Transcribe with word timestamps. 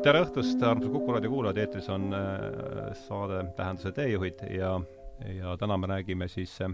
tere 0.00 0.22
õhtust, 0.24 0.62
armsad 0.64 0.88
Kuku 0.94 1.12
raadio 1.12 1.28
kuulajad, 1.28 1.58
eetris 1.60 1.88
on 1.92 2.06
äh, 2.16 2.92
saade 3.02 3.42
Tähenduse 3.56 3.90
teejuhid 3.92 4.38
ja, 4.54 4.72
ja 5.36 5.52
täna 5.60 5.76
me 5.76 5.90
räägime 5.90 6.28
siis 6.28 6.54
äh, 6.64 6.72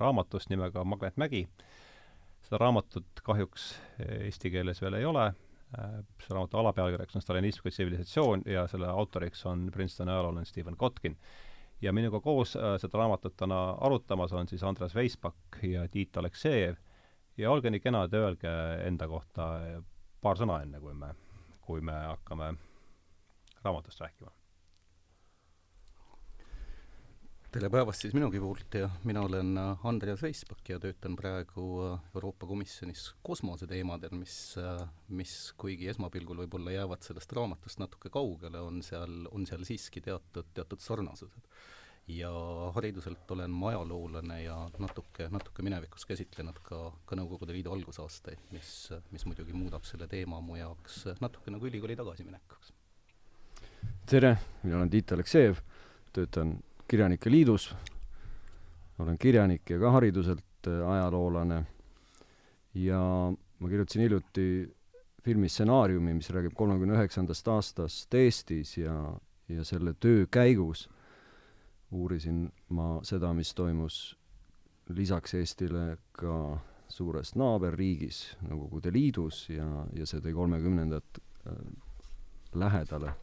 raamatust 0.00 0.48
nimega 0.48 0.84
Magnetmägi. 0.84 1.42
seda 2.42 2.58
raamatut 2.62 3.20
kahjuks 3.22 3.66
eesti 4.00 4.50
keeles 4.50 4.80
veel 4.82 4.96
ei 4.96 5.04
ole 5.04 5.26
äh,, 5.26 5.98
see 6.24 6.32
raamatu 6.32 6.58
alapealkirjaks 6.62 7.16
on 7.16 7.24
Stalinism 7.24 7.66
kui 7.66 7.70
tsivilisatsioon 7.74 8.46
ja 8.46 8.64
selle 8.66 8.88
autoriks 8.88 9.44
on 9.46 9.68
Princetoni 9.72 10.10
ajaloolane 10.10 10.48
Stephen 10.48 10.76
Kotkin. 10.76 11.16
ja 11.82 11.92
minuga 11.92 12.20
koos 12.20 12.56
äh, 12.56 12.78
seda 12.80 12.98
raamatut 12.98 13.36
täna 13.36 13.76
arutamas 13.80 14.32
on 14.32 14.48
siis 14.48 14.62
Andres 14.62 14.94
Veispak 14.94 15.60
ja 15.62 15.88
Tiit 15.88 16.16
Aleksejev 16.16 16.80
ja 17.36 17.50
olge 17.50 17.70
nii 17.70 17.80
kenad, 17.80 18.14
öelge 18.14 18.56
enda 18.86 19.08
kohta 19.08 19.50
paar 20.20 20.40
sõna, 20.40 20.62
enne 20.62 20.80
kui 20.80 20.94
me 20.94 21.12
kui 21.62 21.80
me 21.80 21.92
hakkame 21.92 22.54
raamatust 23.62 24.00
rääkima. 24.00 24.30
tere 27.52 27.68
päevast 27.68 28.00
siis 28.00 28.14
minugi 28.16 28.40
poolt 28.40 28.74
ja 28.80 28.86
mina 29.04 29.20
olen 29.26 29.58
Andreas 29.84 30.22
Veispak 30.24 30.68
ja 30.68 30.78
töötan 30.80 31.16
praegu 31.16 31.64
Euroopa 32.14 32.46
Komisjonis 32.46 33.10
kosmoseteemadel, 33.22 34.14
mis, 34.16 34.54
mis 35.08 35.34
kuigi 35.60 35.90
esmapilgul 35.92 36.40
võib-olla 36.46 36.72
jäävad 36.72 37.04
sellest 37.04 37.32
raamatust 37.36 37.82
natuke 37.82 38.08
kaugele, 38.08 38.60
on 38.60 38.80
seal, 38.82 39.28
on 39.36 39.44
seal 39.46 39.68
siiski 39.68 40.00
teatud, 40.00 40.48
teatud 40.56 40.80
sarnasused 40.80 41.52
ja 42.08 42.30
hariduselt 42.74 43.30
olen 43.30 43.50
ma 43.50 43.68
ajaloolane 43.68 44.42
ja 44.42 44.56
natuke, 44.78 45.28
natuke 45.30 45.62
minevikus 45.62 46.06
käsitlenud 46.06 46.58
ka, 46.66 46.80
ka 47.06 47.16
Nõukogude 47.16 47.54
Liidu 47.54 47.72
algusaastaid, 47.72 48.42
mis, 48.52 48.90
mis 49.14 49.24
muidugi 49.26 49.54
muudab 49.54 49.86
selle 49.86 50.08
teema 50.10 50.40
mu 50.42 50.58
jaoks 50.58 51.04
natuke 51.20 51.54
nagu 51.54 51.66
ülikooli 51.66 51.96
tagasiminekuks. 51.96 52.72
tere, 54.06 54.36
mina 54.62 54.76
olen 54.76 54.90
Tiit 54.90 55.12
Aleksejev, 55.12 55.62
töötan 56.12 56.58
Kirjanike 56.88 57.30
Liidus, 57.30 57.70
olen 58.98 59.18
kirjanik 59.18 59.70
ja 59.70 59.78
ka 59.78 59.90
hariduselt 59.90 60.68
äh, 60.68 60.90
ajaloolane. 60.90 61.64
Ja 62.74 62.98
ma 63.58 63.68
kirjutasin 63.68 64.02
hiljuti 64.02 64.46
filmi 65.22 65.48
stsenaariumi, 65.48 66.14
mis 66.14 66.30
räägib 66.30 66.54
kolmekümne 66.56 66.96
üheksandast 66.98 67.48
aastast 67.48 68.14
Eestis 68.14 68.76
ja, 68.78 68.96
ja 69.48 69.64
selle 69.64 69.94
töö 70.00 70.26
käigus 70.30 70.88
uurisin 71.92 72.46
ma 72.68 73.00
seda, 73.04 73.32
mis 73.36 73.54
toimus 73.54 74.16
lisaks 74.88 75.34
Eestile 75.34 75.96
ka 76.12 76.58
suures 76.92 77.34
naaberriigis, 77.38 78.36
Nõukogude 78.48 78.92
Liidus 78.92 79.46
ja, 79.52 79.66
ja 79.96 80.06
see 80.08 80.20
tõi 80.24 80.34
kolmekümnendat 80.36 81.20
äh, 81.48 81.58
lähedale. 82.54 83.14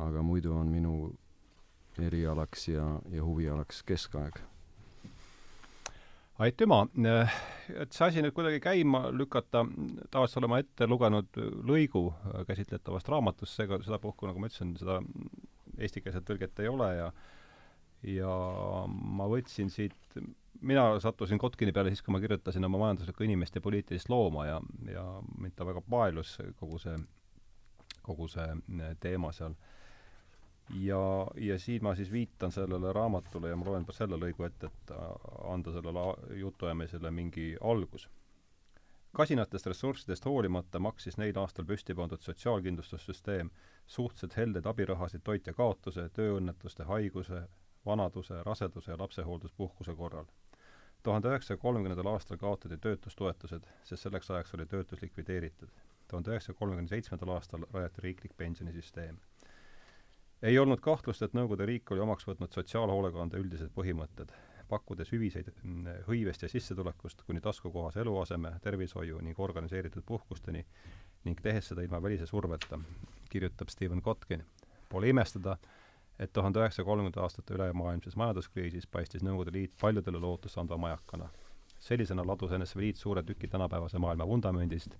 aga 0.00 0.22
muidu 0.24 0.54
on 0.56 0.68
minu 0.72 0.92
erialaks 2.00 2.68
ja, 2.68 2.84
ja 3.12 3.24
huvialaks 3.24 3.82
keskaeg. 3.82 4.38
aitüma, 6.40 6.86
et 7.68 7.92
see 7.92 8.06
asi 8.06 8.22
nüüd 8.24 8.32
kuidagi 8.32 8.62
käima 8.64 9.10
lükata, 9.12 9.66
tavaliselt 10.10 10.40
olen 10.40 10.52
ma 10.54 10.60
ette 10.62 10.86
lugenud 10.88 11.36
lõigu 11.68 12.06
käsitletavast 12.48 13.08
raamatust, 13.12 13.58
seega 13.58 13.76
sedapuhku, 13.84 14.24
nagu 14.28 14.40
ma 14.40 14.48
ütlesin, 14.48 14.72
seda 14.80 15.02
eestikeelset 15.76 16.24
tõlget 16.24 16.62
ei 16.64 16.70
ole 16.72 16.88
ja 16.96 17.10
ja 18.02 18.34
ma 18.88 19.26
võtsin 19.28 19.70
siit, 19.70 19.96
mina 20.60 20.84
sattusin 21.00 21.38
Kotkini 21.38 21.72
peale 21.72 21.92
siis, 21.92 22.02
kui 22.04 22.14
ma 22.14 22.20
kirjutasin 22.20 22.64
oma 22.64 22.80
majanduslikku 22.84 23.24
inimest 23.26 23.58
ja 23.58 23.64
poliitilist 23.64 24.08
looma 24.12 24.46
ja, 24.46 24.60
ja 24.88 25.04
mind 25.38 25.56
ta 25.56 25.66
väga 25.68 25.82
paelus, 25.90 26.38
kogu 26.60 26.78
see, 26.80 26.96
kogu 28.02 28.28
see 28.28 28.46
äh, 28.46 28.94
teema 29.00 29.32
seal. 29.36 29.56
ja, 30.80 31.02
ja 31.36 31.58
siin 31.58 31.82
ma 31.84 31.94
siis 31.94 32.12
viitan 32.12 32.52
sellele 32.52 32.92
raamatule 32.92 33.50
ja 33.50 33.56
ma 33.56 33.66
loen 33.66 33.86
selle 33.92 34.16
lõigu 34.16 34.46
ette, 34.46 34.70
et 34.70 34.96
anda 35.44 35.72
sellele 35.72 36.38
jutuajamisele 36.40 37.10
mingi 37.10 37.52
algus 37.60 38.08
kasinatest 39.12 39.66
ressurssidest 39.66 40.24
hoolimata 40.24 40.78
maksis 40.78 41.16
neil 41.18 41.38
aastal 41.42 41.66
püsti 41.66 41.94
pandud 41.98 42.22
sotsiaalkindlustussüsteem 42.22 43.50
suhteliselt 43.86 44.36
heldeid 44.36 44.68
abirahasid 44.70 45.24
toitja 45.26 45.54
kaotuse, 45.54 46.04
tööõnnetuste, 46.14 46.86
haiguse, 46.86 47.40
vanaduse, 47.86 48.42
raseduse 48.42 48.92
ja 48.92 48.98
lapsehoolduspuhkuse 48.98 49.94
korral. 49.94 50.24
tuhande 51.02 51.28
üheksasaja 51.28 51.56
kolmekümnendal 51.56 52.06
aastal 52.12 52.36
kaotati 52.36 52.76
töötustoetused, 52.76 53.64
sest 53.84 54.02
selleks 54.02 54.30
ajaks 54.30 54.54
oli 54.54 54.66
töötus 54.66 55.02
likvideeritud. 55.02 55.68
tuhande 56.08 56.30
üheksasaja 56.30 56.58
kolmekümne 56.58 56.88
seitsmendal 56.88 57.28
aastal 57.28 57.64
rajati 57.72 58.02
riiklik 58.02 58.36
pensionisüsteem. 58.36 59.16
ei 60.42 60.58
olnud 60.58 60.80
kahtlust, 60.80 61.22
et 61.22 61.34
Nõukogude 61.34 61.66
riik 61.66 61.90
oli 61.90 62.00
omaks 62.00 62.26
võtnud 62.26 62.52
sotsiaalhoolekande 62.52 63.38
üldised 63.38 63.72
põhimõtted, 63.74 64.32
pakkudes 64.68 65.12
hüviseid 65.12 65.50
mm, 65.62 65.86
hõivest 66.06 66.42
ja 66.42 66.48
sissetulekust 66.48 67.22
kuni 67.26 67.40
taskukohase 67.40 68.00
eluaseme, 68.00 68.52
tervishoiu 68.62 69.20
ning 69.20 69.40
organiseeritud 69.40 70.04
puhkusteni 70.06 70.64
ning 71.24 71.40
tehes 71.42 71.68
seda 71.68 71.82
ilma 71.82 72.02
välise 72.02 72.26
surveta, 72.26 72.78
kirjutab 73.30 73.68
Steven 73.68 74.02
Kotkin. 74.02 74.44
Pole 74.88 75.08
imestada, 75.08 75.56
et 76.20 76.32
tuhande 76.32 76.60
üheksasaja 76.60 76.84
kolmekümnendate 76.84 77.22
aastate 77.24 77.54
ülemaailmses 77.56 78.16
majanduskriisis 78.20 78.86
paistis 78.86 79.24
Nõukogude 79.24 79.54
Liit 79.54 79.72
paljudele 79.80 80.20
lootust 80.20 80.58
andva 80.58 80.76
majakana. 80.76 81.30
sellisena 81.80 82.26
ladus 82.26 82.50
NSV 82.52 82.80
Liit 82.80 82.96
suure 82.96 83.22
tüki 83.22 83.48
tänapäevase 83.48 83.98
maailma 83.98 84.26
vundamendist, 84.28 84.96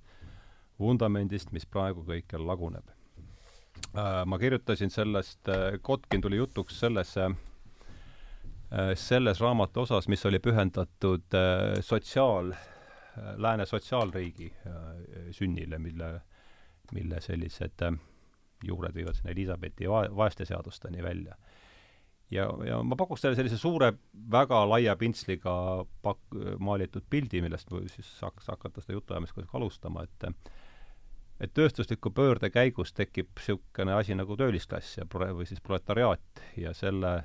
vundamendist, 0.81 1.53
mis 1.53 1.67
praegu 1.67 2.05
kõikjal 2.07 2.47
laguneb. 2.47 2.89
Äh, 3.99 4.25
ma 4.27 4.39
kirjutasin 4.39 4.91
sellest, 4.91 5.49
äh, 5.49 5.77
Kotkin 5.83 6.21
tuli 6.21 6.37
jutuks 6.37 6.81
sellesse, 6.81 7.25
äh, 7.25 8.95
selles 8.95 9.41
raamatu 9.41 9.81
osas, 9.81 10.09
mis 10.09 10.27
oli 10.27 10.39
pühendatud 10.39 11.37
sotsiaal, 11.81 12.55
lääne 13.37 13.67
sotsiaalriigi 13.67 14.53
sünnile, 15.31 15.79
mille, 15.79 16.21
mille 16.93 17.21
sellised 17.21 17.83
äh, 17.83 17.93
juured 18.67 18.95
viivad 18.95 19.19
sinna 19.19 19.35
Elizabethi 19.35 19.89
va-, 19.91 20.09
vaeste 20.17 20.45
seadusteni 20.49 21.03
välja. 21.03 21.37
ja, 22.31 22.47
ja 22.67 22.83
ma 22.83 22.97
pakuks 22.97 23.25
teile 23.25 23.37
sellise 23.39 23.59
suure, 23.59 23.93
väga 24.31 24.63
laia 24.69 24.97
pintsliga 24.97 25.53
pak-, 26.03 26.39
maalitud 26.59 27.07
pildi, 27.11 27.43
millest 27.43 27.71
või 27.73 27.89
siis 27.91 28.11
saaks 28.21 28.51
hakata 28.53 28.83
seda 28.85 28.99
jutuajamist 28.99 29.37
kuidagi 29.37 29.57
alustama, 29.61 30.07
et 30.07 30.31
et 31.41 31.53
tööstusliku 31.57 32.11
pöörde 32.13 32.51
käigus 32.53 32.93
tekib 32.93 33.31
niisugune 33.39 33.95
asi 33.97 34.15
nagu 34.15 34.37
töölisklass 34.37 34.99
ja 34.99 35.07
pro-, 35.09 35.33
või 35.39 35.49
siis 35.49 35.61
proletariaat 35.65 36.43
ja 36.61 36.75
selle 36.77 37.21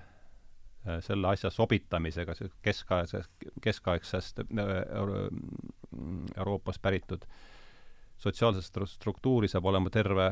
selle 1.01 1.28
asja 1.28 1.50
sobitamisega 1.50 2.35
keskaegsest, 2.62 3.31
keskaegsest 3.62 4.44
Euro 4.45 5.28
Euroopast 6.38 6.81
päritud 6.81 7.25
sotsiaalset 8.18 8.78
struktuuri 8.90 9.47
saab 9.47 9.66
olema 9.66 9.90
terve 9.90 10.29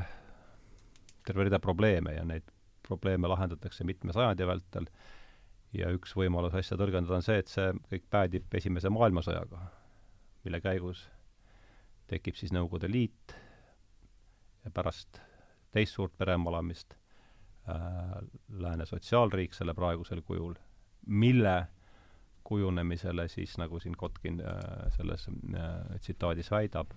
terve 1.25 1.47
rida 1.47 1.59
probleeme 1.59 2.13
ja 2.15 2.23
neid 2.27 2.47
probleeme 2.87 3.27
lahendatakse 3.27 3.83
mitme 3.83 4.13
sajandi 4.13 4.47
vältel. 4.47 4.87
Ja 5.73 5.89
üks 5.95 6.13
võimalus 6.13 6.53
asja 6.57 6.77
tõlgendada 6.77 7.17
on 7.17 7.25
see, 7.25 7.39
et 7.41 7.49
see 7.49 7.71
kõik 7.89 8.03
päädib 8.13 8.57
Esimese 8.59 8.91
maailmasõjaga, 8.93 9.61
mille 10.45 10.59
käigus 10.61 11.07
tekib 12.11 12.37
siis 12.37 12.53
Nõukogude 12.53 12.91
Liit 12.91 13.33
ja 14.65 14.71
pärast 14.75 15.17
teist 15.73 15.97
suurt 15.97 16.13
perevalamist 16.17 16.93
äh, 16.93 18.19
Lääne 18.53 18.85
sotsiaalriik 18.85 19.57
selle 19.57 19.73
praegusel 19.73 20.21
kujul, 20.21 20.53
mille 21.07 21.55
kujunemisele 22.43 23.25
siis, 23.31 23.57
nagu 23.57 23.79
siin 23.79 23.97
Kotkin 23.97 24.43
äh, 24.45 24.59
selles 24.93 25.25
äh, 25.29 25.99
tsitaadis 25.99 26.51
väidab, 26.53 26.93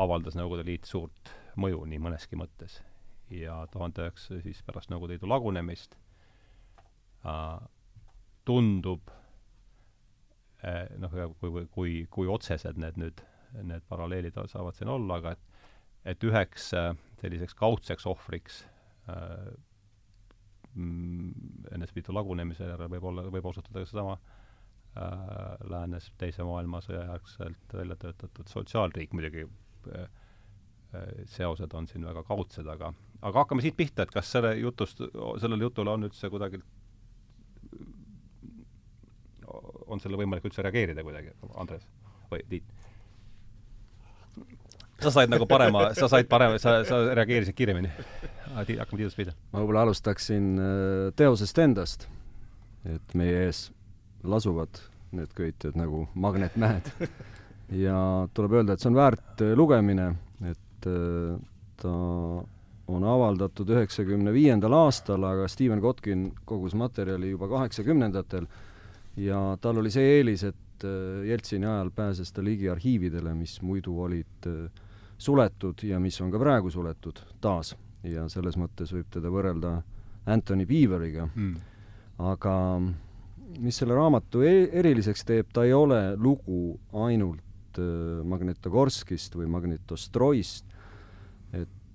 avaldas 0.00 0.38
Nõukogude 0.38 0.64
Liit 0.64 0.88
suurt 0.88 1.34
mõju 1.60 1.84
nii 1.90 2.00
mõneski 2.08 2.40
mõttes 2.40 2.80
ja 3.30 3.60
tuhande 3.72 4.06
üheksa, 4.06 4.40
siis 4.44 4.62
pärast 4.66 4.92
Nõukogude 4.92 5.16
Liidu 5.16 5.28
lagunemist 5.30 5.96
äh, 7.26 7.58
tundub 8.48 9.10
äh, 10.64 10.86
noh, 10.98 11.14
kui, 11.40 11.66
kui, 11.74 11.92
kui 12.10 12.30
otsesed 12.30 12.80
need 12.80 13.00
nüüd, 13.00 13.22
need 13.62 13.84
paralleelid 13.88 14.38
saavad 14.48 14.76
siin 14.76 14.92
olla, 14.92 15.20
aga 15.20 15.36
et 15.36 15.46
et 16.08 16.24
üheks 16.24 16.72
äh, 16.76 16.92
selliseks 17.20 17.56
kaudseks 17.58 18.06
ohvriks 18.08 18.62
äh, 19.10 19.50
mm, 20.74 21.32
NSV 21.78 22.00
Liidu 22.00 22.14
lagunemise 22.16 22.68
järel 22.68 22.90
võib 22.92 23.08
olla, 23.10 23.26
võib 23.32 23.48
osutuda 23.50 23.82
ka 23.82 23.90
seesama 23.90 24.14
äh, 24.16 25.66
läänes 25.70 26.10
Teise 26.20 26.46
maailmasõja 26.46 27.04
järgselt 27.12 27.76
välja 27.80 27.98
töötatud 28.04 28.50
sotsiaalriik. 28.52 29.12
Muidugi 29.16 29.44
äh, 29.44 30.08
äh 30.94 31.08
seosed 31.28 31.74
on 31.74 31.88
siin 31.88 32.06
väga 32.08 32.24
kaudsed, 32.24 32.66
aga 32.66 32.92
aga 33.22 33.42
hakkame 33.42 33.64
siit 33.64 33.76
pihta, 33.76 34.04
et 34.04 34.12
kas 34.14 34.32
selle 34.32 34.54
jutust, 34.58 35.02
sellele 35.42 35.66
jutule 35.66 35.90
on 35.94 36.06
üldse 36.08 36.30
kuidagi, 36.30 36.60
on 39.88 40.02
selle 40.02 40.20
võimalik 40.20 40.44
üldse 40.46 40.62
reageerida 40.62 41.04
kuidagi, 41.06 41.34
Andres 41.56 41.86
või 42.30 42.44
Tiit? 42.48 42.76
sa 44.98 45.12
said 45.14 45.30
nagu 45.30 45.46
parema, 45.46 45.88
sa 45.94 46.08
said 46.10 46.28
parema, 46.30 46.58
sa, 46.58 46.80
sa 46.86 47.00
reageerisid 47.14 47.54
kiiremini. 47.54 47.90
hakkame 48.58 48.98
Tiidust 48.98 49.18
pihta. 49.18 49.34
ma 49.52 49.62
võib-olla 49.62 49.86
alustaksin 49.86 50.54
äh, 50.58 51.10
teosest 51.16 51.58
endast. 51.62 52.08
et 52.88 53.14
meie 53.18 53.44
ees 53.46 53.68
lasuvad 54.24 54.80
need 55.12 55.32
köitjad 55.36 55.78
nagu 55.78 56.06
magnetmäed. 56.14 56.90
ja 57.84 57.98
tuleb 58.34 58.58
öelda, 58.58 58.74
et 58.74 58.82
see 58.82 58.90
on 58.90 58.98
väärt 58.98 59.44
äh, 59.44 59.54
lugemine, 59.58 60.12
et 60.50 60.90
äh, 60.90 61.38
ta 61.82 61.94
on 62.88 63.04
avaldatud 63.04 63.68
üheksakümne 63.74 64.32
viiendal 64.32 64.72
aastal, 64.72 65.24
aga 65.28 65.48
Steven 65.48 65.80
Kotkin 65.84 66.30
kogus 66.48 66.74
materjali 66.78 67.30
juba 67.34 67.48
kaheksakümnendatel 67.48 68.46
ja 69.20 69.42
tal 69.60 69.82
oli 69.82 69.92
see 69.92 70.18
eelis, 70.18 70.44
et 70.48 70.86
Jeltsini 71.26 71.66
ajal 71.66 71.90
pääses 71.90 72.30
ta 72.32 72.42
ligi 72.44 72.68
arhiividele, 72.70 73.34
mis 73.34 73.56
muidu 73.66 73.96
olid 74.04 74.46
suletud 75.18 75.82
ja 75.82 75.98
mis 76.00 76.20
on 76.22 76.30
ka 76.30 76.38
praegu 76.38 76.70
suletud 76.70 77.18
taas. 77.42 77.74
Ja 78.06 78.28
selles 78.30 78.56
mõttes 78.56 78.92
võib 78.94 79.08
teda 79.10 79.30
võrrelda 79.32 79.80
Anthony 80.28 80.66
Beaveriga. 80.68 81.26
Mm.. 81.34 81.56
aga 82.18 82.54
mis 83.58 83.78
selle 83.80 83.96
raamatu 83.96 84.42
e 84.46 84.68
eriliseks 84.80 85.24
teeb, 85.26 85.50
ta 85.52 85.64
ei 85.66 85.72
ole 85.72 86.16
lugu 86.20 86.78
ainult 87.04 87.80
äh, 87.80 88.22
Magnitogorskist 88.28 89.34
või 89.38 89.48
Magnitostroist, 89.50 90.67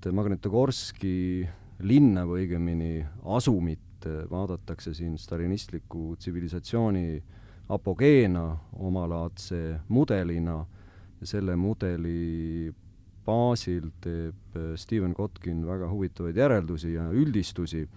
et 0.03 0.11
Magnitogorski 0.11 1.47
linna 1.88 2.25
või 2.27 2.44
õigemini 2.44 3.05
asumit 3.35 4.07
vaadatakse 4.29 4.91
siin 4.94 5.15
stalinistliku 5.17 6.17
tsivilisatsiooni 6.19 7.23
apogeena, 7.71 8.57
omalaadse 8.83 9.79
mudelina 9.88 10.57
ja 11.21 11.27
selle 11.27 11.55
mudeli 11.55 12.73
baasil 13.23 13.88
teeb 14.03 14.59
Steven 14.75 15.13
Kotkin 15.15 15.63
väga 15.65 15.88
huvitavaid 15.88 16.35
järeldusi 16.35 16.94
ja 16.97 17.07
üldistusi. 17.11 17.88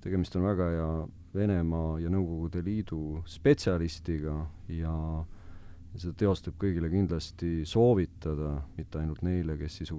tegemist 0.00 0.36
on 0.36 0.42
väga 0.42 0.70
hea 0.70 1.06
Venemaa 1.34 1.98
ja 1.98 2.10
Nõukogude 2.10 2.62
Liidu 2.64 3.22
spetsialistiga 3.26 4.46
ja 4.68 5.24
seda 5.96 6.14
teost 6.14 6.46
võib 6.46 6.58
kõigile 6.58 6.90
kindlasti 6.90 7.64
soovitada, 7.64 8.62
mitte 8.76 8.98
ainult 8.98 9.22
neile, 9.22 9.56
kes 9.56 9.76
siis 9.80 9.90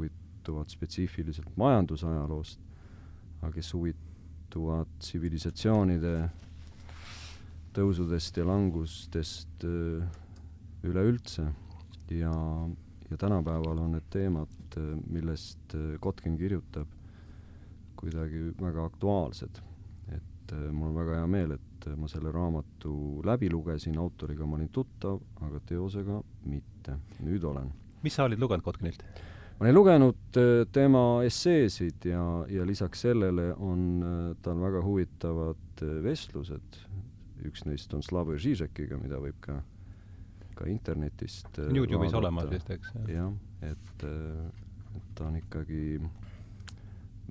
huvituvad 0.44 0.70
spetsiifiliselt 0.70 1.56
majandusajaloost, 1.56 2.60
aga 3.42 3.52
kes 3.56 3.74
huvituvad 3.74 4.88
tsivilisatsioonide 5.00 6.30
tõusudest 7.74 8.38
ja 8.38 8.46
langustest 8.46 9.64
äh, 9.64 10.04
üleüldse 10.84 11.48
ja 12.12 12.34
ja 13.10 13.18
tänapäeval 13.18 13.78
on 13.78 13.92
need 13.94 14.06
teemad, 14.10 14.78
millest 15.08 15.76
äh, 15.76 16.00
Kotkin 16.00 16.38
kirjutab, 16.38 16.88
kuidagi 17.96 18.52
väga 18.60 18.86
aktuaalsed. 18.86 19.62
et 20.12 20.52
äh, 20.52 20.72
mul 20.72 20.90
on 20.90 20.96
väga 20.96 21.22
hea 21.22 21.28
meel, 21.28 21.52
et 21.52 21.88
ma 21.98 22.08
selle 22.08 22.32
raamatu 22.32 23.22
läbi 23.26 23.50
lugesin, 23.50 23.98
autoriga 23.98 24.46
ma 24.46 24.56
olin 24.56 24.70
tuttav, 24.70 25.22
aga 25.42 25.60
teosega 25.60 26.22
mitte. 26.46 26.98
nüüd 27.20 27.44
olen. 27.44 27.72
mis 28.04 28.16
sa 28.16 28.24
olid 28.24 28.40
lugenud 28.40 28.64
Kotkinilt? 28.64 29.06
Ma 29.64 29.70
olen 29.70 29.78
lugenud 29.78 30.40
äh, 30.40 30.64
tema 30.76 31.04
esseesid 31.24 32.10
ja, 32.10 32.24
ja 32.52 32.66
lisaks 32.68 33.06
sellele 33.08 33.54
on 33.56 34.36
tal 34.44 34.60
väga 34.60 34.82
huvitavad 34.84 35.84
vestlused, 36.04 36.82
üks 37.48 37.64
neist 37.68 37.94
on 37.96 38.04
Slavoj 38.04 38.42
Žižekiga, 38.44 39.00
mida 39.00 39.20
võib 39.24 39.40
ka 39.44 39.62
ka 40.56 40.68
internetist 40.70 41.60
äh, 41.60 41.72
Youtube'is 41.74 42.16
olemas 42.18 42.50
vist, 42.52 42.70
eks? 42.74 42.94
jah, 43.10 43.32
et, 43.66 44.06
äh, 44.08 44.98
et 44.98 45.10
ta 45.18 45.28
on 45.30 45.38
ikkagi 45.40 46.00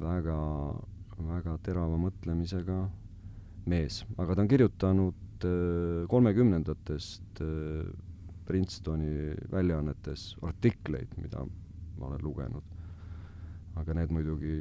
väga, 0.02 0.38
väga 1.28 1.56
terava 1.66 1.98
mõtlemisega 2.00 2.78
mees, 3.70 4.02
aga 4.18 4.36
ta 4.36 4.44
on 4.44 4.50
kirjutanud 4.50 5.46
äh, 5.48 6.04
kolmekümnendatest 6.10 7.42
Princetoni 8.42 9.32
väljaannetes 9.52 10.32
artikleid, 10.44 11.12
mida 11.22 11.44
ma 12.02 12.10
olen 12.10 12.24
lugenud. 12.26 12.78
aga 13.78 13.94
need 13.96 14.10
muidugi 14.12 14.56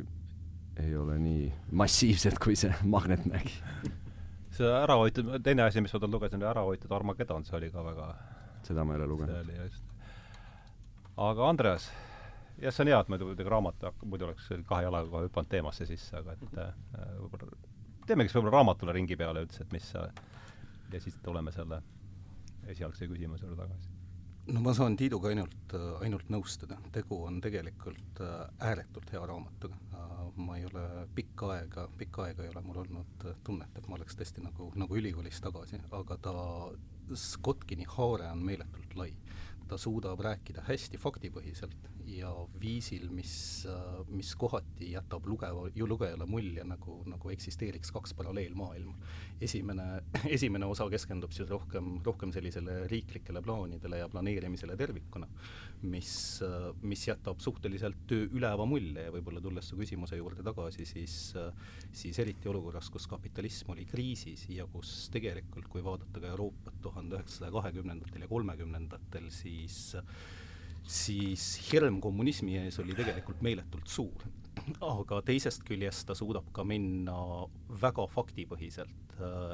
ei 0.80 0.94
ole 0.96 1.18
nii 1.20 1.50
massiivsed, 1.76 2.38
kui 2.40 2.56
see 2.56 2.72
Magnetmägi 2.88 3.58
see 4.56 4.70
ära 4.70 4.96
hoitud, 5.00 5.32
teine 5.44 5.66
asi, 5.66 5.82
mis 5.84 5.94
ma 5.96 6.00
tal 6.04 6.14
lugesin, 6.14 6.40
oli 6.42 6.50
ära 6.50 6.64
hoitud 6.68 6.94
Armageddon, 6.96 7.46
see 7.48 7.58
oli 7.58 7.72
ka 7.74 7.84
väga 7.86 8.08
seda 8.68 8.86
ma 8.86 8.96
ei 8.96 9.02
ole 9.02 9.10
lugenud. 9.12 9.34
see 9.34 9.44
oli 9.46 9.58
just. 9.64 9.84
aga 11.28 11.50
Andreas, 11.50 11.90
jah, 12.62 12.74
see 12.74 12.86
on 12.86 12.92
hea, 12.92 13.00
et 13.00 13.12
me 13.12 13.20
muidugi 13.22 13.48
raamat, 13.50 13.88
muidu 14.06 14.30
oleks 14.30 14.52
kahe 14.70 14.88
jalaga 14.88 15.10
kohe 15.14 15.30
hüpanud 15.30 15.52
teemasse 15.52 15.88
sisse, 15.90 16.18
aga 16.20 16.36
et 16.38 16.60
äh, 16.66 16.76
võib-olla 17.24 17.64
teemegi 18.08 18.32
siis 18.32 18.40
võib-olla 18.40 18.60
raamatule 18.60 18.96
ringi 18.98 19.18
peale 19.18 19.46
üldse, 19.46 19.66
et 19.66 19.74
mis 19.76 19.88
sa 19.96 20.08
ja 20.92 21.00
siis 21.00 21.18
tuleme 21.24 21.54
selle 21.56 21.82
esialgse 22.72 23.08
küsimuse 23.10 23.48
juurde 23.48 23.64
tagasi 23.64 23.91
no 24.52 24.62
ma 24.62 24.74
saan 24.76 24.96
Tiiduga 25.00 25.30
ainult, 25.32 25.74
ainult 26.04 26.30
nõustuda, 26.34 26.78
tegu 26.96 27.22
on 27.28 27.40
tegelikult 27.44 28.22
äh, 28.24 28.40
ääretult 28.72 29.12
hea 29.14 29.22
raamatuga. 29.28 29.78
Äh, 29.96 30.22
ma 30.42 30.58
ei 30.60 30.66
ole 30.68 30.86
pikka 31.16 31.52
aega, 31.56 31.88
pikka 31.98 32.28
aega 32.28 32.46
ei 32.46 32.52
ole 32.54 32.64
mul 32.66 32.82
olnud 32.84 33.28
tunnet, 33.48 33.76
et 33.78 33.88
ma 33.88 33.98
oleks 34.00 34.18
tõesti 34.20 34.44
nagu, 34.44 34.72
nagu 34.80 34.98
ülikoolis 35.00 35.42
tagasi, 35.44 35.82
aga 35.98 36.18
ta 36.28 36.36
Skotkini 37.12 37.84
haare 37.98 38.30
on 38.32 38.44
meeletult 38.48 38.96
lai. 38.96 39.14
ta 39.72 39.78
suudab 39.80 40.20
rääkida 40.20 40.66
hästi 40.68 41.00
faktipõhiselt 41.00 41.86
ja 42.18 42.32
viisil, 42.62 43.08
mis, 43.14 43.34
mis 44.12 44.34
kohati 44.40 44.92
jätab 44.94 45.26
lugeva, 45.30 45.68
lugejale 45.88 46.26
mulje, 46.30 46.64
nagu, 46.68 46.98
nagu 47.10 47.32
eksisteeriks 47.34 47.92
kaks 47.94 48.14
paralleelmaailma. 48.18 48.96
esimene, 49.42 49.86
esimene 50.36 50.66
osa 50.70 50.88
keskendub 50.90 51.32
siis 51.34 51.50
rohkem, 51.50 51.94
rohkem 52.06 52.34
sellisele 52.34 52.88
riiklikele 52.92 53.42
plaanidele 53.42 54.02
ja 54.02 54.10
planeerimisele 54.10 54.76
tervikuna, 54.78 55.28
mis, 55.82 56.14
mis 56.82 57.08
jätab 57.08 57.42
suhteliselt 57.42 58.06
töö 58.08 58.28
üleva 58.32 58.66
mulje 58.70 59.08
ja 59.08 59.14
võib-olla 59.14 59.42
tulles 59.42 59.72
su 59.72 59.80
küsimuse 59.80 60.20
juurde 60.20 60.46
tagasi, 60.46 60.86
siis, 60.86 61.16
siis 61.92 62.20
eriti 62.22 62.52
olukorras, 62.52 62.90
kus 62.94 63.08
kapitalism 63.10 63.74
oli 63.76 63.88
kriisis 63.90 64.48
ja 64.50 64.68
kus 64.72 65.10
tegelikult, 65.14 65.68
kui 65.72 65.84
vaadata 65.86 66.22
ka 66.22 66.34
Euroopat 66.36 66.82
tuhande 66.82 67.18
üheksasaja 67.18 67.52
kahekümnendatel 67.56 68.28
ja 68.28 68.32
kolmekümnendatel, 68.32 69.32
siis 69.34 69.96
siis 70.92 71.56
hirm 71.70 72.02
kommunismi 72.04 72.58
ees 72.60 72.80
oli 72.84 72.96
tegelikult 72.98 73.42
meeletult 73.46 73.88
suur. 73.88 74.28
aga 74.84 75.22
teisest 75.26 75.64
küljest 75.66 76.06
ta 76.08 76.16
suudab 76.16 76.52
ka 76.54 76.64
minna 76.68 77.16
väga 77.82 78.04
faktipõhiselt 78.12 79.11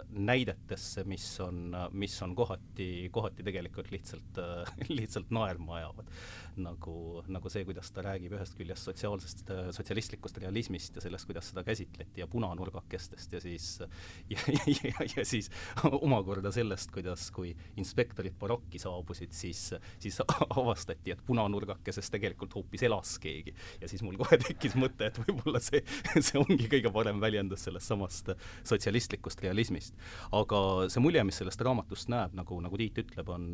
näidetesse, 0.09 1.03
mis 1.03 1.25
on, 1.39 1.75
mis 1.91 2.21
on 2.21 2.35
kohati, 2.35 3.09
kohati 3.11 3.43
tegelikult 3.43 3.91
lihtsalt, 3.91 4.37
äh, 4.37 4.73
lihtsalt 4.99 5.31
naerma 5.31 5.75
ajavad. 5.81 6.11
nagu, 6.57 7.21
nagu 7.29 7.49
see, 7.53 7.61
kuidas 7.67 7.91
ta 7.93 8.01
räägib 8.01 8.31
ühest 8.33 8.55
küljest 8.57 8.87
sotsiaalsest, 8.87 9.43
äh, 9.53 9.67
sotsialistlikust 9.75 10.39
realismist 10.41 10.95
ja 10.97 11.03
sellest, 11.03 11.27
kuidas 11.29 11.51
seda 11.51 11.61
käsitleti 11.63 12.23
ja 12.23 12.27
punanurgakestest 12.27 13.33
ja 13.33 13.41
siis 13.43 13.67
ja, 14.33 14.39
ja, 14.65 15.05
ja 15.17 15.25
siis 15.25 15.51
omakorda 16.07 16.51
sellest, 16.51 16.89
kuidas, 16.95 17.27
kui 17.35 17.51
inspektorid 17.77 18.33
barokki 18.39 18.81
saabusid, 18.81 19.35
siis, 19.37 19.67
siis 20.01 20.17
avastati, 20.49 21.13
et 21.13 21.21
punanurgakeses 21.27 22.09
tegelikult 22.15 22.57
hoopis 22.57 22.87
elas 22.89 23.13
keegi. 23.21 23.53
ja 23.81 23.91
siis 23.91 24.01
mul 24.01 24.17
kohe 24.17 24.41
tekkis 24.41 24.73
mõte, 24.81 25.11
et 25.11 25.21
võib-olla 25.27 25.61
see, 25.61 25.83
see 26.17 26.41
ongi 26.41 26.65
kõige 26.71 26.91
parem 26.93 27.21
väljendus 27.21 27.67
sellest 27.67 27.93
samast 27.93 28.33
sotsialistlikust 28.65 29.45
realismist. 29.48 29.98
aga 30.36 30.62
see 30.92 31.04
mulje, 31.04 31.24
mis 31.27 31.39
sellest 31.42 31.63
raamatust 31.66 32.12
näeb, 32.13 32.36
nagu, 32.38 32.60
nagu 32.63 32.77
Tiit 32.77 33.00
ütleb, 33.01 33.30
on, 33.34 33.48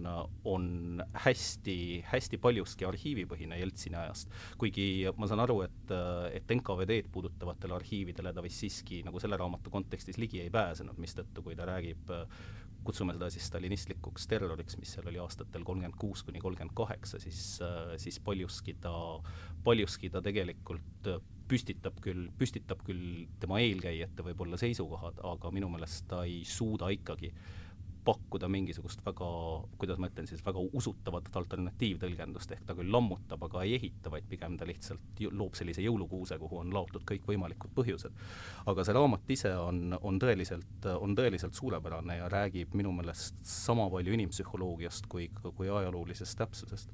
on 0.49 0.65
hästi, 1.23 1.77
hästi 2.09 2.39
paljuski 2.43 2.87
arhiivipõhine 2.89 3.59
Jeltsini 3.61 3.99
ajast. 4.01 4.33
kuigi 4.59 5.07
ma 5.17 5.29
saan 5.29 5.43
aru, 5.45 5.61
et, 5.67 5.93
et 6.33 6.57
NKVD-d 6.57 7.11
puudutavatele 7.13 7.77
arhiividele 7.77 8.33
ta 8.33 8.43
vist 8.43 8.63
siiski 8.63 9.03
nagu 9.07 9.21
selle 9.23 9.39
raamatu 9.39 9.71
kontekstis 9.73 10.19
ligi 10.21 10.43
ei 10.43 10.51
pääsenud, 10.53 10.99
mistõttu 11.01 11.45
kui 11.45 11.55
ta 11.55 11.67
räägib 11.69 12.11
kutsume 12.83 13.15
seda 13.15 13.29
siis 13.31 13.47
stalinistlikuks 13.47 14.27
terroriks, 14.27 14.77
mis 14.79 14.91
seal 14.95 15.07
oli 15.11 15.21
aastatel 15.23 15.63
kolmkümmend 15.63 15.95
kuus 15.99 16.23
kuni 16.27 16.41
kolmkümmend 16.43 16.75
kaheksa, 16.77 17.19
siis, 17.23 17.39
siis 18.01 18.19
paljuski 18.23 18.75
ta, 18.83 18.93
paljuski 19.63 20.11
ta 20.13 20.21
tegelikult 20.25 21.09
püstitab 21.47 21.99
küll, 22.03 22.29
püstitab 22.39 22.83
küll 22.87 23.25
tema 23.39 23.59
eelkäijate 23.63 24.25
võib-olla 24.25 24.59
seisukohad, 24.59 25.19
aga 25.33 25.51
minu 25.53 25.69
meelest 25.73 26.07
ta 26.11 26.23
ei 26.27 26.41
suuda 26.47 26.91
ikkagi 26.93 27.33
pakkuda 28.03 28.47
mingisugust 28.51 28.99
väga, 29.05 29.27
kuidas 29.79 29.99
ma 30.01 30.09
ütlen 30.09 30.27
siis, 30.27 30.41
väga 30.45 30.61
usutavat 30.75 31.29
alternatiivtõlgendust, 31.39 32.51
ehk 32.51 32.65
ta 32.67 32.75
küll 32.75 32.91
lammutab, 32.91 33.45
aga 33.47 33.63
ei 33.63 33.77
ehita, 33.77 34.11
vaid 34.11 34.27
pigem 34.29 34.57
ta 34.59 34.67
lihtsalt 34.67 35.23
loob 35.31 35.55
sellise 35.55 35.83
jõulukuuse, 35.85 36.37
kuhu 36.41 36.59
on 36.63 36.73
laotud 36.75 37.05
kõikvõimalikud 37.07 37.71
põhjused. 37.75 38.23
aga 38.65 38.83
see 38.83 38.97
raamat 38.97 39.35
ise 39.37 39.53
on, 39.55 39.97
on 40.01 40.19
tõeliselt, 40.19 40.87
on 40.99 41.15
tõeliselt 41.15 41.55
suurepärane 41.55 42.17
ja 42.19 42.29
räägib 42.31 42.75
minu 42.75 42.91
meelest 42.91 43.39
sama 43.47 43.89
palju 43.89 44.19
inimpsühholoogiast 44.19 45.07
kui, 45.07 45.29
kui 45.55 45.69
ajaloolisest 45.69 46.37
täpsusest 46.37 46.91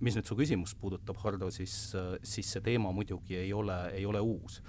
mis 0.00 0.14
nüüd 0.14 0.28
su 0.28 0.36
küsimust 0.38 0.76
puudutab, 0.78 1.18
Hardo, 1.24 1.50
siis, 1.50 1.74
uh, 1.98 2.14
siis 2.22 2.50
see 2.54 2.62
teema 2.62 2.92
muidugi 2.94 3.40
ei 3.40 3.52
ole, 3.56 3.78
ei 3.96 4.06
ole 4.06 4.20
uus 4.22 4.60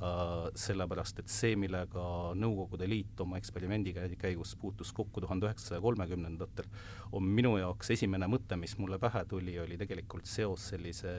Uh, 0.00 0.46
sellepärast 0.56 1.18
et 1.20 1.28
see, 1.28 1.56
millega 1.60 2.02
Nõukogude 2.40 2.86
Liit 2.88 3.18
oma 3.20 3.36
eksperimendi 3.36 3.92
käigus 4.16 4.54
puutus 4.56 4.94
kokku 4.96 5.20
tuhande 5.20 5.44
üheksasaja 5.44 5.82
kolmekümnendatel, 5.84 6.70
on 7.12 7.26
minu 7.28 7.50
jaoks 7.60 7.92
esimene 7.92 8.24
mõte, 8.32 8.56
mis 8.56 8.78
mulle 8.80 8.96
pähe 9.02 9.26
tuli, 9.28 9.58
oli 9.60 9.76
tegelikult 9.76 10.24
seos 10.24 10.70
sellise 10.72 11.12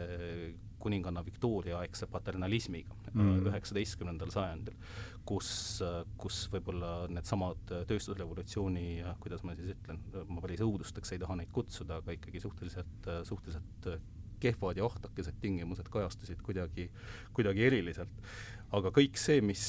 kuninganna 0.81 1.21
Victoria 1.21 1.77
aegse 1.83 2.09
paternalismiga 2.09 2.97
mm. 3.13 3.51
üheksateistkümnendal 3.51 4.31
mm. 4.31 4.33
sajandil, 4.33 4.97
kus, 5.27 5.51
kus 6.21 6.45
võib-olla 6.53 7.07
needsamad 7.11 7.75
tööstusrevolutsiooni, 7.89 8.87
kuidas 9.23 9.43
ma 9.47 9.55
siis 9.57 9.75
ütlen, 9.75 10.01
ma 10.27 10.41
päris 10.43 10.63
õudusteks 10.65 11.13
ei 11.15 11.21
taha 11.21 11.37
neid 11.39 11.51
kutsuda, 11.55 12.01
aga 12.01 12.15
ikkagi 12.17 12.41
suhteliselt, 12.43 13.11
suhteliselt 13.27 13.91
kehvad 14.41 14.79
ja 14.79 14.87
ahtakesed 14.87 15.37
tingimused 15.41 15.89
kajastusid 15.93 16.41
kuidagi, 16.45 16.87
kuidagi 17.35 17.67
eriliselt. 17.67 18.31
Aga 18.71 18.87
kõik 18.95 19.19
see, 19.19 19.41
mis, 19.43 19.63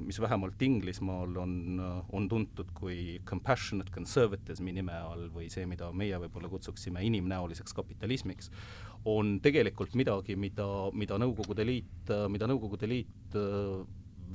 mis 0.00 0.18
vähemalt 0.22 0.62
Inglismaal 0.64 1.34
on, 1.42 1.80
on 2.16 2.28
tuntud 2.30 2.70
kui 2.76 3.18
compassionate 3.28 3.92
conservatism'i 3.92 4.72
nime 4.78 4.96
all 4.96 5.26
või 5.34 5.50
see, 5.52 5.66
mida 5.68 5.90
meie 5.92 6.16
võib-olla 6.22 6.48
kutsuksime 6.50 7.04
inimnäoliseks 7.04 7.76
kapitalismiks, 7.76 8.48
on 9.06 9.36
tegelikult 9.44 9.94
midagi, 9.98 10.38
mida, 10.40 10.66
mida 10.96 11.20
Nõukogude 11.20 11.68
Liit, 11.68 12.10
mida 12.32 12.48
Nõukogude 12.48 12.88
Liit 12.90 13.36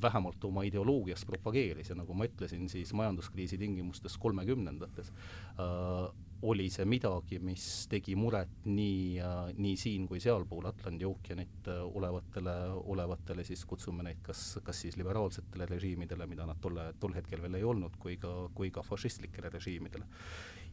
vähemalt 0.01 0.43
oma 0.47 0.63
ideoloogias 0.67 1.25
propageeris 1.25 1.91
ja 1.91 1.95
nagu 1.95 2.13
ma 2.17 2.27
ütlesin, 2.29 2.67
siis 2.69 2.93
majanduskriisi 2.97 3.57
tingimustes 3.61 4.17
kolmekümnendates 4.21 5.11
äh, 5.11 6.11
oli 6.41 6.69
see 6.73 6.85
midagi, 6.89 7.37
mis 7.43 7.65
tegi 7.89 8.15
muret 8.17 8.65
nii 8.65 9.19
äh,, 9.21 9.51
nii 9.61 9.75
siin 9.77 10.07
kui 10.09 10.19
sealpool 10.23 10.65
Atlandi 10.71 11.05
ookeanit 11.05 11.69
äh, 11.69 11.83
olevatele, 11.85 12.55
olevatele 12.95 13.45
siis 13.45 13.63
kutsume 13.69 14.05
neid 14.07 14.23
kas, 14.25 14.57
kas 14.65 14.81
siis 14.85 14.97
liberaalsetele 14.97 15.69
režiimidele, 15.69 16.27
mida 16.27 16.47
nad 16.49 16.61
tolle, 16.61 16.91
tol 16.99 17.13
hetkel 17.17 17.43
veel 17.45 17.59
ei 17.59 17.67
olnud, 17.67 17.97
kui 18.01 18.17
ka, 18.21 18.33
kui 18.57 18.73
ka 18.73 18.83
fašistlikele 18.85 19.53
režiimidele. 19.53 20.05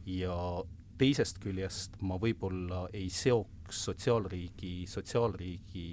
ja 0.09 0.35
teisest 0.99 1.39
küljest 1.43 1.99
ma 2.03 2.17
võib-olla 2.19 2.87
ei 2.95 3.07
seoks 3.13 3.85
sotsiaalriigi, 3.85 4.83
sotsiaalriigi 4.89 5.85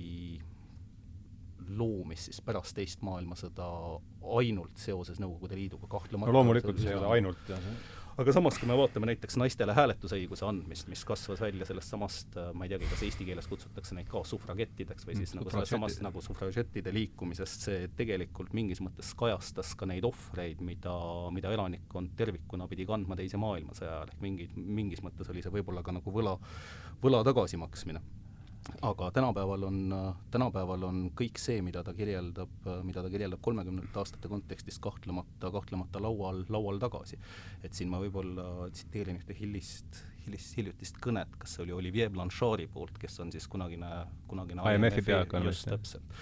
loomist 1.69 2.31
siis 2.31 2.41
pärast 2.45 2.77
teist 2.77 3.05
maailmasõda 3.07 3.69
ainult 4.39 4.81
seoses 4.81 5.21
Nõukogude 5.23 5.59
Liiduga, 5.59 5.89
kahtlemata. 5.91 6.31
No 6.31 6.41
loomulikult 6.41 6.81
see 6.83 6.93
ei 6.93 6.99
ole 6.99 7.13
ainult 7.19 7.51
jah, 7.51 7.71
aga 8.17 8.33
samas, 8.33 8.57
kui 8.57 8.69
me 8.69 8.77
vaatame 8.79 9.11
näiteks 9.11 9.37
naistele 9.41 9.75
hääletusõiguse 9.77 10.47
andmist, 10.49 10.89
mis 10.89 11.03
kasvas 11.09 11.41
välja 11.43 11.67
sellest 11.69 11.93
samast, 11.93 12.39
ma 12.57 12.65
ei 12.65 12.73
teagi, 12.73 12.89
kas 12.89 13.03
eesti 13.05 13.27
keeles 13.29 13.49
kutsutakse 13.51 13.97
neid 13.97 14.09
ka 14.11 14.23
sufragettideks 14.25 15.09
või 15.09 15.19
siis 15.19 15.35
mm, 15.35 15.43
nagu 15.43 15.53
sellest 15.53 15.75
samast 15.75 16.05
nagu 16.05 16.23
sufražettide 16.25 16.95
liikumisest, 16.97 17.69
see 17.69 17.91
tegelikult 17.99 18.57
mingis 18.57 18.81
mõttes 18.85 19.13
kajastas 19.21 19.75
ka 19.77 19.89
neid 19.91 20.07
ohvreid, 20.09 20.65
mida, 20.65 20.97
mida 21.37 21.53
elanikkond 21.53 22.17
tervikuna 22.17 22.69
pidi 22.71 22.89
kandma 22.89 23.17
Teise 23.17 23.41
maailmasõja 23.41 23.99
ajal, 23.99 24.13
ehk 24.13 24.25
mingi, 24.25 24.49
mingis 24.57 25.05
mõttes 25.05 25.29
oli 25.33 25.45
see 25.45 25.53
võib-olla 25.53 25.85
ka 25.85 25.95
nagu 25.97 26.13
võla, 26.13 26.37
võla 27.05 27.23
tagasimaksmine 27.27 28.01
aga 28.83 29.11
tänapäeval 29.11 29.63
on, 29.69 29.79
tänapäeval 30.31 30.83
on 30.89 30.99
kõik 31.17 31.39
see, 31.41 31.61
mida 31.65 31.83
ta 31.87 31.95
kirjeldab, 31.97 32.69
mida 32.87 33.03
ta 33.05 33.11
kirjeldab 33.13 33.41
kolmekümnendate 33.45 34.01
aastate 34.03 34.31
kontekstis 34.31 34.79
kahtlemata, 34.83 35.51
kahtlemata 35.55 36.03
laual, 36.03 36.43
laual 36.53 36.81
tagasi. 36.83 37.19
et 37.63 37.75
siin 37.75 37.91
ma 37.91 38.01
võib-olla 38.03 38.69
tsiteerin 38.73 39.21
ühte 39.21 39.37
hilist, 39.39 40.03
hilist, 40.27 40.57
hiljutist 40.59 41.01
kõnet, 41.03 41.39
kas 41.41 41.57
see 41.57 41.65
oli 41.67 41.77
Olivier 41.77 42.11
Blanchard'i 42.13 42.69
poolt, 42.73 42.99
kes 42.99 43.21
on 43.25 43.33
siis 43.35 43.47
kunagine, 43.51 43.91
kunagine 44.29 44.67
IMF-i 44.75 45.05
peaökonomist, 45.07 45.69
täpselt, 45.71 46.17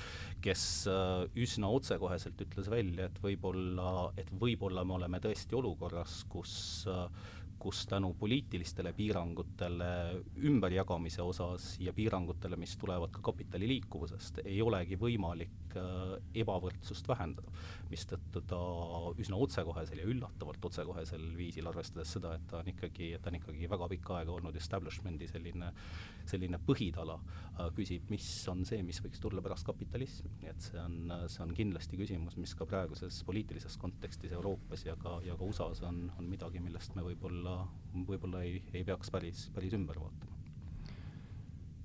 kes 0.44 0.64
äh, 0.90 1.24
üsna 1.40 1.70
otsekoheselt 1.72 2.40
ütles 2.46 2.68
välja, 2.70 3.08
et 3.08 3.22
võib-olla, 3.24 4.10
et 4.20 4.30
võib-olla 4.40 4.84
me 4.84 4.98
oleme 4.98 5.22
tõesti 5.24 5.56
olukorras, 5.58 6.22
kus 6.32 6.54
äh, 6.90 7.08
kus 7.64 7.87
tänu 7.88 8.11
poliitilistele 8.21 8.92
piirangutele 8.92 9.87
ümberjagamise 10.44 11.23
osas 11.25 11.71
ja 11.80 11.94
piirangutele, 11.97 12.59
mis 12.61 12.76
tulevad 12.76 13.09
ka 13.14 13.23
kapitali 13.25 13.68
liikuvusest, 13.71 14.42
ei 14.44 14.61
olegi 14.62 14.99
võimalik 15.00 15.63
ebavõrdsust 16.35 17.09
vähendada. 17.09 17.52
mistõttu 17.90 18.40
ta 18.49 18.59
üsna 19.21 19.37
otsekohesel 19.38 20.00
ja 20.00 20.07
üllatavalt 20.09 20.64
otsekohesel 20.66 21.25
viisil, 21.37 21.66
arvestades 21.71 22.11
seda, 22.16 22.33
et 22.35 22.47
ta 22.50 22.59
on 22.59 22.71
ikkagi, 22.73 23.12
ta 23.23 23.31
on 23.31 23.38
ikkagi 23.38 23.69
väga 23.71 23.88
pikka 23.93 24.16
aega 24.19 24.33
olnud 24.35 24.57
establishment'i 24.59 25.28
selline, 25.31 25.71
selline 26.26 26.59
põhitala, 26.66 27.19
äh, 27.61 27.71
küsib, 27.76 28.11
mis 28.11 28.26
on 28.50 28.64
see, 28.66 28.83
mis 28.83 29.00
võiks 29.04 29.23
tulla 29.23 29.45
pärast 29.45 29.69
kapitalismi, 29.69 30.33
nii 30.43 30.50
et 30.50 30.69
see 30.69 30.81
on, 30.81 31.16
see 31.28 31.45
on 31.45 31.54
kindlasti 31.54 32.00
küsimus, 32.00 32.38
mis 32.40 32.54
ka 32.59 32.66
praeguses 32.66 33.23
poliitilises 33.28 33.78
kontekstis 33.78 34.35
Euroopas 34.35 34.87
ja 34.88 34.97
ka, 35.00 35.21
ja 35.26 35.38
ka 35.38 35.45
USA-s 35.45 35.85
on, 35.87 36.07
on 36.19 36.31
midagi, 36.31 36.62
millest 36.64 36.97
me 36.99 37.07
võib-olla, 37.07 37.61
võib-olla 37.95 38.43
ei, 38.43 38.62
ei 38.73 38.85
peaks 38.85 39.12
päris, 39.14 39.49
päris 39.54 39.76
ümber 39.78 40.00
vaatama. 40.02 40.33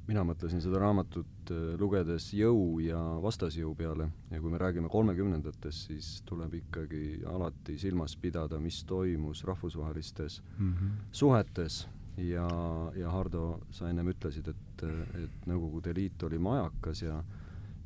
Mina 0.09 0.23
mõtlesin 0.25 0.61
seda 0.63 0.81
raamatut 0.81 1.51
äh, 1.53 1.75
lugedes 1.79 2.31
jõu 2.33 2.79
ja 2.83 2.99
vastasjõu 3.23 3.75
peale 3.77 4.09
ja 4.31 4.41
kui 4.41 4.51
me 4.51 4.61
räägime 4.61 4.89
kolmekümnendatest, 4.89 5.89
siis 5.89 6.11
tuleb 6.29 6.55
ikkagi 6.63 7.21
alati 7.29 7.77
silmas 7.81 8.15
pidada, 8.17 8.59
mis 8.59 8.81
toimus 8.89 9.43
rahvusvahelistes 9.47 10.41
mm 10.57 10.73
-hmm. 10.73 10.91
suhetes 11.11 11.87
ja, 12.17 12.47
ja 12.95 13.11
Hardo, 13.11 13.59
sa 13.71 13.89
ennem 13.89 14.09
ütlesid, 14.11 14.47
et, 14.49 14.83
et 15.23 15.47
Nõukogude 15.47 15.95
Liit 15.95 16.23
oli 16.23 16.37
majakas 16.37 17.01
ja 17.01 17.23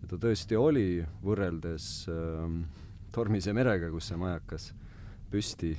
ja 0.04 0.08
ta 0.08 0.18
tõesti 0.18 0.56
oli, 0.60 1.06
võrreldes 1.24 2.08
äh, 2.12 2.64
Tormise 3.12 3.54
merega, 3.54 3.90
kus 3.92 4.08
see 4.08 4.18
majakas 4.18 4.74
püsti 5.32 5.78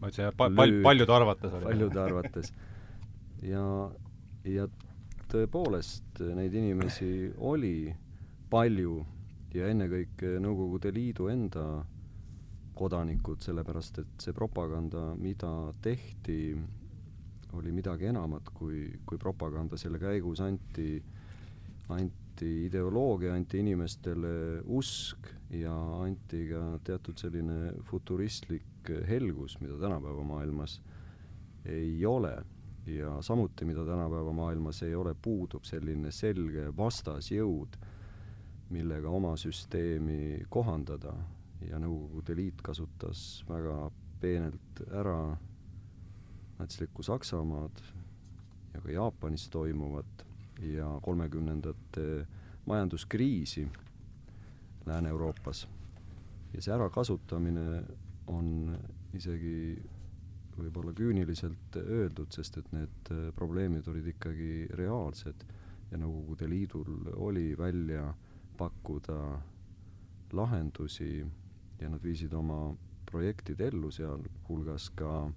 ma 0.00 0.10
ütlesin, 0.10 0.36
pal-, 0.36 0.54
pal-, 0.54 0.80
paljude 0.82 1.12
arvates 1.12 1.52
oli. 1.52 1.64
paljude 1.64 2.00
arvates. 2.00 2.52
ja, 3.42 3.64
ja 4.44 4.68
tõepoolest, 5.34 6.22
neid 6.36 6.54
inimesi 6.54 7.32
oli 7.42 7.90
palju 8.50 9.00
ja 9.54 9.66
ennekõike 9.70 10.36
Nõukogude 10.42 10.92
Liidu 10.94 11.26
enda 11.32 11.64
kodanikud, 12.74 13.42
sellepärast 13.42 14.00
et 14.02 14.22
see 14.22 14.34
propaganda, 14.34 15.12
mida 15.18 15.50
tehti, 15.82 16.54
oli 17.54 17.74
midagi 17.74 18.10
enamat 18.10 18.50
kui, 18.54 18.88
kui 19.06 19.18
propaganda, 19.22 19.78
selle 19.78 20.00
käigus 20.02 20.42
anti, 20.42 20.98
anti 21.94 22.50
ideoloogia, 22.66 23.34
anti 23.34 23.62
inimestele 23.62 24.62
usk 24.74 25.30
ja 25.54 25.74
anti 26.02 26.48
ka 26.50 26.64
teatud 26.86 27.18
selline 27.18 27.76
futuristlik 27.90 28.90
helgus, 29.08 29.58
mida 29.62 29.78
tänapäeva 29.80 30.26
maailmas 30.26 30.80
ei 31.70 32.02
ole 32.06 32.34
ja 32.86 33.22
samuti, 33.22 33.64
mida 33.64 33.84
tänapäeva 33.84 34.32
maailmas 34.32 34.82
ei 34.82 34.94
ole, 34.94 35.14
puudub 35.14 35.64
selline 35.64 36.10
selge 36.12 36.68
vastasjõud, 36.76 37.76
millega 38.70 39.10
oma 39.10 39.34
süsteemi 39.36 40.44
kohandada 40.48 41.14
ja 41.68 41.78
Nõukogude 41.80 42.36
Liit 42.36 42.62
kasutas 42.62 43.44
väga 43.48 43.90
peenelt 44.20 44.82
ära 44.92 45.36
natslikku 46.58 47.02
Saksamaad 47.02 47.82
ja 48.74 48.80
ka 48.80 48.90
Jaapanis 48.92 49.48
toimuvat 49.48 50.26
ja 50.60 50.98
kolmekümnendate 51.02 52.26
majanduskriisi 52.66 53.68
Lääne-Euroopas. 54.86 55.68
ja 56.54 56.62
see 56.62 56.74
ärakasutamine 56.74 57.82
on 58.26 58.78
isegi 59.14 59.82
võib-olla 60.58 60.92
küüniliselt 60.96 61.76
öeldud, 61.80 62.32
sest 62.34 62.58
et 62.60 62.72
need 62.72 63.12
äh, 63.12 63.28
probleemid 63.36 63.88
olid 63.90 64.12
ikkagi 64.14 64.68
reaalsed 64.78 65.46
ja 65.90 66.00
Nõukogude 66.00 66.48
Liidul 66.50 67.10
oli 67.16 67.52
välja 67.58 68.08
pakkuda 68.58 69.18
lahendusi 70.34 71.24
ja 71.80 71.90
nad 71.90 72.02
viisid 72.02 72.32
oma 72.34 72.74
projektid 73.10 73.60
ellu, 73.60 73.90
sealhulgas 73.94 74.90
ka 74.98 75.30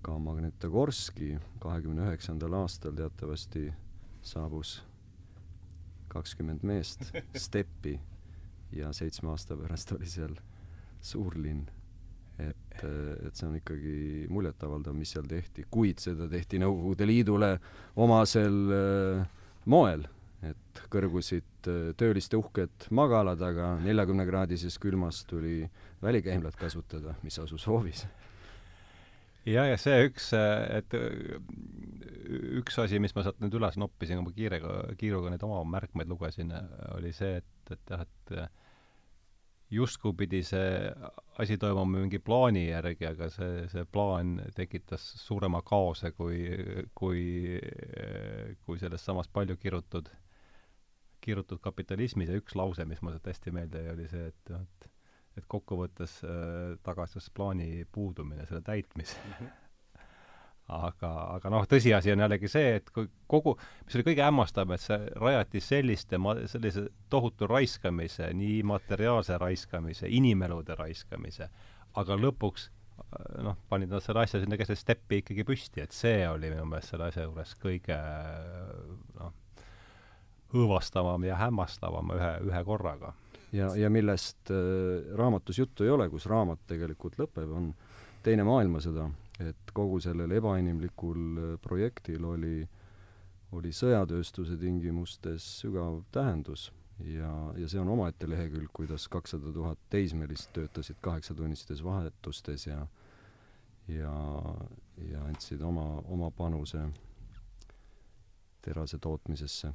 ka 0.00 0.16
Magnitogorski 0.18 1.34
kahekümne 1.60 2.06
üheksandal 2.08 2.54
aastal 2.62 2.94
teatavasti 2.96 3.66
saabus 4.24 4.78
kakskümmend 6.08 6.64
meest 6.64 7.10
steppi 7.44 7.98
ja 8.72 8.92
seitsme 8.96 9.30
aasta 9.34 9.56
pärast 9.60 9.92
oli 9.92 10.08
seal 10.08 10.34
suurlinn, 11.00 11.66
et 12.48 12.70
et, 12.84 13.26
et 13.26 13.36
see 13.36 13.48
on 13.48 13.58
ikkagi 13.58 13.96
muljetavaldav, 14.32 14.94
mis 14.96 15.12
seal 15.14 15.28
tehti, 15.30 15.66
kuid 15.72 16.00
seda 16.02 16.28
tehti 16.30 16.60
Nõukogude 16.62 17.08
Liidule 17.08 17.52
omasel 18.00 18.58
äh, 18.76 19.20
moel, 19.70 20.06
et 20.46 20.82
kõrgusid 20.92 21.70
äh, 21.70 21.90
tööliste 22.00 22.38
uhked 22.40 22.88
magalad, 22.96 23.42
aga 23.44 23.74
neljakümnekraadises 23.84 24.78
külmas 24.82 25.24
tuli 25.30 25.64
välikäimlat 26.02 26.56
kasutada, 26.60 27.16
mis 27.24 27.38
asus 27.42 27.66
hoovis. 27.68 28.06
Ja, 29.48 29.64
ja 29.64 29.76
see 29.80 30.04
üks, 30.04 30.34
et 30.36 30.92
üks 32.60 32.76
asi, 32.82 32.98
mis 33.00 33.14
ma 33.16 33.24
sealt 33.24 33.38
nüüd 33.40 33.54
üles 33.56 33.78
noppisin, 33.80 34.20
kui 34.20 34.26
ma 34.28 34.34
kiirega, 34.36 34.74
kiiruga 35.00 35.32
neid 35.32 35.44
oma 35.46 35.62
märkmeid 35.78 36.12
lugesin, 36.12 36.52
oli 36.92 37.12
see, 37.16 37.38
et, 37.40 37.72
et 37.72 37.94
jah, 37.94 38.04
et 38.04 38.34
justkui 39.70 40.12
pidi 40.18 40.42
see 40.46 40.90
asi 41.38 41.56
toimuma 41.58 42.00
mingi 42.00 42.18
plaani 42.22 42.66
järgi, 42.68 43.06
aga 43.06 43.28
see, 43.32 43.66
see 43.70 43.84
plaan 43.92 44.34
tekitas 44.56 45.04
suurema 45.22 45.62
kaose 45.66 46.10
kui, 46.16 46.42
kui, 46.98 47.22
kui 48.66 48.80
sellest 48.82 49.06
samast 49.06 49.32
palju 49.32 49.56
kirutud, 49.60 50.10
kirutud 51.22 51.62
kapitalismis 51.62 52.32
ja 52.32 52.40
üks 52.40 52.56
lause, 52.58 52.84
mis 52.88 53.02
mulle 53.02 53.18
sealt 53.18 53.30
hästi 53.32 53.54
meelde 53.54 53.84
jäi, 53.84 53.94
oli 53.94 54.10
see, 54.10 54.30
et 54.32 54.56
et 54.58 54.90
et 55.38 55.44
kokkuvõttes 55.46 56.16
äh, 56.26 56.72
tagastas 56.82 57.30
plaani 57.30 57.86
puudumine, 57.94 58.48
selle 58.48 58.64
täitmise 58.66 59.16
mm. 59.22 59.34
-hmm 59.38 59.59
aga, 60.70 61.10
aga 61.36 61.52
noh, 61.52 61.64
tõsiasi 61.68 62.12
on 62.14 62.22
jällegi 62.24 62.50
see, 62.50 62.74
et 62.78 62.90
kui 62.94 63.08
kogu, 63.30 63.56
mis 63.86 63.96
oli 63.98 64.06
kõige 64.10 64.24
hämmastavam, 64.26 64.74
et 64.76 64.84
see 64.84 64.98
rajati 65.20 65.62
selliste 65.64 66.20
sellise 66.52 66.86
tohutu 67.12 67.48
raiskamise, 67.50 68.30
nii 68.36 68.60
materiaalse 68.70 69.38
raiskamise, 69.40 70.08
inimelude 70.08 70.76
raiskamise, 70.78 71.50
aga 72.00 72.18
lõpuks 72.20 72.68
äh, 72.68 73.40
noh, 73.46 73.58
panid 73.72 73.92
nad 73.92 74.04
selle 74.04 74.24
asja 74.24 74.42
sinna 74.42 74.58
keset 74.60 74.80
steppi 74.80 75.22
ikkagi 75.24 75.46
püsti, 75.48 75.84
et 75.84 75.96
see 75.96 76.22
oli 76.28 76.52
minu 76.52 76.66
meelest 76.70 76.94
selle 76.94 77.10
asja 77.10 77.26
juures 77.26 77.56
kõige 77.62 77.98
noh, 79.18 79.34
õõvastavam 80.54 81.26
ja 81.26 81.38
hämmastavam 81.38 82.14
ühe, 82.16 82.32
ühe 82.50 82.62
korraga. 82.66 83.14
Ja, 83.54 83.72
ja 83.74 83.88
millest 83.90 84.52
äh, 84.54 85.10
raamatus 85.18 85.58
juttu 85.58 85.86
ei 85.86 85.90
ole, 85.90 86.06
kus 86.10 86.28
raamat 86.30 86.62
tegelikult 86.70 87.18
lõpeb, 87.18 87.50
on 87.50 87.72
Teine 88.20 88.44
maailmasõda, 88.44 89.06
et 89.40 89.72
kogu 89.74 90.00
sellel 90.00 90.30
ebainimlikul 90.36 91.22
äh, 91.38 91.54
projektil 91.62 92.24
oli, 92.28 92.68
oli 93.56 93.72
sõjatööstuse 93.74 94.58
tingimustes 94.60 95.46
sügav 95.62 96.02
tähendus. 96.12 96.70
Ja, 97.00 97.32
ja 97.56 97.68
see 97.68 97.80
on 97.80 97.88
omaette 97.88 98.28
lehekülg, 98.28 98.68
kuidas 98.76 99.06
kakssada 99.08 99.52
tuhat 99.52 99.78
teismelist 99.88 100.50
töötasid 100.52 100.98
kaheksatunnistes 101.00 101.80
vahetustes 101.84 102.66
ja 102.66 102.82
ja, 103.88 104.14
ja 105.10 105.22
andsid 105.24 105.62
oma, 105.62 106.02
oma 106.08 106.30
panuse 106.30 106.82
terase 108.62 108.98
tootmisesse. 108.98 109.72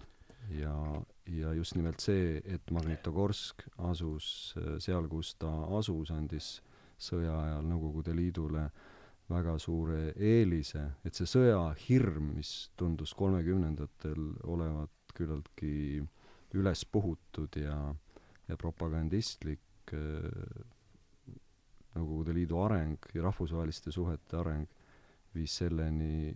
Ja, 0.50 1.01
ja 1.27 1.53
just 1.53 1.75
nimelt 1.75 2.00
see, 2.00 2.41
et 2.45 2.72
Magnitogorsk 2.72 3.65
asus 3.89 4.27
äh, 4.57 4.75
seal, 4.79 5.07
kus 5.10 5.34
ta 5.41 5.50
asus, 5.77 6.12
andis 6.13 6.60
sõja 7.01 7.34
ajal 7.34 7.65
Nõukogude 7.65 8.13
Liidule 8.15 8.67
väga 9.29 9.55
suure 9.60 10.12
eelise, 10.15 10.84
et 11.05 11.17
see 11.17 11.29
sõjahirm, 11.29 12.36
mis 12.36 12.70
tundus 12.77 13.15
kolmekümnendatel 13.17 14.22
olevat 14.44 15.15
küllaltki 15.15 16.03
üles 16.55 16.86
puhutud 16.91 17.58
ja, 17.60 17.77
ja 18.48 18.58
propagandistlik 18.60 19.94
äh, 19.94 20.63
Nõukogude 21.96 22.34
Liidu 22.36 22.58
areng 22.60 23.05
ja 23.15 23.22
rahvusvaheliste 23.24 23.94
suhete 23.96 24.36
areng 24.36 24.67
viis 25.32 25.53
selleni 25.62 26.34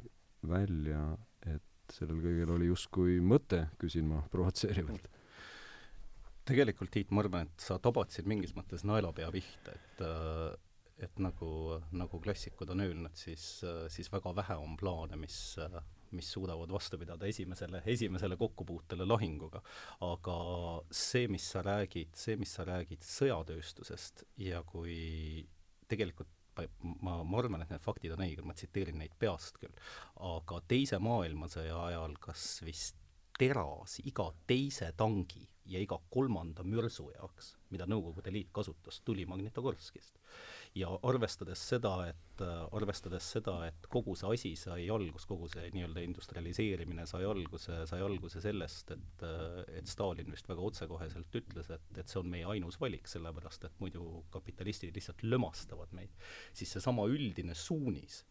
välja, 0.48 1.02
et 1.44 1.92
sellel 1.92 2.22
kõigel 2.24 2.54
oli 2.56 2.70
justkui 2.70 3.18
mõte, 3.20 3.66
küsin 3.80 4.08
ma 4.08 4.22
provotseerivalt. 4.32 5.10
tegelikult, 6.48 6.94
Tiit, 6.96 7.12
ma 7.12 7.26
arvan, 7.26 7.52
et 7.52 7.66
sa 7.66 7.76
tabatasid 7.76 8.28
mingis 8.32 8.56
mõttes 8.56 8.86
naelapea 8.88 9.28
pihta, 9.36 9.76
et 9.76 10.04
äh, 10.08 10.56
et 11.00 11.22
nagu, 11.24 11.52
nagu 11.96 12.20
klassikud 12.24 12.70
on 12.74 12.84
öelnud, 12.84 13.16
siis, 13.18 13.62
siis 13.92 14.12
väga 14.12 14.34
vähe 14.42 14.58
on 14.60 14.76
plaane, 14.80 15.20
mis, 15.20 15.38
mis 16.16 16.32
suudavad 16.34 16.72
vastu 16.74 17.00
pidada 17.00 17.28
esimesele, 17.30 17.84
esimesele 17.86 18.38
kokkupuutele 18.40 19.08
lahinguga. 19.08 19.62
aga 20.06 20.40
see, 20.92 21.28
mis 21.32 21.48
sa 21.52 21.64
räägid, 21.66 22.16
see, 22.16 22.36
mis 22.40 22.54
sa 22.56 22.66
räägid 22.68 23.06
sõjatööstusest 23.06 24.26
ja 24.44 24.64
kui 24.68 25.48
tegelikult 25.90 26.36
ma, 27.02 27.20
ma 27.24 27.40
arvan, 27.40 27.64
et 27.64 27.72
need 27.72 27.84
faktid 27.84 28.14
on 28.16 28.24
õiged, 28.26 28.46
ma 28.46 28.56
tsiteerin 28.58 29.00
neid 29.00 29.16
peast 29.20 29.60
küll, 29.62 29.76
aga 30.30 30.60
Teise 30.68 31.00
maailmasõja 31.04 31.78
ajal 31.90 32.18
kas 32.22 32.50
vist 32.66 32.98
teras 33.40 34.00
iga 34.04 34.28
teise 34.50 34.92
tangi 35.00 35.46
ja 35.70 35.82
iga 35.82 35.98
kolmanda 36.12 36.64
mürsu 36.66 37.10
jaoks, 37.14 37.54
mida 37.74 37.86
Nõukogude 37.90 38.32
Liit 38.34 38.50
kasutas, 38.54 39.02
tuli 39.06 39.26
Magnitogorskist. 39.30 40.18
Ja 40.78 40.90
arvestades 41.06 41.62
seda, 41.72 41.94
et 42.10 42.44
arvestades 42.78 43.26
seda, 43.34 43.56
et 43.68 43.88
kogu 43.92 44.14
see 44.18 44.30
asi 44.36 44.52
sai 44.60 44.86
algus, 44.94 45.26
kogu 45.30 45.50
see 45.50 45.70
nii-öelda 45.74 46.04
industrialiseerimine 46.06 47.06
sai 47.10 47.26
alguse, 47.30 47.82
sai 47.90 48.02
alguse 48.06 48.42
sellest, 48.44 48.94
et 48.96 49.26
et 49.80 49.90
Stalin 49.90 50.30
vist 50.32 50.50
väga 50.50 50.66
otsekoheselt 50.66 51.36
ütles, 51.42 51.70
et, 51.74 51.90
et 51.98 52.08
see 52.08 52.22
on 52.22 52.30
meie 52.30 52.48
ainus 52.50 52.80
valik, 52.82 53.08
sellepärast 53.10 53.66
et 53.70 53.82
muidu 53.82 54.24
kapitalistid 54.34 54.96
lihtsalt 54.96 55.24
lömastavad 55.24 55.94
meid, 55.98 56.14
siis 56.54 56.78
seesama 56.78 57.08
üldine 57.10 57.58
suunis 57.58 58.24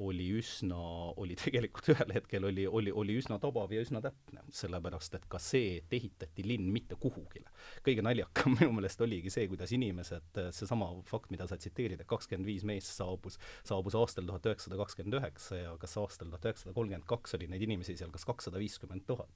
oli 0.00 0.28
üsna, 0.38 0.78
oli 1.20 1.34
tegelikult 1.36 1.90
ühel 1.92 2.12
hetkel 2.16 2.46
oli, 2.48 2.64
oli, 2.66 2.92
oli 2.96 3.16
üsna 3.20 3.36
tabav 3.42 3.72
ja 3.74 3.82
üsna 3.84 4.00
täpne, 4.04 4.40
sellepärast 4.54 5.18
et 5.18 5.26
ka 5.30 5.40
see, 5.42 5.76
et 5.82 5.92
ehitati 5.92 6.46
linn 6.46 6.70
mitte 6.72 6.96
kuhugile. 7.00 7.50
kõige 7.84 8.04
naljakam 8.04 8.56
minu 8.60 8.72
meelest 8.78 9.04
oligi 9.04 9.32
see, 9.32 9.44
kuidas 9.50 9.74
inimesed, 9.76 10.40
seesama 10.56 10.88
fakt, 11.08 11.28
mida 11.34 11.48
sa 11.48 11.60
tsiteerid, 11.60 12.00
et 12.00 12.08
kakskümmend 12.08 12.48
viis 12.48 12.64
meest 12.68 12.94
saabus, 12.96 13.36
saabus 13.68 13.98
aastal 13.98 14.28
tuhat 14.28 14.48
üheksasada 14.48 14.80
kakskümmend 14.80 15.20
üheksa 15.20 15.60
ja 15.60 15.76
kas 15.82 15.98
aastal 16.00 16.32
tuhat 16.32 16.48
üheksasada 16.48 16.76
kolmkümmend 16.78 17.08
kaks 17.12 17.36
oli 17.36 17.50
neid 17.52 17.68
inimesi 17.68 17.98
seal 18.00 18.12
kas 18.14 18.24
kakssada 18.28 18.62
viiskümmend 18.62 19.04
tuhat. 19.06 19.28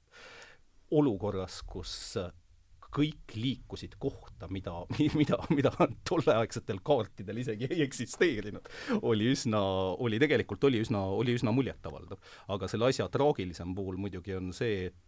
olukorras, 0.91 1.61
kus 1.67 2.17
kõik 2.93 3.35
liikusid 3.35 3.97
kohta, 4.01 4.49
mida, 4.53 4.73
mida, 5.19 5.39
mida 5.53 5.71
tolleaegsetel 6.07 6.81
kaartidel 6.85 7.41
isegi 7.43 7.69
ei 7.71 7.83
eksisteerinud, 7.85 8.69
oli 9.01 9.31
üsna, 9.33 9.61
oli 10.03 10.19
tegelikult, 10.21 10.67
oli 10.69 10.81
üsna, 10.85 11.03
oli 11.17 11.35
üsna 11.37 11.53
muljetavaldav. 11.55 12.21
aga 12.53 12.69
selle 12.71 12.91
asja 12.91 13.09
traagilisem 13.13 13.73
pool 13.77 13.99
muidugi 14.01 14.37
on 14.37 14.53
see, 14.55 14.87
et 14.91 15.03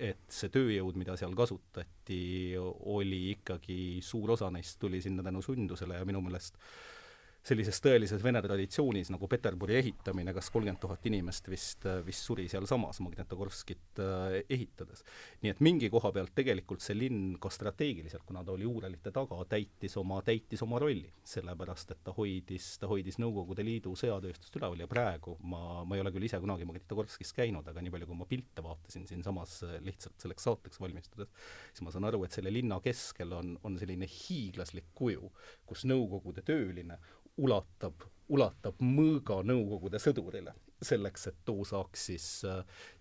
et 0.00 0.20
see 0.30 0.52
tööjõud, 0.54 0.94
mida 0.96 1.16
seal 1.18 1.34
kasutati, 1.36 2.54
oli 2.94 3.32
ikkagi, 3.32 3.98
suur 4.04 4.36
osa 4.36 4.52
neist 4.54 4.78
tuli 4.80 5.00
sinna 5.02 5.24
tänu 5.26 5.42
sundusele 5.42 5.98
ja 5.98 6.06
minu 6.06 6.22
meelest 6.22 6.54
äh, 6.54 6.99
sellises 7.46 7.80
tõelises 7.80 8.20
vene 8.22 8.40
traditsioonis 8.44 9.10
nagu 9.14 9.28
Peterburi 9.30 9.78
ehitamine, 9.78 10.34
kas 10.36 10.50
kolmkümmend 10.52 10.80
tuhat 10.82 11.06
inimest 11.08 11.48
vist, 11.48 11.86
vist 12.04 12.26
suri 12.26 12.46
sealsamas 12.52 13.00
Magnitogorskit 13.00 14.00
äh, 14.04 14.36
ehitades. 14.44 15.02
nii 15.40 15.54
et 15.54 15.62
mingi 15.64 15.88
koha 15.92 16.12
pealt 16.12 16.34
tegelikult 16.36 16.84
see 16.84 16.98
linn 16.98 17.38
ka 17.40 17.50
strateegiliselt, 17.52 18.26
kuna 18.28 18.44
ta 18.44 18.52
oli 18.52 18.68
Uuralite 18.68 19.12
taga, 19.14 19.38
täitis 19.48 19.96
oma, 20.00 20.20
täitis 20.26 20.62
oma 20.66 20.78
rolli. 20.82 21.08
sellepärast, 21.24 21.94
et 21.94 22.02
ta 22.04 22.12
hoidis, 22.16 22.74
ta 22.82 22.90
hoidis 22.90 23.16
Nõukogude 23.20 23.64
Liidu 23.64 23.94
sõjatööstust 23.96 24.60
üleval 24.60 24.84
ja 24.84 24.88
praegu 24.90 25.36
ma, 25.40 25.84
ma 25.84 25.96
ei 25.96 26.04
ole 26.04 26.12
küll 26.12 26.28
ise 26.28 26.40
kunagi 26.42 26.68
Magnitogorskis 26.68 27.32
käinud, 27.36 27.66
aga 27.66 27.80
nii 27.80 27.94
palju, 27.94 28.10
kui 28.10 28.20
ma 28.20 28.28
pilte 28.28 28.64
vaatasin 28.64 29.08
siinsamas 29.08 29.62
äh, 29.64 29.78
lihtsalt 29.86 30.20
selleks 30.20 30.44
saateks 30.44 30.80
valmistudes, 30.80 31.32
siis 31.72 31.86
ma 31.86 31.94
saan 31.94 32.08
aru, 32.10 32.26
et 32.26 32.36
selle 32.36 32.52
linna 32.52 32.82
keskel 32.84 33.32
on, 33.32 33.56
on 33.64 33.80
selline 33.80 34.08
hiiglaslik 34.10 34.92
kuju, 34.94 35.32
kus 35.64 35.86
Nõukogude 35.88 36.44
tööline 36.44 37.00
ulatab, 37.38 38.02
ulatab 38.28 38.82
mõõga 38.82 39.40
Nõukogude 39.46 40.00
sõdurile 40.02 40.54
selleks, 40.84 41.26
et 41.28 41.38
too 41.44 41.64
saaks 41.66 42.04
siis, 42.10 42.26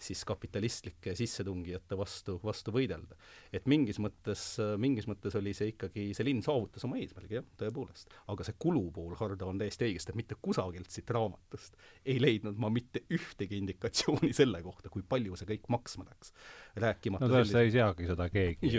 siis 0.01 0.23
kapitalistlike 0.27 1.13
sissetungijate 1.15 1.97
vastu, 1.97 2.37
vastu 2.43 2.73
võidelda. 2.75 3.15
et 3.53 3.65
mingis 3.71 3.99
mõttes, 4.03 4.43
mingis 4.77 5.07
mõttes 5.07 5.35
oli 5.39 5.53
see 5.55 5.71
ikkagi, 5.73 6.09
see 6.15 6.27
linn 6.27 6.43
saavutas 6.45 6.83
oma 6.87 6.99
eesmärgi, 6.99 7.39
jah, 7.39 7.47
tõepoolest. 7.61 8.11
aga 8.27 8.47
see 8.47 8.57
kulupool, 8.59 9.15
Hardo, 9.19 9.47
on 9.47 9.61
täiesti 9.61 9.87
õigesti, 9.87 10.13
et 10.13 10.19
mitte 10.19 10.39
kusagilt 10.41 10.91
siit 10.91 11.09
raamatust 11.15 11.79
ei 12.05 12.19
leidnud 12.21 12.59
ma 12.59 12.71
mitte 12.73 13.05
ühtegi 13.15 13.59
indikatsiooni 13.63 14.33
selle 14.35 14.61
kohta, 14.65 14.91
kui 14.91 15.03
palju 15.03 15.39
see 15.39 15.49
kõik 15.55 15.71
maksma 15.71 16.07
läks. 16.09 16.33
Rääkimata 16.75 17.27
no 17.27 17.33
tõesti 17.33 17.61
ei 17.63 17.71
teagi 17.73 18.07
seda 18.09 18.27
keegi, 18.31 18.71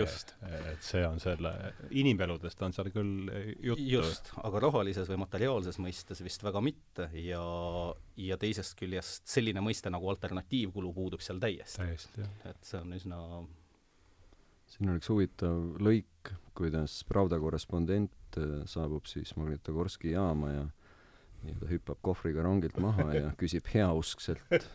et 0.71 0.85
see 0.85 1.03
on 1.07 1.19
selle, 1.23 1.53
inimeludest 2.01 2.61
on 2.65 2.75
seal 2.75 2.91
küll 2.93 3.31
juttu. 3.59 3.87
just, 3.97 4.31
aga 4.43 4.63
rahalises 4.67 5.09
või 5.11 5.21
materiaalses 5.25 5.79
mõistes 5.83 6.23
vist 6.23 6.43
väga 6.45 6.63
mitte 6.63 7.09
ja, 7.19 7.41
ja 8.17 8.37
teisest 8.41 8.77
küljest 8.79 9.27
selline 9.31 9.63
mõiste 9.63 9.91
nagu 9.93 10.09
alternatiivkulu 10.13 10.93
puudub 10.95 11.23
seal 11.23 11.41
täiesti. 11.43 11.81
täiesti, 11.83 12.23
jah. 12.23 12.37
et 12.53 12.71
see 12.71 12.79
on 12.81 12.95
üsna 12.97 13.21
siin 14.71 14.91
on 14.91 14.99
üks 14.99 15.11
huvitav 15.11 15.81
lõik, 15.83 16.31
kuidas 16.57 17.01
Pravda 17.09 17.39
korrespondent 17.41 18.39
äh, 18.39 18.61
saabub 18.69 19.09
siis 19.09 19.35
Magnitogorski 19.39 20.15
jaama 20.15 20.53
ja 20.53 20.67
nii-öelda 21.45 21.69
hüppab 21.71 22.01
kohvriga 22.05 22.43
rongilt 22.45 22.77
maha 22.81 23.07
ja 23.15 23.31
küsib 23.39 23.67
heauskselt 23.73 24.67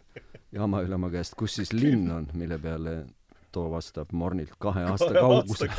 jaamaülema 0.56 1.10
käest, 1.12 1.36
kus 1.38 1.58
siis 1.60 1.72
linn 1.76 2.10
on, 2.10 2.28
mille 2.34 2.58
peale 2.62 2.96
too 3.56 3.70
vastab 3.72 4.12
Mornilt 4.12 4.56
kahe 4.60 4.84
aasta 4.90 5.12
kaugusel. 5.14 5.70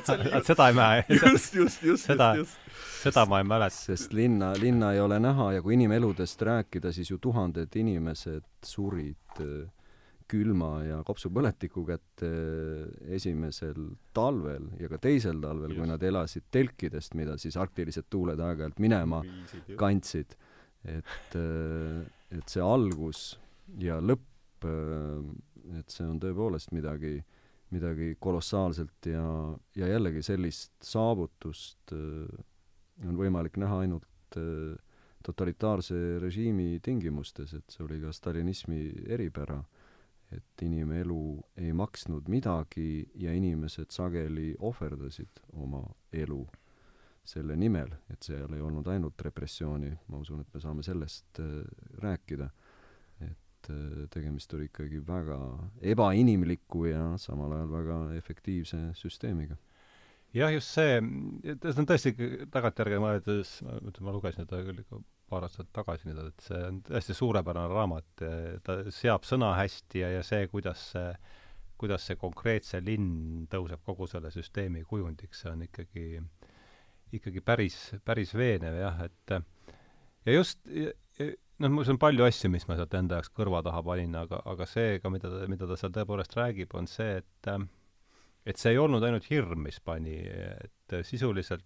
seda 0.48 0.68
ei 0.70 0.76
mäleta. 0.78 1.18
just, 1.18 1.54
just, 1.54 1.82
just, 1.82 2.10
seda, 2.10 2.34
just. 2.38 2.58
seda 3.02 3.24
ma 3.30 3.40
ei 3.42 3.48
mäleta. 3.48 3.76
sest 3.76 4.14
linna, 4.14 4.52
linna 4.60 4.92
ei 4.94 5.00
ole 5.02 5.18
näha 5.22 5.52
ja 5.56 5.62
kui 5.62 5.74
inimeludest 5.78 6.42
rääkida, 6.42 6.92
siis 6.94 7.10
ju 7.10 7.18
tuhanded 7.22 7.74
inimesed 7.80 8.46
surid 8.64 9.42
äh, 9.42 9.64
külma 10.30 10.70
ja 10.86 10.98
kopsupõletiku 11.04 11.84
kätte 11.88 12.28
esimesel 13.12 13.90
talvel 14.16 14.70
ja 14.80 14.88
ka 14.88 14.98
teisel 15.02 15.40
talvel, 15.42 15.76
kui 15.76 15.88
nad 15.88 16.02
elasid 16.02 16.46
telkidest, 16.54 17.14
mida 17.18 17.36
siis 17.40 17.58
arktilised 17.60 18.08
tuuled 18.10 18.40
aeg-ajalt 18.40 18.80
minema 18.82 19.20
Viisid, 19.24 19.74
kandsid. 19.80 20.36
et, 20.84 21.36
äh, 21.36 22.00
et 22.34 22.48
see 22.48 22.64
algus 22.64 23.34
ja 23.80 24.00
lõpp 24.00 24.32
et 25.78 25.92
see 25.92 26.06
on 26.06 26.18
tõepoolest 26.22 26.72
midagi, 26.76 27.18
midagi 27.74 28.14
kolossaalselt 28.22 29.08
ja, 29.10 29.24
ja 29.78 29.90
jällegi 29.90 30.22
sellist 30.24 30.74
saavutust 30.84 31.94
äh, 31.96 33.06
on 33.08 33.18
võimalik 33.18 33.58
näha 33.60 33.82
ainult 33.84 34.38
äh, 34.40 34.74
totalitaarse 35.24 36.18
režiimi 36.20 36.78
tingimustes, 36.84 37.54
et 37.56 37.72
see 37.72 37.84
oli 37.86 38.00
ka 38.02 38.12
stalinismi 38.12 39.08
eripära, 39.14 39.62
et 40.36 40.62
inimelu 40.66 41.22
ei 41.56 41.72
maksnud 41.72 42.28
midagi 42.28 43.06
ja 43.20 43.32
inimesed 43.34 43.90
sageli 43.94 44.54
ohverdasid 44.58 45.42
oma 45.52 45.82
elu 46.12 46.42
selle 47.24 47.56
nimel, 47.56 47.88
et 48.12 48.22
seal 48.22 48.52
ei 48.52 48.60
olnud 48.60 48.86
ainult 48.92 49.22
repressiooni, 49.24 49.94
ma 50.12 50.20
usun, 50.20 50.42
et 50.44 50.54
me 50.54 50.60
saame 50.60 50.84
sellest 50.84 51.40
äh, 51.40 51.62
rääkida 52.02 52.50
et 53.64 53.70
äh, 53.70 54.08
tegemist 54.10 54.52
oli 54.54 54.68
ikkagi 54.68 55.00
väga 55.06 55.38
ebainimliku 55.82 56.84
ja 56.90 57.14
samal 57.18 57.52
ajal 57.52 57.70
väga 57.72 57.98
efektiivse 58.18 58.92
süsteemiga. 58.94 59.56
jah, 60.34 60.52
just 60.52 60.74
see, 60.74 60.98
see 61.62 61.78
on 61.78 61.86
tõesti 61.86 62.14
tagantjärgi 62.50 62.98
mõeldes, 62.98 63.60
ma 64.00 64.12
lugesin 64.12 64.44
seda 64.44 64.62
küll 64.66 64.82
ikka 64.82 64.98
paar 65.30 65.46
aastat 65.46 65.70
tagasi 65.74 66.10
nüüd, 66.10 66.20
et 66.28 66.44
see 66.44 66.60
on 66.68 66.82
tõesti 66.84 67.16
suurepärane 67.16 67.72
raamat, 67.72 68.24
ta 68.66 68.76
seab 68.92 69.24
sõna 69.28 69.54
hästi 69.58 70.04
ja, 70.04 70.12
ja 70.18 70.26
see, 70.26 70.46
kuidas 70.52 70.90
see 70.92 71.08
kuidas 71.80 72.06
see 72.06 72.18
konkreetse 72.18 72.80
linn 72.84 73.46
tõuseb 73.50 73.82
kogu 73.84 74.06
selle 74.10 74.30
süsteemi 74.32 74.84
kujundiks, 74.88 75.42
see 75.42 75.50
on 75.50 75.64
ikkagi, 75.66 76.06
ikkagi 77.18 77.42
päris, 77.44 77.78
päris 78.06 78.34
veenev 78.38 78.78
jah, 78.78 79.00
et 79.08 79.34
ja 80.24 80.36
just, 80.36 80.62
noh, 80.70 81.74
mul 81.74 81.94
on 81.94 82.00
palju 82.00 82.26
asju, 82.26 82.50
mis 82.54 82.66
ma 82.70 82.78
sealt 82.78 82.94
enda 82.98 83.18
jaoks 83.18 83.32
kõrva 83.34 83.62
taha 83.66 83.82
panin, 83.86 84.14
aga, 84.18 84.40
aga 84.54 84.68
see 84.70 85.00
ka, 85.02 85.12
mida 85.12 85.32
ta, 85.32 85.44
mida 85.50 85.68
ta 85.70 85.78
seal 85.80 85.94
tõepoolest 85.96 86.38
räägib, 86.38 86.76
on 86.78 86.88
see, 86.90 87.18
et 87.22 87.52
et 88.44 88.60
see 88.60 88.74
ei 88.74 88.80
olnud 88.80 89.04
ainult 89.04 89.26
hirm, 89.30 89.62
mis 89.64 89.80
pani, 89.80 90.18
et 90.28 90.96
sisuliselt 91.08 91.64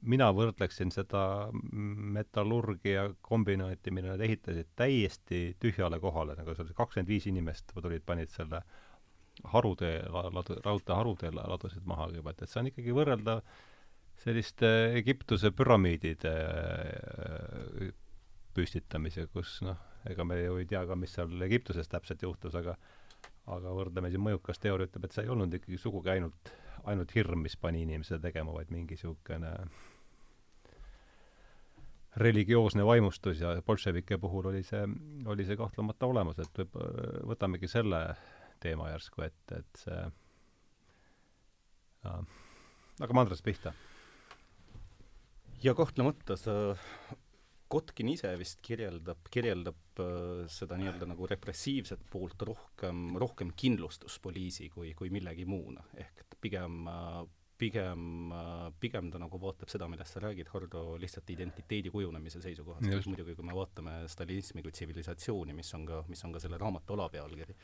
mina 0.00 0.28
võrdleksin 0.34 0.90
seda 0.94 1.24
metallurgia 1.52 3.08
kombinaati, 3.24 3.92
mille 3.94 4.14
nad 4.14 4.22
ehitasid, 4.24 4.72
täiesti 4.78 5.42
tühjale 5.62 6.00
kohale, 6.02 6.36
nagu 6.38 6.54
see 6.54 6.64
oli 6.66 6.78
kakskümmend 6.78 7.12
viis 7.12 7.28
inimest 7.30 7.74
tulid, 7.74 8.04
panid 8.06 8.32
selle 8.32 8.62
harutee, 9.52 10.00
ladu, 10.12 10.58
raudtee 10.64 10.96
harutee 10.96 11.30
ladusid 11.34 11.84
maha 11.88 12.08
kõigepealt, 12.10 12.42
et 12.42 12.52
see 12.52 12.60
on 12.62 12.70
ikkagi 12.72 12.96
võrreldav 12.96 13.44
selliste 14.22 14.68
Egiptuse 14.98 15.50
püramiidide 15.56 16.34
püstitamise, 18.54 19.26
kus 19.32 19.60
noh, 19.64 19.78
ega 20.08 20.26
me 20.28 20.36
ju 20.42 20.58
ei 20.60 20.68
tea 20.68 20.82
ka, 20.88 20.98
mis 20.98 21.14
seal 21.16 21.32
Egiptuses 21.46 21.88
täpselt 21.88 22.22
juhtus, 22.22 22.56
aga 22.58 22.76
aga 23.50 23.72
võrdleme 23.74 24.10
siin 24.10 24.22
mõjukas 24.22 24.60
teooria 24.62 24.86
ütleb, 24.86 25.06
et 25.06 25.16
see 25.16 25.24
ei 25.26 25.32
olnud 25.32 25.54
ikkagi 25.56 25.78
sugugi 25.80 26.12
ainult, 26.12 26.52
ainult 26.84 27.14
hirm, 27.14 27.42
mis 27.46 27.56
pani 27.56 27.82
inimese 27.86 28.18
tegema, 28.22 28.52
vaid 28.54 28.70
mingi 28.74 28.96
niisugune 28.96 29.52
religioosne 32.16 32.84
vaimustus 32.84 33.40
ja 33.40 33.54
bolševike 33.66 34.18
puhul 34.20 34.50
oli 34.50 34.62
see, 34.66 34.82
oli 35.26 35.46
see 35.48 35.56
kahtlemata 35.56 36.06
olemas, 36.06 36.38
et 36.42 36.58
võib, 36.58 36.76
võtamegi 37.32 37.70
selle 37.70 38.02
teema 38.60 38.90
järsku 38.92 39.24
ette, 39.24 39.62
et 39.62 39.80
see 39.80 40.02
äh, 42.06 42.20
hakkame 43.00 43.24
Andres 43.24 43.42
pihta. 43.42 43.72
ja 45.62 45.74
kahtlemata 45.74 46.36
sa 46.36 46.76
Kotkin 47.72 48.10
ise 48.12 48.34
vist 48.40 48.60
kirjeldab, 48.64 49.28
kirjeldab 49.32 50.02
äh, 50.02 50.42
seda 50.52 50.76
nii-öelda 50.80 51.08
nagu 51.08 51.28
repressiivset 51.30 52.02
poolt 52.12 52.44
rohkem, 52.48 53.14
rohkem 53.20 53.54
kindlustuspoliisi 53.56 54.68
kui, 54.74 54.92
kui 54.98 55.12
millegi 55.14 55.48
muuna. 55.48 55.84
ehk 55.96 56.26
et 56.26 56.36
pigem 56.42 56.82
äh, 56.90 57.22
pigem, 57.62 58.32
äh, 58.32 58.72
pigem 58.80 59.10
ta 59.12 59.20
nagu 59.22 59.38
vaatab 59.38 59.70
seda, 59.70 59.86
millest 59.90 60.16
sa 60.16 60.22
räägid, 60.24 60.50
Hardo, 60.50 60.82
lihtsalt 60.98 61.30
identiteedi 61.30 61.92
kujunemise 61.94 62.42
seisukohast, 62.42 62.88
et 62.90 63.06
muidugi 63.10 63.36
kui 63.38 63.46
me 63.46 63.54
vaatame 63.56 63.94
stalinismi 64.10 64.64
kui 64.64 64.74
tsivilisatsiooni, 64.74 65.54
mis 65.54 65.70
on 65.78 65.86
ka, 65.86 66.02
mis 66.10 66.24
on 66.26 66.34
ka 66.34 66.42
selle 66.42 66.58
raamatu 66.58 66.96
alapealkiri, 66.96 67.56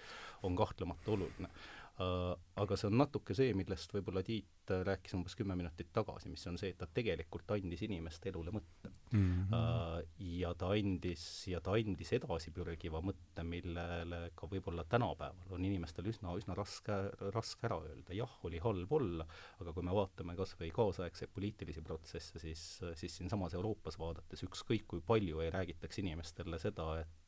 on 0.47 0.59
kahtlemata 0.59 1.15
oluline. 1.17 1.51
Aga 1.99 2.77
see 2.79 2.87
on 2.91 2.99
natuke 3.01 3.35
see, 3.35 3.55
millest 3.59 3.93
võib-olla 3.95 4.23
Tiit 4.27 4.71
rääkis 4.87 5.15
umbes 5.17 5.35
kümme 5.39 5.57
minutit 5.59 5.89
tagasi, 5.95 6.29
mis 6.31 6.45
on 6.47 6.59
see, 6.61 6.73
et 6.73 6.79
ta 6.79 6.87
tegelikult 6.95 7.51
andis 7.55 7.83
inimeste 7.87 8.31
elule 8.31 8.53
mõtte 8.55 8.91
mm. 9.13 9.45
-hmm. 9.51 10.07
Ja 10.19 10.53
ta 10.55 10.71
andis, 10.77 11.25
ja 11.49 11.61
ta 11.61 11.75
andis 11.79 12.13
edasipürgiva 12.13 13.01
mõtte, 13.03 13.45
millele 13.45 14.31
ka 14.35 14.47
võib-olla 14.51 14.85
tänapäeval 14.85 15.57
on 15.57 15.65
inimestel 15.65 16.07
üsna, 16.13 16.35
üsna 16.39 16.55
raske, 16.55 16.99
raske 17.35 17.67
ära 17.67 17.81
öelda, 17.83 18.15
jah, 18.15 18.39
oli 18.45 18.59
halb 18.59 18.93
olla, 18.93 19.27
aga 19.61 19.73
kui 19.73 19.83
me 19.83 19.95
vaatame 19.95 20.37
kas 20.37 20.55
või 20.61 20.71
kaasaegseid 20.75 21.33
poliitilisi 21.35 21.83
protsesse, 21.83 22.39
siis, 22.39 22.83
siis 22.95 23.17
siinsamas 23.17 23.55
Euroopas 23.55 23.99
vaadates 23.99 24.45
ükskõik 24.47 24.87
kui 24.87 25.01
palju 25.01 25.41
ei 25.41 25.51
räägitaks 25.51 25.99
inimestele 25.99 26.59
seda, 26.59 27.01
et, 27.01 27.28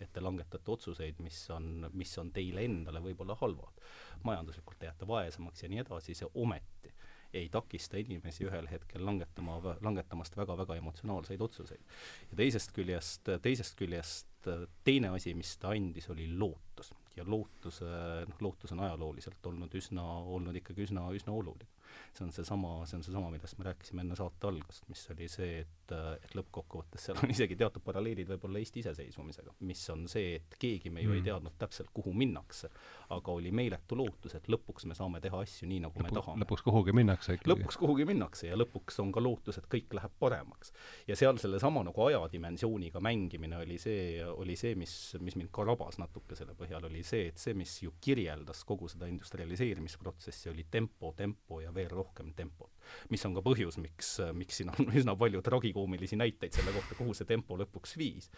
et 0.00 0.12
te 0.12 0.20
langetate 0.20 0.70
otsuseid, 0.70 1.20
mis 1.22 1.38
on, 1.54 1.88
mis 1.92 2.12
on 2.18 2.32
teile 2.34 2.64
endale 2.66 3.02
võib-olla 3.04 3.36
halvad. 3.40 3.82
majanduslikult 4.24 4.78
te 4.78 4.90
jääte 4.90 5.06
vaesemaks 5.06 5.62
ja 5.62 5.68
nii 5.68 5.84
edasi, 5.84 6.14
see 6.14 6.28
ometi 6.34 6.94
ei 7.36 7.48
takista 7.52 7.98
inimesi 8.00 8.46
ühel 8.46 8.68
hetkel 8.70 9.04
langetama, 9.04 9.58
langetamast 9.84 10.36
väga-väga 10.36 10.76
emotsionaalseid 10.80 11.40
otsuseid. 11.40 11.82
ja 12.30 12.36
teisest 12.36 12.72
küljest, 12.72 13.28
teisest 13.42 13.76
küljest 13.78 14.50
teine 14.84 15.10
asi, 15.14 15.34
mis 15.34 15.56
ta 15.58 15.74
andis, 15.74 16.10
oli 16.10 16.28
lootus. 16.38 16.92
ja 17.16 17.24
lootus, 17.26 17.80
noh, 18.28 18.40
lootus 18.40 18.72
on 18.72 18.80
ajalooliselt 18.80 19.46
olnud 19.46 19.74
üsna, 19.74 20.04
olnud 20.36 20.56
ikkagi 20.62 20.86
üsna, 20.88 21.08
üsna 21.16 21.32
oluline 21.32 21.68
see 22.16 22.24
on 22.24 22.32
seesama, 22.32 22.72
see 22.86 22.98
on 22.98 23.04
seesama, 23.04 23.30
millest 23.32 23.58
me 23.58 23.66
rääkisime 23.68 24.02
enne 24.04 24.16
saate 24.18 24.48
algust, 24.48 24.86
mis 24.90 25.04
oli 25.14 25.28
see, 25.32 25.62
et, 25.62 25.85
et 25.94 26.34
lõppkokkuvõttes 26.36 27.06
seal 27.08 27.20
on 27.22 27.30
isegi 27.34 27.56
teatud 27.58 27.84
paralleelid 27.84 28.28
võib-olla 28.32 28.60
Eesti 28.60 28.82
iseseisvumisega, 28.82 29.54
mis 29.68 29.82
on 29.94 30.06
see, 30.10 30.36
et 30.40 30.56
keegi 30.60 30.90
me 30.90 31.04
ju 31.04 31.12
mm. 31.12 31.18
ei 31.18 31.24
teadnud 31.26 31.56
täpselt, 31.58 31.90
kuhu 31.94 32.12
minnakse, 32.16 32.70
aga 33.14 33.34
oli 33.34 33.52
meeletu 33.54 33.98
lootus, 33.98 34.34
et 34.38 34.48
lõpuks 34.52 34.88
me 34.90 34.96
saame 34.98 35.20
teha 35.24 35.40
asju 35.44 35.68
nii, 35.70 35.82
nagu 35.86 35.96
Lõpu, 35.96 36.06
me 36.08 36.20
tahame. 36.20 36.44
lõpuks 36.44 36.66
kuhugi 36.66 36.94
minnakse 36.96 37.36
ikkagi. 37.36 37.52
lõpuks 37.52 37.80
kuhugi 37.80 38.08
minnakse 38.08 38.50
ja 38.50 38.58
lõpuks 38.58 39.00
on 39.02 39.12
ka 39.14 39.22
lootus, 39.22 39.60
et 39.60 39.68
kõik 39.72 39.96
läheb 39.98 40.16
paremaks. 40.22 40.72
ja 41.08 41.16
seal 41.18 41.38
sellesama 41.42 41.84
nagu 41.86 42.06
ajadimensiooniga 42.08 43.02
mängimine 43.04 43.60
oli 43.62 43.78
see, 43.82 44.24
oli 44.26 44.56
see, 44.56 44.74
mis, 44.78 44.94
mis 45.20 45.38
mind 45.38 45.52
ka 45.54 45.64
rabas 45.66 46.00
natuke 46.02 46.38
selle 46.38 46.56
põhjal, 46.58 46.88
oli 46.90 47.02
see, 47.06 47.30
et 47.30 47.42
see, 47.42 47.54
mis 47.54 47.78
ju 47.82 47.94
kirjeldas 48.00 48.64
kogu 48.66 48.88
seda 48.90 49.08
industrialiseerimisprotsessi, 49.10 50.50
oli 50.50 50.66
tempo, 50.70 51.12
tempo 51.16 51.60
ja 51.62 51.74
veel 51.74 51.90
rohkem 51.92 52.32
tempot. 52.36 52.75
Mis 53.10 53.24
on 53.28 53.36
ka 53.36 53.44
põhjus, 53.44 53.78
miks, 53.82 54.16
miks 54.36 54.60
siin 54.60 54.72
on 54.74 54.90
üsna 54.98 55.16
palju 55.18 55.42
tragikoomilisi 55.46 56.18
näiteid 56.20 56.56
selle 56.56 56.74
kohta, 56.76 56.98
kuhu 56.98 57.14
see 57.16 57.28
tempo 57.28 57.58
lõpuks 57.60 57.96
viis. 58.00 58.30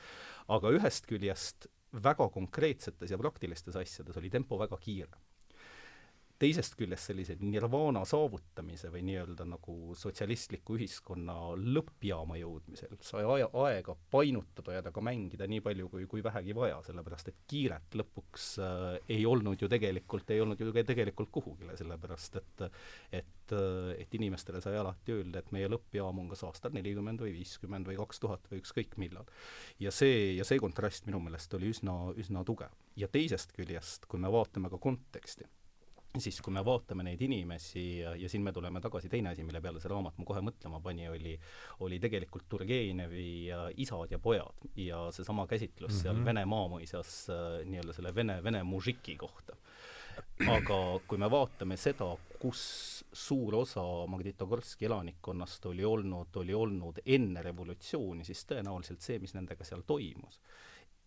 aga 0.48 0.72
ühest 0.76 1.08
küljest 1.08 1.68
väga 1.92 2.28
konkreetsetes 2.32 3.10
ja 3.10 3.18
praktilistes 3.20 3.76
asjades 3.80 4.16
oli 4.20 4.30
tempo 4.30 4.58
väga 4.60 4.76
kiire 4.80 5.16
teisest 6.38 6.76
küljest 6.78 7.10
sellise 7.10 7.36
nirvana 7.40 8.04
saavutamise 8.08 8.92
või 8.92 9.02
nii-öelda 9.08 9.46
nagu 9.48 9.94
sotsialistliku 9.98 10.76
ühiskonna 10.78 11.36
lõppjaama 11.58 12.38
jõudmisel 12.38 12.98
sai 13.02 13.24
aja, 13.26 13.48
aega 13.64 13.96
painutada 14.12 14.76
ja 14.76 14.84
temaga 14.84 15.04
mängida 15.10 15.46
nii 15.50 15.60
palju, 15.64 15.88
kui, 15.88 16.06
kui 16.10 16.22
vähegi 16.24 16.54
vaja, 16.54 16.78
sellepärast 16.86 17.28
et 17.32 17.42
kiiret 17.50 17.94
lõpuks 17.98 18.46
äh, 18.62 18.86
ei 19.16 19.26
olnud 19.26 19.60
ju 19.60 19.68
tegelikult, 19.68 20.30
ei 20.30 20.40
olnud 20.40 20.60
ju 20.60 20.72
tegelikult 20.72 21.30
kuhugile, 21.32 21.76
sellepärast 21.76 22.40
et 22.40 22.64
et, 23.12 23.52
et 23.98 24.14
inimestele 24.14 24.60
sai 24.60 24.76
alati 24.76 25.14
öelda, 25.14 25.40
et 25.40 25.52
meie 25.54 25.68
lõppjaam 25.70 26.18
on 26.20 26.28
kas 26.32 26.42
aastal 26.48 26.74
nelikümmend 26.74 27.22
või 27.22 27.32
viiskümmend 27.38 27.88
või 27.88 27.96
kaks 28.00 28.20
tuhat 28.20 28.50
või 28.50 28.60
ükskõik 28.62 28.96
millal. 29.00 29.28
ja 29.78 29.92
see, 29.94 30.34
ja 30.36 30.44
see 30.44 30.58
kontrast 30.60 31.06
minu 31.06 31.20
meelest 31.24 31.54
oli 31.54 31.70
üsna, 31.72 31.96
üsna 32.18 32.44
tugev. 32.44 32.74
ja 32.96 33.08
teisest 33.08 33.54
küljest, 33.56 34.06
kui 34.06 34.20
me 34.20 34.30
vaatame 34.32 34.70
ka 34.70 34.78
konteksti, 34.82 35.46
siis 36.22 36.40
kui 36.44 36.52
me 36.54 36.62
vaatame 36.64 37.04
neid 37.06 37.22
inimesi 37.24 37.84
ja, 38.00 38.14
ja 38.18 38.28
siin 38.30 38.44
me 38.44 38.52
tuleme 38.52 38.80
tagasi, 38.84 39.10
teine 39.12 39.32
asi, 39.32 39.44
mille 39.46 39.60
peale 39.64 39.80
see 39.82 39.90
raamat 39.92 40.18
mu 40.18 40.26
kohe 40.28 40.42
mõtlema 40.44 40.80
pani, 40.84 41.08
oli, 41.10 41.34
oli 41.86 42.00
tegelikult 42.02 42.48
Turgenevi 42.48 43.28
isad 43.84 44.14
ja 44.14 44.18
pojad 44.22 44.68
ja 44.76 45.06
seesama 45.14 45.46
käsitlus 45.46 45.92
mm 45.92 45.96
-hmm. 45.96 46.02
seal 46.02 46.16
mhm. 46.16 46.24
Vene 46.28 46.44
maamõisas 46.44 47.12
äh, 47.30 47.66
nii-öelda 47.66 47.92
selle 47.92 48.14
vene, 48.14 48.42
vene 48.44 48.62
mužiki 48.62 49.16
kohta. 49.16 49.56
aga 50.46 51.00
kui 51.06 51.18
me 51.18 51.30
vaatame 51.30 51.76
seda, 51.76 52.16
kus 52.40 53.04
suur 53.12 53.54
osa 53.54 53.82
Magnitogorski 54.06 54.84
elanikkonnast 54.84 55.66
oli 55.66 55.84
olnud, 55.84 56.36
oli 56.36 56.54
olnud 56.54 56.98
enne 57.06 57.42
revolutsiooni, 57.42 58.24
siis 58.24 58.44
tõenäoliselt 58.46 59.00
see, 59.00 59.18
mis 59.18 59.34
nendega 59.34 59.64
seal 59.64 59.82
toimus 59.86 60.40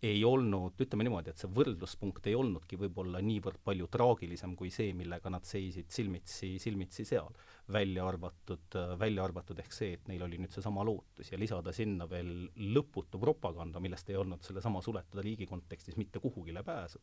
ei 0.02 0.24
olnud, 0.26 0.74
ütleme 0.82 1.04
niimoodi, 1.06 1.30
et 1.30 1.38
see 1.38 1.50
võrdluspunkt 1.54 2.26
ei 2.26 2.34
olnudki 2.34 2.74
võib-olla 2.80 3.20
niivõrd 3.22 3.60
palju 3.62 3.86
traagilisem 3.92 4.56
kui 4.58 4.70
see, 4.74 4.90
millega 4.98 5.30
nad 5.30 5.46
seisid 5.46 5.92
silmitsi, 5.94 6.56
silmitsi 6.62 7.06
seal 7.06 7.30
välja 7.72 8.06
arvatud, 8.10 8.76
välja 8.98 9.22
arvatud 9.22 9.62
ehk 9.62 9.76
see, 9.76 9.92
et 9.94 10.10
neil 10.10 10.24
oli 10.26 10.40
nüüd 10.42 10.50
seesama 10.54 10.82
lootus 10.86 11.30
ja 11.30 11.38
lisada 11.38 11.74
sinna 11.76 12.08
veel 12.10 12.48
lõputu 12.74 13.20
propaganda, 13.22 13.80
millest 13.80 14.10
ei 14.10 14.18
olnud 14.18 14.42
sellesama 14.42 14.82
suletud 14.82 15.22
riigi 15.22 15.46
kontekstis 15.46 15.96
mitte 16.00 16.18
kuhugile 16.18 16.64
pääsu. 16.66 16.98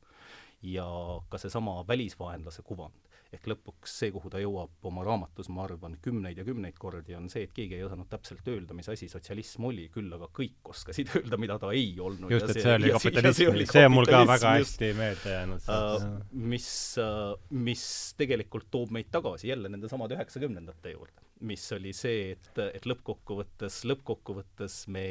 ja 0.61 0.85
ka 1.29 1.37
seesama 1.37 1.85
välisvaenlase 1.87 2.61
kuvand. 2.67 3.07
Ehk 3.33 3.49
lõpuks 3.51 3.95
see, 4.01 4.11
kuhu 4.13 4.31
ta 4.33 4.41
jõuab 4.41 4.89
oma 4.89 5.03
raamatus, 5.05 5.49
ma 5.53 5.65
arvan, 5.67 5.97
kümneid 6.01 6.39
ja 6.41 6.45
kümneid 6.47 6.77
kordi, 6.81 7.15
on 7.17 7.29
see, 7.31 7.45
et 7.47 7.53
keegi 7.55 7.77
ei 7.77 7.85
osanud 7.85 8.09
täpselt 8.09 8.47
öelda, 8.49 8.77
mis 8.77 8.89
asi 8.89 9.09
sotsialism 9.11 9.67
oli, 9.69 9.87
küll 9.93 10.11
aga 10.17 10.29
kõik 10.33 10.73
oskasid 10.73 11.11
öelda, 11.19 11.39
mida 11.41 11.59
ta 11.61 11.73
ei 11.75 11.91
olnud. 12.01 12.31
just, 12.33 12.49
et 12.53 12.61
see 12.63 12.75
oli 12.77 12.93
kapitalism, 12.95 13.69
see 13.73 13.85
on 13.85 13.95
mul 13.95 14.09
ka 14.09 14.23
väga 14.29 14.55
hästi 14.59 14.91
meelde 14.97 15.35
jäänud 15.35 15.69
uh,. 15.75 16.07
mis 16.53 16.69
uh,, 17.01 17.33
mis 17.53 17.85
tegelikult 18.19 18.69
toob 18.73 18.93
meid 18.95 19.11
tagasi 19.13 19.51
jälle 19.53 19.69
nende 19.69 19.89
samade 19.91 20.17
üheksakümnendate 20.17 20.49
kümnendate 20.59 20.91
juurde 20.95 21.28
mis 21.39 21.63
oli 21.71 21.91
see, 21.95 22.33
et, 22.33 22.49
et 22.75 22.85
lõppkokkuvõttes, 22.89 23.79
lõppkokkuvõttes 23.87 24.75
me, 24.91 25.03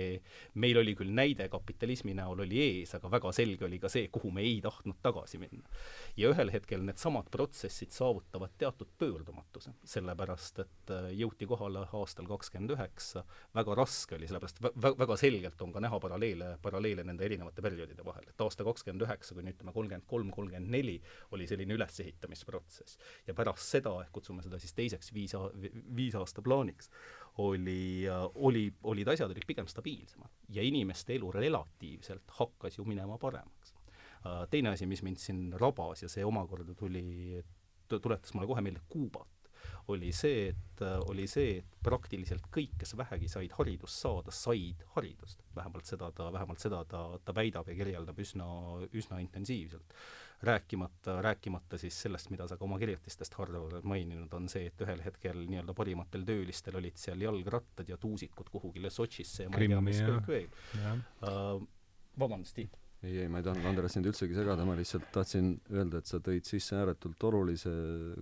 meil 0.61 0.81
oli 0.81 0.93
küll 0.99 1.13
näide 1.15 1.47
kapitalismi 1.49 2.13
näol 2.19 2.45
oli 2.45 2.61
ees, 2.61 2.93
aga 2.99 3.11
väga 3.13 3.33
selge 3.37 3.65
oli 3.65 3.79
ka 3.81 3.89
see, 3.93 4.11
kuhu 4.13 4.33
me 4.35 4.45
ei 4.45 4.59
tahtnud 4.65 4.99
tagasi 5.05 5.41
minna. 5.41 5.65
ja 6.17 6.29
ühel 6.33 6.53
hetkel 6.53 6.85
needsamad 6.85 7.31
protsessid 7.33 7.95
saavutavad 7.97 8.53
teatud 8.61 8.91
pöördumatuse, 9.01 9.73
sellepärast 9.89 10.61
et 10.65 10.93
äh, 10.93 11.09
jõuti 11.17 11.49
kohale 11.49 11.87
aastal 11.97 12.29
kakskümmend 12.29 12.77
üheksa, 12.77 13.25
väga 13.57 13.79
raske 13.79 14.19
oli, 14.19 14.29
sellepärast 14.29 14.61
vä-, 14.69 14.95
väga 14.99 15.17
selgelt 15.21 15.65
on 15.65 15.73
ka 15.73 15.83
näha 15.85 16.01
paralleele, 16.03 16.51
paralleele 16.63 17.07
nende 17.09 17.25
erinevate 17.25 17.65
perioodide 17.65 18.05
vahel, 18.05 18.29
et 18.29 18.45
aasta 18.45 18.67
kakskümmend 18.69 19.07
üheksa 19.09 19.39
kuni 19.39 19.57
ütleme 19.57 19.73
kolmkümmend 19.73 20.09
kolm, 20.11 20.31
kolmkümmend 20.35 20.77
neli 20.77 20.99
oli 21.33 21.49
selline 21.49 21.79
ülesehitamisprotsess. 21.79 23.01
ja 23.27 23.35
pärast 23.35 23.65
seda, 23.65 23.97
ehk 24.05 24.13
kutsume 24.13 24.45
seda 24.45 24.61
siis 24.61 24.77
teiseks 24.77 25.13
viis, 25.15 25.33
viis 25.97 26.18
aasta 26.19 26.43
plaaniks, 26.43 26.91
oli, 27.39 28.07
oli, 28.35 28.65
olid 28.83 29.09
asjad 29.09 29.31
olid 29.31 29.47
pigem 29.47 29.67
stabiilsemad 29.71 30.31
ja 30.55 30.63
inimeste 30.63 31.15
elu 31.15 31.31
relatiivselt 31.33 32.35
hakkas 32.41 32.79
ju 32.79 32.85
minema 32.85 33.19
paremaks. 33.19 33.75
teine 34.51 34.69
asi, 34.69 34.87
mis 34.87 35.03
mind 35.03 35.17
siin 35.23 35.53
rabas 35.53 36.03
ja 36.03 36.09
see 36.09 36.25
omakorda 36.25 36.75
tuli, 36.75 37.45
tuletas 37.89 38.35
mulle 38.35 38.47
kohe 38.51 38.61
meelde 38.61 38.81
Kuubat, 38.89 39.29
oli 39.89 40.13
see, 40.13 40.49
et, 40.53 40.83
oli 41.09 41.27
see, 41.31 41.59
et 41.63 41.77
praktiliselt 41.85 42.49
kõik, 42.53 42.77
kes 42.83 42.95
vähegi 42.99 43.29
said 43.33 43.53
haridust 43.57 44.03
saada, 44.03 44.33
said 44.35 44.85
haridust. 44.95 45.41
vähemalt 45.57 45.89
seda 45.89 46.11
ta, 46.13 46.29
vähemalt 46.33 46.61
seda 46.61 46.83
ta, 46.85 47.03
ta 47.25 47.35
väidab 47.35 47.69
ja 47.69 47.77
kirjeldab 47.79 48.19
üsna, 48.21 48.49
üsna 48.93 49.21
intensiivselt 49.25 49.95
rääkimata, 50.43 51.17
rääkimata 51.23 51.79
siis 51.79 51.97
sellest, 52.03 52.31
mida 52.31 52.47
sa 52.47 52.57
ka 52.57 52.65
oma 52.65 52.79
kirjutistest 52.79 53.35
harva 53.41 53.81
maininud, 53.83 54.33
on 54.39 54.47
see, 54.49 54.69
et 54.71 54.85
ühel 54.85 55.01
hetkel 55.03 55.41
nii-öelda 55.49 55.75
parimatel 55.75 56.27
töölistel 56.29 56.79
olid 56.79 57.01
seal 57.01 57.25
jalgrattad 57.25 57.89
ja 57.89 57.97
tuusikud 57.99 58.53
kuhugile 58.53 58.91
Sotšisse 58.91 59.49
ja 59.49 59.51
ma 59.51 59.59
ei 59.59 59.73
tea, 59.73 59.81
mis 59.89 60.05
kõik 60.05 60.31
veel 60.31 60.53
uh,. 60.53 61.65
vabandust, 62.19 62.55
Tiit 62.55 62.77
ei, 63.03 63.17
ei, 63.23 63.27
ma 63.31 63.41
ei 63.41 63.47
tahtnud, 63.47 63.67
Andres, 63.71 63.93
sind 63.95 64.07
üldsegi 64.11 64.35
segada, 64.35 64.65
ma 64.67 64.75
lihtsalt 64.79 65.11
tahtsin 65.15 65.53
öelda, 65.71 66.01
et 66.01 66.11
sa 66.11 66.19
tõid 66.23 66.47
sisse 66.47 66.75
ääretult 66.79 67.23
olulise 67.31 67.73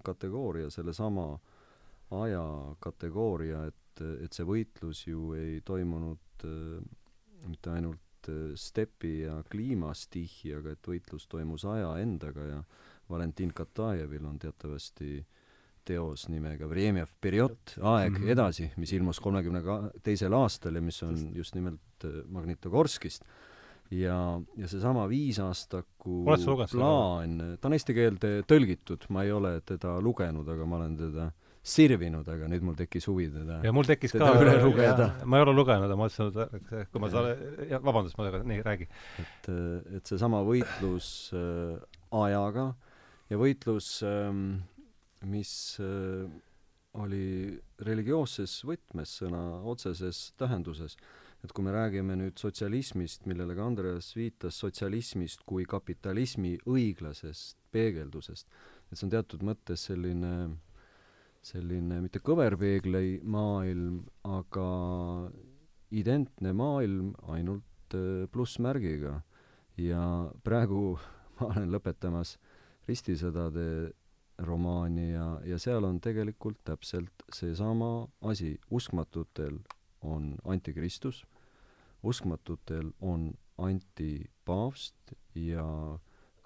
kategooria, 0.05 0.71
sellesama 0.73 1.29
aja 1.33 1.56
kategooria, 2.81 3.65
et, 3.67 4.03
et 4.25 4.33
see 4.33 4.45
võitlus 4.45 5.07
ju 5.07 5.33
ei 5.35 5.61
toimunud 5.65 6.45
äh, 6.45 6.83
mitte 7.47 7.71
ainult 7.71 8.07
Äh, 8.29 8.55
stepi 8.55 9.21
ja 9.21 9.39
kliimastihjaga, 9.51 10.75
et 10.75 10.89
võitlus 10.89 11.27
toimus 11.31 11.65
aja 11.69 11.97
endaga 12.03 12.47
ja 12.47 12.61
Valentin 13.11 13.53
Katajevil 13.55 14.25
on 14.27 14.39
teatavasti 14.43 15.21
teos 15.87 16.27
nimega 16.33 16.67
Vremjev 16.67 17.13
periood, 17.23 17.77
aeg 17.79 18.17
mm 18.17 18.23
-hmm. 18.25 18.33
edasi, 18.35 18.71
mis 18.77 18.93
ilmus 18.93 19.21
kolmekümne 19.23 19.63
teisel 20.03 20.35
aastal 20.35 20.75
ja 20.75 20.81
mis 20.83 21.03
on 21.03 21.31
just 21.35 21.55
nimelt 21.55 22.05
äh, 22.05 22.25
Magnitogorskist. 22.29 23.25
ja, 23.91 24.41
ja 24.57 24.69
seesama 24.69 25.09
viisaastaku 25.09 26.25
plaan, 26.73 27.59
ta 27.61 27.69
on 27.69 27.73
eesti 27.73 27.95
keelde 27.95 28.43
tõlgitud, 28.43 29.07
ma 29.09 29.23
ei 29.23 29.33
ole 29.33 29.61
teda 29.61 30.01
lugenud, 30.01 30.49
aga 30.49 30.67
ma 30.67 30.77
olen 30.77 30.97
teda 30.97 31.27
äh, 31.27 31.46
sirvinud, 31.67 32.29
aga 32.31 32.49
nüüd 32.51 32.65
mul 32.67 32.77
tekkis 32.79 33.09
huvi 33.11 33.27
teda 33.33 33.59
ja 33.67 33.73
mul 33.75 33.87
tekkis 33.89 34.15
ka 34.15 34.31
üle 34.39 34.55
lugeda. 34.63 35.09
ma 35.27 35.41
ei 35.41 35.47
ole 35.47 35.55
lugenud, 35.57 35.89
aga 35.89 35.99
ma 35.99 36.07
mõtlesin, 36.07 36.63
et 36.81 36.93
kui 36.93 37.03
ma 37.03 37.11
saan, 37.11 37.45
vabandust, 37.83 38.19
ma, 38.21 38.31
nii, 38.53 38.63
räägi. 38.67 38.89
et, 39.23 39.51
et 39.99 40.13
seesama 40.13 40.45
võitlus 40.47 41.11
äh, 41.35 41.77
ajaga 42.23 42.71
ja 43.33 43.39
võitlus 43.41 43.91
ähm,, 44.07 44.45
mis 45.27 45.53
äh, 45.83 46.27
oli 46.97 47.57
religioosses 47.83 48.61
võtmes 48.67 49.17
sõna 49.21 49.43
otseses 49.67 50.31
tähenduses. 50.39 50.97
et 51.45 51.53
kui 51.53 51.63
me 51.63 51.71
räägime 51.71 52.17
nüüd 52.17 52.39
sotsialismist, 52.41 53.27
millele 53.27 53.55
ka 53.55 53.67
Andreas 53.67 54.15
viitas, 54.17 54.57
sotsialismist 54.59 55.45
kui 55.47 55.67
kapitalismi 55.69 56.57
õiglasest 56.67 57.59
peegeldusest, 57.71 58.49
et 58.91 58.99
see 58.99 59.07
on 59.07 59.13
teatud 59.13 59.45
mõttes 59.47 59.85
selline 59.91 60.33
selline 61.47 62.01
mitte 62.03 62.21
kõverpeegli 62.25 63.21
maailm, 63.23 64.01
aga 64.27 64.69
identne 65.95 66.53
maailm 66.57 67.13
ainult 67.31 67.95
äh, 67.95 68.27
plussmärgiga. 68.33 69.21
ja 69.77 70.33
praegu 70.45 70.97
ma 71.37 71.53
olen 71.53 71.71
lõpetamas 71.71 72.37
Ristisõdade 72.87 73.93
romaani 74.47 75.09
ja, 75.11 75.41
ja 75.43 75.57
seal 75.59 75.85
on 75.85 75.99
tegelikult 76.01 76.61
täpselt 76.65 77.25
seesama 77.35 78.07
asi. 78.21 78.59
uskmatutel 78.71 79.59
on 80.03 80.37
antikristus, 80.45 81.25
uskmatutel 82.03 82.93
on 83.01 83.33
antipaavst 83.59 85.15
ja 85.35 85.67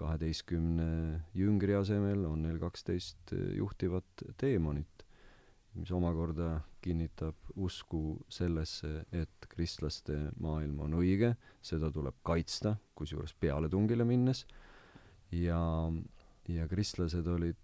kaheteistkümne 0.00 0.88
jüngri 1.36 1.76
asemel 1.76 2.24
on 2.28 2.44
neil 2.46 2.58
kaksteist 2.62 3.34
juhtivat 3.56 4.24
teemonit, 4.40 5.04
mis 5.76 5.92
omakorda 5.94 6.60
kinnitab 6.82 7.52
usku 7.60 8.18
sellesse, 8.32 9.04
et 9.12 9.48
kristlaste 9.52 10.16
maailm 10.40 10.80
on 10.86 10.96
õige, 11.02 11.34
seda 11.62 11.92
tuleb 11.92 12.16
kaitsta, 12.26 12.74
kusjuures 12.96 13.36
pealetungile 13.40 14.06
minnes, 14.08 14.46
ja, 15.36 15.60
ja 16.48 16.68
kristlased 16.70 17.28
olid 17.30 17.60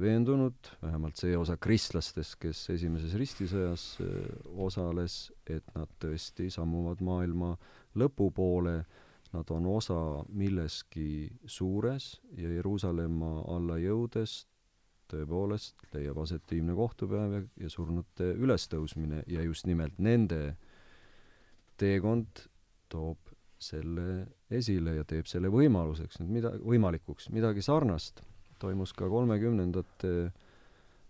veendunud, 0.00 0.68
vähemalt 0.82 1.18
see 1.18 1.34
osa 1.38 1.56
kristlastest, 1.58 2.36
kes 2.42 2.60
esimeses 2.74 3.16
ristisõjas 3.18 3.86
osales, 4.66 5.32
et 5.46 5.66
nad 5.74 5.90
tõesti 6.02 6.50
sammuvad 6.54 7.02
maailma 7.04 7.54
lõpu 7.98 8.30
poole 8.34 8.78
Nad 9.32 9.50
on 9.50 9.66
osa 9.66 10.24
milleski 10.28 11.30
suures 11.50 12.20
ja 12.38 12.50
Jeruusalemma 12.52 13.32
alla 13.52 13.78
jõudes 13.82 14.44
tõepoolest 15.10 15.86
leiab 15.94 16.18
aset 16.22 16.50
viimne 16.50 16.74
kohtupäev 16.74 17.34
ja, 17.36 17.42
ja 17.62 17.70
surnute 17.70 18.32
ülestõusmine 18.34 19.22
ja 19.30 19.44
just 19.46 19.66
nimelt 19.66 19.98
nende 20.02 20.56
teekond 21.78 22.46
toob 22.90 23.32
selle 23.58 24.26
esile 24.52 24.96
ja 24.98 25.04
teeb 25.08 25.28
selle 25.30 25.48
võimaluseks 25.52 26.20
nüüd 26.20 26.32
mida, 26.38 26.52
võimalikuks. 26.60 27.30
midagi 27.34 27.64
sarnast 27.64 28.22
toimus 28.60 28.92
ka 28.96 29.08
kolmekümnendate 29.08 30.12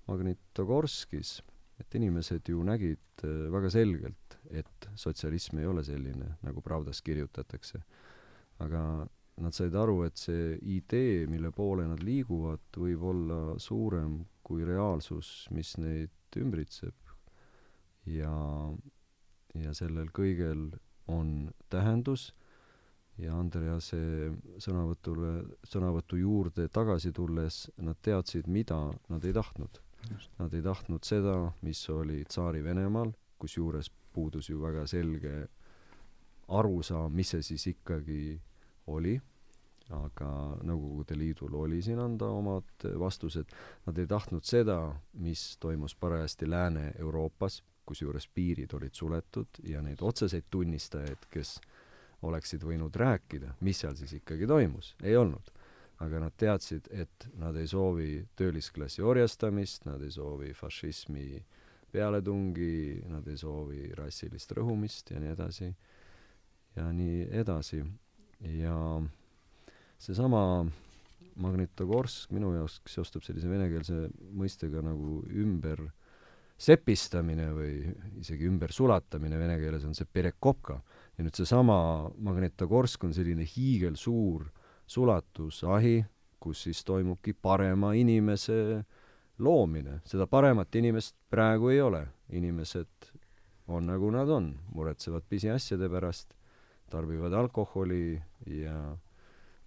Magnitogorskis, 0.06 1.40
et 1.82 1.94
inimesed 1.98 2.46
ju 2.46 2.62
nägid 2.62 3.24
äh, 3.26 3.48
väga 3.50 3.70
selgelt, 3.74 4.36
et 4.54 4.88
sotsialism 4.94 5.58
ei 5.58 5.66
ole 5.66 5.82
selline, 5.86 6.36
nagu 6.46 6.62
Pravdas 6.62 7.02
kirjutatakse 7.02 7.82
aga 8.64 8.82
nad 9.36 9.52
said 9.52 9.74
aru, 9.76 10.00
et 10.06 10.16
see 10.16 10.56
idee, 10.76 11.26
mille 11.28 11.50
poole 11.52 11.84
nad 11.88 12.00
liiguvad, 12.04 12.70
võib 12.80 13.02
olla 13.04 13.40
suurem 13.60 14.22
kui 14.46 14.64
reaalsus, 14.64 15.48
mis 15.52 15.74
neid 15.82 16.40
ümbritseb. 16.40 16.94
ja, 18.06 18.32
ja 19.58 19.72
sellel 19.74 20.12
kõigel 20.14 20.68
on 21.10 21.50
tähendus 21.72 22.30
ja 23.18 23.34
Andrease 23.34 23.98
sõnavõtule, 24.62 25.32
sõnavõtu 25.66 26.20
juurde 26.20 26.68
tagasi 26.68 27.12
tulles, 27.16 27.66
nad 27.82 27.98
teadsid, 28.02 28.46
mida 28.46 28.78
nad 29.08 29.24
ei 29.24 29.34
tahtnud. 29.36 29.80
Nad 30.38 30.54
ei 30.54 30.62
tahtnud 30.62 31.04
seda, 31.04 31.36
mis 31.66 31.80
oli 31.90 32.20
Tsaari-Venemaal, 32.28 33.10
kusjuures 33.42 33.90
puudus 34.14 34.50
ju 34.50 34.60
väga 34.62 34.86
selge 34.86 35.48
arusaam, 36.48 37.12
mis 37.12 37.32
see 37.34 37.42
siis 37.42 37.66
ikkagi 37.72 38.36
oli, 38.92 39.16
aga 39.94 40.28
Nõukogude 40.66 41.16
Liidul 41.18 41.54
oli 41.58 41.80
siin 41.82 42.00
anda 42.02 42.28
omad 42.34 42.86
vastused. 42.98 43.50
Nad 43.86 43.98
ei 43.98 44.06
tahtnud 44.10 44.46
seda, 44.46 44.80
mis 45.22 45.56
toimus 45.62 45.94
parajasti 45.94 46.48
Lääne-Euroopas, 46.50 47.62
kusjuures 47.86 48.26
piirid 48.34 48.72
olid 48.74 48.94
suletud 48.94 49.60
ja 49.62 49.82
neid 49.82 50.02
otseseid 50.02 50.48
tunnistajaid, 50.50 51.28
kes 51.30 51.60
oleksid 52.26 52.64
võinud 52.66 52.96
rääkida, 52.96 53.54
mis 53.60 53.82
seal 53.82 53.94
siis 53.98 54.16
ikkagi 54.18 54.46
toimus, 54.46 54.94
ei 55.02 55.16
olnud. 55.16 55.52
aga 55.96 56.18
nad 56.20 56.34
teadsid, 56.36 56.90
et 56.92 57.24
nad 57.40 57.56
ei 57.56 57.64
soovi 57.66 58.26
töölisklassi 58.36 59.00
orjastamist, 59.00 59.86
nad 59.88 60.02
ei 60.04 60.10
soovi 60.12 60.50
fašismi 60.52 61.38
pealetungi, 61.88 63.00
nad 63.08 63.24
ei 63.32 63.38
soovi 63.40 63.94
rassilist 63.96 64.52
rõhumist 64.58 65.14
ja 65.14 65.22
nii 65.22 65.32
edasi 65.32 65.70
ja 66.76 66.90
nii 66.92 67.28
edasi. 67.30 67.84
ja 68.40 69.02
seesama 69.98 70.66
Magnitogorsk 71.36 72.32
minu 72.32 72.52
jaoks 72.54 72.80
seostub 72.88 73.24
sellise 73.24 73.48
venekeelse 73.48 74.06
mõistega 74.36 74.80
nagu 74.84 75.22
ümber 75.28 75.82
sepistamine 76.56 77.50
või 77.52 77.72
isegi 78.20 78.48
ümbersulatamine 78.48 79.38
vene 79.38 79.58
keeles 79.60 79.84
on 79.84 79.92
see 79.96 80.08
perekopka 80.08 80.78
ja 81.18 81.24
nüüd 81.24 81.36
seesama 81.36 81.78
Magnetogorsk 82.28 83.04
on 83.04 83.12
selline 83.16 83.44
hiigelsuur 83.44 84.46
sulatusahi, 84.86 85.98
kus 86.40 86.62
siis 86.68 86.84
toimubki 86.84 87.34
parema 87.34 87.92
inimese 87.98 88.84
loomine. 89.38 90.00
seda 90.04 90.26
paremat 90.26 90.74
inimest 90.74 91.16
praegu 91.30 91.68
ei 91.68 91.80
ole. 91.80 92.06
inimesed 92.32 93.12
on 93.68 93.86
nagu 93.86 94.10
nad 94.10 94.28
on, 94.28 94.54
muretsevad 94.74 95.22
pisiasjade 95.28 95.88
pärast, 95.88 96.34
tarbivad 96.90 97.34
alkoholi 97.34 98.16
ja, 98.46 98.78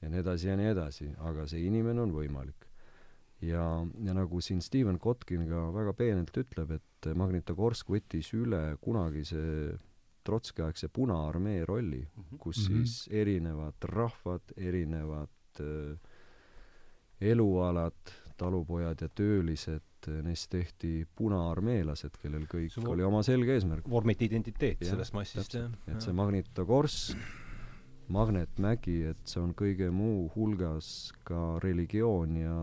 ja 0.02 0.10
nii 0.10 0.22
edasi 0.24 0.48
ja 0.48 0.56
nii 0.60 0.72
edasi, 0.74 1.10
aga 1.28 1.48
see 1.50 1.66
inimene 1.68 2.02
on 2.06 2.14
võimalik. 2.16 2.68
ja, 3.42 3.64
ja 4.04 4.14
nagu 4.14 4.42
siin 4.42 4.62
Steven 4.62 5.00
Kotkin 5.00 5.48
ka 5.50 5.70
väga 5.74 5.94
peenelt 5.94 6.38
ütleb, 6.38 6.72
et 6.76 7.12
Magnitogorsk 7.16 7.90
võttis 7.90 8.34
üle 8.36 8.78
kunagise 8.82 9.44
Trotski-aegse 10.28 10.90
Punaarmee 10.94 11.66
rolli, 11.66 12.02
mhm. 12.04 12.38
kus 12.38 12.70
mm 12.70 12.76
-hmm. 12.76 12.86
siis 12.86 13.08
erinevad 13.12 13.84
rahvad, 13.84 14.54
erinevad 14.58 15.62
äh, 15.62 16.00
elualad, 17.22 18.12
talupojad 18.40 19.04
ja 19.04 19.10
töölised, 19.16 20.08
neist 20.24 20.50
tehti 20.54 21.04
punaarmeelased, 21.20 22.16
kellel 22.22 22.48
kõik 22.50 22.72
see 22.74 22.88
oli 22.88 23.06
oma 23.06 23.22
selge 23.26 23.58
eesmärk. 23.58 23.88
vormiti 23.90 24.30
identiteet 24.30 24.84
ja, 24.86 24.94
sellest 24.94 25.16
massist, 25.18 25.58
jah. 25.58 25.72
et 25.92 26.02
see 26.04 26.16
Magnitogorsk, 26.16 27.28
Magnetmägi, 28.10 29.04
et 29.12 29.20
see 29.30 29.42
on 29.42 29.52
kõige 29.58 29.92
muu 29.94 30.30
hulgas 30.34 31.12
ka 31.28 31.60
religioon 31.62 32.40
ja, 32.40 32.62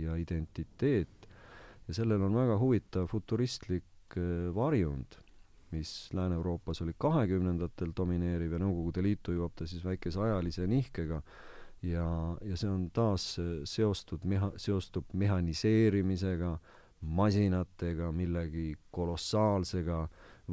ja 0.00 0.16
identiteet. 0.18 1.28
ja 1.86 1.94
sellel 1.94 2.24
on 2.26 2.34
väga 2.34 2.56
huvitav 2.58 3.06
futuristlik 3.12 4.18
äh, 4.18 4.48
varjund 4.54 5.20
mis 5.74 6.10
Lääne-Euroopas 6.14 6.82
oli 6.82 6.94
kahekümnendatel 6.98 7.92
domineeriv 7.96 8.54
ja 8.54 8.60
Nõukogude 8.62 9.02
Liitu 9.02 9.34
jõuab 9.34 9.56
ta 9.58 9.66
siis 9.66 9.84
väikese 9.84 10.22
ajalise 10.22 10.66
nihkega 10.70 11.20
ja, 11.84 12.06
ja 12.44 12.56
see 12.56 12.70
on 12.70 12.88
taas 12.94 13.34
seostud 13.68 14.24
meha-, 14.28 14.54
seostub 14.60 15.12
mehhaniseerimisega, 15.12 16.52
masinatega, 17.04 18.10
millegi 18.16 18.70
kolossaalsega, 18.94 20.04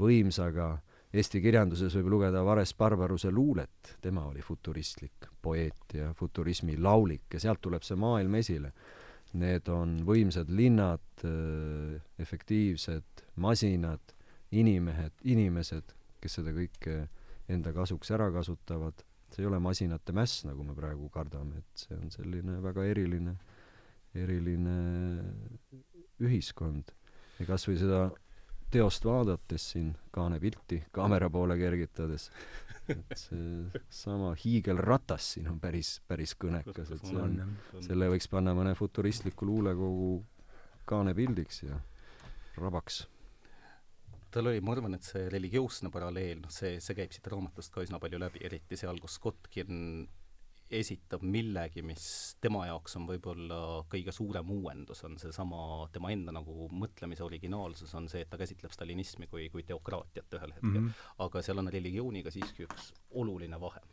võimsaga, 0.02 0.74
Eesti 1.12 1.42
kirjanduses 1.44 1.92
võib 1.98 2.08
lugeda 2.14 2.40
Vares 2.48 2.72
Barbaruse 2.80 3.28
luulet, 3.36 3.98
tema 4.00 4.24
oli 4.30 4.40
futuristlik 4.40 5.28
poeet 5.44 5.96
ja 5.98 6.14
futurismi 6.16 6.78
laulik 6.80 7.36
ja 7.36 7.42
sealt 7.44 7.60
tuleb 7.66 7.84
see 7.84 7.98
maailm 8.00 8.38
esile. 8.40 8.72
Need 9.42 9.68
on 9.72 9.98
võimsad 10.08 10.48
linnad, 10.56 11.24
efektiivsed 12.20 13.26
masinad 13.44 14.16
inimehed, 14.56 15.12
inimesed, 15.28 15.92
kes 16.24 16.40
seda 16.40 16.56
kõike 16.56 16.96
enda 17.52 17.76
kasuks 17.76 18.12
ära 18.16 18.30
kasutavad, 18.32 19.04
see 19.32 19.44
ei 19.44 19.50
ole 19.50 19.60
masinate 19.64 20.14
mäss, 20.16 20.46
nagu 20.48 20.64
me 20.68 20.76
praegu 20.78 21.10
kardame, 21.14 21.62
et 21.62 21.86
see 21.86 21.98
on 21.98 22.12
selline 22.14 22.58
väga 22.64 22.86
eriline, 22.92 23.36
eriline 24.18 24.76
ühiskond. 26.22 26.92
ja 27.40 27.48
kas 27.48 27.66
või 27.68 27.80
seda 27.80 28.02
teost 28.72 29.06
vaadates 29.06 29.72
siin 29.74 29.92
kaane 30.16 30.40
pilti 30.40 30.82
kaamera 30.96 31.30
poole 31.30 31.58
kergitades, 31.60 32.30
et 32.92 33.16
see 33.20 33.82
sama 33.90 34.34
hiigelratas 34.40 35.34
siin 35.36 35.50
on 35.52 35.60
päris, 35.64 35.98
päris 36.08 36.36
kõnekas, 36.40 36.92
et 36.96 37.08
see 37.08 37.20
on, 37.20 37.40
selle 37.84 38.12
võiks 38.14 38.30
panna 38.32 38.56
mõne 38.58 38.76
futuristliku 38.80 39.48
luulekogu 39.50 40.14
kaanepildiks 40.92 41.64
ja 41.66 41.80
rabaks 42.60 43.06
tal 44.32 44.48
oli, 44.52 44.62
ma 44.64 44.74
arvan, 44.76 44.96
et 44.98 45.06
see 45.06 45.28
religioosne 45.32 45.92
paralleel, 45.94 46.42
noh 46.46 46.54
see, 46.54 46.80
see 46.84 46.98
käib 46.98 47.14
siit 47.14 47.28
raamatust 47.32 47.74
ka 47.74 47.84
üsna 47.86 48.00
palju 48.02 48.20
läbi, 48.22 48.44
eriti 48.48 48.80
seal, 48.80 49.00
kus 49.04 49.20
Kotkin 49.22 50.08
esitab 50.72 51.24
millegi, 51.28 51.84
mis 51.84 52.06
tema 52.42 52.64
jaoks 52.70 52.96
on 53.00 53.08
võib-olla 53.10 53.58
kõige 53.92 54.14
suurem 54.16 54.54
uuendus, 54.56 55.04
on 55.08 55.18
seesama 55.20 55.90
tema 55.92 56.14
enda 56.14 56.34
nagu 56.36 56.70
mõtlemise 56.72 57.26
originaalsus, 57.26 57.92
on 58.00 58.08
see, 58.12 58.24
et 58.24 58.32
ta 58.32 58.40
käsitleb 58.40 58.72
stalinismi 58.72 59.28
kui, 59.32 59.50
kui 59.52 59.66
teokraatiat 59.68 60.40
ühel 60.40 60.56
hetkel 60.56 60.72
mm. 60.72 60.88
-hmm. 60.88 61.12
aga 61.28 61.44
seal 61.44 61.60
on 61.60 61.72
religiooniga 61.76 62.32
siiski 62.32 62.68
üks 62.70 62.94
oluline 63.12 63.60
vahe. 63.60 63.84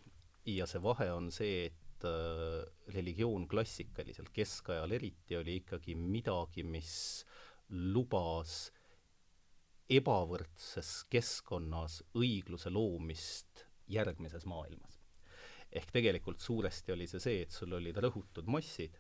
ja 0.47 0.67
see 0.67 0.83
vahe 0.83 1.11
on 1.13 1.33
see, 1.35 1.67
et 1.67 2.07
äh, 2.07 2.63
religioon 2.95 3.49
klassikaliselt, 3.49 4.31
keskajal 4.33 4.93
eriti, 4.93 5.37
oli 5.37 5.57
ikkagi 5.65 5.95
midagi, 5.95 6.63
mis 6.63 7.25
lubas 7.69 8.71
ebavõrdses 9.89 10.89
keskkonnas 11.09 12.03
õigluse 12.21 12.69
loomist 12.71 13.65
järgmises 13.89 14.45
maailmas. 14.45 14.99
ehk 15.73 15.91
tegelikult 15.93 16.41
suuresti 16.41 16.93
oli 16.93 17.07
see 17.07 17.21
see, 17.21 17.41
et 17.45 17.53
sul 17.53 17.73
olid 17.77 17.97
rõhutud 17.97 18.47
massid, 18.49 18.99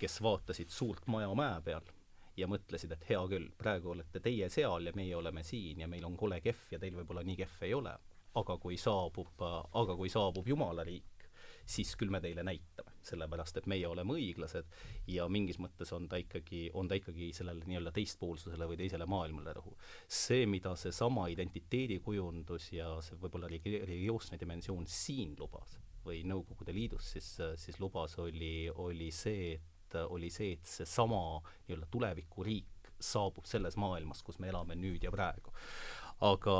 kes 0.00 0.20
vaatasid 0.22 0.72
suurt 0.72 1.06
maja 1.12 1.32
mäe 1.34 1.60
peal 1.64 1.88
ja 2.36 2.48
mõtlesid, 2.48 2.92
et 2.92 3.08
hea 3.08 3.22
küll, 3.32 3.48
praegu 3.56 3.94
olete 3.94 4.20
teie 4.20 4.48
seal 4.52 4.86
ja 4.86 4.92
meie 4.96 5.16
oleme 5.16 5.42
siin 5.42 5.80
ja 5.80 5.88
meil 5.88 6.04
on 6.04 6.16
kole 6.16 6.40
kehv 6.44 6.72
ja 6.76 6.78
teil 6.78 6.96
võib-olla 7.00 7.24
nii 7.24 7.36
kehv 7.36 7.64
ei 7.68 7.74
ole. 7.74 7.96
aga 8.36 8.58
kui 8.60 8.76
saabub, 8.76 9.40
aga 9.72 9.94
kui 9.96 10.10
saabub 10.12 10.48
Jumala 10.48 10.84
riik, 10.84 11.15
siis 11.66 11.94
küll 11.98 12.12
me 12.14 12.20
teile 12.22 12.44
näitame, 12.46 12.94
sellepärast 13.06 13.58
et 13.60 13.66
meie 13.70 13.86
oleme 13.88 14.14
õiglased 14.16 14.68
ja 15.10 15.26
mingis 15.32 15.58
mõttes 15.62 15.90
on 15.96 16.06
ta 16.10 16.20
ikkagi, 16.22 16.68
on 16.74 16.88
ta 16.88 16.98
ikkagi 16.98 17.32
sellele 17.36 17.66
nii-öelda 17.66 17.92
teistpoolsusele 17.96 18.68
või 18.70 18.78
teisele 18.80 19.06
maailmale 19.10 19.54
rõhu. 19.58 19.74
see, 20.08 20.46
mida 20.46 20.76
seesama 20.76 21.26
identiteedikujundus 21.34 22.72
ja 22.72 22.94
see 23.02 23.18
võib-olla 23.20 23.50
religioosne 23.50 24.38
dimensioon 24.38 24.86
siin 24.86 25.34
lubas 25.38 25.78
või 26.06 26.22
Nõukogude 26.26 26.74
Liidus 26.74 27.12
siis, 27.16 27.32
siis 27.58 27.80
lubas, 27.82 28.18
oli, 28.22 28.70
oli 28.70 29.10
see, 29.10 29.54
et 29.54 29.98
oli 30.06 30.30
see, 30.30 30.54
et 30.54 30.66
seesama 30.66 31.40
nii-öelda 31.66 31.90
tulevikuriik 31.90 32.92
saabub 33.00 33.44
selles 33.44 33.76
maailmas, 33.76 34.22
kus 34.24 34.38
me 34.40 34.48
elame 34.48 34.76
nüüd 34.78 35.04
ja 35.04 35.12
praegu 35.12 35.52
aga 36.24 36.52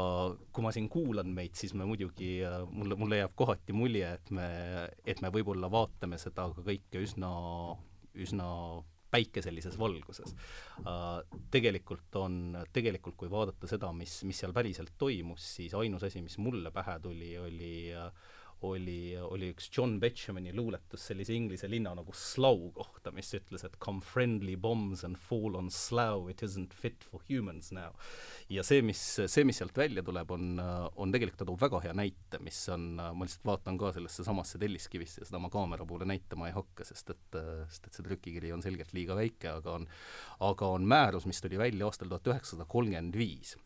kui 0.53 0.64
ma 0.64 0.73
siin 0.75 0.88
kuulan 0.92 1.31
meid, 1.33 1.55
siis 1.57 1.73
me 1.75 1.87
muidugi, 1.88 2.40
mulle, 2.73 2.99
mulle 3.01 3.23
jääb 3.23 3.33
kohati 3.38 3.73
mulje, 3.77 4.11
et 4.19 4.33
me, 4.37 4.49
et 5.09 5.23
me 5.25 5.31
võib-olla 5.33 5.71
vaatame 5.73 6.19
seda 6.21 6.51
ka 6.53 6.64
kõike 6.66 7.01
üsna, 7.01 7.31
üsna 8.21 8.51
päikeselises 9.16 9.79
valguses 9.81 10.35
uh,. 10.83 11.23
Tegelikult 11.53 12.19
on, 12.21 12.57
tegelikult 12.75 13.16
kui 13.16 13.31
vaadata 13.33 13.69
seda, 13.71 13.92
mis, 13.97 14.19
mis 14.29 14.42
seal 14.42 14.53
päriselt 14.57 14.92
toimus, 14.99 15.47
siis 15.57 15.77
ainus 15.79 16.05
asi, 16.05 16.21
mis 16.25 16.37
mulle 16.42 16.73
pähe 16.75 16.99
tuli, 17.01 17.31
oli 17.40 17.73
uh, 17.97 18.11
oli, 18.64 19.16
oli 19.21 19.51
üks 19.53 19.69
John 19.73 19.99
Betjamini 20.01 20.53
luuletus 20.57 21.03
sellise 21.11 21.35
inglise 21.37 21.69
linna 21.69 21.92
nagu 21.97 22.14
Slough 22.16 22.73
kohta, 22.77 23.12
mis 23.14 23.29
ütles, 23.37 23.64
et 23.66 23.77
come 23.83 24.01
friendly 24.01 24.57
bombs 24.57 25.05
and 25.05 25.19
fall 25.21 25.59
on 25.59 25.69
Slough, 25.73 26.31
it 26.33 26.42
isn't 26.42 26.73
fit 26.75 27.05
for 27.05 27.21
humans 27.29 27.73
now. 27.77 27.92
ja 28.48 28.63
see, 28.65 28.81
mis, 28.87 29.00
see, 29.27 29.44
mis 29.44 29.61
sealt 29.61 29.77
välja 29.77 30.04
tuleb, 30.07 30.31
on, 30.33 30.57
on 30.61 31.13
tegelikult, 31.13 31.40
ta 31.42 31.48
toob 31.48 31.61
väga 31.61 31.83
hea 31.87 31.94
näite, 31.98 32.40
mis 32.44 32.61
on, 32.73 32.88
ma 32.96 33.27
lihtsalt 33.27 33.46
vaatan 33.50 33.81
ka 33.81 33.92
sellesse 33.96 34.25
samasse 34.27 34.61
telliskivisse 34.63 35.23
ja 35.23 35.29
seda 35.29 35.40
ma 35.42 35.50
kaamera 35.52 35.87
poole 35.88 36.09
näitama 36.09 36.48
ei 36.48 36.57
hakka, 36.57 36.87
sest 36.88 37.13
et, 37.13 37.40
sest 37.73 37.90
et 37.90 37.98
see 37.98 38.07
trükikiri 38.09 38.54
on 38.57 38.65
selgelt 38.65 38.94
liiga 38.96 39.19
väike, 39.19 39.52
aga 39.61 39.77
on, 39.81 39.88
aga 40.48 40.73
on 40.79 40.88
määrus, 40.88 41.29
mis 41.29 41.42
tuli 41.44 41.61
välja 41.61 41.88
aastal 41.90 42.09
tuhat 42.13 42.33
üheksasada 42.33 42.69
kolmkümmend 42.71 43.17
viis, 43.19 43.57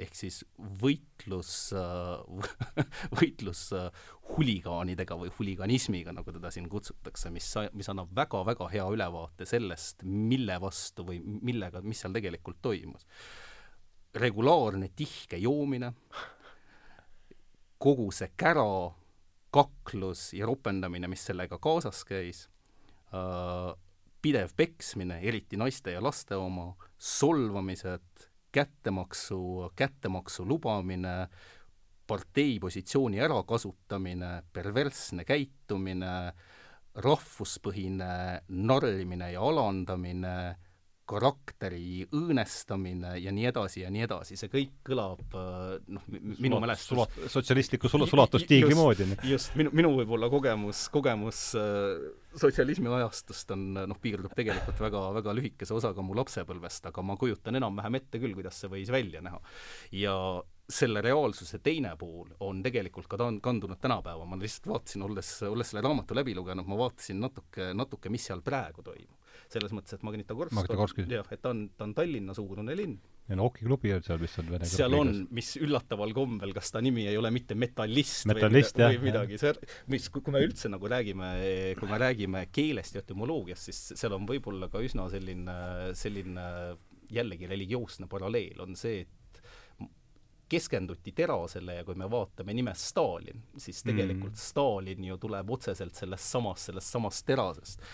ehk 0.00 0.16
siis 0.16 0.42
võitlus, 0.80 1.52
võitlus 3.20 3.68
huligaanidega 4.40 5.16
või 5.20 5.30
huliganismiga, 5.36 6.14
nagu 6.16 6.32
teda 6.32 6.50
siin 6.52 6.68
kutsutakse, 6.72 7.30
mis, 7.34 7.46
mis 7.76 7.90
annab 7.92 8.12
väga-väga 8.16 8.70
hea 8.72 8.86
ülevaate 8.88 9.46
sellest, 9.48 10.04
mille 10.04 10.56
vastu 10.62 11.04
või 11.06 11.20
millega, 11.20 11.82
mis 11.84 12.00
seal 12.00 12.16
tegelikult 12.16 12.62
toimus. 12.62 13.06
regulaarne 14.14 14.88
tihke 14.96 15.38
joomine, 15.38 15.92
kogu 17.78 18.10
see 18.12 18.32
kära, 18.36 18.90
kaklus 19.54 20.32
ja 20.34 20.46
ropendamine, 20.46 21.08
mis 21.08 21.22
sellega 21.26 21.58
kaasas 21.58 22.02
käis 22.04 22.48
äh,, 23.14 23.70
pidev 24.22 24.50
peksmine, 24.56 25.20
eriti 25.22 25.56
naiste 25.56 25.94
ja 25.94 26.02
laste 26.02 26.36
oma, 26.36 26.74
solvamised, 26.98 28.26
kättemaksu, 28.52 29.70
kättemaksu 29.76 30.44
lubamine, 30.46 31.28
partei 32.10 32.58
positsiooni 32.62 33.20
ärakasutamine, 33.22 34.32
perversne 34.52 35.26
käitumine, 35.28 36.14
rahvuspõhine 37.00 38.10
narrimine 38.48 39.30
ja 39.34 39.44
alandamine, 39.46 40.34
karakteri 41.10 42.04
õõnestamine 42.14 43.16
ja 43.18 43.32
nii 43.34 43.46
edasi 43.50 43.82
ja 43.82 43.88
nii 43.90 44.04
edasi, 44.06 44.36
see 44.38 44.50
kõik 44.50 44.76
kõlab 44.86 45.34
noh, 45.90 46.04
minu 46.38 46.60
mälestus 46.62 46.92
sulat-, 46.92 47.16
sotsialistliku 47.32 47.90
sul-, 47.90 48.06
sulatustiigri 48.10 48.76
moodi. 48.78 49.08
just, 49.26 49.56
minu, 49.58 49.72
minu 49.74 49.90
võib-olla 49.96 50.30
kogemus, 50.30 50.84
kogemus 50.94 51.42
äh, 51.58 52.04
sotsialismi 52.38 52.92
ajastust 53.00 53.50
on 53.56 53.66
noh, 53.80 53.98
piirdub 54.02 54.34
tegelikult 54.38 54.78
väga, 54.86 55.02
väga 55.18 55.34
lühikese 55.40 55.74
osaga 55.78 56.04
mu 56.06 56.14
lapsepõlvest, 56.18 56.90
aga 56.92 57.06
ma 57.06 57.18
kujutan 57.18 57.58
enam-vähem 57.58 57.98
ette 57.98 58.22
küll, 58.22 58.36
kuidas 58.38 58.62
see 58.62 58.70
võis 58.70 58.94
välja 58.94 59.22
näha. 59.26 59.42
ja 59.98 60.14
selle 60.70 61.02
reaalsuse 61.04 61.60
teine 61.64 61.92
pool 62.00 62.30
on 62.46 62.62
tegelikult 62.64 63.08
ka 63.10 63.18
ta 63.20 63.28
on 63.30 63.40
kandunud 63.42 63.80
tänapäeva, 63.82 64.26
ma 64.28 64.38
lihtsalt 64.40 64.70
vaatasin, 64.70 65.04
olles, 65.06 65.30
olles 65.48 65.72
selle 65.72 65.84
raamatu 65.86 66.16
läbi 66.16 66.34
lugenud, 66.38 66.68
ma 66.68 66.78
vaatasin 66.80 67.20
natuke, 67.22 67.70
natuke, 67.76 68.12
mis 68.12 68.26
seal 68.30 68.44
praegu 68.46 68.84
toimub. 68.86 69.16
selles 69.50 69.72
mõttes, 69.74 69.96
et 69.96 70.02
Magnitogorsk, 70.06 70.54
Magnitogorsk 70.54 71.00
on, 71.02 71.14
jah, 71.16 71.30
et 71.34 71.40
ta 71.42 71.50
on, 71.50 71.64
ta 71.74 71.86
on 71.86 71.94
Tallinna-suurune 71.94 72.74
linn. 72.78 72.98
ja 73.30 73.38
no 73.38 73.46
hokiklubi 73.48 73.92
on 73.94 74.04
seal 74.06 74.20
vist 74.22 74.38
on 74.42 74.50
vene 74.50 74.68
seal 74.70 74.94
on, 74.94 75.12
mis 75.34 75.52
üllataval 75.58 76.14
kombel, 76.14 76.54
kas 76.54 76.70
ta 76.74 76.82
nimi 76.82 77.06
ei 77.10 77.18
ole 77.18 77.32
mitte 77.34 77.56
metallist, 77.58 78.26
metallist 78.30 78.78
või, 78.78 78.98
või 78.98 79.10
midagi, 79.10 79.40
see, 79.42 79.54
mis, 79.90 80.10
kui 80.14 80.34
me 80.34 80.42
üldse 80.46 80.70
nagu 80.70 80.90
räägime, 80.90 81.32
kui 81.78 81.90
me 81.90 82.02
räägime 82.02 82.46
keelest 82.54 82.98
ja 82.98 83.04
etümoloogiast, 83.04 83.70
siis 83.70 84.02
seal 84.02 84.14
on 84.18 84.28
võib-olla 84.28 84.70
ka 84.70 84.82
üsna 84.86 85.08
selline, 85.12 85.56
selline 85.98 86.46
jällegi 87.10 87.48
religioosne 87.50 88.06
paralleel, 88.10 88.60
on 88.62 88.76
see, 88.78 89.02
et 89.04 89.19
keskenduti 90.50 91.12
terasele 91.16 91.78
ja 91.78 91.84
kui 91.86 91.94
me 91.98 92.08
vaatame 92.10 92.54
nime 92.56 92.72
Stalin, 92.78 93.42
siis 93.60 93.82
tegelikult 93.86 94.34
mm. 94.34 94.42
Stalin 94.42 95.04
ju 95.06 95.16
tuleb 95.22 95.50
otseselt 95.54 95.98
sellest 95.98 96.26
samast, 96.26 96.70
sellest 96.70 96.96
samast 96.96 97.26
terasest. 97.26 97.86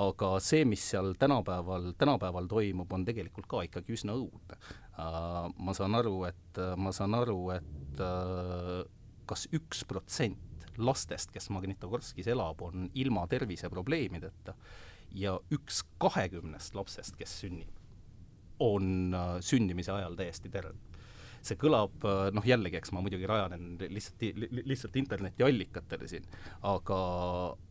aga 0.00 0.32
see, 0.42 0.64
mis 0.68 0.84
seal 0.92 1.14
tänapäeval, 1.18 1.92
tänapäeval 1.98 2.50
toimub, 2.50 2.92
on 2.92 3.06
tegelikult 3.06 3.46
ka 3.50 3.62
ikkagi 3.68 3.94
üsna 3.98 4.18
õudne 4.18 4.58
uh,. 4.58 5.48
ma 5.56 5.74
saan 5.76 5.94
aru, 5.98 6.16
et, 6.30 6.62
ma 6.76 6.92
saan 6.94 7.14
aru, 7.18 7.40
et 7.54 8.04
uh, 8.04 8.82
kas 9.30 9.46
üks 9.54 9.84
protsent 9.86 10.66
lastest, 10.80 11.30
kes 11.34 11.50
Magnitogorskis 11.54 12.30
elab, 12.32 12.62
on 12.64 12.88
ilma 12.98 13.26
terviseprobleemideta 13.30 14.54
ja 15.14 15.36
üks 15.52 15.84
kahekümnest 16.02 16.74
lapsest, 16.74 17.18
kes 17.18 17.40
sünnib, 17.44 17.74
on 18.60 19.14
uh, 19.14 19.36
sündimise 19.44 19.92
ajal 19.94 20.18
täiesti 20.18 20.50
terve 20.52 20.89
see 21.46 21.58
kõlab 21.60 22.04
äh, 22.06 22.28
noh, 22.34 22.46
jällegi, 22.46 22.78
eks 22.80 22.92
ma 22.94 23.02
muidugi 23.04 23.28
rajanen 23.28 23.76
lihtsalt, 23.80 24.24
lihtsalt 24.68 24.96
internetiallikatele 25.00 26.08
siin, 26.10 26.26
aga, 26.68 27.00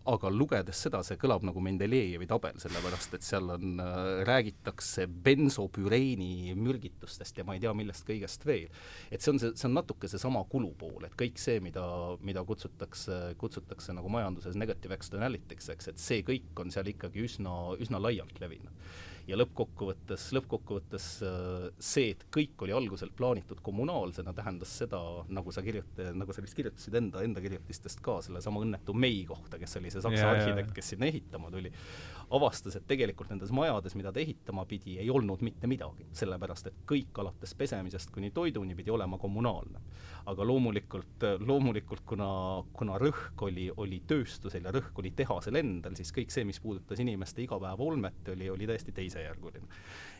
aga 0.10 0.32
lugedes 0.34 0.82
seda, 0.86 1.02
see 1.06 1.20
kõlab 1.22 1.46
nagu 1.48 1.64
Mendelejevi 1.64 2.28
tabel, 2.30 2.58
sellepärast 2.62 3.18
et 3.18 3.26
seal 3.26 3.54
on 3.56 3.84
äh,, 3.84 4.00
räägitakse 4.30 5.08
bensopüreeni 5.28 6.56
mürgitustest 6.60 7.42
ja 7.42 7.48
ma 7.48 7.58
ei 7.58 7.64
tea, 7.64 7.74
millest 7.78 8.08
kõigest 8.10 8.46
veel. 8.50 8.70
et 9.12 9.22
see 9.22 9.34
on 9.34 9.42
see, 9.42 9.54
see 9.60 9.70
on 9.70 9.78
natuke 9.78 10.10
seesama 10.12 10.44
kulupool, 10.50 11.06
et 11.08 11.16
kõik 11.20 11.42
see, 11.42 11.60
mida, 11.64 11.86
mida 12.26 12.44
kutsutakse, 12.48 13.20
kutsutakse 13.42 13.96
nagu 13.98 14.12
majanduses 14.12 14.58
negative 14.60 14.98
externality'ks, 14.98 15.72
eks, 15.76 15.94
et 15.94 16.02
see 16.02 16.26
kõik 16.28 16.64
on 16.64 16.74
seal 16.74 16.90
ikkagi 16.90 17.26
üsna, 17.28 17.56
üsna 17.80 18.02
laialt 18.02 18.42
levinud 18.42 19.08
ja 19.30 19.38
lõppkokkuvõttes, 19.38 20.30
lõppkokkuvõttes 20.36 21.08
äh, 21.26 21.66
see, 21.82 22.14
et 22.16 22.26
kõik 22.34 22.66
oli 22.66 22.74
alguselt 22.76 23.14
plaanitud 23.18 23.62
kommunaalsena, 23.66 24.34
tähendas 24.38 24.74
seda, 24.82 25.00
nagu 25.34 25.54
sa 25.54 25.64
kirjuta-, 25.66 26.12
nagu 26.18 26.36
sa 26.36 26.44
vist 26.46 26.58
kirjutasid 26.58 26.98
enda, 27.00 27.24
enda 27.26 27.44
kirjutistest 27.44 28.02
ka, 28.06 28.20
sellesama 28.26 28.64
õnnetu 28.66 28.96
May 28.98 29.22
kohta, 29.30 29.60
kes 29.62 29.78
oli 29.80 29.94
see 29.94 30.04
saksa 30.04 30.24
yeah, 30.24 30.34
arhitekt, 30.34 30.74
kes 30.76 30.94
sinna 30.96 31.10
ehitama 31.10 31.52
tuli, 31.54 31.72
avastas, 32.36 32.78
et 32.80 32.88
tegelikult 32.90 33.32
nendes 33.34 33.54
majades, 33.56 33.96
mida 34.00 34.14
ta 34.14 34.22
ehitama 34.22 34.66
pidi, 34.70 34.98
ei 35.02 35.10
olnud 35.14 35.44
mitte 35.46 35.70
midagi, 35.70 36.08
sellepärast 36.18 36.72
et 36.72 36.82
kõik 36.90 37.22
alates 37.22 37.56
pesemisest 37.58 38.14
kuni 38.14 38.34
toiduni 38.36 38.78
pidi 38.78 38.94
olema 38.94 39.18
kommunaalne. 39.22 39.82
Aga 40.26 40.46
loomulikult, 40.46 41.26
loomulikult 41.46 42.04
kuna, 42.06 42.30
kuna 42.74 43.00
rõhk 43.02 43.42
oli, 43.48 43.70
oli 43.78 44.02
tööstusel 44.08 44.68
ja 44.68 44.74
rõhk 44.76 45.00
oli 45.00 45.14
tehasel 45.16 45.60
endal, 45.62 45.96
siis 45.98 46.12
kõik 46.16 46.34
see, 46.34 46.46
mis 46.48 46.60
puudutas 46.64 47.00
inimeste 47.00 47.44
igapäevaolmet, 47.46 48.34
oli, 48.36 48.50
oli 48.50 48.70
täiesti 48.70 48.96
teisejärguline. 48.96 49.68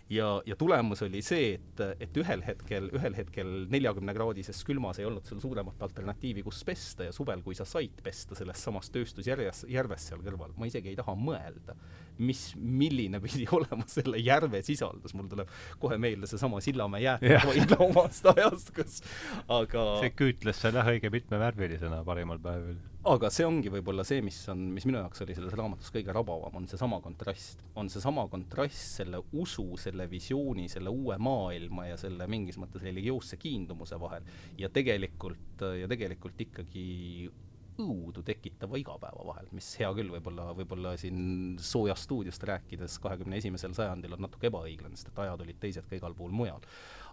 Ja, 0.10 0.42
ja 0.46 0.56
tulemus 0.58 1.04
oli 1.06 1.22
see, 1.22 1.52
et, 1.60 1.82
et 2.02 2.18
ühel 2.18 2.42
hetkel, 2.42 2.88
ühel 2.98 3.14
hetkel 3.14 3.52
neljakümnekraadises 3.70 4.64
külmas 4.66 4.98
ei 4.98 5.06
olnud 5.06 5.28
sul 5.30 5.42
suuremat 5.44 5.84
alternatiivi, 5.86 6.42
kus 6.48 6.64
pesta 6.66 7.06
ja 7.06 7.14
suvel, 7.14 7.44
kui 7.46 7.54
sa 7.58 7.68
said 7.70 8.02
pesta 8.02 8.38
selles 8.38 8.64
samas 8.66 8.90
tööstusjärjes, 8.96 9.68
järves 9.70 10.08
seal 10.10 10.24
kõrval, 10.26 10.56
ma 10.58 10.66
isegi 10.66 10.90
ei 10.90 10.98
taha 10.98 11.14
mõelda, 11.14 11.78
mis, 12.20 12.44
milline 12.56 13.22
pidi 13.24 13.48
olema 13.58 13.88
selle 13.90 14.20
järve 14.22 14.62
sisaldus, 14.66 15.16
mul 15.18 15.30
tuleb 15.32 15.50
kohe 15.82 15.98
meelde 16.02 16.30
seesama 16.30 16.62
Sillamäe 16.64 17.04
jäätmehoidla 17.06 17.80
omast 17.90 18.30
ajast, 18.34 18.74
kus 18.76 19.02
aga 19.48 19.88
see 20.04 20.14
küütles 20.18 20.62
seal 20.62 20.80
jah 20.80 20.94
õige 20.94 21.12
mitmevärvilisena 21.14 22.04
parimal 22.08 22.42
päevil. 22.44 22.80
Aga 23.10 23.30
see 23.32 23.46
ongi 23.48 23.72
võib-olla 23.72 24.04
see, 24.04 24.20
mis 24.20 24.38
on, 24.52 24.66
mis 24.76 24.84
minu 24.84 25.00
jaoks 25.00 25.24
oli 25.24 25.36
selles 25.38 25.54
raamatus 25.56 25.88
kõige 25.96 26.12
rabavam, 26.14 26.58
on 26.60 26.66
seesama 26.68 27.00
kontrast. 27.00 27.64
on 27.80 27.88
seesama 27.90 28.26
kontrast 28.28 29.00
selle 29.00 29.22
usu, 29.40 29.64
selle 29.80 30.10
visiooni, 30.12 30.68
selle 30.70 30.92
uue 30.92 31.16
maailma 31.18 31.88
ja 31.88 31.98
selle 31.98 32.28
mingis 32.28 32.60
mõttes 32.60 32.84
religioosse 32.84 33.40
kiindumuse 33.40 34.00
vahel. 34.02 34.28
Ja 34.60 34.68
tegelikult, 34.70 35.64
ja 35.80 35.88
tegelikult 35.88 36.44
ikkagi 36.44 37.32
õudu 37.80 38.24
tekitava 38.26 38.78
igapäeva 38.80 39.26
vahel, 39.28 39.48
mis 39.56 39.68
hea 39.80 39.90
küll, 39.98 40.12
võib-olla, 40.14 40.50
võib-olla 40.58 40.96
siin 41.00 41.58
soojast 41.62 42.08
stuudiost 42.08 42.44
rääkides 42.50 43.00
kahekümne 43.04 43.40
esimesel 43.40 43.76
sajandil 43.78 44.16
on 44.18 44.26
natuke 44.28 44.50
ebaõiglane, 44.50 44.98
sest 44.98 45.14
et 45.14 45.24
ajad 45.26 45.46
olid 45.46 45.60
teised 45.62 45.88
ka 45.90 45.98
igal 46.00 46.16
pool 46.18 46.34
mujal. 46.36 46.64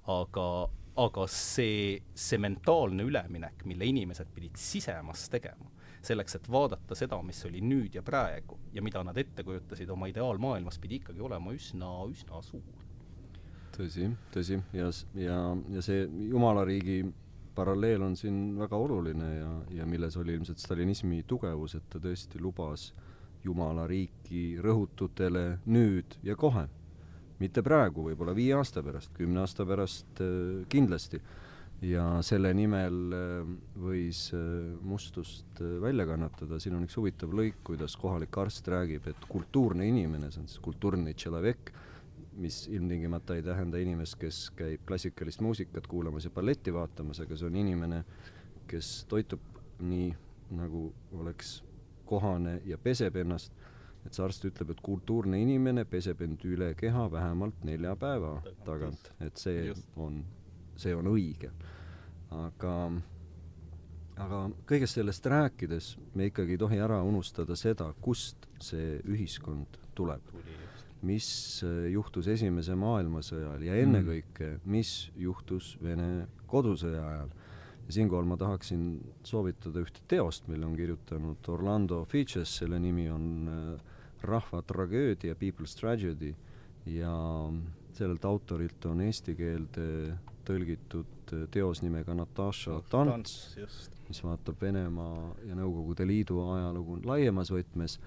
aga, 0.06 0.46
aga 1.02 1.24
see, 1.30 1.96
see 2.14 2.38
mentaalne 2.38 3.02
üleminek, 3.08 3.64
mille 3.66 3.88
inimesed 3.90 4.30
pidid 4.34 4.58
sisemas 4.60 5.26
tegema, 5.32 5.70
selleks, 6.06 6.38
et 6.38 6.48
vaadata 6.50 6.94
seda, 6.94 7.18
mis 7.26 7.42
oli 7.48 7.62
nüüd 7.64 7.98
ja 7.98 8.02
praegu 8.06 8.58
ja 8.74 8.82
mida 8.82 9.02
nad 9.02 9.18
ette 9.18 9.42
kujutasid 9.46 9.90
oma 9.90 10.06
ideaalmaailmas, 10.12 10.78
pidi 10.78 11.00
ikkagi 11.00 11.22
olema 11.26 11.54
üsna, 11.56 11.90
üsna 12.10 12.42
suur. 12.42 12.84
tõsi, 13.76 14.08
tõsi, 14.32 14.60
ja, 14.72 14.90
ja, 15.20 15.40
ja 15.74 15.82
see 15.84 16.06
jumalariigi 16.30 17.02
paralleel 17.56 18.04
on 18.04 18.16
siin 18.16 18.54
väga 18.58 18.76
oluline 18.76 19.32
ja, 19.38 19.50
ja 19.80 19.86
milles 19.88 20.16
oli 20.20 20.36
ilmselt 20.36 20.60
stalinismi 20.60 21.22
tugevus, 21.28 21.76
et 21.78 21.88
ta 21.90 22.00
tõesti 22.02 22.40
lubas 22.42 22.90
jumalariiki 23.46 24.58
rõhututele 24.62 25.46
nüüd 25.70 26.18
ja 26.26 26.36
kohe. 26.36 26.68
mitte 27.36 27.60
praegu, 27.60 28.06
võib-olla 28.06 28.32
viie 28.32 28.54
aasta 28.56 28.80
pärast, 28.80 29.10
kümne 29.12 29.42
aasta 29.42 29.66
pärast 29.68 30.22
äh, 30.24 30.62
kindlasti 30.72 31.20
ja 31.84 32.22
selle 32.24 32.54
nimel 32.56 33.12
äh, 33.12 33.50
võis 33.76 34.30
äh, 34.32 34.40
mustust 34.80 35.60
välja 35.82 36.06
kannatada, 36.08 36.56
siin 36.60 36.78
on 36.78 36.86
üks 36.86 36.96
huvitav 36.96 37.34
lõik, 37.36 37.60
kuidas 37.68 37.96
kohalik 38.00 38.38
arst 38.40 38.68
räägib, 38.72 39.10
et 39.12 39.28
kultuurne 39.28 39.84
inimene, 39.88 40.30
see 40.32 40.40
on 40.40 40.48
siis 40.48 40.64
kultuurne 40.64 41.12
tšelavek, 41.12 41.74
mis 42.36 42.66
ilmtingimata 42.68 43.36
ei 43.36 43.42
tähenda 43.42 43.80
inimest, 43.80 44.18
kes 44.20 44.50
käib 44.56 44.84
klassikalist 44.88 45.40
muusikat 45.40 45.86
kuulamas 45.86 46.24
ja 46.24 46.30
balletti 46.30 46.74
vaatamas, 46.74 47.20
aga 47.24 47.36
see 47.36 47.48
on 47.48 47.56
inimene, 47.56 48.02
kes 48.68 49.06
toitub 49.08 49.40
nii, 49.80 50.10
nagu 50.56 50.90
oleks 51.16 51.58
kohane 52.06 52.60
ja 52.64 52.78
peseb 52.78 53.16
ennast, 53.22 53.52
et 54.06 54.14
see 54.14 54.24
arst 54.24 54.44
ütleb, 54.46 54.70
et 54.74 54.84
kultuurne 54.84 55.40
inimene 55.42 55.84
peseb 55.88 56.20
end 56.22 56.44
üle 56.46 56.74
keha 56.78 57.08
vähemalt 57.12 57.64
nelja 57.66 57.96
päeva 57.98 58.38
tagant, 58.64 59.12
et 59.20 59.40
see 59.40 59.72
on 59.96 60.22
see 60.80 60.94
on 60.96 61.08
õige. 61.10 61.50
aga, 62.36 62.72
aga 64.20 64.40
kõigest 64.68 64.98
sellest 64.98 65.26
rääkides 65.30 65.92
me 66.14 66.28
ikkagi 66.30 66.56
ei 66.56 66.60
tohi 66.60 66.80
ära 66.82 66.98
unustada 67.06 67.56
seda, 67.56 67.92
kust 68.00 68.48
see 68.62 68.98
ühiskond 69.06 69.78
tuleb. 69.96 70.22
Mis 71.02 71.28
äh, 71.64 71.90
juhtus 71.92 72.28
Esimese 72.32 72.76
maailmasõja 72.78 73.50
ajal 73.52 73.66
ja 73.68 73.80
ennekõike, 73.82 74.56
mis 74.64 75.10
juhtus 75.16 75.74
Vene 75.82 76.26
kodusõja 76.46 77.02
ajal. 77.10 77.34
ja 77.86 77.92
siinkohal 77.98 78.26
ma 78.26 78.36
tahaksin 78.36 78.86
soovitada 79.24 79.82
ühte 79.84 80.00
teost, 80.08 80.48
mille 80.48 80.66
on 80.66 80.76
kirjutanud 80.76 81.48
Orlando 81.48 82.04
Fiches, 82.04 82.56
selle 82.56 82.78
nimi 82.78 83.08
on 83.10 83.48
äh, 83.48 83.94
Rahva 84.26 84.62
tragöödia, 84.62 85.34
People's 85.34 85.76
Tragedy, 85.78 86.34
ja 86.86 87.12
sellelt 87.92 88.24
autorilt 88.24 88.84
on 88.86 89.00
eesti 89.06 89.34
keelde 89.38 89.86
tõlgitud 90.46 91.34
äh, 91.34 91.46
teos 91.50 91.82
nimega 91.82 92.14
Natasha 92.14 92.80
Tants, 92.90 93.56
mis 94.08 94.22
vaatab 94.22 94.60
Venemaa 94.62 95.34
ja 95.46 95.56
Nõukogude 95.58 96.06
Liidu 96.06 96.40
ajalugu 96.54 97.00
laiemas 97.06 97.50
võtmes, 97.54 97.98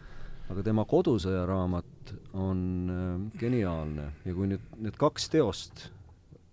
aga 0.50 0.66
tema 0.66 0.86
kodusõja 0.90 1.46
raamat 1.50 2.14
on 2.34 2.62
äh, 2.90 3.40
geniaalne. 3.40 4.10
Ja 4.26 4.36
kui 4.36 4.50
nüüd 4.50 4.66
need 4.82 4.98
kaks 5.00 5.30
teost 5.34 5.90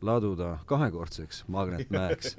laduda 0.05 0.59
kahekordseks 0.69 1.45
Magnetmäeks, 1.53 2.37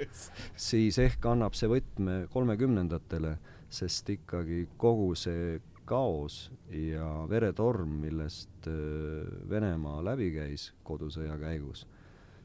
siis 0.70 1.00
ehk 1.02 1.26
annab 1.26 1.58
see 1.58 1.70
võtme 1.72 2.20
kolmekümnendatele, 2.34 3.38
sest 3.70 4.10
ikkagi 4.14 4.68
kogu 4.80 5.14
see 5.18 5.58
kaos 5.88 6.48
ja 6.70 7.08
veretorm, 7.30 7.98
millest 8.04 8.70
äh, 8.70 9.28
Venemaa 9.50 10.04
läbi 10.06 10.30
käis 10.36 10.72
kodusõja 10.88 11.40
käigus, 11.42 11.88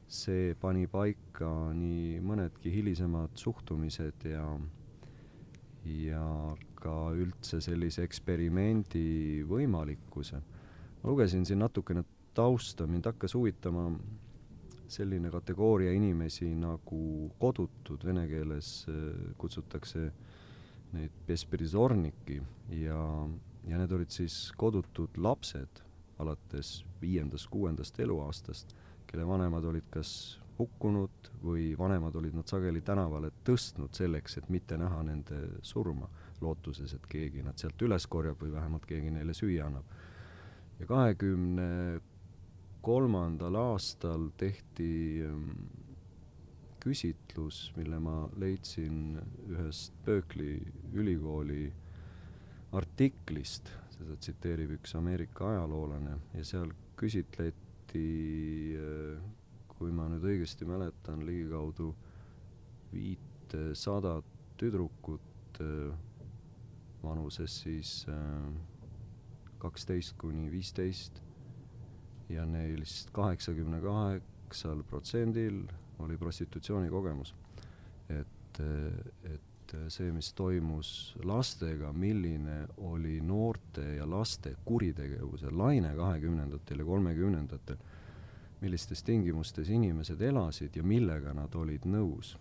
see 0.09 0.55
pani 0.61 0.87
paika 0.91 1.51
nii 1.77 2.21
mõnedki 2.25 2.73
hilisemad 2.73 3.37
suhtumised 3.39 4.25
ja 4.31 4.47
ja 5.85 6.25
ka 6.79 6.97
üldse 7.15 7.61
sellise 7.63 8.05
eksperimendi 8.07 9.43
võimalikkuse. 9.49 10.43
ma 11.03 11.11
lugesin 11.11 11.47
siin 11.47 11.59
natukene 11.59 12.05
tausta, 12.35 12.87
mind 12.87 13.07
hakkas 13.07 13.35
huvitama 13.35 13.91
selline 14.93 15.31
kategooria 15.31 15.93
inimesi 15.93 16.53
nagu 16.55 17.31
kodutud, 17.39 18.05
vene 18.05 18.27
keeles 18.29 18.85
äh, 18.89 19.33
kutsutakse 19.39 20.11
neid 20.93 21.15
besprizorniki 21.27 22.37
ja, 22.83 23.01
ja 23.67 23.81
need 23.81 23.93
olid 23.97 24.13
siis 24.13 24.53
kodutud 24.61 25.17
lapsed 25.17 25.81
alates 26.21 26.83
viiendast-kuuendast 27.01 27.99
eluaastast, 28.05 28.77
kelle 29.09 29.25
vanemad 29.27 29.65
olid 29.65 29.89
kas 29.91 30.42
hukkunud 30.59 31.31
või 31.43 31.73
vanemad 31.79 32.17
olid 32.17 32.37
nad 32.37 32.49
sageli 32.51 32.83
tänavale 32.85 33.33
tõstnud 33.47 33.95
selleks, 33.97 34.39
et 34.39 34.49
mitte 34.53 34.77
näha 34.79 35.03
nende 35.07 35.41
surma, 35.63 36.09
lootuses, 36.41 36.95
et 36.95 37.07
keegi 37.09 37.43
nad 37.43 37.59
sealt 37.59 37.83
üles 37.83 38.07
korjab 38.07 38.41
või 38.43 38.53
vähemalt 38.53 38.87
keegi 38.87 39.11
neile 39.11 39.35
süüa 39.35 39.67
annab. 39.67 39.85
ja 40.81 40.87
kahekümne 40.87 42.01
kolmandal 42.83 43.55
aastal 43.55 44.31
tehti 44.37 45.23
ähm, 45.23 45.51
küsitlus, 46.83 47.73
mille 47.77 47.99
ma 48.03 48.17
leidsin 48.37 49.21
ühest 49.47 49.95
Berkeley 50.05 50.59
ülikooli 50.93 51.71
artiklist, 52.75 53.71
seda 53.95 54.17
tsiteerib 54.19 54.75
üks 54.79 54.97
Ameerika 54.99 55.47
ajaloolane 55.53 56.17
ja 56.35 56.45
seal 56.49 56.73
küsitleti, 56.99 58.09
äh, 58.75 59.23
kui 59.83 59.91
ma 59.91 60.07
nüüd 60.07 60.23
õigesti 60.23 60.67
mäletan, 60.69 61.25
ligikaudu 61.27 61.89
viitesadat 62.93 64.29
tüdrukut 64.61 65.59
äh, 65.59 65.91
vanuses 67.03 67.57
siis 67.65 68.05
äh, 68.07 68.47
kaksteist 69.63 70.15
kuni 70.23 70.47
viisteist 70.53 71.19
ja 72.31 72.47
neist 72.47 73.11
kaheksakümne 73.15 73.81
kaheksal 73.83 74.85
protsendil 74.87 75.65
oli 76.03 76.19
prostitutsiooni 76.19 76.91
kogemus. 76.91 77.35
et, 78.11 78.61
et 79.25 79.75
see, 79.89 80.11
mis 80.13 80.33
toimus 80.37 81.15
lastega, 81.25 81.93
milline 81.93 82.67
oli 82.77 83.21
noorte 83.25 83.85
ja 83.97 84.07
laste 84.09 84.55
kuritegevuse 84.65 85.51
laine 85.51 85.95
kahekümnendatel 85.97 86.83
ja 86.83 86.85
kolmekümnendatel, 86.85 87.79
millistes 88.63 89.03
tingimustes 89.03 89.71
inimesed 89.75 90.21
elasid 90.23 90.77
ja 90.77 90.83
millega 90.87 91.35
nad 91.35 91.55
olid 91.59 91.87
nõus 91.91 92.37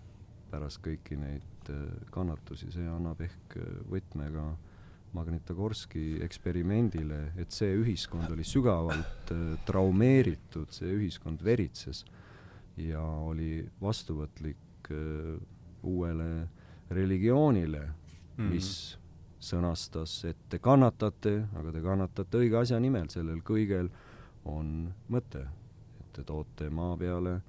pärast 0.51 0.81
kõiki 0.83 1.17
neid 1.17 1.71
kannatusi, 2.11 2.71
see 2.73 2.87
annab 2.89 3.21
ehk 3.23 3.55
võtme 3.89 4.27
ka 4.33 4.45
äh, 4.49 4.71
Magnitogorski 5.11 6.21
eksperimendile, 6.23 7.33
et 7.39 7.51
see 7.51 7.73
ühiskond 7.75 8.31
oli 8.31 8.45
sügavalt 8.47 9.31
äh, 9.33 9.41
traumeeritud, 9.67 10.71
see 10.71 10.87
ühiskond 10.95 11.43
veritses 11.43 12.05
ja 12.79 13.01
oli 13.03 13.59
vastuvõtlik 13.81 14.91
äh, 14.95 15.35
uuele 15.83 16.29
religioonile 16.95 17.83
mm., 17.89 18.47
mis 18.53 18.71
sõnastas, 19.41 20.13
et 20.29 20.39
te 20.49 20.61
kannatate, 20.63 21.41
aga 21.59 21.75
te 21.75 21.83
kannatate 21.83 22.43
õige 22.45 22.61
asja 22.61 22.79
nimel, 22.79 23.09
sellel 23.11 23.41
kõigel 23.43 23.91
on 24.47 24.93
mõte. 25.11 25.43
Te 26.13 26.23
toote 26.27 26.69
maa 26.69 26.97
peale 26.97 27.39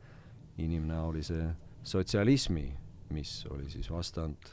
inimnäolise 0.63 1.45
sotsialismi, 1.83 2.67
mis 3.11 3.47
oli 3.51 3.71
siis 3.71 3.91
vastand 3.91 4.51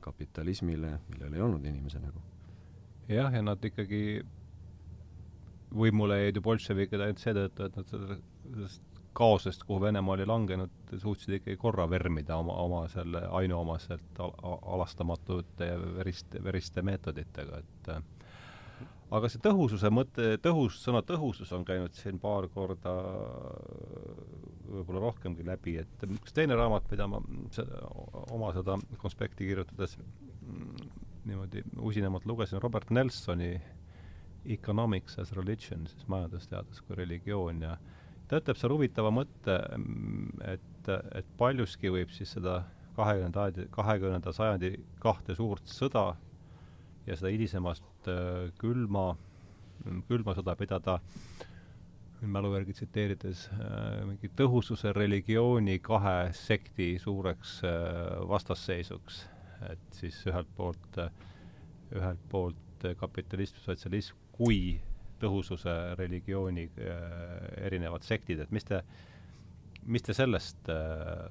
kapitalismile, 0.00 0.98
millel 1.08 1.34
ei 1.34 1.40
olnud 1.40 1.64
inimese 1.64 2.00
nägu. 2.00 2.22
Jah, 3.08 3.32
ja 3.34 3.42
nad 3.42 3.64
ikkagi 3.64 4.22
võimule 5.74 6.20
jäid 6.22 6.38
ju 6.38 6.44
bolševikud 6.44 7.02
ainult 7.02 7.22
seetõttu, 7.22 7.66
et 7.66 7.76
nad 7.76 7.90
sellest 7.90 8.86
kaosest, 9.12 9.64
kuhu 9.66 9.80
Venemaa 9.82 10.14
oli 10.14 10.26
langenud, 10.26 10.70
suutsid 11.02 11.34
ikkagi 11.40 11.58
korra 11.60 11.88
vermida 11.90 12.36
oma, 12.38 12.54
oma 12.62 12.84
selle 12.88 13.24
ainuomaselt 13.40 14.20
al 14.22 14.32
alastamatute 14.76 15.70
veriste, 15.96 16.42
veriste 16.44 16.82
meetoditega, 16.86 17.58
et 17.58 17.90
aga 19.10 19.30
see 19.30 19.42
tõhususe 19.42 19.90
mõte, 19.92 20.36
tõhus, 20.42 20.78
sõna 20.84 21.02
tõhusus 21.06 21.50
on 21.56 21.64
käinud 21.66 21.96
siin 21.98 22.20
paar 22.22 22.46
korda 22.52 22.94
võib-olla 24.70 25.02
rohkemgi 25.08 25.46
läbi, 25.46 25.76
et 25.82 26.06
üks 26.06 26.34
teine 26.36 26.58
raamat, 26.58 26.86
mida 26.92 27.08
ma 27.10 27.18
seda, 27.54 27.82
oma 28.30 28.52
seda 28.54 28.78
konspekti 29.02 29.48
kirjutades 29.48 29.96
niimoodi 31.26 31.64
usinemalt 31.82 32.26
lugesin 32.26 32.62
Robert 32.62 32.90
Nelsoni 32.90 33.54
Economics 34.48 35.18
as 35.20 35.34
religion, 35.36 35.84
siis 35.90 36.06
majandusteadus 36.08 36.80
kui 36.86 36.96
religioon 36.96 37.60
ja 37.66 37.76
ta 38.28 38.38
ütleb 38.40 38.56
seal 38.56 38.72
huvitava 38.72 39.10
mõtte, 39.12 39.58
et, 40.46 40.90
et 41.18 41.34
paljuski 41.38 41.90
võib 41.92 42.14
siis 42.14 42.36
seda 42.38 42.62
kahekümnenda, 42.96 43.66
kahekümnenda 43.74 44.32
sajandi 44.32 44.76
kahte 45.02 45.34
suurt 45.36 45.68
sõda 45.68 46.12
ja 47.06 47.16
seda 47.18 47.34
hilisemast 47.34 47.89
äh, 48.08 48.48
külma, 48.60 49.12
külma 50.08 50.36
sõda 50.38 50.56
pidada 50.56 51.00
mälu 52.28 52.52
järgi 52.54 52.74
tsiteerides 52.76 53.46
äh, 53.54 54.02
mingi 54.08 54.30
tõhususe 54.36 54.92
religiooni 54.96 55.78
kahe 55.82 56.32
sekti 56.36 56.92
suureks 57.00 57.60
äh, 57.64 58.20
vastasseisuks. 58.28 59.24
Et 59.70 59.96
siis 59.96 60.16
ühelt 60.28 60.48
poolt, 60.56 61.00
ühelt 61.92 62.20
poolt 62.32 62.86
kapitalism, 62.96 63.58
sotsialism 63.60 64.16
kui 64.32 64.78
tõhususe 65.20 65.74
religiooni 65.98 66.64
erinevad 67.60 68.06
sektid, 68.06 68.40
et 68.40 68.54
mis 68.56 68.64
te, 68.64 68.78
mis 69.84 70.04
te 70.04 70.16
sellest 70.16 70.70
äh, 70.72 71.26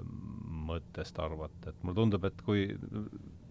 mõttest 0.70 1.18
arvate, 1.22 1.72
et 1.72 1.82
mulle 1.82 1.98
tundub, 1.98 2.28
et 2.30 2.44
kui 2.46 2.68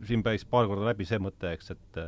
siin 0.07 0.23
päris 0.23 0.47
paar 0.47 0.71
korda 0.71 0.93
läbi 0.93 1.09
see 1.09 1.19
mõte, 1.23 1.51
eks, 1.59 1.75
et 1.75 2.01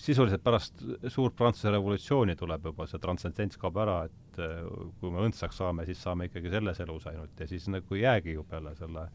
sisuliselt 0.00 0.42
pärast 0.44 0.82
suurt 1.12 1.36
Prantsuse 1.36 1.72
revolutsiooni 1.74 2.36
tuleb 2.36 2.70
juba 2.70 2.86
see 2.88 3.00
transcendents 3.02 3.58
kaob 3.60 3.80
ära, 3.82 3.98
et 4.08 4.40
äh, 4.40 4.62
kui 5.00 5.12
me 5.12 5.24
õndsaks 5.26 5.60
saame, 5.60 5.84
siis 5.88 6.00
saame 6.02 6.30
ikkagi 6.30 6.52
selles 6.52 6.80
elus 6.84 7.08
ainult 7.10 7.40
ja 7.40 7.48
siis 7.50 7.68
nagu 7.72 7.98
ei 7.98 8.06
jäägi 8.06 8.36
ju 8.38 8.46
peale 8.48 8.74
selle 8.78 9.08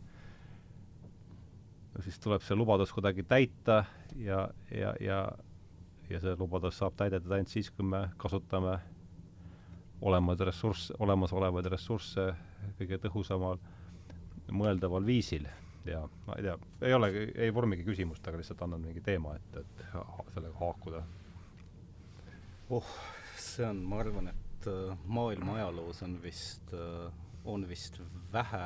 siis 2.04 2.20
tuleb 2.20 2.44
see 2.44 2.58
lubadus 2.58 2.92
kuidagi 2.94 3.24
täita 3.24 3.84
ja, 4.20 4.48
ja, 4.72 4.94
ja 5.00 5.20
ja 6.10 6.20
see 6.22 6.36
lubadus 6.38 6.78
saab 6.78 6.98
täidetud 7.00 7.32
ainult 7.34 7.50
siis, 7.50 7.72
kui 7.74 7.86
me 7.88 8.06
kasutame 8.22 8.78
olemaid 10.06 10.42
ressursse, 10.46 10.94
olemasolevaid 11.02 11.70
ressursse 11.74 12.28
kõige 12.78 13.00
tõhusamal 13.08 13.62
mõeldaval 14.54 15.06
viisil 15.08 15.48
ja 15.86 16.02
ma 16.28 16.38
ei 16.38 16.48
tea, 16.48 16.58
ei 16.82 16.94
ole, 16.94 17.12
ei 17.36 17.54
vormigi 17.54 17.86
küsimust, 17.88 18.26
aga 18.28 18.42
lihtsalt 18.42 18.64
annan 18.66 18.82
mingi 18.82 19.04
teema, 19.06 19.36
et, 19.38 19.62
et 19.62 19.86
sellega 20.34 20.56
haakuda. 20.60 21.04
oh, 22.70 22.92
see 23.38 23.68
on, 23.68 23.84
ma 23.86 24.02
arvan, 24.04 24.32
et 24.34 24.70
äh, 24.72 24.98
maailma 25.06 25.60
ajaloos 25.60 26.02
on 26.08 26.20
vist, 26.24 26.74
äh, 26.74 27.10
on 27.46 27.68
vist 27.70 28.02
vähe 28.34 28.66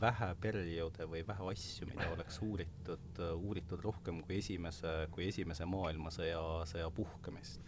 vähe 0.00 0.34
perioode 0.40 1.06
või 1.08 1.22
vähe 1.26 1.50
asju, 1.52 1.88
mida 1.88 2.08
oleks 2.12 2.38
uuritud, 2.44 3.20
uuritud 3.34 3.82
rohkem 3.84 4.20
kui 4.26 4.40
esimese, 4.42 4.92
kui 5.14 5.28
esimese 5.30 5.64
maailmasõja, 5.68 6.40
sõja 6.68 6.90
puhkemist. 6.94 7.60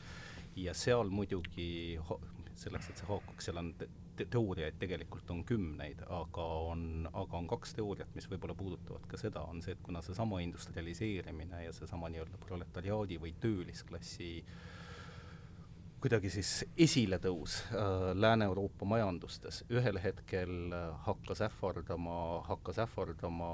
ja 0.59 0.75
seal 0.75 1.11
muidugi, 1.15 1.99
selleks, 2.59 2.91
et 2.91 3.01
see 3.01 3.09
haakuks, 3.09 3.49
seal 3.49 3.61
on 3.61 3.73
te 4.19 4.27
teooriaid 4.27 4.79
tegelikult 4.81 5.31
on 5.31 5.45
kümneid, 5.47 6.01
aga 6.11 6.47
on, 6.73 6.83
aga 7.13 7.39
on 7.39 7.47
kaks 7.51 7.77
teooriat, 7.79 8.11
mis 8.19 8.27
võib-olla 8.31 8.57
puudutavad 8.59 9.07
ka 9.11 9.21
seda, 9.21 9.45
on 9.47 9.63
see, 9.63 9.77
et 9.77 9.85
kuna 9.85 10.03
seesama 10.03 10.41
industrialiseerimine 10.43 11.65
ja 11.65 11.75
seesama 11.77 12.11
nii-öelda 12.13 12.41
proletariaadi 12.43 13.21
või 13.23 13.35
töölisklassi 13.41 14.33
kuidagi 15.99 16.31
siis 16.31 16.53
esiletõus 16.79 17.57
äh, 17.75 18.13
Lääne-Euroopa 18.15 18.87
majandustes 18.87 19.65
ühel 19.71 19.99
hetkel 20.03 20.73
äh, 20.75 20.93
hakkas 21.07 21.43
ähvardama, 21.49 22.19
hakkas 22.47 22.79
ähvardama 22.87 23.49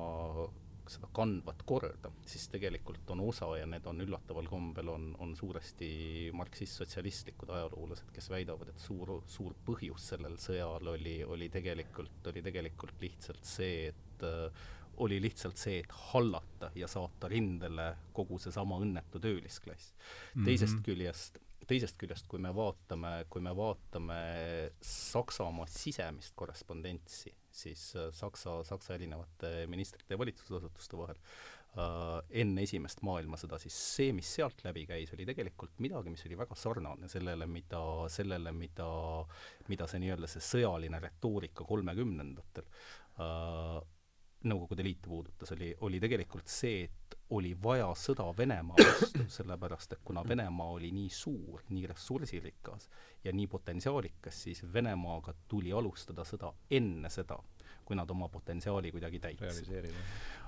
seda 0.90 1.08
kandvat 1.16 1.62
korda, 1.66 2.10
siis 2.26 2.46
tegelikult 2.52 3.10
on 3.14 3.22
osa 3.24 3.48
ja 3.58 3.66
need 3.68 3.86
on 3.90 4.02
üllataval 4.04 4.48
kombel, 4.50 4.90
on, 4.92 5.08
on 5.22 5.34
suuresti 5.36 5.88
marksist-sotsialistlikud 6.36 7.52
ajaloolased, 7.56 8.10
kes 8.14 8.30
väidavad, 8.32 8.72
et 8.72 8.82
suur, 8.82 9.16
suur 9.30 9.56
põhjus 9.66 10.10
sellel 10.14 10.36
sõjal 10.40 10.92
oli, 10.94 11.18
oli 11.24 11.50
tegelikult, 11.52 12.20
oli 12.32 12.44
tegelikult 12.44 13.00
lihtsalt 13.02 13.44
see, 13.48 13.88
et 13.92 14.26
äh, 14.28 14.66
oli 15.04 15.18
lihtsalt 15.22 15.58
see, 15.58 15.80
et 15.82 15.96
hallata 16.12 16.70
ja 16.78 16.88
saata 16.90 17.28
rindele 17.30 17.88
kogu 18.14 18.38
seesama 18.42 18.78
õnnetu 18.82 19.18
töölisklass 19.22 19.94
mm. 19.94 20.04
-hmm. 20.04 20.44
teisest 20.50 20.84
küljest 20.86 21.40
teisest 21.68 21.96
küljest, 22.00 22.26
kui 22.28 22.38
me 22.42 22.52
vaatame, 22.54 23.24
kui 23.32 23.42
me 23.44 23.54
vaatame 23.56 24.18
Saksamaa 24.84 25.66
sisemist 25.70 26.34
korrespondentsi, 26.36 27.32
siis 27.54 27.90
äh, 27.96 28.08
Saksa, 28.14 28.62
Saksa 28.66 28.94
erinevate 28.96 29.66
ministrite 29.70 30.14
ja 30.14 30.20
valitsusasutuste 30.20 30.98
vahel. 30.98 31.20
Äh, 31.74 32.18
enne 32.42 32.62
esimest 32.62 33.02
maailmasõda, 33.06 33.58
siis 33.62 33.74
see, 33.96 34.12
mis 34.14 34.28
sealt 34.36 34.62
läbi 34.66 34.84
käis, 34.86 35.10
oli 35.16 35.26
tegelikult 35.26 35.80
midagi, 35.82 36.12
mis 36.14 36.22
oli 36.28 36.38
väga 36.38 36.58
sarnane 36.58 37.10
sellele, 37.10 37.48
mida, 37.50 37.80
sellele, 38.14 38.52
mida, 38.54 38.88
mida 39.72 39.88
see 39.90 40.02
nii-öelda 40.04 40.30
see 40.30 40.44
sõjaline 40.52 41.02
retoorika 41.02 41.66
kolmekümnendatel 41.66 42.68
äh, 43.18 43.80
Nõukogude 44.44 44.84
Liitu 44.84 45.08
puudutas, 45.08 45.52
oli, 45.54 45.70
oli 45.86 46.00
tegelikult 46.00 46.50
see, 46.52 46.84
et 46.84 47.16
oli 47.32 47.54
vaja 47.62 47.86
sõda 47.96 48.26
Venemaa 48.36 48.76
vastu, 48.76 49.24
sellepärast 49.38 49.96
et 49.96 50.02
kuna 50.04 50.24
Venemaa 50.28 50.66
oli 50.76 50.90
nii 50.94 51.10
suur, 51.10 51.62
nii 51.70 51.86
ressursirikas 51.90 52.88
ja 53.24 53.32
nii 53.32 53.46
potentsiaalikas, 53.50 54.42
siis 54.46 54.64
Venemaaga 54.72 55.34
tuli 55.48 55.72
alustada 55.72 56.26
sõda 56.28 56.52
enne 56.70 57.10
seda, 57.10 57.38
kui 57.84 57.96
nad 57.96 58.10
oma 58.10 58.28
potentsiaali 58.28 58.92
kuidagi 58.92 59.20
täitsid. 59.20 59.72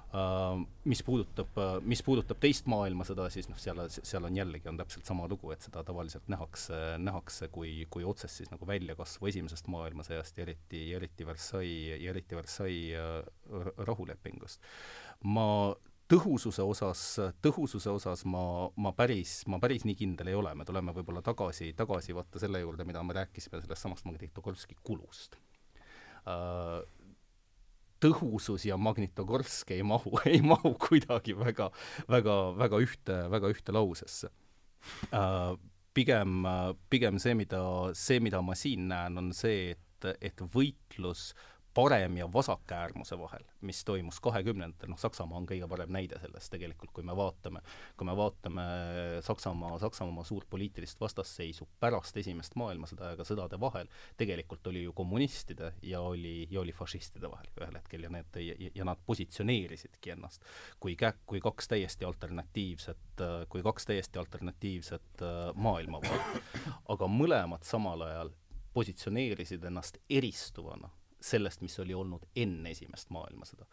Uh, 0.06 0.62
mis 0.86 1.02
puudutab 1.02 1.56
uh,, 1.58 1.80
mis 1.82 2.00
puudutab 2.06 2.38
teist 2.40 2.68
maailmasõda, 2.70 3.26
siis 3.34 3.48
noh, 3.50 3.58
seal, 3.58 3.80
seal 3.90 4.28
on 4.28 4.36
jällegi, 4.38 4.68
on 4.70 4.78
täpselt 4.78 5.08
sama 5.08 5.26
lugu, 5.28 5.50
et 5.52 5.66
seda 5.66 5.82
tavaliselt 5.84 6.30
nähakse, 6.30 6.78
nähakse 7.02 7.48
kui, 7.52 7.72
kui 7.90 8.06
otsest 8.06 8.38
siis 8.38 8.52
nagu 8.52 8.68
väljakasvu 8.70 9.28
esimesest 9.32 9.66
maailmasõjast 9.74 10.38
ja 10.38 10.46
eriti, 10.46 10.84
eriti 10.94 11.26
Versailles, 11.26 11.98
ja 11.98 12.14
eriti 12.14 12.38
Versailles 12.38 13.02
uh, 13.02 13.74
rahulepingust. 13.90 14.62
ma 15.26 15.48
tõhususe 16.06 16.62
osas, 16.62 17.02
tõhususe 17.42 17.90
osas 17.90 18.22
ma, 18.30 18.44
ma 18.78 18.92
päris, 18.96 19.40
ma 19.50 19.58
päris 19.62 19.84
nii 19.88 19.98
kindel 19.98 20.30
ei 20.30 20.38
ole, 20.38 20.54
me 20.54 20.64
tuleme 20.64 20.94
võib-olla 20.94 21.22
tagasi, 21.26 21.72
tagasi 21.76 22.14
vaata 22.14 22.40
selle 22.42 22.62
juurde, 22.62 22.86
mida 22.86 23.02
me 23.02 23.18
rääkisime 23.18 23.58
sellest 23.58 23.82
samast 23.82 24.06
Magnitogorski 24.06 24.78
kulust 24.86 25.34
uh, 26.30 26.78
tõhusus 28.02 28.66
ja 28.68 28.76
Magnitogorsk 28.80 29.72
ei 29.76 29.84
mahu, 29.86 30.18
ei 30.32 30.42
mahu 30.44 30.74
kuidagi 30.80 31.36
väga, 31.38 31.70
väga, 32.10 32.36
väga 32.58 32.82
ühte, 32.84 33.22
väga 33.32 33.52
ühte 33.54 33.76
lausesse 33.76 34.30
uh,. 35.12 35.56
pigem, 35.96 36.44
pigem 36.92 37.16
see, 37.22 37.32
mida, 37.32 37.60
see, 37.96 38.20
mida 38.20 38.42
ma 38.44 38.52
siin 38.58 38.90
näen, 38.90 39.16
on 39.16 39.30
see, 39.32 39.70
et, 39.72 40.08
et 40.20 40.42
võitlus 40.52 41.30
parem- 41.76 42.16
ja 42.18 42.32
vasakäärmuse 42.32 43.18
vahel, 43.18 43.44
mis 43.60 43.84
toimus 43.84 44.20
kahekümnendatel, 44.20 44.90
noh, 44.90 44.98
Saksamaa 44.98 45.38
on 45.38 45.46
kõige 45.48 45.68
parem 45.68 45.92
näide 45.92 46.18
sellest 46.22 46.50
tegelikult, 46.52 46.92
kui 46.96 47.04
me 47.04 47.16
vaatame, 47.16 47.60
kui 47.96 48.08
me 48.08 48.16
vaatame 48.16 48.64
Saksamaa, 49.26 49.78
Saksamaa 49.82 50.24
suurt 50.24 50.48
poliitilist 50.50 51.00
vastasseisu 51.00 51.68
pärast 51.80 52.16
esimest 52.16 52.56
maailmasõda 52.56 53.12
ja 53.12 53.20
ka 53.20 53.28
sõdade 53.28 53.60
vahel, 53.60 53.90
tegelikult 54.16 54.66
oli 54.72 54.86
ju 54.86 54.96
kommunistide 54.96 55.72
ja 55.82 56.00
oli, 56.00 56.48
ja 56.50 56.60
oli 56.60 56.72
fašistide 56.72 57.30
vahel 57.30 57.52
ühel 57.60 57.78
hetkel 57.78 58.08
ja 58.08 58.12
need, 58.12 58.40
ja, 58.74 58.84
nad 58.88 59.00
positsioneerisidki 59.06 60.16
ennast 60.16 60.44
kui 60.80 60.96
kä-, 60.96 61.14
kui 61.26 61.40
kaks 61.40 61.68
täiesti 61.68 62.04
alternatiivset, 62.04 63.24
kui 63.48 63.62
kaks 63.62 63.86
täiesti 63.86 64.18
alternatiivset 64.18 65.24
maailmavaadet. 65.54 66.52
aga 66.88 67.08
mõlemad 67.10 67.66
samal 67.66 68.08
ajal 68.08 68.30
positsioneerisid 68.76 69.64
ennast 69.64 69.98
eristuvana 70.10 70.90
sellest, 71.26 71.62
mis 71.64 71.74
oli 71.82 71.94
olnud 71.96 72.26
enne 72.38 72.70
esimest 72.74 73.10
maailmasõda. 73.14 73.66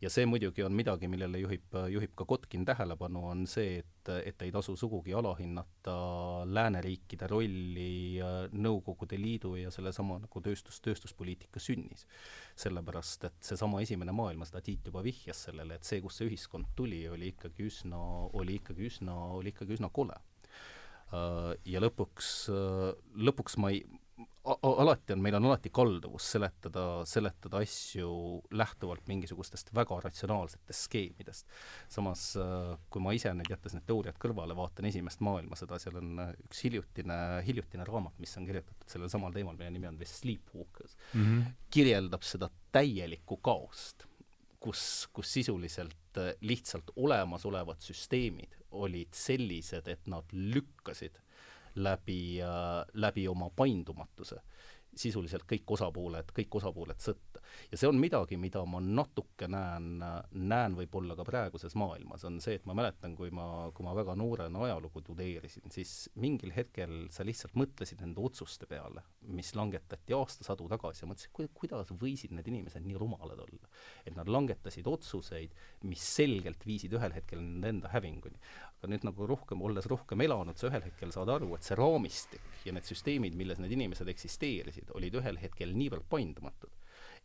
ja 0.00 0.10
see 0.12 0.26
muidugi 0.26 0.64
on 0.66 0.74
midagi, 0.76 1.08
millele 1.10 1.42
juhib, 1.42 1.76
juhib 1.92 2.14
ka 2.16 2.26
Kotkin 2.28 2.64
tähelepanu, 2.68 3.24
on 3.32 3.46
see, 3.50 3.80
et, 3.82 4.12
et 4.24 4.42
ei 4.46 4.52
tasu 4.54 4.76
sugugi 4.78 5.14
alahinnata 5.14 5.96
lääneriikide 6.46 7.28
rolli 7.30 8.20
Nõukogude 8.52 9.18
Liidu 9.20 9.54
ja 9.58 9.70
sellesama 9.74 10.20
nagu 10.22 10.42
tööstus, 10.44 10.80
tööstuspoliitika 10.84 11.60
sünnis. 11.60 12.06
sellepärast, 12.60 13.24
et 13.24 13.52
seesama 13.52 13.80
esimene 13.82 14.12
maailmasõda, 14.12 14.62
Tiit 14.64 14.86
juba 14.86 15.02
vihjas 15.02 15.46
sellele, 15.48 15.78
et 15.78 15.84
see, 15.88 16.00
kust 16.04 16.20
see 16.20 16.28
ühiskond 16.28 16.72
tuli, 16.76 17.06
oli 17.08 17.32
ikkagi 17.34 17.66
üsna, 17.70 18.00
oli 18.36 18.58
ikkagi 18.60 18.86
üsna, 18.90 19.16
oli 19.38 19.54
ikkagi 19.54 19.78
üsna 19.78 19.90
kole 19.92 20.18
ja 21.66 21.82
lõpuks, 21.82 22.28
lõpuks 23.18 23.56
ma 23.58 23.72
ei, 23.74 23.82
alati 24.44 25.12
on, 25.12 25.20
meil 25.22 25.34
on 25.36 25.44
alati 25.50 25.70
kalduvus 25.72 26.30
seletada, 26.32 26.84
seletada 27.08 27.60
asju 27.60 28.10
lähtuvalt 28.56 29.08
mingisugustest 29.08 29.72
väga 29.76 29.98
ratsionaalsetest 30.00 30.86
skeemidest. 30.86 31.46
samas 31.88 32.36
äh, 32.40 32.78
kui 32.90 33.02
ma 33.04 33.12
ise 33.16 33.32
nüüd, 33.36 33.50
jättes 33.52 33.76
need 33.76 33.84
teooriad 33.88 34.16
kõrvale, 34.20 34.56
vaatan 34.56 34.88
esimest 34.88 35.20
maailmasõda, 35.24 35.78
seal 35.82 36.00
on 36.00 36.24
äh, 36.24 36.32
üks 36.46 36.64
hiljutine, 36.64 37.18
hiljutine 37.46 37.84
raamat, 37.88 38.16
mis 38.22 38.32
on 38.40 38.48
kirjutatud 38.48 38.88
sellel 38.88 39.12
samal 39.12 39.34
teemal, 39.36 39.58
mille 39.60 39.74
nimi 39.76 39.90
on 39.90 40.00
vist 40.00 40.22
Sleepwalkers 40.22 40.96
mm, 41.12 41.24
-hmm. 41.24 41.58
kirjeldab 41.70 42.24
seda 42.24 42.48
täielikku 42.72 43.36
kaost, 43.44 44.06
kus, 44.60 45.08
kus 45.12 45.32
sisuliselt 45.36 46.16
äh, 46.16 46.32
lihtsalt 46.40 46.94
olemasolevad 46.96 47.84
süsteemid 47.84 48.56
olid 48.70 49.12
sellised, 49.12 49.88
et 49.88 50.06
nad 50.06 50.32
lükkasid 50.32 51.20
läbi, 51.74 52.40
läbi 52.94 53.28
oma 53.28 53.50
paindumatuse 53.56 54.40
sisuliselt 54.96 55.44
kõik 55.48 55.70
osapooled, 55.76 56.32
kõik 56.34 56.56
osapooled 56.60 56.98
sõtta. 57.02 57.39
Ja 57.70 57.78
see 57.80 57.88
on 57.90 57.98
midagi, 58.00 58.38
mida 58.40 58.62
ma 58.68 58.80
natuke 58.84 59.48
näen, 59.50 60.02
näen 60.32 60.76
võib-olla 60.78 61.16
ka 61.18 61.26
praeguses 61.26 61.76
maailmas, 61.78 62.24
on 62.28 62.40
see, 62.42 62.58
et 62.60 62.66
ma 62.68 62.76
mäletan, 62.78 63.16
kui 63.18 63.32
ma, 63.34 63.70
kui 63.74 63.86
ma 63.86 63.94
väga 63.96 64.16
noorena 64.18 64.64
ajalugu 64.66 65.02
tudeerisin, 65.06 65.70
siis 65.72 65.94
mingil 66.20 66.54
hetkel 66.56 67.06
sa 67.14 67.26
lihtsalt 67.26 67.56
mõtlesid 67.58 68.02
nende 68.04 68.22
otsuste 68.24 68.68
peale, 68.70 69.04
mis 69.30 69.54
langetati 69.58 70.16
aastasadu 70.16 70.68
tagasi 70.70 71.04
ja 71.04 71.10
mõtlesid, 71.10 71.54
kuidas 71.54 71.92
võisid 72.00 72.34
need 72.36 72.48
inimesed 72.50 72.84
nii 72.86 72.98
rumalad 73.00 73.40
olla. 73.40 73.68
et 74.06 74.14
nad 74.16 74.28
langetasid 74.28 74.86
otsuseid, 74.86 75.54
mis 75.88 76.02
selgelt 76.16 76.64
viisid 76.66 76.92
ühel 76.96 77.12
hetkel 77.14 77.40
nende 77.40 77.70
enda 77.70 77.90
hävinguni 77.92 78.38
aga 78.80 78.94
nüüd 78.94 79.04
nagu 79.04 79.26
rohkem, 79.28 79.60
olles 79.60 79.86
rohkem 79.92 80.22
elanud, 80.24 80.56
sa 80.56 80.70
ühel 80.70 80.86
hetkel 80.86 81.12
saad 81.12 81.28
aru, 81.34 81.52
et 81.56 81.66
see 81.66 81.76
raamistik 81.76 82.64
ja 82.64 82.72
need 82.72 82.88
süsteemid, 82.88 83.36
milles 83.36 83.60
need 83.60 83.74
inimesed 83.76 84.08
eksisteerisid, 84.08 84.94
olid 84.96 85.18
ühel 85.20 85.36
hetkel 85.42 85.74
niivõrd 85.76 86.06
paindumatud, 86.08 86.72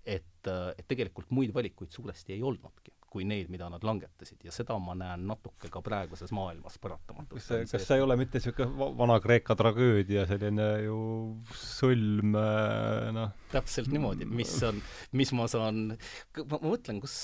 et, 0.06 0.48
et 0.78 0.86
tegelikult 0.88 1.32
muid 1.34 1.54
valikuid 1.54 1.92
suuresti 1.92 2.36
ei 2.36 2.44
olnudki 2.46 2.94
kui 3.16 3.24
need, 3.24 3.48
mida 3.48 3.70
nad 3.72 3.84
langetasid 3.88 4.44
ja 4.44 4.52
seda 4.52 4.76
ma 4.82 4.92
näen 4.98 5.24
natuke 5.30 5.70
ka 5.72 5.80
praeguses 5.84 6.34
maailmas 6.36 6.76
paratamatult. 6.84 7.40
kas 7.40 7.48
see, 7.48 7.68
kas 7.72 7.86
see 7.88 8.00
ei 8.00 8.04
ole 8.04 8.18
mitte 8.20 8.42
niisugune 8.42 8.90
Vana-Kreeka 9.00 9.56
tragöödia, 9.56 10.26
selline 10.28 10.68
ju 10.84 10.98
sõlm 11.62 12.36
noh 12.36 13.46
täpselt 13.54 13.88
niimoodi, 13.94 14.28
mis 14.28 14.52
on, 14.68 14.82
mis 15.16 15.32
ma 15.38 15.48
saan, 15.52 15.96
ma 16.42 16.60
mõtlen, 16.60 17.00
kus 17.04 17.16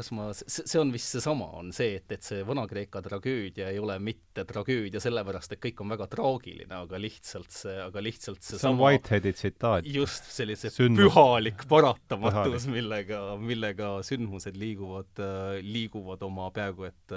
kas 0.00 0.10
ma, 0.16 0.30
see, 0.32 0.78
on 0.80 0.90
vist 0.94 1.12
seesama, 1.12 1.50
on 1.60 1.70
see, 1.76 1.98
et, 1.98 2.06
et 2.14 2.24
see 2.24 2.40
Vana-Kreeka 2.46 3.02
tragöödia 3.04 3.68
ei 3.68 3.80
ole 3.82 3.98
mitte 4.02 4.46
tragöödia 4.48 5.02
sellepärast, 5.02 5.54
et 5.54 5.62
kõik 5.62 5.82
on 5.84 5.92
väga 5.92 6.06
traagiline, 6.14 6.72
aga 6.78 7.00
lihtsalt 7.00 7.52
see, 7.52 7.76
aga 7.84 8.02
lihtsalt 8.04 8.40
see 8.44 8.60
see 8.60 8.70
on 8.70 8.80
Whiteheadi 8.80 9.34
tsitaat. 9.36 9.88
just, 9.90 10.30
sellise 10.32 10.72
Sündmus. 10.72 11.10
pühalik 11.10 11.66
paratamatus, 11.70 12.68
millega, 12.72 13.20
millega 13.40 13.92
sündmused 14.06 14.56
liiguvad, 14.60 15.24
liiguvad 15.66 16.24
oma 16.26 16.48
peaaegu 16.56 16.88
et, 16.88 17.16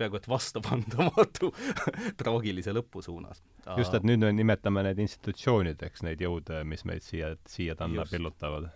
peaaegu 0.00 0.20
et 0.22 0.28
vastupandamatu 0.32 1.52
traagilise 2.20 2.74
lõpu 2.76 3.04
suunas. 3.04 3.42
just, 3.76 3.92
et 3.98 4.06
nüüd 4.08 4.24
me 4.24 4.32
nimetame 4.36 4.86
neid 4.88 5.04
institutsioonideks, 5.04 6.06
neid 6.08 6.24
jõude, 6.24 6.64
mis 6.68 6.86
meid 6.88 7.04
siia, 7.04 7.34
siia-tänna 7.50 8.08
pillutavad 8.10 8.72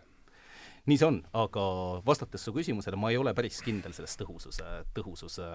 nii 0.87 0.99
see 1.01 1.07
on, 1.09 1.17
aga 1.35 1.63
vastates 2.07 2.45
su 2.47 2.53
küsimusele, 2.55 2.99
ma 3.01 3.11
ei 3.11 3.19
ole 3.19 3.33
päris 3.35 3.59
kindel 3.67 3.95
selles 3.97 4.15
tõhususe, 4.21 4.65
tõhususe, 4.95 5.47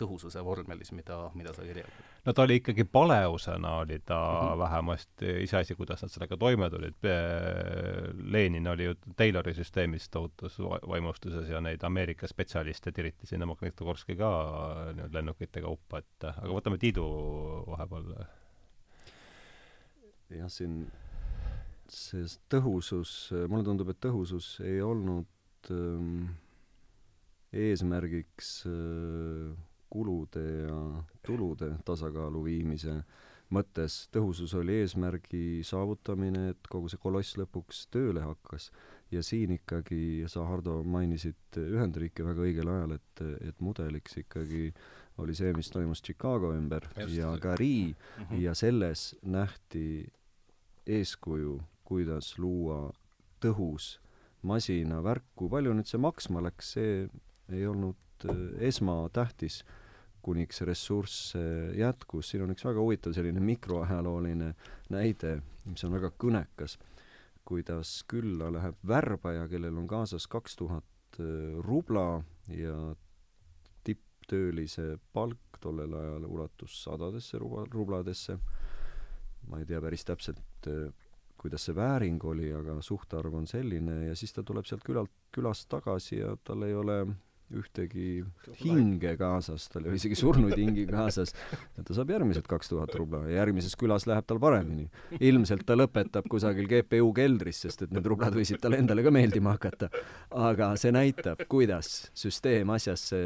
tõhususe 0.00 0.42
vormelis, 0.42 0.90
mida, 0.96 1.18
mida 1.38 1.52
sa 1.54 1.62
kirjeldad. 1.66 2.08
no 2.26 2.34
ta 2.34 2.42
oli 2.42 2.58
ikkagi 2.58 2.84
paleusena, 2.84 3.76
oli 3.84 4.00
ta 4.00 4.18
mm 4.18 4.48
-hmm. 4.48 4.58
vähemasti, 4.58 5.36
iseasi, 5.46 5.74
kuidas 5.78 6.02
nad 6.02 6.10
sellega 6.10 6.36
toime 6.36 6.70
tulid. 6.70 6.98
Lenin 8.24 8.68
oli 8.68 8.84
ju 8.84 8.94
Taylori 9.16 9.54
süsteemis 9.54 10.08
tohutus 10.10 10.58
vaimustuses 10.88 11.48
ja 11.48 11.60
neid 11.60 11.82
Ameerika 11.82 12.26
spetsialiste 12.26 12.92
tiriti 12.92 13.26
sinna 13.26 13.46
Magnitogorski 13.46 14.16
ka 14.16 14.30
nii-öelda 14.94 15.18
lennukite 15.18 15.60
kaupa, 15.60 15.98
et 15.98 16.24
aga 16.24 16.52
võtame 16.52 16.78
Tiidu 16.78 17.06
vahepeal. 17.66 18.14
jah, 20.30 20.48
siin 20.48 20.90
see 21.92 22.24
tõhusus, 22.52 23.32
mulle 23.48 23.64
tundub, 23.66 23.90
et 23.92 24.00
tõhusus 24.00 24.54
ei 24.64 24.80
olnud 24.84 25.70
ähm, 25.70 26.30
eesmärgiks 27.52 28.62
äh, 28.66 29.52
kulude 29.92 30.44
ja 30.64 30.78
tulude 31.26 31.74
tasakaalu 31.84 32.44
viimise 32.44 33.02
mõttes. 33.52 34.06
tõhusus 34.14 34.54
oli 34.56 34.78
eesmärgi 34.80 35.60
saavutamine, 35.68 36.48
et 36.54 36.68
kogu 36.72 36.88
see 36.88 37.00
koloss 37.02 37.36
lõpuks 37.36 37.86
tööle 37.92 38.24
hakkas. 38.24 38.70
ja 39.12 39.20
siin 39.22 39.52
ikkagi, 39.58 40.24
sa, 40.32 40.46
Hardo, 40.48 40.78
mainisid 40.88 41.58
Ühendriike 41.60 42.24
väga 42.24 42.46
õigel 42.46 42.70
ajal, 42.72 42.96
et, 42.96 43.24
et 43.50 43.60
mudeliks 43.60 44.16
ikkagi 44.22 44.72
oli 45.20 45.34
see, 45.36 45.52
mis 45.52 45.68
toimus 45.68 46.00
Chicago 46.00 46.54
ümber 46.56 46.88
Just. 46.96 47.14
ja 47.14 47.36
Gary 47.36 47.92
mm 47.92 48.24
-hmm. 48.24 48.40
ja 48.40 48.54
selles 48.54 49.14
nähti 49.22 50.08
eeskuju 50.86 51.60
kuidas 51.92 52.32
luua 52.40 52.86
tõhus 53.42 53.98
masinavärk, 54.48 55.26
kui 55.36 55.50
palju 55.52 55.74
nüüd 55.76 55.88
see 55.88 56.00
maksma 56.02 56.42
läks, 56.46 56.72
see 56.76 56.94
ei 57.52 57.66
olnud 57.68 58.26
äh, 58.30 58.42
esmatähtis, 58.70 59.62
kuniks 60.22 60.62
ressursse 60.66 61.42
jätkus, 61.74 62.30
siin 62.30 62.44
on 62.44 62.54
üks 62.54 62.64
väga 62.64 62.82
huvitav 62.82 63.14
selline 63.16 63.42
mikroajalooline 63.42 64.52
näide, 64.94 65.36
mis 65.66 65.82
on 65.86 65.96
väga 65.96 66.12
kõnekas, 66.24 66.78
kuidas 67.48 67.96
külla 68.10 68.50
läheb 68.54 68.78
värbaja, 68.86 69.48
kellel 69.50 69.80
on 69.82 69.88
kaasas 69.90 70.28
kaks 70.30 70.58
tuhat 70.58 71.18
äh, 71.18 71.58
rubla 71.66 72.22
ja 72.54 72.76
tipptöölise 73.86 74.96
palk 75.12 75.58
tollel 75.62 75.94
ajal 75.98 76.26
ulatus 76.26 76.80
sadadesse 76.82 77.38
rubladesse, 77.42 78.38
ma 79.50 79.58
ei 79.58 79.66
tea 79.66 79.82
päris 79.82 80.06
täpselt, 80.06 80.70
äh, 80.70 80.86
kuidas 81.42 81.66
see 81.66 81.76
vääring 81.76 82.22
oli, 82.24 82.52
aga 82.54 82.78
suhtarv 82.84 83.34
on 83.34 83.50
selline 83.50 84.06
ja 84.08 84.16
siis 84.18 84.32
ta 84.32 84.44
tuleb 84.46 84.68
sealt 84.68 84.84
külalt, 84.86 85.12
külast 85.34 85.68
tagasi 85.72 86.20
ja 86.20 86.36
tal 86.46 86.62
ei 86.66 86.74
ole 86.78 87.02
ühtegi 87.52 88.22
hinge 88.62 89.12
kaasas, 89.20 89.66
tal 89.72 89.84
ei 89.84 89.92
ole 89.92 89.98
isegi 90.00 90.16
surnuid 90.18 90.56
hingi 90.56 90.86
kaasas. 90.88 91.34
ta 91.76 91.96
saab 91.96 92.12
järgmised 92.14 92.46
kaks 92.48 92.72
tuhat 92.72 92.94
rubla 92.96 93.22
ja 93.26 93.42
järgmises 93.42 93.76
külas 93.78 94.06
läheb 94.08 94.26
tal 94.28 94.40
paremini. 94.42 94.88
ilmselt 95.20 95.66
ta 95.68 95.76
lõpetab 95.78 96.28
kusagil 96.32 96.68
GPU 96.70 97.12
keldris, 97.16 97.62
sest 97.66 97.86
et 97.86 97.94
need 97.94 98.06
rublad 98.08 98.36
võisid 98.36 98.60
talle 98.62 98.80
endale 98.82 99.04
ka 99.04 99.12
meeldima 99.14 99.56
hakata. 99.56 99.90
aga 100.30 100.72
see 100.80 100.94
näitab, 100.94 101.44
kuidas 101.52 102.10
süsteem 102.16 102.72
asjasse 102.72 103.20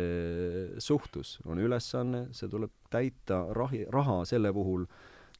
suhtus. 0.82 1.38
on 1.46 1.62
ülesanne, 1.62 2.26
see 2.36 2.50
tuleb 2.50 2.72
täita 2.90 3.44
rahi, 3.54 3.84
raha 3.92 4.24
selle 4.26 4.52
puhul 4.54 4.86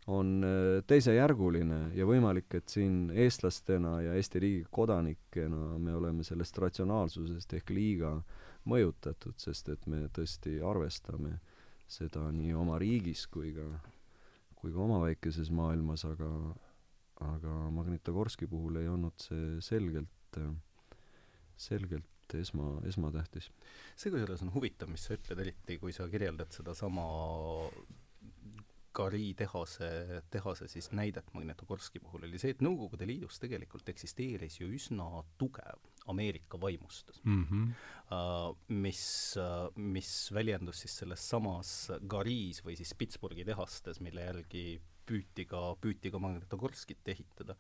on 0.07 0.45
äh, 0.45 0.85
teisejärguline 0.87 1.81
ja 1.95 2.07
võimalik, 2.07 2.49
et 2.55 2.71
siin 2.71 3.11
eestlastena 3.11 4.01
ja 4.05 4.15
Eesti 4.15 4.43
riigi 4.43 4.67
kodanikena 4.71 5.79
me 5.83 5.95
oleme 5.95 6.25
sellest 6.25 6.59
ratsionaalsusest 6.63 7.57
ehk 7.59 7.73
liiga 7.75 8.13
mõjutatud, 8.71 9.35
sest 9.39 9.69
et 9.75 9.87
me 9.91 10.07
tõesti 10.15 10.59
arvestame 10.63 11.39
seda 11.87 12.29
nii 12.35 12.55
oma 12.55 12.79
riigis 12.83 13.27
kui 13.31 13.53
ka, 13.55 13.67
kui 14.59 14.73
ka 14.75 14.83
oma 14.83 15.01
väikeses 15.05 15.51
maailmas, 15.55 16.05
aga 16.07 16.31
aga 17.25 17.53
Magnitogorski 17.73 18.47
puhul 18.51 18.77
ei 18.83 18.89
olnud 18.93 19.23
see 19.23 19.61
selgelt, 19.65 20.39
selgelt 21.57 22.35
esma, 22.37 22.75
esmatähtis. 22.85 23.49
see 23.97 24.13
kusjuures 24.13 24.43
on 24.45 24.53
huvitav, 24.53 24.91
mis 24.93 25.07
sa 25.07 25.17
ütled, 25.17 25.41
eriti 25.41 25.79
kui 25.81 25.95
sa 25.97 26.09
kirjeldad 26.13 26.53
sedasama 26.53 27.07
Gari 28.97 29.35
tehase, 29.37 29.91
tehase 30.33 30.69
siis 30.73 30.91
näidet 30.97 31.29
Magnitogorski 31.35 32.01
puhul 32.01 32.27
oli 32.29 32.41
see, 32.41 32.55
et 32.57 32.65
Nõukogude 32.65 33.09
Liidus 33.09 33.41
tegelikult 33.43 33.89
eksisteeris 33.93 34.61
ju 34.61 34.71
üsna 34.73 35.09
tugev 35.41 35.85
Ameerika 36.13 36.61
vaimustus 36.61 37.21
mm, 37.25 37.47
-hmm. 37.51 38.57
mis, 38.69 39.05
mis 39.77 40.11
väljendus 40.33 40.85
siis 40.85 40.99
selles 41.03 41.29
samas 41.29 41.77
Garis 42.07 42.63
või 42.65 42.77
siis 42.79 42.95
Pittsburghi 42.95 43.45
tehastes, 43.45 44.01
mille 44.01 44.29
järgi 44.29 44.67
püüti 45.07 45.47
ka, 45.49 45.61
püüti 45.81 46.11
ka 46.11 46.21
Magnitogorskit 46.23 47.09
ehitada. 47.15 47.57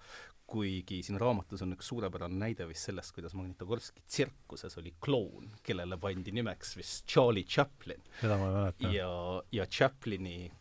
kuigi 0.46 1.00
siin 1.02 1.18
raamatus 1.18 1.64
on 1.64 1.74
üks 1.74 1.88
suurepärane 1.90 2.36
näide 2.38 2.68
vist 2.70 2.86
sellest, 2.86 3.10
kuidas 3.14 3.34
Magnitogorski 3.34 4.04
tsirkuses 4.06 4.78
oli 4.78 4.92
kloun, 5.02 5.48
kellele 5.66 5.98
pandi 5.98 6.30
nimeks 6.32 6.76
vist 6.78 7.06
Charlie 7.10 7.44
Chaplin. 7.44 8.02
seda 8.20 8.38
ma 8.38 8.46
ei 8.46 8.54
mäleta. 8.54 8.92
ja, 8.94 9.10
ja 9.52 9.66
Chaplini 9.66 10.52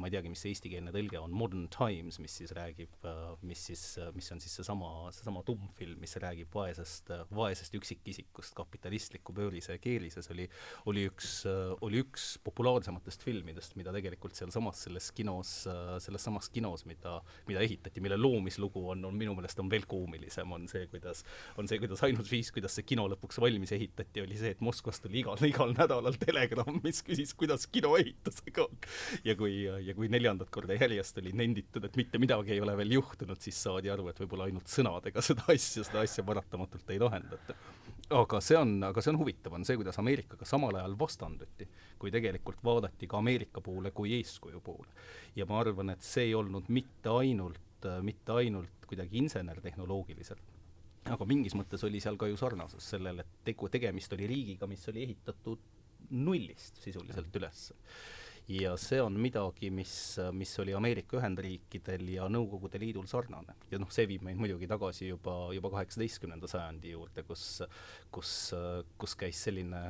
ma 0.00 0.08
ei 0.08 0.14
teagi, 0.14 0.30
mis 0.32 0.42
see 0.44 0.52
eestikeelne 0.54 0.92
tõlge 0.94 1.20
on, 1.20 1.32
Modern 1.34 1.66
Times, 1.72 2.18
mis 2.22 2.34
siis 2.40 2.52
räägib, 2.56 2.94
mis 3.46 3.62
siis, 3.70 3.82
mis 4.16 4.30
on 4.34 4.40
siis 4.42 4.56
seesama, 4.58 4.90
seesama 5.14 5.44
tummfilm, 5.46 5.98
mis 6.02 6.16
räägib 6.22 6.50
vaesest, 6.54 7.12
vaesest 7.34 7.76
üksikisikust 7.78 8.56
kapitalistliku 8.58 9.34
pöörise 9.36 9.76
keerises, 9.82 10.28
oli, 10.34 10.48
oli 10.90 11.06
üks, 11.10 11.36
oli 11.84 12.02
üks 12.04 12.26
populaarsematest 12.44 13.24
filmidest, 13.26 13.76
mida 13.80 13.94
tegelikult 13.94 14.36
sealsamas 14.38 14.84
selles 14.86 15.10
kinos, 15.16 15.54
selles 16.04 16.26
samas 16.26 16.50
kinos, 16.54 16.86
mida, 16.90 17.16
mida 17.48 17.62
ehitati, 17.64 18.02
mille 18.04 18.18
loomislugu 18.20 18.88
on, 18.94 19.04
on 19.08 19.18
minu 19.18 19.36
meelest 19.38 19.62
on 19.62 19.70
veel 19.72 19.86
koomilisem, 19.90 20.52
on 20.54 20.66
see, 20.70 20.88
kuidas, 20.92 21.24
on 21.60 21.70
see, 21.70 21.80
kuidas 21.82 22.02
ainus 22.06 22.32
viis, 22.32 22.50
kuidas 22.54 22.74
see 22.78 22.86
kino 22.88 23.06
lõpuks 23.12 23.40
valmis 23.42 23.74
ehitati, 23.76 24.24
oli 24.24 24.38
see, 24.40 24.54
et 24.56 24.64
Moskvast 24.64 25.04
tuli 25.04 25.22
igal, 25.22 25.40
igal 25.46 25.74
nädalal 25.76 26.18
telegramm, 26.20 26.80
mis 26.84 27.02
küsis, 27.06 27.34
kuidas 27.38 27.68
kino 27.70 27.94
ehitusega 28.00 28.66
on. 28.66 28.88
ja 29.26 29.36
kui 29.38 29.54
ja 29.86 29.94
kui 29.96 30.08
neljandat 30.12 30.50
korda 30.52 30.76
järjest 30.78 31.18
oli 31.20 31.32
nenditud, 31.36 31.84
et 31.84 31.96
mitte 31.98 32.18
midagi 32.22 32.54
ei 32.54 32.60
ole 32.64 32.76
veel 32.78 32.96
juhtunud, 32.96 33.40
siis 33.40 33.58
saadi 33.66 33.90
aru, 33.92 34.08
et 34.10 34.20
võib-olla 34.22 34.48
ainult 34.48 34.70
sõnadega 34.70 35.22
seda 35.28 35.46
asja, 35.52 35.84
seda 35.86 36.04
asja 36.04 36.24
paratamatult 36.26 36.94
ei 36.94 37.02
lahendata. 37.02 37.56
aga 38.14 38.40
see 38.44 38.58
on, 38.58 38.74
aga 38.90 39.04
see 39.04 39.14
on 39.14 39.20
huvitav, 39.20 39.56
on 39.56 39.66
see, 39.66 39.78
kuidas 39.80 39.98
Ameerikaga 40.02 40.48
samal 40.48 40.76
ajal 40.80 40.96
vastanduti, 41.00 41.68
kui 41.98 42.12
tegelikult 42.14 42.64
vaadati 42.64 43.08
ka 43.10 43.20
Ameerika 43.20 43.62
poole 43.64 43.92
kui 43.96 44.16
eeskuju 44.18 44.60
poole. 44.64 44.90
ja 45.36 45.46
ma 45.50 45.60
arvan, 45.60 45.94
et 45.94 46.02
see 46.02 46.30
ei 46.30 46.34
olnud 46.34 46.68
mitte 46.68 47.12
ainult, 47.12 47.88
mitte 48.02 48.32
ainult 48.32 48.88
kuidagi 48.88 49.18
insener-tehnoloogiliselt, 49.20 50.52
aga 51.12 51.24
mingis 51.28 51.56
mõttes 51.58 51.82
oli 51.84 52.00
seal 52.00 52.16
ka 52.16 52.28
ju 52.30 52.36
sarnasus 52.40 52.90
sellele, 52.94 53.24
et 53.24 53.40
tegu, 53.50 53.68
tegemist 53.68 54.12
oli 54.16 54.28
riigiga, 54.30 54.66
mis 54.66 54.88
oli 54.88 55.04
ehitatud 55.04 55.72
nullist 56.10 56.80
sisuliselt 56.84 57.36
üles 57.36 57.70
ja 58.48 58.74
see 58.76 59.00
on 59.00 59.16
midagi, 59.20 59.70
mis, 59.72 59.92
mis 60.36 60.52
oli 60.60 60.74
Ameerika 60.76 61.16
Ühendriikidel 61.18 62.08
ja 62.16 62.28
Nõukogude 62.28 62.80
Liidul 62.80 63.06
sarnane. 63.08 63.56
ja 63.70 63.80
noh, 63.80 63.90
see 63.92 64.06
viib 64.08 64.24
meid 64.26 64.40
muidugi 64.40 64.68
tagasi 64.68 65.08
juba, 65.08 65.36
juba 65.56 65.70
kaheksateistkümnenda 65.78 66.50
sajandi 66.50 66.92
juurde, 66.92 67.24
kus, 67.28 67.62
kus, 68.12 68.34
kus 69.00 69.16
käis 69.16 69.40
selline 69.48 69.86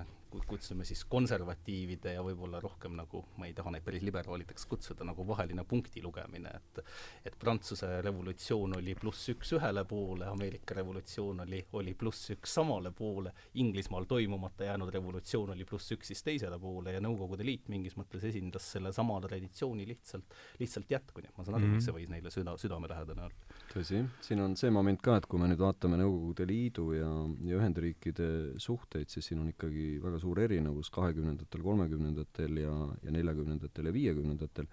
kutsume 0.49 0.85
siis 0.85 1.05
konservatiivide 1.11 2.15
ja 2.17 2.23
võib-olla 2.25 2.61
rohkem 2.63 2.97
nagu, 2.99 3.25
ma 3.39 3.47
ei 3.47 3.55
taha 3.55 3.71
neid 3.75 3.85
päris 3.87 4.03
liberaalideks 4.03 4.67
kutsuda, 4.71 5.07
nagu 5.07 5.27
vaheline 5.27 5.65
punkti 5.69 6.03
lugemine, 6.03 6.51
et 6.55 6.83
et 7.25 7.37
Prantsuse 7.39 7.89
revolutsioon 8.03 8.77
oli 8.79 8.95
pluss 8.99 9.29
üks 9.33 9.55
ühele 9.57 9.85
poole, 9.89 10.27
Ameerika 10.27 10.75
revolutsioon 10.75 11.41
oli, 11.47 11.63
oli 11.73 11.95
pluss 11.95 12.31
üks 12.35 12.55
samale 12.59 12.91
poole, 12.91 13.33
Inglismaal 13.61 14.05
toimumata 14.11 14.65
jäänud 14.65 14.93
revolutsioon 14.95 15.55
oli 15.55 15.65
pluss 15.69 15.93
üks 15.97 16.11
siis 16.13 16.23
teisele 16.27 16.59
poole 16.59 16.97
ja 16.97 17.03
Nõukogude 17.05 17.47
Liit 17.47 17.69
mingis 17.73 17.97
mõttes 17.97 18.25
esindas 18.29 18.67
selle 18.77 18.93
sama 18.93 19.21
traditsiooni 19.25 19.87
lihtsalt, 19.89 20.37
lihtsalt 20.61 20.91
jätkuni, 20.91 21.31
ma 21.37 21.45
saan 21.45 21.59
aru 21.59 21.65
mm, 21.65 21.71
-hmm. 21.71 21.79
miks 21.79 21.89
see 21.89 21.97
võis 21.97 22.11
neile 22.13 22.33
süda, 22.35 22.57
südamelähedane 22.61 23.27
olla. 23.29 23.59
tõsi, 23.73 24.05
siin 24.21 24.41
on 24.41 24.57
see 24.57 24.71
moment 24.71 25.03
ka, 25.03 25.17
et 25.21 25.27
kui 25.27 25.41
me 25.41 25.49
nüüd 25.51 25.61
vaatame 25.61 25.99
Nõukogude 26.01 26.47
Liidu 26.49 26.91
ja, 26.97 27.11
ja 27.49 27.61
Ühendriikide 27.61 28.29
suhteid, 28.59 29.09
siis 29.09 29.27
siin 29.31 29.41
on 29.41 29.49
ikkagi 29.53 30.01
väga 30.03 30.21
suur 30.25 30.41
erinevus 30.41 30.91
kahekümnendatel, 30.95 31.63
kolmekümnendatel 31.63 32.63
ja, 32.65 32.75
ja 33.05 33.15
neljakümnendatel 33.15 33.91
ja 33.91 33.95
viiekümnendatel, 33.95 34.69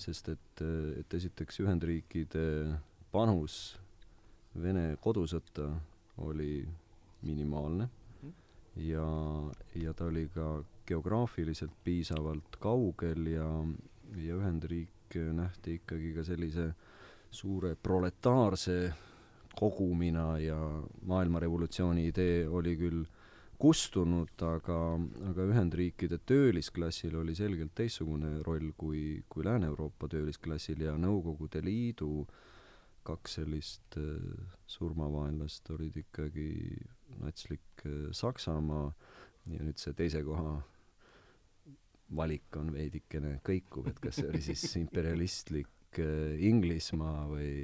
sest 0.00 0.30
et, 0.32 0.62
et 1.00 1.16
esiteks 1.20 1.60
Ühendriikide 1.64 2.44
panus 3.12 3.76
Vene 4.54 4.92
kodusõtta 5.02 5.64
oli 6.22 6.62
minimaalne 7.26 7.88
ja, 8.86 9.06
ja 9.74 9.94
ta 9.98 10.06
oli 10.06 10.28
ka 10.30 10.60
geograafiliselt 10.86 11.74
piisavalt 11.84 12.58
kaugel 12.62 13.32
ja, 13.32 13.48
ja 14.14 14.36
Ühendriik 14.38 15.18
nähti 15.34 15.80
ikkagi 15.80 16.12
ka 16.14 16.24
sellise 16.26 16.68
suure 17.34 17.74
proletaarse 17.74 18.78
kogumina 19.58 20.38
ja 20.38 20.58
maailmarevolutsiooni 21.06 22.06
idee 22.10 22.48
oli 22.48 22.76
küll 22.78 23.04
kustunud, 23.64 24.32
aga, 24.44 24.78
aga 25.30 25.44
Ühendriikide 25.48 26.18
töölisklassil 26.28 27.14
oli 27.16 27.32
selgelt 27.38 27.72
teistsugune 27.78 28.36
roll 28.44 28.74
kui, 28.76 29.22
kui 29.28 29.44
Lääne-Euroopa 29.46 30.10
töölisklassil 30.12 30.84
ja 30.84 30.98
Nõukogude 31.00 31.62
Liidu 31.64 32.26
kaks 33.04 33.38
sellist 33.38 33.96
äh, 34.00 34.20
surmavaenlast 34.68 35.68
olid 35.74 35.96
ikkagi 36.00 36.48
natslik 37.20 37.84
äh, 37.86 38.10
Saksamaa 38.16 38.88
ja 39.52 39.60
nüüd 39.64 39.80
see 39.80 39.96
teise 39.96 40.20
koha 40.24 40.56
valik 42.14 42.56
on 42.60 42.68
veidikene 42.72 43.38
kõikuv, 43.44 43.88
et 43.90 44.00
kas 44.00 44.20
see 44.20 44.28
oli 44.28 44.42
siis 44.44 44.64
imperialistlik 44.84 46.00
äh, 46.04 46.36
Inglismaa 46.50 47.28
või, 47.32 47.54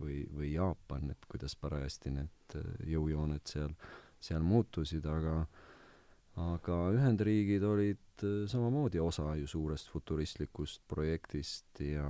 või, 0.00 0.22
või 0.32 0.54
Jaapan, 0.54 1.12
et 1.12 1.28
kuidas 1.28 1.56
parajasti 1.60 2.14
need 2.16 2.56
jõujooned 2.88 3.48
seal 3.48 3.76
seal 4.22 4.42
muutusid, 4.46 5.06
aga 5.06 5.42
aga 6.40 6.78
Ühendriigid 6.96 7.64
olid 7.68 8.24
äh, 8.24 8.46
samamoodi 8.48 9.00
osa 9.02 9.34
ju 9.36 9.46
suurest 9.46 9.90
futuristlikust 9.92 10.80
projektist 10.88 11.80
ja 11.84 12.08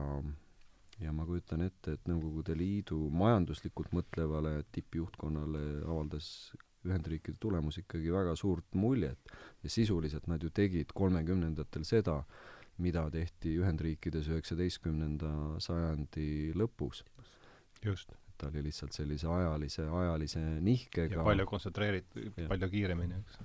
ja 1.01 1.13
ma 1.13 1.25
kujutan 1.27 1.65
ette, 1.65 1.97
et 1.97 2.05
Nõukogude 2.07 2.55
Liidu 2.55 3.09
majanduslikult 3.11 3.91
mõtlevale 3.97 4.61
tippjuhtkonnale 4.75 5.65
avaldas 5.83 6.53
Ühendriikide 6.87 7.39
tulemus 7.43 7.79
ikkagi 7.79 8.11
väga 8.11 8.35
suurt 8.39 8.75
muljet 8.75 9.33
ja 9.63 9.71
sisuliselt 9.71 10.27
nad 10.31 10.43
ju 10.43 10.51
tegid 10.51 10.91
kolmekümnendatel 10.95 11.87
seda, 11.87 12.21
mida 12.83 13.05
tehti 13.11 13.57
Ühendriikides 13.61 14.31
üheksateistkümnenda 14.31 15.61
sajandi 15.63 16.53
lõpus. 16.59 17.05
just 17.83 18.15
ta 18.43 18.51
oli 18.51 18.67
lihtsalt 18.67 18.97
sellise 18.97 19.31
ajalise, 19.31 19.87
ajalise 19.87 20.43
nihkega. 20.67 21.21
ja 21.21 21.25
palju 21.27 21.47
kontsentreeritud, 21.47 22.31
palju 22.51 22.69
kiiremini, 22.73 23.19
eks. 23.23 23.37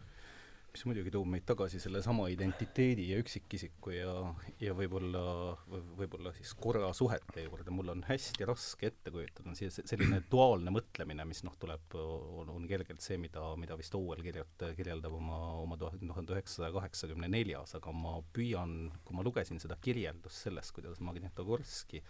mis 0.73 0.83
muidugi 0.89 1.11
toob 1.13 1.29
meid 1.29 1.45
tagasi 1.49 1.79
sellesama 1.81 2.25
identiteedi 2.33 3.05
ja 3.11 3.19
üksikisiku 3.21 3.93
ja, 3.93 4.13
ja 4.61 4.73
võib-olla, 4.77 5.21
võib-olla 5.69 6.33
siis 6.37 6.55
korrasuhete 6.57 7.45
juurde, 7.45 7.73
mul 7.73 7.93
on 7.93 8.01
hästi 8.09 8.47
raske 8.49 8.89
ette 8.89 9.13
kujutada, 9.13 9.45
on 9.51 9.59
siis 9.59 9.77
selline 9.89 10.23
duaalne 10.31 10.73
mõtlemine, 10.73 11.25
mis 11.29 11.43
noh, 11.45 11.57
tuleb, 11.61 11.97
on, 12.01 12.49
on 12.55 12.65
kergelt 12.69 13.05
see, 13.05 13.19
mida, 13.21 13.43
mida 13.61 13.77
vist 13.77 13.97
Orwell 13.97 14.25
kirjut-, 14.25 14.65
kirjeldab 14.79 15.17
oma, 15.19 15.37
oma 15.61 15.77
tuhande 15.81 16.37
üheksasaja 16.37 16.73
kaheksakümne 16.73 17.29
neljas, 17.29 17.77
aga 17.77 17.93
ma 17.93 18.17
püüan, 18.33 18.79
kui 19.05 19.17
ma 19.17 19.25
lugesin 19.25 19.61
seda 19.61 19.77
kirjeldust 19.81 20.49
sellest, 20.49 20.73
kuidas 20.77 21.01
Magnitogorski 21.05 22.01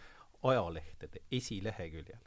ajalehtede 0.47 1.23
esileheküljel 1.33 2.23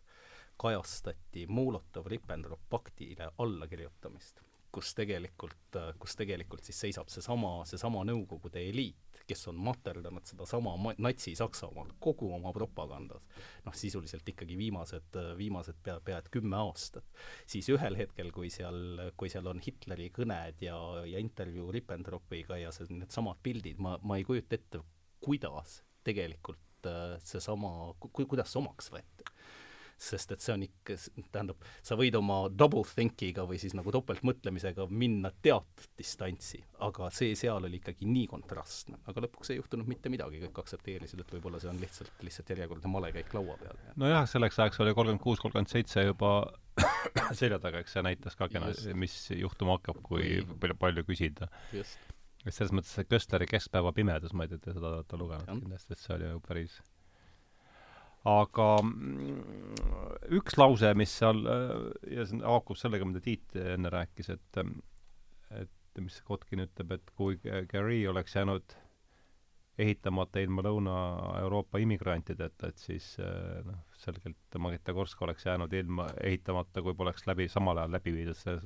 kajastati 0.61 1.47
Molotov-Ribbentrop 1.49 2.67
paktile 2.69 3.31
allakirjutamist, 3.41 4.43
kus 4.73 4.93
tegelikult, 4.95 5.79
kus 5.99 6.17
tegelikult 6.21 6.67
siis 6.69 6.83
seisab 6.85 7.09
seesama, 7.09 7.61
seesama 7.69 8.03
Nõukogude 8.05 8.61
eliit, 8.69 9.23
kes 9.31 9.47
on 9.49 9.61
materdanud 9.63 10.27
sedasama 10.27 10.75
Natsi-Saksamaad 10.99 11.95
kogu 12.03 12.29
oma 12.35 12.53
propagandas, 12.53 13.25
noh 13.65 13.77
sisuliselt 13.79 14.29
ikkagi 14.29 14.59
viimased, 14.59 15.17
viimased 15.39 15.81
pea, 15.87 15.97
pea 16.05 16.19
et 16.21 16.29
kümme 16.35 16.59
aastat, 16.61 17.09
siis 17.49 17.71
ühel 17.73 17.97
hetkel, 17.97 18.33
kui 18.35 18.51
seal, 18.53 19.13
kui 19.17 19.33
seal 19.33 19.49
on 19.49 19.63
Hitleri 19.65 20.11
kõned 20.13 20.61
ja, 20.67 20.77
ja 21.09 21.23
intervjuu 21.23 21.71
Ribbentropiga 21.79 22.61
ja 22.61 22.75
see, 22.75 22.91
needsamad 22.93 23.41
pildid, 23.43 23.81
ma, 23.81 23.97
ma 24.03 24.21
ei 24.21 24.29
kujuta 24.29 24.59
ette, 24.59 24.85
kuidas 25.25 25.81
tegelikult 26.05 26.91
seesama 27.25 27.95
ku,, 28.01 28.13
kuidas 28.13 28.53
see 28.53 28.61
omaks 28.61 28.93
võeti 28.93 29.31
sest 30.01 30.33
et 30.35 30.43
see 30.43 30.55
on 30.55 30.65
ikka, 30.65 30.97
tähendab, 31.33 31.65
sa 31.85 31.97
võid 31.99 32.17
oma 32.19 32.41
double 32.49 32.85
think'iga 32.89 33.45
või 33.49 33.59
siis 33.61 33.75
nagu 33.77 33.93
topeltmõtlemisega 33.95 34.87
minna 34.91 35.33
teatud 35.45 35.89
distantsi, 35.99 36.63
aga 36.87 37.11
see 37.15 37.37
seal 37.39 37.69
oli 37.69 37.81
ikkagi 37.81 38.09
nii 38.09 38.27
kontrastne. 38.31 39.01
aga 39.11 39.27
lõpuks 39.27 39.53
ei 39.53 39.61
juhtunud 39.61 39.91
mitte 39.91 40.13
midagi, 40.13 40.41
kõik 40.47 40.63
aktsepteerisid, 40.65 41.21
et 41.21 41.35
võib-olla 41.37 41.61
see 41.63 41.73
on 41.73 41.81
lihtsalt, 41.83 42.13
lihtsalt 42.25 42.55
järjekordne 42.55 42.93
malekäik 42.93 43.35
laua 43.37 43.57
peal. 43.61 43.83
nojah, 44.01 44.25
selleks 44.31 44.59
ajaks 44.59 44.81
oli 44.85 44.95
kolmkümmend 44.97 45.25
kuus, 45.25 45.43
kolmkümmend 45.43 45.73
seitse 45.73 46.07
juba 46.07 46.33
selja 47.41 47.59
taga, 47.63 47.83
eks 47.83 47.97
see 47.97 48.07
näitas 48.07 48.39
ka 48.39 48.49
kena, 48.53 48.71
mis 48.99 49.17
juhtuma 49.37 49.77
hakkab, 49.79 50.01
kui 50.07 50.41
palju, 50.63 50.79
palju 50.81 51.05
küsida. 51.09 51.51
et 51.77 52.55
selles 52.57 52.73
mõttes 52.73 52.95
see 52.97 53.05
Köstleri 53.05 53.49
Keskpäeva 53.51 53.93
pimedus, 53.93 54.33
ma 54.33 54.47
ei 54.47 54.55
tea, 54.55 54.65
te 54.65 54.77
seda 54.77 54.95
olete 54.95 55.21
lugenud 55.21 55.51
kindlasti, 55.51 55.93
et 55.93 56.03
see 56.03 56.17
oli 56.17 56.31
ju 56.31 56.41
päris 56.47 56.81
aga 58.29 58.69
mm, 58.83 59.41
üks 60.37 60.59
lause, 60.61 60.93
mis 60.99 61.13
seal 61.23 61.41
ja 62.11 62.27
see 62.29 62.43
haakub 62.45 62.79
sellega, 62.79 63.09
mida 63.09 63.23
Tiit 63.25 63.57
enne 63.57 63.93
rääkis, 63.93 64.33
et 64.35 64.63
et 65.57 66.01
mis 66.01 66.21
Kotkin 66.23 66.63
ütleb, 66.67 66.93
et 66.95 67.11
kui 67.17 67.41
Gary 67.43 68.05
oleks 68.07 68.37
jäänud 68.37 68.77
ehitamata 69.81 70.43
ilma 70.43 70.63
Lõuna-Euroopa 70.67 71.81
immigrantideta, 71.83 72.69
et 72.71 72.79
siis 72.79 73.15
noh, 73.67 73.81
selgelt 73.99 74.59
Magnitogorsk 74.59 75.23
oleks 75.25 75.47
jäänud 75.49 75.73
ilma 75.75 76.11
ehitamata, 76.23 76.83
kui 76.85 76.95
poleks 76.95 77.27
läbi, 77.27 77.49
samal 77.49 77.81
ajal 77.81 77.97
läbi 77.97 78.15
viidud 78.19 78.39
see 78.39 78.57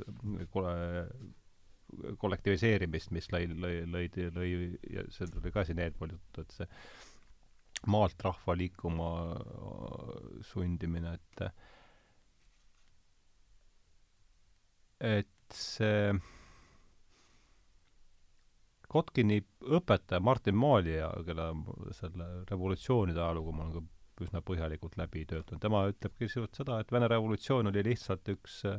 kollektiviseerimist, 2.19 3.13
mis 3.15 3.31
lõi, 3.31 3.47
lõi, 3.55 3.75
lõi, 3.87 4.07
lõi 4.35 4.53
ja 4.91 5.05
see 5.15 5.31
tuli 5.31 5.53
ka 5.55 5.65
siin 5.67 5.83
eelpool 5.85 6.17
juttu, 6.17 6.43
et 6.43 6.57
see 6.57 6.69
maalt 7.91 8.23
rahva 8.25 8.57
liikuma 8.59 9.09
äh, 9.33 9.43
sundimine, 10.51 11.15
et 11.19 11.49
et 15.05 15.57
see 15.59 16.15
Kotkini 18.95 19.41
õpetaja 19.75 20.23
Martin 20.23 20.55
Maalija, 20.55 21.09
kelle 21.27 21.49
selle 21.99 22.29
revolutsioonide 22.47 23.19
ajalugu 23.19 23.53
ma 23.53 23.65
olen 23.65 23.73
ka 23.75 24.25
üsna 24.25 24.43
põhjalikult 24.47 24.95
läbi 25.01 25.25
töötanud, 25.27 25.61
tema 25.65 25.81
ütlebki 25.91 26.29
sisuliselt 26.29 26.61
seda, 26.61 26.77
et 26.79 26.93
Vene 26.95 27.09
revolutsioon 27.11 27.73
oli 27.73 27.83
lihtsalt 27.89 28.31
üks 28.37 28.61
äh, 28.71 28.79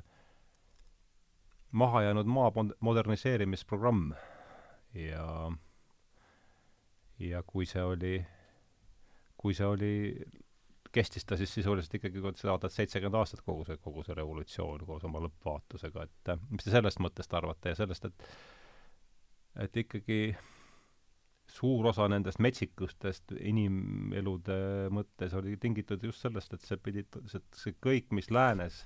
mahajäänud 1.76 2.32
maa 2.32 2.52
moderniseerimisprogramm. 2.80 4.14
Ja 4.96 5.52
ja 7.20 7.44
kui 7.44 7.66
see 7.68 7.84
oli 7.84 8.16
kui 9.46 9.54
see 9.54 9.68
oli, 9.70 9.94
kestis 10.96 11.28
ta 11.28 11.38
siis 11.38 11.54
sisuliselt 11.54 11.94
ikkagi, 12.00 12.22
kui 12.24 12.34
sa 12.40 12.50
vaatad 12.50 12.74
seitsekümmend 12.74 13.20
aastat 13.20 13.44
kogu 13.46 13.66
see, 13.68 13.78
kogu 13.84 14.02
see 14.08 14.18
revolutsioon 14.18 14.86
koos 14.88 15.06
oma 15.06 15.22
lõppvaatusega, 15.28 16.06
et 16.08 16.32
mis 16.50 16.66
te 16.66 16.74
sellest 16.74 17.02
mõttest 17.04 17.38
arvate 17.38 17.74
ja 17.74 17.78
sellest, 17.78 18.10
et 18.10 18.30
et 19.66 19.78
ikkagi 19.80 20.20
suur 21.52 21.86
osa 21.92 22.08
nendest 22.12 22.42
metsikustest 22.44 23.36
inimelude 23.38 24.58
mõttes 24.92 25.36
oli 25.38 25.56
tingitud 25.62 26.04
just 26.04 26.26
sellest, 26.26 26.58
et 26.58 26.66
see 26.66 26.82
pidi, 26.82 27.06
see, 27.30 27.76
kõik, 27.86 28.10
mis 28.18 28.32
läänes, 28.34 28.82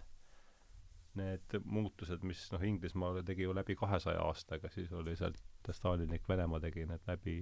need 1.19 1.55
muutused, 1.65 2.25
mis 2.27 2.43
noh, 2.53 2.65
Inglismaa 2.67 3.23
tegi 3.25 3.47
ju 3.47 3.55
läbi 3.55 3.77
kahesaja 3.79 4.21
aastaga, 4.27 4.69
siis 4.75 4.91
oli 4.93 5.15
sealt 5.17 5.71
stalinlik 5.71 6.27
Venemaa 6.29 6.61
tegi 6.67 6.85
need 6.89 7.07
läbi 7.07 7.39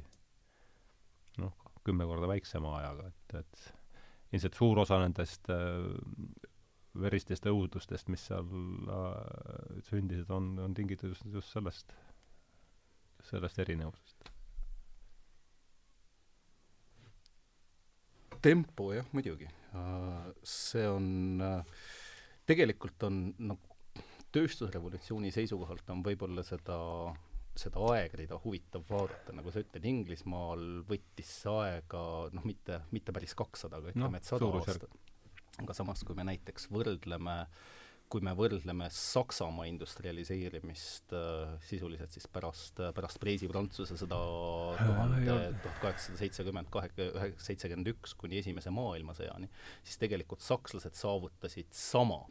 noh, 1.41 1.66
kümme 1.87 2.07
korda 2.09 2.29
väiksema 2.29 2.75
ajaga, 2.81 3.09
et, 3.09 3.35
et 3.41 4.35
ilmselt 4.35 4.59
suur 4.59 4.83
osa 4.83 4.99
nendest 5.01 5.49
äh, 5.53 5.87
veristest 7.01 7.47
õudustest, 7.49 8.09
mis 8.11 8.23
seal 8.29 8.47
äh, 8.47 9.83
sündisid, 9.89 10.31
on, 10.33 10.55
on 10.63 10.75
tingitud 10.77 11.13
just, 11.13 11.27
just 11.33 11.53
sellest, 11.53 11.93
sellest 13.29 13.63
erinevusest. 13.65 14.33
tempo 18.41 18.91
jah, 18.93 19.07
muidugi. 19.17 19.47
Äh, 19.75 20.27
see 20.45 20.85
on, 20.87 21.41
äh, 21.41 21.87
tegelikult 22.47 23.03
on 23.07 23.21
noh, 23.49 23.59
tööstusrevolutsiooni 24.35 25.31
seisukohalt 25.33 25.89
on 25.93 26.03
võib-olla 26.05 26.43
seda 26.45 26.77
seda 27.61 27.81
aegrida 27.93 28.39
huvitav 28.43 28.85
vaadata, 28.89 29.35
nagu 29.37 29.53
sa 29.53 29.63
ütled, 29.63 29.87
Inglismaal 29.89 30.67
võttis 30.89 31.33
see 31.43 31.55
aega 31.65 32.03
noh, 32.33 32.45
mitte, 32.47 32.81
mitte 32.95 33.15
päris 33.15 33.35
kakssada, 33.37 33.81
aga 33.81 33.93
ütleme 33.93 34.17
no,, 34.17 34.21
et 34.21 34.29
sada 34.29 34.51
aastat. 34.59 34.95
aga 35.63 35.75
samas, 35.77 36.05
kui 36.07 36.17
me 36.17 36.27
näiteks 36.27 36.69
võrdleme 36.73 37.41
kui 38.07 38.23
me 38.23 38.31
võrdleme 38.37 38.87
Saksamaa 38.93 39.65
industrialiseerimist 39.67 41.11
äh, 41.15 41.57
sisuliselt 41.67 42.13
siis 42.15 42.27
pärast, 42.31 42.79
pärast 42.95 43.19
Preisi-Prantsuse 43.19 43.97
sõda 43.99 44.19
tuhande, 44.79 45.35
tuhat 45.63 45.81
kaheksasada 45.83 46.21
seitsekümmend 46.21 46.71
kahe, 46.71 47.09
seitsekümmend 47.43 47.91
üks 47.91 48.15
kuni 48.19 48.39
Esimese 48.39 48.71
maailmasõjani, 48.75 49.51
siis 49.83 49.99
tegelikult 49.99 50.45
sakslased 50.45 50.95
saavutasid 50.95 51.75
sama 51.75 52.21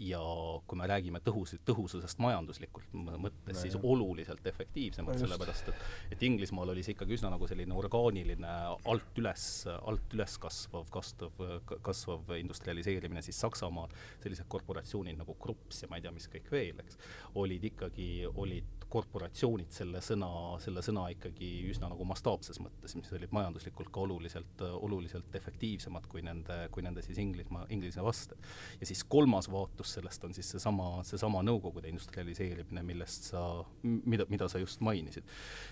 ja 0.00 0.20
kui 0.66 0.78
me 0.80 0.86
räägime 0.88 1.20
tõhus, 1.24 1.52
tõhususest 1.68 2.20
majanduslikult 2.22 2.94
mõttes, 2.94 3.58
siis 3.60 3.76
jah. 3.76 3.84
oluliselt 3.84 4.46
efektiivsemad, 4.48 5.18
sellepärast 5.20 5.68
et 5.72 5.84
et 6.16 6.22
Inglismaal 6.24 6.72
oli 6.72 6.84
see 6.84 6.94
ikkagi 6.96 7.18
üsna 7.18 7.30
nagu 7.34 7.48
selline 7.50 7.76
orgaaniline 7.76 8.54
alt 8.88 9.20
üles, 9.20 9.46
alt 9.68 10.16
üles 10.16 10.36
kasvav, 10.40 10.88
kasvav, 10.92 11.44
kasvav 11.84 12.32
industrialiseerimine, 12.38 13.22
siis 13.24 13.40
Saksamaal 13.44 13.92
sellised 14.22 14.48
korporatsioonid 14.48 15.20
nagu 15.20 15.36
Krups 15.40 15.84
ja 15.84 15.90
ma 15.90 16.00
ei 16.00 16.06
tea, 16.06 16.14
mis 16.16 16.28
kõik 16.32 16.48
veel, 16.52 16.80
eks, 16.84 17.00
olid 17.40 17.68
ikkagi, 17.72 18.10
olid 18.34 18.79
korporatsioonid 18.90 19.70
selle 19.74 20.00
sõna, 20.04 20.28
selle 20.62 20.82
sõna 20.84 21.06
ikkagi 21.14 21.48
üsna 21.70 21.90
nagu 21.92 22.04
mastaapses 22.08 22.58
mõttes, 22.62 22.96
mis 22.98 23.10
olid 23.14 23.32
majanduslikult 23.34 23.90
ka 23.94 24.02
oluliselt, 24.04 24.64
oluliselt 24.80 25.34
efektiivsemad 25.38 26.08
kui 26.10 26.24
nende, 26.26 26.56
kui 26.74 26.84
nende 26.86 27.04
siis 27.06 27.20
Inglismaa, 27.22 27.66
Inglise 27.74 28.02
vasted. 28.04 28.50
ja 28.80 28.88
siis 28.88 29.04
kolmas 29.04 29.50
vaatus 29.52 29.94
sellest 29.98 30.24
on 30.26 30.34
siis 30.36 30.50
seesama, 30.56 30.90
seesama 31.06 31.44
Nõukogude 31.46 31.88
industrialiseerimine, 31.90 32.82
millest 32.86 33.30
sa, 33.32 33.44
mida, 33.82 34.26
mida 34.28 34.48
sa 34.50 34.60
just 34.62 34.82
mainisid. 34.84 35.24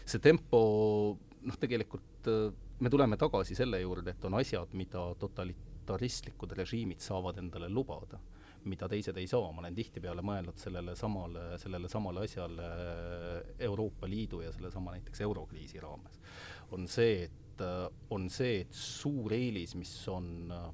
see 0.07 0.23
tempo 0.23 0.61
noh, 1.43 1.59
tegelikult 1.61 2.31
me 2.79 2.91
tuleme 2.91 3.19
tagasi 3.19 3.57
selle 3.59 3.81
juurde, 3.83 4.15
et 4.15 4.25
on 4.25 4.39
asjad, 4.39 4.75
mida 4.79 5.09
totalitaristlikud 5.19 6.55
režiimid 6.59 7.03
saavad 7.03 7.39
endale 7.43 7.71
lubada 7.73 8.21
mida 8.65 8.89
teised 8.91 9.17
ei 9.21 9.27
saa, 9.31 9.51
ma 9.53 9.63
olen 9.63 9.77
tihtipeale 9.77 10.23
mõelnud 10.27 10.59
sellele 10.61 10.95
samale, 10.99 11.51
sellele 11.63 11.91
samale 11.91 12.25
asjale 12.27 12.71
Euroopa 13.69 14.09
Liidu 14.11 14.43
ja 14.45 14.53
sellesama 14.55 14.97
näiteks 14.97 15.23
eurokriisi 15.27 15.81
raames, 15.81 16.19
on 16.73 16.89
see, 16.91 17.23
et 17.29 17.45
on 18.15 18.29
see, 18.31 18.61
et 18.63 18.75
suur 18.75 19.33
eelis, 19.35 19.75
mis 19.75 19.91
on, 20.13 20.29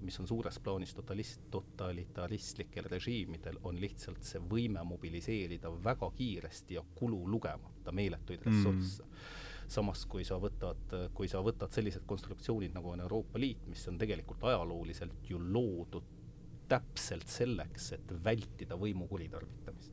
mis 0.04 0.18
on 0.20 0.28
suures 0.28 0.58
plaanis 0.60 0.92
totalist, 0.96 1.46
totalitaristlikel 1.52 2.90
režiimidel, 2.92 3.56
on 3.64 3.80
lihtsalt 3.80 4.26
see 4.26 4.42
võime 4.50 4.84
mobiliseerida 4.84 5.72
väga 5.84 6.10
kiiresti 6.18 6.76
ja 6.76 6.84
kulu 6.94 7.22
lugemata 7.36 7.92
meeletuid 7.92 8.44
ressursse. 8.44 9.08
Mm 9.08 9.40
samas 9.74 10.02
kui 10.10 10.24
sa 10.28 10.36
võtad, 10.40 10.92
kui 11.16 11.28
sa 11.30 11.40
võtad 11.44 11.72
sellised 11.72 12.04
konstruktsioonid, 12.08 12.74
nagu 12.76 12.92
on 12.92 13.00
Euroopa 13.04 13.40
Liit, 13.40 13.64
mis 13.70 13.80
on 13.88 13.98
tegelikult 14.00 14.44
ajalooliselt 14.44 15.30
ju 15.30 15.40
loodud 15.40 16.23
täpselt 16.68 17.28
selleks, 17.28 17.92
et 17.96 18.14
vältida 18.24 18.78
võimu 18.80 19.08
kuritarvitamist. 19.10 19.92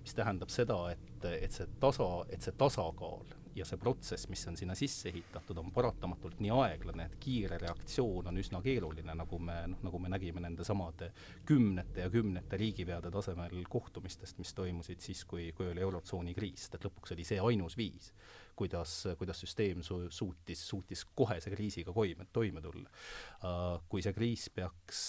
mis 0.00 0.14
tähendab 0.16 0.48
seda, 0.48 0.76
et, 0.94 1.24
et 1.28 1.52
see 1.52 1.66
tasa, 1.80 2.08
et 2.32 2.40
see 2.42 2.54
tasakaal 2.56 3.26
ja 3.54 3.64
see 3.66 3.76
protsess, 3.76 4.28
mis 4.30 4.46
on 4.48 4.56
sinna 4.56 4.74
sisse 4.78 5.08
ehitatud, 5.10 5.58
on 5.58 5.72
paratamatult 5.74 6.38
nii 6.40 6.52
aeglane, 6.54 7.06
et 7.06 7.16
kiire 7.20 7.58
reaktsioon 7.60 8.30
on 8.30 8.38
üsna 8.40 8.62
keeruline, 8.64 9.14
nagu 9.18 9.38
me 9.42 9.56
noh, 9.72 9.82
nagu 9.86 10.00
me 10.02 10.12
nägime 10.12 10.40
nende 10.40 10.64
samade 10.64 11.10
kümnete 11.46 12.06
ja 12.06 12.10
kümnete 12.10 12.56
riigipeade 12.60 13.10
tasemel 13.10 13.64
kohtumistest, 13.68 14.38
mis 14.38 14.54
toimusid 14.54 15.02
siis, 15.04 15.24
kui, 15.28 15.50
kui 15.56 15.68
oli 15.72 15.84
Eurotsooni 15.84 16.34
kriis, 16.36 16.70
et 16.72 16.86
lõpuks 16.86 17.16
oli 17.16 17.26
see 17.26 17.42
ainus 17.50 17.76
viis 17.76 18.12
kuidas, 18.60 18.94
kuidas 19.18 19.42
süsteem 19.44 19.84
su-, 19.86 20.06
suutis, 20.12 20.62
suutis 20.68 21.04
kohese 21.16 21.52
kriisiga 21.52 21.94
koime, 21.96 22.28
toime 22.32 22.62
tulla 22.64 22.88
uh,. 22.88 23.78
Kui 23.90 24.04
see 24.04 24.14
kriis 24.14 24.48
peaks, 24.54 25.00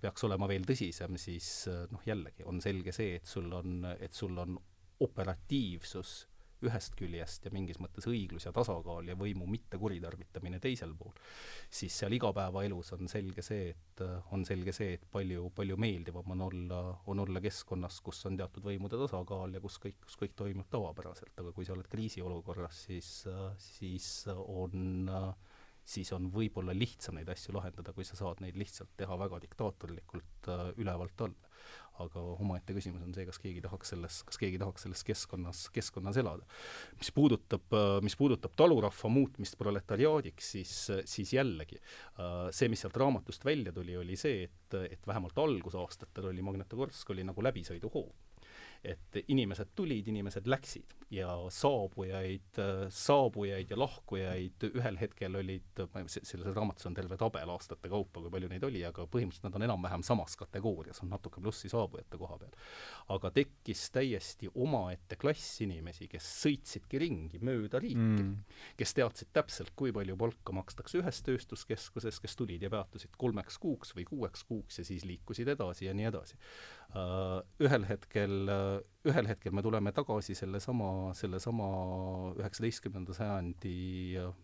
peaks 0.00 0.24
olema 0.26 0.48
veel 0.50 0.66
tõsisem, 0.68 1.16
siis 1.20 1.50
noh, 1.92 2.02
jällegi 2.06 2.44
on 2.48 2.60
selge 2.64 2.92
see, 2.94 3.16
et 3.20 3.28
sul 3.30 3.52
on, 3.54 3.84
et 4.00 4.12
sul 4.14 4.36
on 4.42 4.58
operatiivsus 5.06 6.18
ühest 6.64 6.94
küljest 6.96 7.44
ja 7.44 7.52
mingis 7.52 7.78
mõttes 7.82 8.06
õiglus 8.08 8.46
ja 8.48 8.52
tasakaal 8.56 9.10
ja 9.10 9.16
võimu 9.18 9.48
mitte 9.50 9.78
kuritarvitamine 9.80 10.60
teisel 10.62 10.94
pool, 10.96 11.12
siis 11.68 11.96
seal 12.00 12.16
igapäevaelus 12.16 12.94
on 12.96 13.10
selge 13.12 13.44
see, 13.44 13.68
et 13.74 14.04
on 14.32 14.44
selge 14.48 14.72
see, 14.76 14.94
et 14.96 15.04
palju, 15.12 15.50
palju 15.56 15.76
meeldivam 15.80 16.32
on 16.36 16.46
olla, 16.48 16.80
on 17.12 17.20
olla 17.26 17.42
keskkonnas, 17.44 18.00
kus 18.06 18.24
on 18.30 18.38
teatud 18.40 18.64
võimude 18.66 19.00
tasakaal 19.00 19.58
ja 19.58 19.62
kus 19.64 19.76
kõik, 19.82 20.00
kus 20.06 20.16
kõik 20.22 20.36
toimub 20.38 20.70
tavapäraselt, 20.72 21.34
aga 21.36 21.52
kui 21.56 21.68
sa 21.68 21.76
oled 21.76 21.90
kriisiolukorras, 21.92 22.86
siis, 22.88 23.12
siis 23.60 24.10
on 24.32 25.12
siis 25.86 26.08
on 26.16 26.26
võib-olla 26.34 26.74
lihtsam 26.74 27.14
neid 27.14 27.28
asju 27.30 27.54
lahendada, 27.54 27.92
kui 27.94 28.04
sa 28.06 28.18
saad 28.18 28.40
neid 28.42 28.56
lihtsalt 28.58 28.96
teha 28.98 29.18
väga 29.20 29.38
diktaatorlikult 29.44 30.48
äh, 30.50 30.70
ülevalt 30.82 31.22
alla 31.28 31.45
aga 32.04 32.22
omaette 32.36 32.74
küsimus 32.76 33.04
on 33.04 33.14
see, 33.16 33.26
kas 33.28 33.40
keegi 33.42 33.62
tahaks 33.64 33.92
selles, 33.94 34.20
kas 34.28 34.40
keegi 34.40 34.60
tahaks 34.62 34.86
selles 34.86 35.02
keskkonnas, 35.06 35.62
keskkonnas 35.74 36.20
elada. 36.22 36.46
mis 37.00 37.12
puudutab, 37.16 37.76
mis 38.04 38.16
puudutab 38.18 38.56
talurahva 38.58 39.12
muutmist 39.12 39.58
proletariaadiks, 39.60 40.52
siis, 40.56 40.76
siis 41.08 41.34
jällegi 41.36 41.80
see, 42.50 42.70
mis 42.72 42.84
sealt 42.84 42.96
raamatust 43.00 43.44
välja 43.44 43.72
tuli, 43.72 43.96
oli 43.96 44.16
see, 44.20 44.46
et, 44.48 44.78
et 44.90 45.06
vähemalt 45.06 45.38
algusaastatel 45.38 46.32
oli 46.32 46.44
Magnetogorsk 46.46 47.10
oli 47.14 47.24
nagu 47.26 47.44
läbisõiduhoov 47.44 48.25
et 48.84 49.20
inimesed 49.28 49.72
tulid, 49.74 50.08
inimesed 50.08 50.46
läksid 50.50 50.96
ja 51.10 51.30
saabujaid, 51.54 52.58
saabujaid 52.90 53.70
ja 53.70 53.78
lahkujaid 53.78 54.66
ühel 54.72 54.98
hetkel 54.98 55.38
olid, 55.38 55.82
selles 56.08 56.48
raamatus 56.50 56.88
on 56.88 56.96
terve 56.96 57.18
tabel 57.20 57.52
aastate 57.54 57.90
kaupa, 57.90 58.20
kui 58.24 58.32
palju 58.32 58.50
neid 58.50 58.66
oli, 58.66 58.82
aga 58.86 59.06
põhimõtteliselt 59.10 59.46
nad 59.46 59.58
on 59.58 59.66
enam-vähem 59.68 60.02
samas 60.06 60.34
kategoorias, 60.40 60.98
on 61.04 61.12
natuke 61.14 61.40
plussi 61.42 61.70
saabujate 61.70 62.18
koha 62.18 62.38
peal. 62.40 62.56
aga 63.14 63.30
tekkis 63.38 63.84
täiesti 63.94 64.50
omaette 64.54 65.18
klass 65.20 65.60
inimesi, 65.62 66.08
kes 66.10 66.26
sõitsidki 66.42 67.00
ringi 67.02 67.38
mööda 67.38 67.78
riiki 67.82 68.02
mm., 68.02 68.34
kes 68.76 68.96
teadsid 68.98 69.30
täpselt, 69.36 69.72
kui 69.78 69.94
palju 69.94 70.18
palka 70.18 70.56
makstakse 70.58 70.98
ühes 71.02 71.22
tööstuskeskuses, 71.26 72.18
kes 72.22 72.36
tulid 72.36 72.66
ja 72.66 72.72
peatusid 72.72 73.14
kolmeks 73.18 73.60
kuuks 73.62 73.94
või 73.94 74.08
kuueks 74.10 74.42
kuuks 74.48 74.82
ja 74.82 74.88
siis 74.88 75.06
liikusid 75.06 75.54
edasi 75.54 75.86
ja 75.86 75.94
nii 75.94 76.10
edasi. 76.10 76.40
Äh, 76.94 77.42
ühel 77.60 77.82
hetkel, 77.84 78.34
äh, 78.48 79.08
ühel 79.10 79.26
hetkel 79.28 79.52
me 79.52 79.60
tuleme 79.64 79.90
tagasi 79.92 80.36
sellesama, 80.38 81.10
sellesama 81.18 81.66
üheksateistkümnenda 82.38 83.16
sajandi 83.16 83.72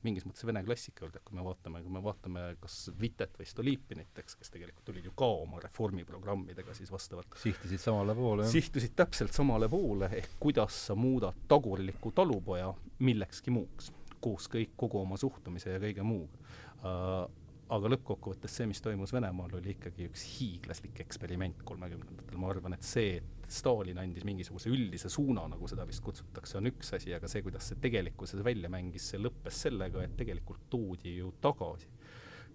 mingis 0.05 0.27
mõttes 0.27 0.45
vene 0.49 0.65
klassika 0.67 1.07
juurde, 1.07 1.23
kui 1.25 1.39
me 1.39 1.45
vaatame, 1.47 1.81
kui 1.85 1.95
me 1.95 2.03
vaatame 2.05 2.45
kas 2.61 2.77
Vitet 2.99 3.39
või 3.39 3.49
Stolypinit, 3.49 4.21
eks, 4.21 4.37
kes 4.41 4.53
tegelikult 4.53 4.85
tulid 4.91 5.07
ju 5.07 5.15
ka 5.17 5.31
oma 5.47 5.63
reformiprogrammidega 5.65 6.77
siis 6.77 6.93
vastavalt 6.93 7.39
sihtisid 7.41 7.81
samale 7.81 8.17
poole, 8.19 8.45
jah? 8.45 8.55
sihtisid 8.59 8.99
täpselt 8.99 9.39
samale 9.39 9.71
poole, 9.73 10.11
ehk 10.19 10.37
kuidas 10.43 10.83
sa 10.91 10.99
muudad 10.99 11.47
tagurliku 11.49 12.13
talupoja 12.13 12.73
millekski 13.07 13.55
muuks, 13.55 13.93
koos 14.21 14.51
kõik, 14.51 14.75
kogu 14.77 15.01
oma 15.07 15.17
suhtumise 15.21 15.79
ja 15.79 15.81
kõige 15.83 16.05
muuga 16.05 16.43
uh, 16.83 17.31
aga 17.73 17.91
lõppkokkuvõttes 17.95 18.59
see, 18.59 18.67
mis 18.69 18.83
toimus 18.85 19.15
Venemaal, 19.15 19.55
oli 19.57 19.73
ikkagi 19.73 20.09
üks 20.11 20.25
hiiglaslik 20.37 21.01
eksperiment 21.05 21.63
kolmekümnendatel, 21.69 22.41
ma 22.41 22.51
arvan, 22.53 22.77
et 22.77 22.85
see, 22.87 23.17
et 23.21 23.49
Stalin 23.53 24.01
andis 24.01 24.25
mingisuguse 24.25 24.71
üldise 24.73 25.11
suuna, 25.13 25.45
nagu 25.51 25.69
seda 25.69 25.87
vist 25.89 26.05
kutsutakse, 26.05 26.59
on 26.61 26.71
üks 26.71 26.93
asi, 26.97 27.13
aga 27.17 27.29
see, 27.29 27.45
kuidas 27.45 27.71
see 27.71 27.81
tegelikkuses 27.85 28.45
välja 28.45 28.71
mängis, 28.73 29.11
see 29.13 29.21
lõppes 29.21 29.65
sellega, 29.67 30.05
et 30.05 30.17
tegelikult 30.21 30.69
toodi 30.73 31.17
ju 31.19 31.33
tagasi 31.45 31.91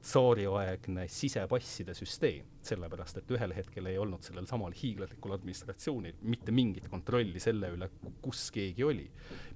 tsaariaegne 0.01 1.07
sisepasside 1.11 1.93
süsteem, 1.97 2.45
sellepärast 2.67 3.17
et 3.19 3.31
ühel 3.31 3.53
hetkel 3.55 3.87
ei 3.89 3.97
olnud 3.99 4.23
sellel 4.25 4.47
samal 4.49 4.75
hiiglaslikul 4.75 5.33
administratsioonil 5.35 6.19
mitte 6.27 6.53
mingit 6.55 6.87
kontrolli 6.91 7.39
selle 7.41 7.69
üle, 7.73 7.89
kus 8.21 8.47
keegi 8.55 8.85
oli. 8.85 9.07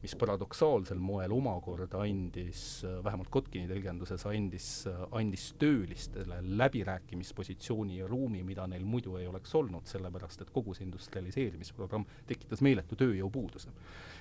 mis 0.02 0.16
paradoksaalsel 0.18 0.98
moel 0.98 1.32
omakorda 1.32 2.02
andis, 2.02 2.82
vähemalt 3.04 3.30
Kotkini 3.30 3.68
tõlgenduses 3.70 4.26
andis, 4.26 4.70
andis 5.12 5.52
töölistele 5.62 6.40
läbirääkimispositsiooni 6.42 8.00
ja 8.00 8.08
ruumi, 8.10 8.42
mida 8.44 8.66
neil 8.68 8.86
muidu 8.86 9.20
ei 9.20 9.28
oleks 9.30 9.54
olnud, 9.56 9.86
sellepärast 9.86 10.42
et 10.42 10.50
kogu 10.50 10.74
see 10.74 10.88
industrialiseerimisprogramm 10.88 12.10
tekitas 12.28 12.66
meeletu 12.66 12.98
tööjõupuuduse. 12.98 13.70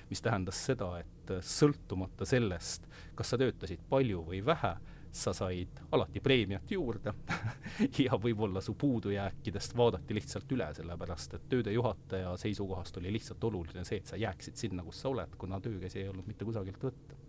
mis 0.09 0.21
tähendas 0.21 0.65
seda, 0.65 0.99
et 0.99 1.29
sõltumata 1.47 2.25
sellest, 2.27 2.87
kas 3.15 3.29
sa 3.31 3.37
töötasid 3.39 3.79
palju 3.89 4.25
või 4.27 4.41
vähe, 4.45 4.75
sa 5.11 5.33
said 5.35 5.81
alati 5.91 6.19
preemiat 6.23 6.71
juurde 6.71 7.13
ja 8.05 8.17
võib-olla 8.21 8.61
su 8.63 8.73
puudujääkidest 8.79 9.75
vaadati 9.77 10.15
lihtsalt 10.15 10.51
üle, 10.55 10.69
sellepärast 10.75 11.35
et 11.35 11.47
tööde 11.51 11.73
juhataja 11.75 12.33
seisukohast 12.39 12.97
oli 13.01 13.11
lihtsalt 13.17 13.43
oluline 13.43 13.83
see, 13.87 13.99
et 13.99 14.11
sa 14.11 14.19
jääksid 14.19 14.59
sinna, 14.59 14.85
kus 14.87 15.01
sa 15.03 15.11
oled, 15.11 15.35
kuna 15.37 15.59
töökäsi 15.59 16.03
ei 16.03 16.09
olnud 16.11 16.27
mitte 16.27 16.47
kusagilt 16.47 16.83
võtta. 16.83 17.19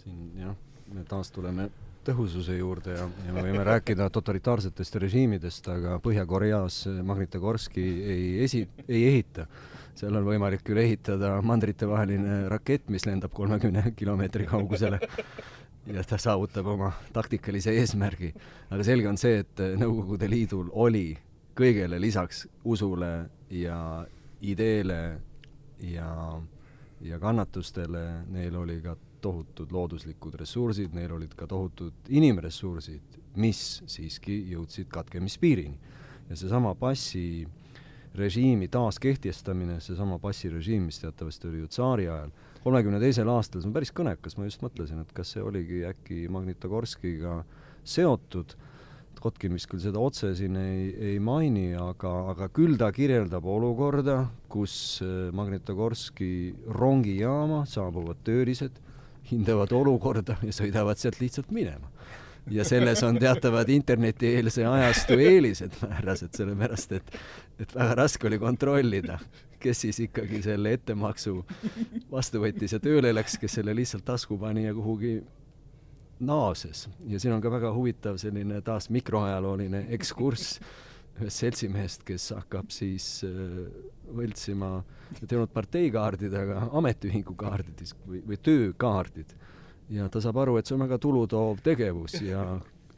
siin 0.00 0.32
jah, 0.40 0.56
me 0.92 1.04
taas 1.06 1.30
tuleme 1.30 1.70
tõhususe 2.06 2.58
juurde 2.58 2.94
ja, 2.94 3.06
ja 3.26 3.34
me 3.34 3.42
võime 3.42 3.64
rääkida 3.66 4.08
totalitaarsetest 4.14 4.98
režiimidest, 5.02 5.66
aga 5.70 5.96
Põhja-Koreas 6.02 6.84
Magnitogorski 7.06 7.86
ei 8.14 8.28
esi, 8.44 8.62
ei 8.88 9.06
ehita. 9.08 9.46
seal 9.96 10.14
on 10.18 10.26
võimalik 10.26 10.62
küll 10.62 10.78
ehitada 10.82 11.36
mandritevaheline 11.42 12.48
rakett, 12.52 12.90
mis 12.92 13.06
lendab 13.08 13.32
kolmekümne 13.34 13.92
kilomeetri 13.96 14.46
kaugusele 14.46 15.00
ja 15.86 16.04
ta 16.04 16.18
saavutab 16.18 16.66
oma 16.66 16.90
taktikalise 17.12 17.74
eesmärgi. 17.80 18.32
aga 18.70 18.84
selge 18.84 19.08
on 19.08 19.18
see, 19.20 19.40
et 19.44 19.62
Nõukogude 19.78 20.28
Liidul 20.30 20.68
oli 20.72 21.16
kõigele 21.56 22.00
lisaks 22.00 22.46
usule 22.64 23.28
ja 23.50 23.78
ideele 24.40 25.00
ja, 25.80 26.10
ja 27.00 27.18
kannatustele, 27.18 28.26
neil 28.32 28.56
oli 28.56 28.80
ka 28.82 28.96
tohutud 29.20 29.72
looduslikud 29.72 30.34
ressursid, 30.38 30.94
neil 30.94 31.14
olid 31.16 31.34
ka 31.38 31.46
tohutud 31.50 32.10
inimressursid, 32.12 33.20
mis 33.40 33.82
siiski 33.90 34.42
jõudsid 34.52 34.90
katkemispiirini. 34.92 35.78
ja 36.28 36.36
seesama 36.36 36.74
passi 36.74 37.46
režiimi 38.14 38.68
taaskehtestamine, 38.68 39.80
seesama 39.80 40.18
passirežiim, 40.18 40.88
mis 40.88 40.98
teatavasti 40.98 41.48
oli 41.48 41.58
ju 41.58 41.68
tsaari 41.68 42.08
ajal, 42.08 42.30
kolmekümne 42.66 42.98
teisel 43.02 43.28
aastal, 43.30 43.62
see 43.62 43.70
on 43.70 43.74
päris 43.76 43.92
kõnekas, 43.94 44.34
ma 44.38 44.48
just 44.48 44.64
mõtlesin, 44.64 45.02
et 45.04 45.12
kas 45.14 45.36
see 45.36 45.44
oligi 45.44 45.84
äkki 45.86 46.24
Magnitogorskiga 46.34 47.40
seotud, 47.86 48.56
Kotkin 49.16 49.54
vist 49.56 49.66
küll 49.70 49.80
seda 49.80 49.98
otse 49.98 50.28
siin 50.36 50.58
ei, 50.60 50.90
ei 51.12 51.14
maini, 51.24 51.70
aga, 51.80 52.10
aga 52.34 52.50
küll 52.54 52.76
ta 52.78 52.90
kirjeldab 52.94 53.46
olukorda, 53.48 54.18
kus 54.52 54.74
äh, 55.02 55.30
Magnitogorski 55.34 56.28
rongijaama 56.76 57.62
saabuvad 57.70 58.20
töölised, 58.26 58.76
hindavad 59.30 59.72
olukorda 59.74 60.36
ja 60.44 60.54
sõidavad 60.54 61.00
sealt 61.00 61.18
lihtsalt 61.22 61.50
minema. 61.54 61.90
Ja 62.52 62.62
selles 62.62 63.00
on 63.02 63.16
teatavad 63.18 63.72
internetieelse 63.74 64.62
ajastu 64.68 65.16
eelised 65.18 65.80
määrased, 65.82 66.30
sellepärast 66.36 66.92
et, 67.00 67.16
et 67.60 67.74
väga 67.74 67.94
raske 68.02 68.28
oli 68.28 68.38
kontrollida, 68.38 69.18
kes 69.60 69.84
siis 69.86 70.00
ikkagi 70.04 70.42
selle 70.44 70.74
ettemaksu 70.76 71.38
vastu 72.10 72.42
võttis 72.42 72.76
ja 72.76 72.80
tööle 72.82 73.14
läks, 73.14 73.38
kes 73.40 73.58
selle 73.58 73.74
lihtsalt 73.76 74.04
tasku 74.06 74.38
pani 74.38 74.66
ja 74.66 74.74
kuhugi 74.76 75.18
naases. 76.20 76.88
ja 77.08 77.20
siin 77.20 77.34
on 77.36 77.42
ka 77.44 77.50
väga 77.52 77.72
huvitav 77.74 78.20
selline 78.20 78.60
taas 78.64 78.90
mikroajalooline 78.90 79.86
ekskurss 79.96 80.60
ühest 81.16 81.40
seltsimehest, 81.40 82.02
kes 82.04 82.28
hakkab 82.36 82.68
siis 82.72 83.24
äh, 83.24 83.60
võltsima, 84.16 84.82
ei 85.16 85.36
olnud 85.36 85.52
parteikaardid, 85.54 86.34
aga 86.36 86.66
ametiühingu 86.76 87.32
kaardid 87.40 87.80
või, 88.04 88.20
või 88.20 88.36
töökaardid 88.36 89.32
ja 89.96 90.10
ta 90.12 90.20
saab 90.20 90.42
aru, 90.42 90.58
et 90.58 90.68
see 90.68 90.76
on 90.76 90.84
väga 90.84 90.98
tulutoov 91.00 91.62
tegevus 91.64 92.18
ja 92.20 92.44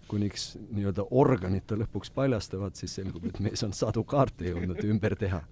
kuniks 0.09 0.55
nii-öelda 0.71 1.05
organid 1.11 1.67
ta 1.69 1.77
lõpuks 1.79 2.11
paljastavad, 2.15 2.77
siis 2.79 2.97
selgub, 2.99 3.29
et 3.29 3.41
mees 3.45 3.63
on 3.67 3.75
sadu 3.77 4.05
kaarte 4.09 4.49
jõudnud 4.51 4.81
ümber 4.89 5.17
teha. 5.19 5.43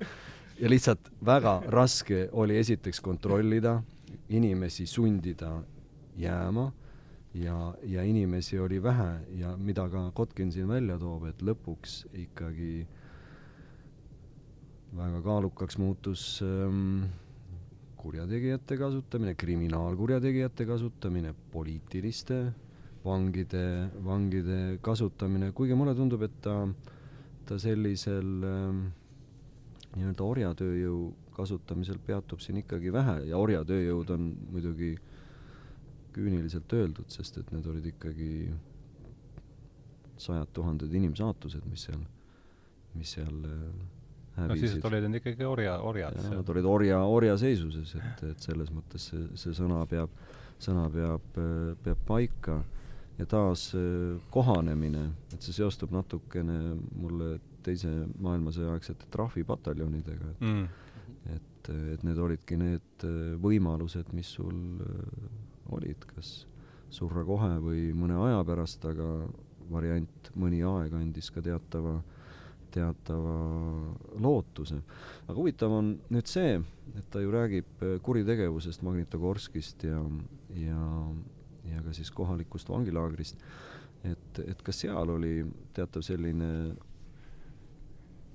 ja 0.61 0.71
lihtsalt 0.71 1.11
väga 1.25 1.61
raske 1.69 2.29
oli 2.33 2.57
esiteks 2.57 3.01
kontrollida, 3.01 3.83
inimesi 4.29 4.87
sundida 4.87 5.63
jääma 6.17 6.73
ja, 7.35 7.75
ja 7.83 8.03
inimesi 8.03 8.59
oli 8.59 8.83
vähe 8.83 9.21
ja 9.37 9.57
mida 9.57 9.89
ka 9.89 10.11
Kotkin 10.15 10.53
siin 10.53 10.69
välja 10.69 10.99
toob, 10.99 11.27
et 11.29 11.43
lõpuks 11.43 12.07
ikkagi 12.15 12.87
väga 14.97 15.21
kaalukaks 15.23 15.79
muutus 15.79 16.41
ähm, 16.43 17.05
kurjategijate 17.97 18.79
kasutamine, 18.81 19.35
kriminaalkurjategijate 19.35 20.67
kasutamine, 20.67 21.35
poliitiliste 21.53 22.47
vangide, 23.07 23.65
vangide 24.05 24.61
kasutamine, 24.85 25.53
kuigi 25.57 25.77
mulle 25.79 25.95
tundub, 25.97 26.25
et 26.27 26.39
ta, 26.45 26.59
ta 27.47 27.59
sellisel 27.63 28.47
äh, 28.47 28.81
nii-öelda 29.97 30.27
orjatööjõu 30.27 31.01
kasutamisel 31.37 31.99
peatub 32.05 32.41
siin 32.41 32.63
ikkagi 32.63 32.93
vähe 32.93 33.19
ja 33.31 33.41
orjatööjõud 33.41 34.13
on 34.15 34.31
muidugi 34.53 34.95
küüniliselt 36.17 36.73
öeldud, 36.73 37.11
sest 37.13 37.37
et 37.43 37.51
need 37.53 37.67
olid 37.69 37.91
ikkagi 37.93 38.31
sajad 40.21 40.49
tuhanded 40.57 40.95
inimsaatused, 40.97 41.67
mis 41.69 41.85
seal, 41.89 42.01
mis 42.97 43.13
seal 43.19 43.43
äh, 43.45 44.47
no 44.49 44.57
siis 44.57 44.79
olid 44.85 45.05
nad 45.09 45.19
ikkagi 45.21 45.45
orja, 45.49 45.77
orjad. 45.85 46.17
Nad 46.33 46.55
olid 46.55 46.69
orja, 46.69 47.03
orjaseisuses, 47.09 47.93
et, 48.01 48.25
et 48.33 48.49
selles 48.49 48.73
mõttes 48.73 49.11
see, 49.11 49.29
see 49.37 49.53
sõna 49.57 49.83
peab, 49.91 50.13
sõna 50.61 50.89
peab, 50.93 51.37
peab 51.85 52.09
paika 52.09 52.63
ja 53.19 53.27
taas 53.27 53.71
kohanemine, 54.31 55.07
et 55.33 55.43
see 55.43 55.57
seostub 55.57 55.95
natukene 55.95 56.75
mulle 57.01 57.37
teise 57.67 57.91
maailmasõja 58.23 58.75
aegsete 58.75 59.09
trahvipataljonidega, 59.15 60.35
et 60.35 60.45
mm. 60.45 60.67
et, 61.35 61.71
et 61.95 62.05
need 62.07 62.19
olidki 62.23 62.59
need 62.61 63.07
võimalused, 63.43 64.13
mis 64.15 64.29
sul 64.37 64.61
olid, 65.75 66.05
kas 66.15 66.45
surra 66.93 67.25
kohe 67.27 67.57
või 67.63 67.89
mõne 67.97 68.19
aja 68.29 68.45
pärast, 68.47 68.85
aga 68.87 69.09
variant 69.73 70.31
mõni 70.39 70.61
aeg 70.63 70.95
andis 70.95 71.33
ka 71.35 71.43
teatava 71.43 71.99
teatava 72.77 73.37
lootuse. 74.21 74.81
aga 75.27 75.37
huvitav 75.37 75.73
on 75.73 75.95
nüüd 76.13 76.29
see, 76.31 76.59
et 76.97 77.07
ta 77.11 77.23
ju 77.23 77.33
räägib 77.33 77.85
kuritegevusest 78.05 78.85
Magnitogorskist 78.87 79.87
ja, 79.89 80.03
ja, 80.61 80.83
ja 81.73 81.83
ka 81.85 81.95
siis 81.97 82.11
kohalikust 82.15 82.69
vangilaagrist, 82.69 83.41
et, 84.05 84.43
et 84.47 84.63
ka 84.63 84.75
seal 84.75 85.11
oli 85.17 85.39
teatav 85.75 86.05
selline 86.07 86.51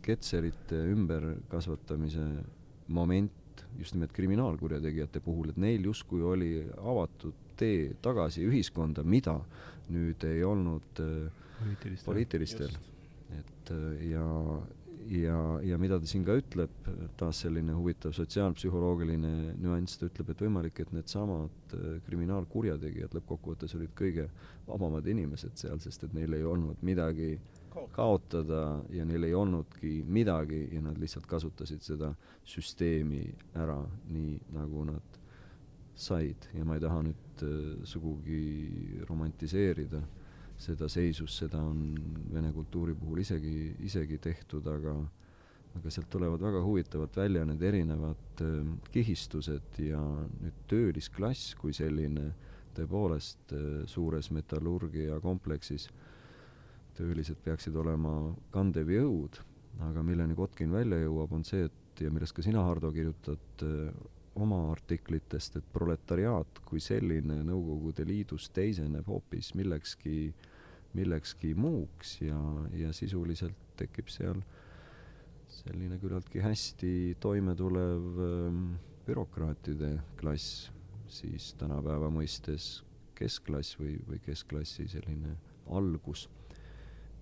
ketserite 0.01 0.79
ümberkasvatamise 0.91 2.25
moment 2.87 3.31
just 3.79 3.93
nimelt 3.95 4.11
kriminaalkurjategijate 4.11 5.21
puhul, 5.23 5.51
et 5.51 5.59
neil 5.61 5.85
justkui 5.85 6.21
oli 6.25 6.51
avatud 6.77 7.37
tee 7.57 7.93
tagasi 8.01 8.43
ühiskonda, 8.47 9.03
mida 9.03 9.37
nüüd 9.91 10.23
ei 10.27 10.43
olnud 10.43 11.01
äh, 11.03 11.41
poliitilistel, 11.59 12.05
poliitilistel. 12.07 12.77
Et 13.37 13.71
äh, 13.75 14.05
ja, 14.11 14.25
ja, 15.09 15.37
ja 15.63 15.77
mida 15.81 15.99
ta 15.99 16.07
siin 16.09 16.25
ka 16.25 16.35
ütleb, 16.39 16.73
taas 17.19 17.41
selline 17.43 17.73
huvitav 17.77 18.13
sotsiaalpsühholoogiline 18.15 19.55
nüanss, 19.61 19.99
ta 19.99 20.09
ütleb, 20.09 20.31
et 20.33 20.43
võimalik, 20.45 20.81
et 20.83 20.91
needsamad 20.95 21.75
äh, 21.77 21.95
kriminaalkurjategijad 22.07 23.15
lõppkokkuvõttes 23.17 23.75
olid 23.79 23.95
kõige 23.97 24.27
vabamad 24.67 25.07
inimesed 25.07 25.57
seal, 25.59 25.81
sest 25.83 26.07
et 26.07 26.15
neil 26.17 26.37
ei 26.37 26.45
olnud 26.47 26.83
midagi 26.85 27.33
kaotada. 27.95 28.81
ja 28.91 29.05
neil 29.05 29.23
ei 29.23 29.33
olnudki 29.33 30.03
midagi 30.07 30.67
ja 30.75 30.81
nad 30.81 30.97
lihtsalt 30.99 31.25
kasutasid 31.25 31.81
seda 31.81 32.13
süsteemi 32.43 33.23
ära 33.55 33.79
nii, 34.11 34.39
nagu 34.51 34.85
nad 34.85 35.19
said. 35.95 36.49
Ja 36.53 36.65
ma 36.65 36.75
ei 36.75 36.83
taha 36.83 37.03
nüüd 37.05 37.45
äh, 37.45 37.85
sugugi 37.87 39.03
romantiseerida 39.09 40.01
seda 40.61 40.87
seisust, 40.91 41.41
seda 41.43 41.61
on 41.63 41.95
vene 42.33 42.51
kultuuri 42.53 42.93
puhul 42.97 43.23
isegi, 43.23 43.73
isegi 43.87 44.19
tehtud, 44.21 44.67
aga 44.69 44.95
aga 45.71 45.91
sealt 45.93 46.09
tulevad 46.11 46.41
väga 46.43 46.61
huvitavalt 46.65 47.15
välja 47.15 47.45
need 47.47 47.61
erinevad 47.63 48.41
äh, 48.43 48.71
kihistused 48.91 49.79
ja 49.79 50.01
nüüd 50.41 50.63
töölisklass 50.67 51.53
kui 51.59 51.71
selline 51.75 52.31
tõepoolest 52.75 53.53
äh, 53.55 53.67
suures 53.87 54.31
metallurgia 54.35 55.19
kompleksis 55.23 55.87
töölised 56.97 57.39
peaksid 57.43 57.75
olema 57.79 58.33
kandev 58.51 58.91
jõud, 58.91 59.39
aga 59.87 60.03
milleni 60.03 60.35
Kotkin 60.35 60.73
välja 60.73 60.99
jõuab, 61.05 61.31
on 61.37 61.47
see, 61.47 61.69
et 61.69 62.03
ja 62.03 62.11
millest 62.11 62.35
ka 62.35 62.43
sina, 62.43 62.65
Hardo, 62.67 62.91
kirjutad 62.91 63.63
äh, 63.63 63.93
oma 64.35 64.65
artiklitest, 64.73 65.55
et 65.59 65.73
proletariaat 65.73 66.61
kui 66.67 66.83
selline 66.83 67.41
Nõukogude 67.47 68.03
Liidus 68.07 68.49
teiseneb 68.55 69.07
hoopis 69.07 69.53
millekski 69.55 70.17
äh, 70.27 70.50
millekski 70.97 71.53
muuks 71.55 72.17
ja, 72.21 72.39
ja 72.75 72.91
sisuliselt 72.95 73.57
tekib 73.79 74.09
seal 74.11 74.41
selline 75.51 75.97
küllaltki 75.99 76.41
hästi 76.43 77.17
toimetulev 77.19 78.21
ähm, 78.25 78.61
bürokraatide 79.05 79.97
klass, 80.19 80.69
siis 81.11 81.51
tänapäeva 81.59 82.09
mõistes 82.13 82.81
keskklass 83.17 83.77
või, 83.79 83.97
või 84.07 84.21
keskklassi 84.23 84.87
selline 84.89 85.35
algus. 85.71 86.27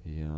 ja, 0.05 0.35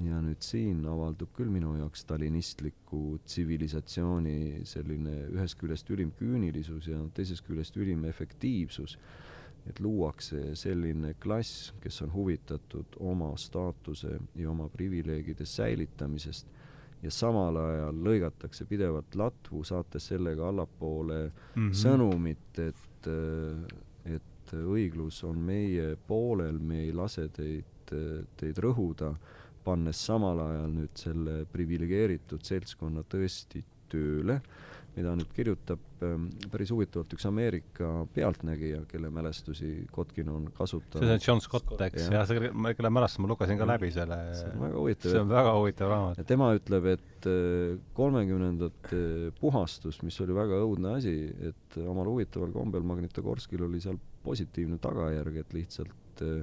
ja 0.00 0.20
nüüd 0.22 0.44
siin 0.44 0.84
avaldub 0.86 1.32
küll 1.36 1.50
minu 1.50 1.72
jaoks 1.80 2.04
stalinistliku 2.04 3.18
tsivilisatsiooni 3.24 4.62
selline 4.68 5.16
ühest 5.32 5.58
küljest 5.58 5.90
ülim 5.90 6.12
küünilisus 6.18 6.86
ja 6.92 7.00
teisest 7.14 7.44
küljest 7.46 7.76
ülim 7.76 8.04
efektiivsus 8.08 8.96
et 9.68 9.80
luuakse 9.80 10.54
selline 10.58 11.14
klass, 11.20 11.72
kes 11.80 12.02
on 12.02 12.12
huvitatud 12.14 12.96
oma 13.00 13.32
staatuse 13.36 14.18
ja 14.34 14.50
oma 14.50 14.68
privileegide 14.68 15.46
säilitamisest 15.46 16.46
ja 17.02 17.10
samal 17.10 17.56
ajal 17.56 18.00
lõigatakse 18.04 18.66
pidevalt 18.68 19.14
latvu, 19.16 19.64
saates 19.64 20.10
sellega 20.12 20.48
allapoole 20.48 21.20
mm 21.26 21.68
-hmm. 21.68 21.74
sõnumit, 21.82 22.58
et, 22.58 23.08
et 24.04 24.54
õiglus 24.54 25.24
on 25.24 25.38
meie 25.38 25.96
poolel, 26.06 26.58
me 26.58 26.80
ei 26.84 26.92
lase 26.92 27.28
teid, 27.28 27.94
teid 28.36 28.58
rõhuda, 28.58 29.14
pannes 29.64 30.06
samal 30.06 30.38
ajal 30.40 30.72
nüüd 30.72 30.96
selle 30.96 31.44
priviligeeritud 31.52 32.42
seltskonna 32.42 33.02
tõesti 33.02 33.64
tööle 33.88 34.40
mida 35.00 35.14
nüüd 35.18 35.30
kirjutab 35.34 36.04
ähm, 36.04 36.28
päris 36.52 36.70
huvitavalt 36.74 37.14
üks 37.16 37.26
Ameerika 37.28 37.90
pealtnägija, 38.14 38.82
kelle 38.90 39.10
mälestusi 39.14 39.86
Kotkin 39.92 40.28
on 40.32 40.48
kasutanud. 40.56 41.06
see 41.06 41.16
on 41.16 41.24
John 41.26 41.42
Scott, 41.44 41.74
eks, 41.88 42.08
jah, 42.12 42.26
see, 42.28 42.52
kelle 42.78 42.92
mälestuse 42.92 43.24
ma 43.24 43.32
lugesin 43.32 43.60
ka 43.60 43.68
läbi 43.68 43.90
selle 43.94 44.20
see 44.36 44.52
on 44.52 44.64
väga 44.66 44.78
huvitav. 44.78 45.14
see 45.14 45.24
on 45.24 45.32
väga 45.32 45.56
huvitav 45.58 45.92
raamat. 45.94 46.22
tema 46.28 46.52
ütleb, 46.58 46.88
et 46.94 47.30
äh, 47.30 47.80
kolmekümnendate 47.96 49.02
puhastus, 49.40 50.00
mis 50.06 50.20
oli 50.24 50.36
väga 50.36 50.62
õudne 50.66 50.96
asi, 51.00 51.16
et 51.50 51.80
omal 51.82 52.12
huvitaval 52.12 52.52
kombel 52.54 52.86
Magnitogorskil 52.92 53.66
oli 53.66 53.82
seal 53.82 53.98
positiivne 54.24 54.78
tagajärg, 54.82 55.40
et 55.44 55.54
lihtsalt 55.56 56.24
äh, 56.26 56.42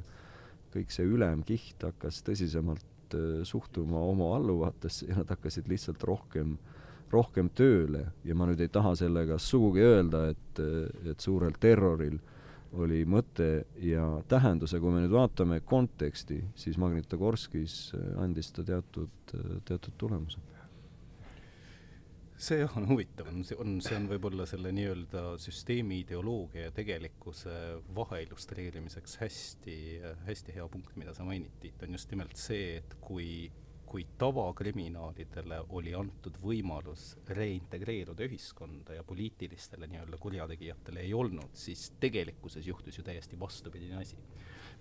kõik 0.74 0.94
see 0.94 1.08
ülem 1.08 1.44
kiht 1.48 1.84
hakkas 1.86 2.22
tõsisemalt 2.28 3.18
äh, 3.18 3.44
suhtuma 3.48 4.02
oma 4.04 4.34
alluvatesse 4.38 5.10
ja 5.12 5.22
nad 5.22 5.32
hakkasid 5.34 5.70
lihtsalt 5.72 6.04
rohkem, 6.08 6.58
rohkem 7.12 7.50
tööle 7.56 8.08
ja 8.28 8.36
ma 8.36 8.48
nüüd 8.50 8.62
ei 8.64 8.72
taha 8.74 8.96
sellega 9.00 9.38
sugugi 9.40 9.86
öelda, 9.86 10.28
et, 10.34 10.64
et 11.08 11.24
suurel 11.24 11.56
terroril 11.60 12.18
oli 12.78 13.04
mõte 13.08 13.66
ja 13.80 14.04
tähendus 14.28 14.74
ja 14.76 14.82
kui 14.84 14.92
me 14.92 15.02
nüüd 15.04 15.14
vaatame 15.16 15.62
konteksti, 15.66 16.42
siis 16.56 16.78
Magnitogorskis 16.82 17.96
andis 18.20 18.52
ta 18.54 18.66
teatud, 18.68 19.34
teatud 19.66 19.96
tulemuse. 19.98 20.44
See 22.38 22.60
jah, 22.60 22.74
on 22.78 22.86
huvitav, 22.86 23.32
on, 23.32 23.42
on, 23.58 23.70
see 23.82 23.96
on 23.98 24.04
võib-olla 24.12 24.46
selle 24.46 24.70
nii-öelda 24.78 25.22
süsteemi 25.42 26.04
ideoloogia 26.04 26.68
ja 26.68 26.74
tegelikkuse 26.76 27.54
vahe 27.98 28.20
illustreerimiseks 28.28 29.18
hästi, 29.24 29.78
hästi 30.28 30.54
hea 30.54 30.68
punkt, 30.70 30.92
mida 31.02 31.16
sa 31.18 31.26
mainid, 31.26 31.56
Tiit, 31.64 31.82
on 31.82 31.98
just 31.98 32.14
nimelt 32.14 32.38
see, 32.38 32.76
et 32.78 32.94
kui, 33.02 33.50
kui 33.88 34.04
tavakriminaalidele 34.20 35.62
oli 35.80 35.94
antud 35.96 36.36
võimalus 36.44 37.14
reintegreeruda 37.32 38.26
ühiskonda 38.28 38.98
ja 38.98 39.04
poliitilistele 39.08 39.88
nii-öelda 39.88 40.20
kurjategijatele 40.20 41.06
ei 41.06 41.14
olnud, 41.16 41.56
siis 41.56 41.86
tegelikkuses 42.00 42.68
juhtus 42.68 43.00
ju 43.00 43.06
täiesti 43.08 43.40
vastupidine 43.40 44.02
asi. 44.02 44.20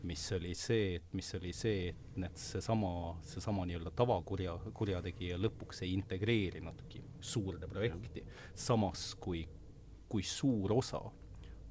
Mis 0.03 0.25
oli 0.37 0.53
see, 0.59 0.97
et 0.99 1.15
mis 1.17 1.29
oli 1.39 1.53
see, 1.57 1.93
et 1.93 2.19
need 2.21 2.35
seesama, 2.41 2.91
seesama 3.25 3.65
nii-öelda 3.71 3.95
tavakurja, 3.97 4.57
kurjategija 4.75 5.39
lõpuks 5.39 5.85
ei 5.87 5.95
integreerinudki 5.97 7.05
suurde 7.21 7.71
projekti, 7.71 8.27
samas 8.55 9.13
kui, 9.23 9.47
kui 10.11 10.27
suur 10.27 10.75
osa 10.77 11.01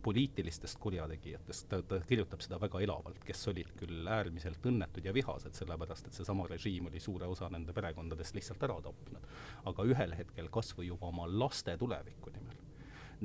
poliitilistest 0.06 0.77
kurjategijatest, 0.80 1.68
ta, 1.69 1.82
ta 1.82 1.99
kirjutab 2.06 2.44
seda 2.45 2.60
väga 2.61 2.82
elavalt, 2.86 3.23
kes 3.26 3.48
olid 3.49 3.72
küll 3.80 4.06
äärmiselt 4.18 4.68
õnnetud 4.69 5.07
ja 5.07 5.14
vihased, 5.15 5.57
sellepärast 5.57 6.10
et 6.10 6.19
seesama 6.19 6.45
režiim 6.52 6.91
oli 6.91 7.02
suure 7.02 7.26
osa 7.32 7.49
nende 7.49 7.73
perekondadest 7.73 8.38
lihtsalt 8.38 8.68
ära 8.68 8.77
tapnud. 8.86 9.26
aga 9.72 9.88
ühel 9.90 10.14
hetkel 10.19 10.52
kas 10.53 10.76
või 10.77 10.91
juba 10.91 11.10
oma 11.10 11.26
laste 11.26 11.77
tuleviku 11.82 12.34
nimel, 12.36 12.61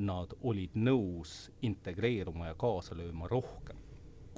nad 0.09 0.33
olid 0.41 0.79
nõus 0.89 1.51
integreeruma 1.69 2.49
ja 2.49 2.57
kaasa 2.65 2.97
lööma 2.97 3.29
rohkem 3.29 3.87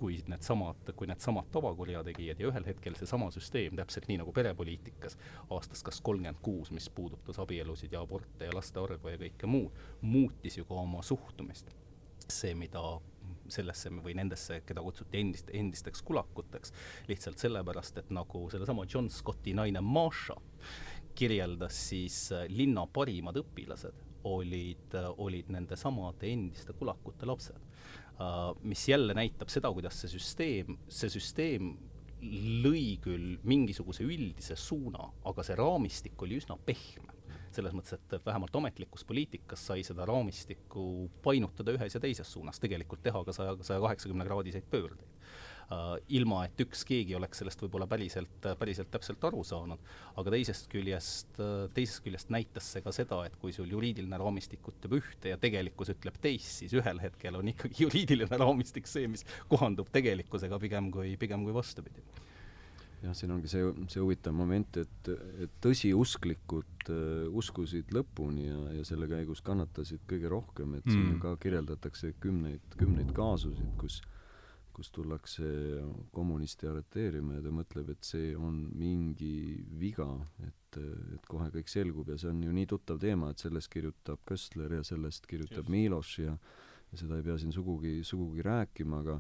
kui 0.03 0.17
needsamad, 0.27 0.89
kui 0.97 1.07
needsamad 1.07 1.47
tavakurjategijad 1.55 2.41
ja 2.41 2.49
ühel 2.51 2.65
hetkel 2.67 2.97
seesama 2.99 3.29
süsteem, 3.31 3.77
täpselt 3.79 4.09
nii 4.11 4.19
nagu 4.19 4.33
perepoliitikas 4.35 5.15
aastast 5.55 5.87
kas 5.87 6.01
kolmkümmend 6.03 6.41
kuus, 6.43 6.73
mis 6.75 6.89
puudutas 6.91 7.39
abielusid 7.39 7.95
ja 7.95 8.03
aborte 8.03 8.49
ja 8.49 8.57
laste 8.57 8.83
arvu 8.83 9.13
ja 9.13 9.21
kõike 9.21 9.47
muud, 9.47 9.79
muutis 10.01 10.59
ju 10.59 10.67
ka 10.67 10.81
oma 10.83 11.05
suhtumist. 11.07 11.71
See, 12.41 12.55
mida 12.59 12.83
sellesse 13.53 13.91
või 14.03 14.15
nendesse, 14.17 14.63
keda 14.67 14.83
kutsuti 14.85 15.21
endist, 15.21 15.51
endisteks 15.53 16.03
kulakuteks, 16.09 16.73
lihtsalt 17.11 17.43
sellepärast, 17.43 17.99
et 18.01 18.15
nagu 18.15 18.47
sellesama 18.53 18.87
John 18.89 19.11
Scotti 19.13 19.53
naine 19.55 19.83
Marsha 19.85 20.39
kirjeldas, 21.19 21.77
siis 21.91 22.25
äh, 22.33 22.47
linna 22.49 22.87
parimad 22.89 23.37
õpilased 23.43 24.09
olid, 24.31 24.95
äh, 24.97 25.11
olid 25.21 25.51
nende 25.53 25.77
samade 25.77 26.31
endiste 26.31 26.73
kulakute 26.79 27.29
lapsed 27.29 27.61
Äh, 28.21 28.55
mis 28.63 28.89
jälle 28.89 29.15
näitab 29.15 29.51
seda, 29.51 29.71
kuidas 29.73 29.97
see 30.03 30.11
süsteem, 30.13 30.77
see 30.93 31.11
süsteem 31.11 31.73
lõi 32.63 32.99
küll 33.03 33.39
mingisuguse 33.49 34.05
üldise 34.05 34.57
suuna, 34.59 35.09
aga 35.27 35.45
see 35.47 35.57
raamistik 35.59 36.23
oli 36.23 36.39
üsna 36.43 36.59
pehme. 36.67 37.12
Selles 37.57 37.75
mõttes, 37.77 37.97
et 37.97 38.27
vähemalt 38.27 38.57
ametlikus 38.59 39.05
poliitikas 39.09 39.67
sai 39.71 39.85
seda 39.87 40.07
raamistikku 40.09 40.85
painutada 41.25 41.75
ühes 41.77 41.97
ja 41.97 42.03
teises 42.03 42.29
suunas, 42.33 42.61
tegelikult 42.63 43.03
teha 43.05 43.25
ka 43.27 43.35
saja, 43.37 43.57
saja 43.65 43.83
kaheksakümne 43.85 44.27
kraadiseid 44.29 44.69
pöördeid. 44.71 45.19
Äh, 45.73 45.93
ilma 46.19 46.43
et 46.47 46.59
üks 46.61 46.83
keegi 46.85 47.15
oleks 47.17 47.41
sellest 47.41 47.63
võib-olla 47.63 47.87
päriselt, 47.89 48.49
päriselt 48.61 48.91
täpselt 48.93 49.23
aru 49.25 49.45
saanud. 49.47 49.93
aga 50.21 50.35
teisest 50.35 50.69
küljest, 50.73 51.39
teisest 51.75 52.03
küljest 52.05 52.33
näitas 52.35 52.67
see 52.75 52.83
ka 52.85 52.93
seda, 52.93 53.23
et 53.27 53.39
kui 53.41 53.55
sul 53.57 53.71
juriidiline 53.71 54.19
raamistik 54.21 54.69
ütleb 54.69 54.99
ühte 54.99 55.33
ja 55.33 55.39
tegelikkus 55.41 55.95
ütleb 55.95 56.19
teist, 56.21 56.59
siis 56.61 56.75
ühel 56.77 57.01
hetkel 57.01 57.39
on 57.39 57.49
ikkagi 57.55 57.81
juriidiline 57.87 58.43
raamistik 58.43 58.91
see, 58.91 59.09
mis 59.09 59.25
kohandub 59.49 59.89
tegelikkusega 59.95 60.61
pigem 60.61 60.91
kui, 60.93 61.17
pigem 61.21 61.47
kui 61.47 61.57
vastupidi 61.57 62.05
jah, 63.03 63.15
siin 63.17 63.35
ongi 63.35 63.51
see, 63.51 63.67
see 63.91 64.03
huvitav 64.03 64.35
moment, 64.37 64.79
et, 64.83 65.11
et 65.43 65.59
tõsiusklikud 65.65 66.89
uh, 66.93 67.27
uskusid 67.39 67.93
lõpuni 67.95 68.47
ja, 68.47 68.59
ja 68.79 68.87
selle 68.87 69.09
käigus 69.11 69.43
kannatasid 69.45 70.07
kõige 70.11 70.31
rohkem, 70.33 70.79
et 70.79 70.89
siin 70.89 71.15
mm. 71.17 71.21
ka 71.25 71.37
kirjeldatakse 71.43 72.15
kümneid, 72.23 72.79
kümneid 72.81 73.15
kaasusid, 73.17 73.77
kus 73.81 74.03
kus 74.73 74.89
tullakse 74.89 75.45
kommunisti 76.17 76.65
arreteerima 76.65 77.37
ja 77.37 77.43
ta 77.45 77.51
mõtleb, 77.53 77.91
et 77.93 78.07
see 78.09 78.31
on 78.33 78.55
mingi 78.73 79.61
viga, 79.77 80.07
et, 80.47 80.79
et 81.13 81.27
kohe 81.29 81.51
kõik 81.53 81.69
selgub 81.69 82.09
ja 82.09 82.17
see 82.17 82.31
on 82.33 82.41
ju 82.47 82.55
nii 82.57 82.71
tuttav 82.71 82.97
teema, 83.03 83.29
et 83.35 83.43
sellest 83.45 83.69
kirjutab 83.69 84.23
Köstler 84.29 84.73
ja 84.79 84.87
sellest 84.87 85.29
kirjutab. 85.29 85.69
Miloš 85.69 86.15
ja 86.25 86.39
ja 86.93 87.01
seda 87.01 87.17
ei 87.19 87.25
pea 87.25 87.39
siin 87.41 87.55
sugugi, 87.55 88.03
sugugi 88.05 88.45
rääkima, 88.45 89.01
aga 89.01 89.19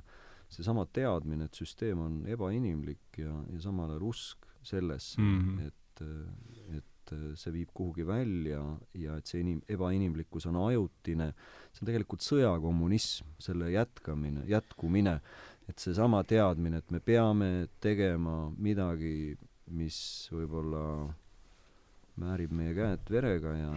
seesama 0.53 0.87
teadmine, 0.93 1.49
et 1.49 1.59
süsteem 1.59 2.01
on 2.05 2.23
ebainimlik 2.31 3.20
ja, 3.23 3.35
ja 3.53 3.61
samal 3.62 3.95
ajal 3.95 4.09
usk 4.12 4.49
sellesse 4.62 5.20
mm, 5.20 5.39
-hmm. 5.41 5.66
et, 5.66 6.03
et 6.79 7.15
see 7.37 7.53
viib 7.53 7.73
kuhugi 7.74 8.07
välja 8.07 8.61
ja 8.95 9.16
et 9.19 9.27
see 9.27 9.43
inim-, 9.43 9.62
ebainimlikkus 9.69 10.47
on 10.47 10.57
ajutine, 10.66 11.33
see 11.73 11.83
on 11.83 11.91
tegelikult 11.91 12.24
sõjakommunism, 12.24 13.33
selle 13.43 13.73
jätkamine, 13.73 14.45
jätkumine, 14.49 15.19
et 15.69 15.79
seesama 15.79 16.23
teadmine, 16.24 16.79
et 16.79 16.91
me 16.91 17.01
peame 17.01 17.51
tegema 17.81 18.53
midagi, 18.59 19.37
mis 19.73 19.99
võib-olla 20.33 20.85
määrib 22.20 22.53
meie 22.53 22.74
käed 22.77 23.11
verega 23.11 23.55
ja, 23.57 23.70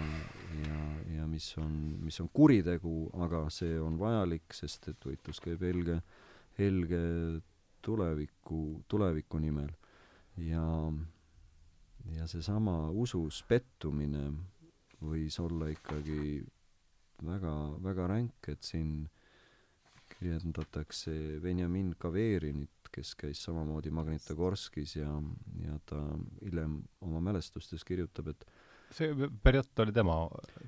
ja, 0.65 0.79
ja 1.19 1.27
mis 1.29 1.47
on, 1.61 1.71
mis 2.03 2.19
on 2.19 2.29
kuritegu, 2.35 2.95
aga 3.23 3.45
see 3.53 3.77
on 3.79 3.99
vajalik, 3.99 4.47
sest 4.53 4.89
et 4.91 5.07
võitlus 5.07 5.39
käib 5.43 5.63
helge, 5.63 6.01
helge 6.57 7.01
tuleviku, 7.85 8.83
tuleviku 8.87 9.39
nimel. 9.39 9.71
ja, 10.37 10.91
ja 12.15 12.27
seesama 12.27 12.89
usus 12.89 13.43
pettumine 13.47 14.31
võis 15.05 15.37
olla 15.39 15.69
ikkagi 15.71 16.43
väga, 17.25 17.53
väga 17.83 18.07
ränk, 18.11 18.49
et 18.51 18.63
siin 18.63 19.05
kirjeldatakse 20.15 21.39
Benjamin 21.43 21.93
Kaverinit, 21.99 22.89
kes 22.95 23.15
käis 23.19 23.41
samamoodi 23.43 23.91
Magnitogorskis 23.91 24.95
ja, 24.95 25.09
ja 25.63 25.75
ta 25.89 25.99
hiljem 26.41 26.79
oma 27.03 27.19
mälestustes 27.23 27.83
kirjutab, 27.87 28.31
et 28.31 28.45
see 28.95 29.29
periood 29.43 29.81
oli 29.83 29.95
tema, 29.95 30.17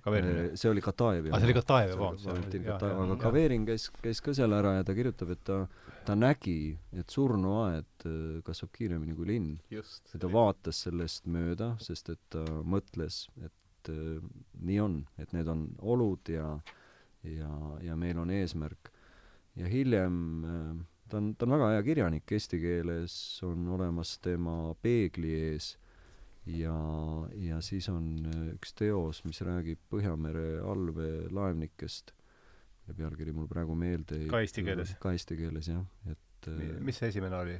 Kaverin? 0.03 0.57
See 0.59 0.71
oli 0.71 0.83
Katajev. 0.83 1.29
aa, 1.31 1.37
see 1.41 1.51
oli 1.51 1.55
Katajev, 1.57 1.93
vabandust. 1.99 2.87
aga 2.87 3.19
Kaverin 3.21 3.67
käis, 3.67 3.87
käis 4.03 4.21
ka 4.23 4.35
seal 4.37 4.55
ära 4.57 4.77
ja 4.77 4.87
ta 4.87 4.95
kirjutab, 4.97 5.31
et 5.35 5.43
ta, 5.47 5.61
ta 6.07 6.17
nägi, 6.17 6.75
et 6.97 7.13
surnuaed 7.13 8.07
äh, 8.09 8.17
kasvab 8.47 8.73
kiiremini 8.75 9.15
kui 9.17 9.29
linn. 9.31 9.55
ja 9.73 9.85
ta 10.19 10.31
vaatas 10.31 10.83
sellest 10.87 11.29
mööda, 11.31 11.75
sest 11.83 12.11
et 12.13 12.21
ta 12.33 12.43
mõtles, 12.63 13.25
et 13.43 13.93
äh, 13.93 14.19
nii 14.59 14.83
on, 14.83 14.99
et 15.17 15.33
need 15.37 15.49
on 15.51 15.69
olud 15.95 16.33
ja 16.33 16.57
ja, 17.27 17.49
ja 17.83 17.95
meil 17.99 18.19
on 18.21 18.29
eesmärk 18.31 18.91
ja 19.57 19.67
hiljem 19.67 20.21
äh, 20.45 20.85
ta 21.09 21.17
on, 21.17 21.33
ta 21.35 21.47
on 21.47 21.55
väga 21.55 21.73
hea 21.75 21.83
kirjanik, 21.87 22.31
eesti 22.31 22.59
keeles 22.61 23.17
on 23.47 23.67
olemas 23.75 24.17
tema 24.23 24.75
Peegli 24.81 25.33
ees 25.51 25.75
ja, 26.53 26.75
ja 27.47 27.61
siis 27.65 27.89
on 27.91 28.09
äh, 28.29 28.43
üks 28.55 28.75
teos, 28.77 29.23
mis 29.27 29.41
räägib 29.45 29.81
Põhjamere 29.91 30.61
allveelaevnikest, 30.65 32.13
mille 32.85 32.97
pealkiri 33.01 33.33
mul 33.35 33.49
praegu 33.51 33.75
meelde 33.77 34.21
ei 34.23 34.29
ka 34.31 34.41
eesti 34.43 34.63
keeles? 34.67 34.93
ka 35.03 35.13
eesti 35.15 35.39
keeles, 35.39 35.71
jah, 35.71 35.83
et 36.11 36.51
äh, 36.51 36.77
mis 36.83 36.99
see 36.99 37.11
esimene 37.13 37.41
oli? 37.41 37.57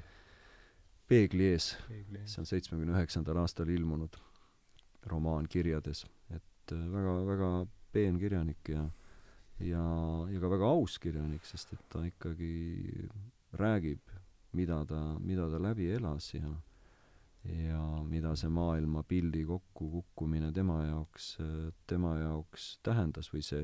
Peegli 1.08 1.52
ees, 1.54 1.72
see 1.88 2.42
on 2.42 2.48
seitsmekümne 2.50 2.98
üheksandal 2.98 3.40
aastal 3.40 3.70
ilmunud 3.72 4.18
romaan 5.08 5.48
kirjades, 5.48 6.04
et 6.36 6.74
väga, 6.76 7.14
väga 7.30 7.52
peen 7.96 8.18
kirjanik 8.20 8.74
ja 8.74 8.84
ja, 9.64 9.84
ja 10.30 10.40
ka 10.42 10.52
väga 10.52 10.70
aus 10.70 10.98
kirjanik, 11.02 11.46
sest 11.48 11.74
et 11.74 11.86
ta 11.90 12.04
ikkagi 12.06 13.08
räägib, 13.58 14.14
mida 14.58 14.84
ta, 14.90 15.02
mida 15.20 15.48
ta 15.50 15.62
läbi 15.62 15.90
elas 15.96 16.34
ja 16.34 16.52
ja 17.48 17.82
mida 18.08 18.36
see 18.40 18.50
maailmapildi 18.54 19.44
kokkukukkumine 19.48 20.52
tema 20.56 20.82
jaoks, 20.86 21.36
tema 21.88 22.18
jaoks 22.20 22.78
tähendas 22.84 23.32
või 23.34 23.44
see 23.46 23.64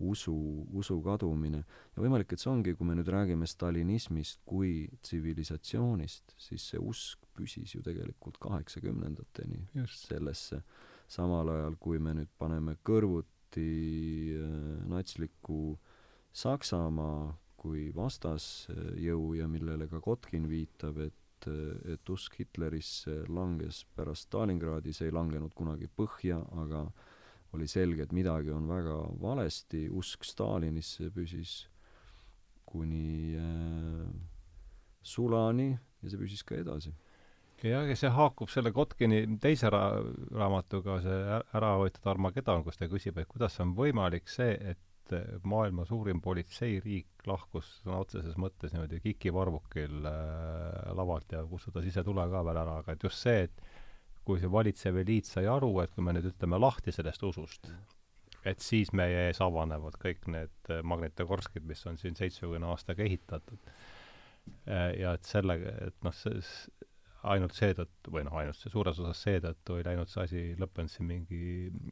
usu, 0.00 0.34
usu 0.74 0.96
kadumine. 1.02 1.64
ja 1.94 2.02
võimalik, 2.02 2.32
et 2.32 2.42
see 2.42 2.50
ongi, 2.50 2.74
kui 2.74 2.86
me 2.88 2.96
nüüd 2.98 3.10
räägime 3.12 3.46
stalinismist 3.46 4.40
kui 4.46 4.88
tsivilisatsioonist, 5.02 6.34
siis 6.38 6.70
see 6.72 6.80
usk 6.80 7.22
püsis 7.34 7.76
ju 7.76 7.82
tegelikult 7.82 8.38
kaheksakümnendateni 8.42 9.68
sellesse, 9.90 10.62
samal 11.10 11.50
ajal 11.54 11.78
kui 11.80 12.02
me 12.02 12.14
nüüd 12.18 12.30
paneme 12.38 12.76
kõrvut 12.82 13.30
eriti 13.54 14.34
äh, 14.34 14.88
natsliku 14.88 15.78
Saksamaa 16.34 17.36
kui 17.56 17.92
vastasjõu 17.94 19.34
ja 19.38 19.46
millele 19.48 19.86
ka 19.88 20.00
Kotkin 20.00 20.48
viitab, 20.48 20.98
et 20.98 21.14
et, 21.50 21.94
et 21.94 22.10
usk 22.10 22.38
Hitlerisse 22.40 23.24
langes 23.28 23.84
pärast 23.96 24.28
Stalingradi, 24.28 24.92
see 24.92 25.08
ei 25.10 25.14
langenud 25.14 25.54
kunagi 25.56 25.88
põhja, 25.88 26.40
aga 26.62 26.86
oli 27.54 27.68
selge, 27.70 28.04
et 28.04 28.12
midagi 28.12 28.50
on 28.54 28.66
väga 28.68 28.98
valesti, 29.22 29.86
usk 29.94 30.26
Stalinisse 30.26 31.10
püsis 31.14 31.64
kuni 32.66 33.36
äh, 33.38 34.06
sulani 35.04 35.70
ja 35.74 36.10
see 36.10 36.20
püsis 36.20 36.42
ka 36.46 36.56
edasi. 36.58 36.94
jah, 37.62 37.86
ja 37.88 37.96
see 37.96 38.10
haakub 38.12 38.50
selle 38.52 38.72
Kotkini 38.74 39.22
teise 39.40 39.70
ra-, 39.72 40.02
raamatuga, 40.34 40.98
see 41.04 41.20
Ära 41.54 41.76
võetud 41.80 42.10
Armageddon, 42.10 42.64
kus 42.66 42.80
ta 42.80 42.90
küsib, 42.90 43.18
et 43.18 43.30
kuidas 43.30 43.60
on 43.62 43.76
võimalik 43.78 44.28
see, 44.28 44.56
et 44.72 44.80
maailma 45.44 45.84
suurim 45.88 46.20
politseiriik 46.24 47.26
lahkus 47.28 47.68
sõna 47.82 48.00
otseses 48.04 48.36
mõttes 48.40 48.72
niimoodi 48.72 49.00
kikivarvukil 49.04 50.06
äh, 50.08 50.92
lavalt 50.96 51.34
ja 51.34 51.42
kustutas 51.48 51.86
ise 51.88 52.04
tule 52.06 52.24
ka 52.30 52.44
veel 52.46 52.60
ära, 52.62 52.78
aga 52.82 52.94
et 52.94 53.04
just 53.04 53.20
see, 53.24 53.48
et 53.48 53.64
kui 54.24 54.40
see 54.40 54.50
valitsev 54.50 54.96
eliit 55.02 55.28
sai 55.28 55.44
aru, 55.50 55.72
et 55.82 55.92
kui 55.92 56.04
me 56.04 56.14
nüüd 56.16 56.30
ütleme 56.30 56.60
lahti 56.60 56.94
sellest 56.94 57.26
usust, 57.28 57.68
et 58.48 58.64
siis 58.64 58.92
meie 58.96 59.26
ees 59.28 59.40
avanevad 59.44 59.98
kõik 60.00 60.28
need 60.32 60.72
Magnitogorskid, 60.84 61.64
mis 61.68 61.84
on 61.90 62.00
siin 62.00 62.16
seitsmekümne 62.16 62.68
aastaga 62.72 63.04
ehitatud. 63.04 63.60
ja 65.00 65.14
et 65.16 65.24
sellega, 65.24 65.76
et 65.88 65.96
noh, 66.04 66.12
see 66.16 66.40
ainult 67.32 67.54
seetõttu, 67.56 68.12
või 68.14 68.24
noh, 68.26 68.34
ainult 68.40 68.58
see 68.58 68.72
suures 68.72 68.98
osas 69.00 69.22
seetõttu 69.24 69.78
ei 69.78 69.86
läinud 69.86 70.10
see 70.12 70.24
asi, 70.26 70.42
lõppenud 70.60 70.92
siin 70.92 71.08
mingi 71.08 71.44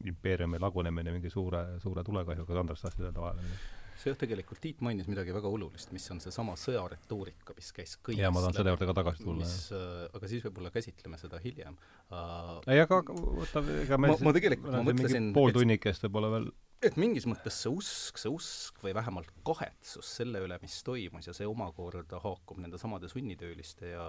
impeeriumi 0.09 0.61
lagunemine 0.61 1.15
mingi 1.15 1.31
suure, 1.33 1.63
suure 1.83 2.03
tulekahjuga, 2.05 2.59
tahtsid 2.85 3.07
öelda 3.07 3.25
vahele? 3.25 3.55
See 3.99 4.11
jah, 4.11 4.19
tegelikult 4.25 4.61
Tiit 4.63 4.81
mainis 4.85 5.09
midagi 5.11 5.35
väga 5.35 5.49
olulist, 5.51 5.91
mis 5.95 6.05
on 6.13 6.21
seesama 6.23 6.55
sõjaretoorika, 6.59 7.55
mis 7.57 7.71
käis 7.75 7.95
kõigest 7.99 8.23
jaa, 8.23 8.33
ma 8.33 8.43
tahan 8.43 8.57
selle 8.59 8.75
juurde 8.75 8.89
ka 8.89 8.97
tagasi 9.01 9.25
tulla. 9.25 9.45
mis, 9.45 9.55
äh, 9.75 10.03
aga 10.17 10.31
siis 10.31 10.45
võib-olla 10.47 10.73
käsitleme 10.73 11.21
seda 11.21 11.41
hiljem 11.43 11.77
uh,. 11.77 12.59
ei, 12.67 12.83
aga 12.83 13.01
võta, 13.13 13.63
ega 13.83 13.99
me 14.01 14.13
ma, 14.13 14.19
ma 14.29 14.35
tegelikult, 14.35 14.75
ma 14.75 14.85
mõtlesin 14.89 15.33
pool 15.35 15.55
tunnikest 15.55 16.07
võib-olla 16.07 16.35
veel 16.37 16.51
et 16.83 16.97
mingis 16.99 17.25
mõttes 17.29 17.55
see 17.63 17.71
usk, 17.71 18.17
see 18.19 18.31
usk 18.31 18.81
või 18.83 18.93
vähemalt 18.95 19.29
kahetsus 19.47 20.09
selle 20.19 20.41
üle, 20.43 20.57
mis 20.61 20.75
toimus 20.85 21.29
ja 21.29 21.35
see 21.35 21.47
omakorda 21.47 22.19
haakub 22.23 22.59
nende 22.59 22.79
samade 22.81 23.07
sunnitööliste 23.11 23.93
ja, 23.93 24.07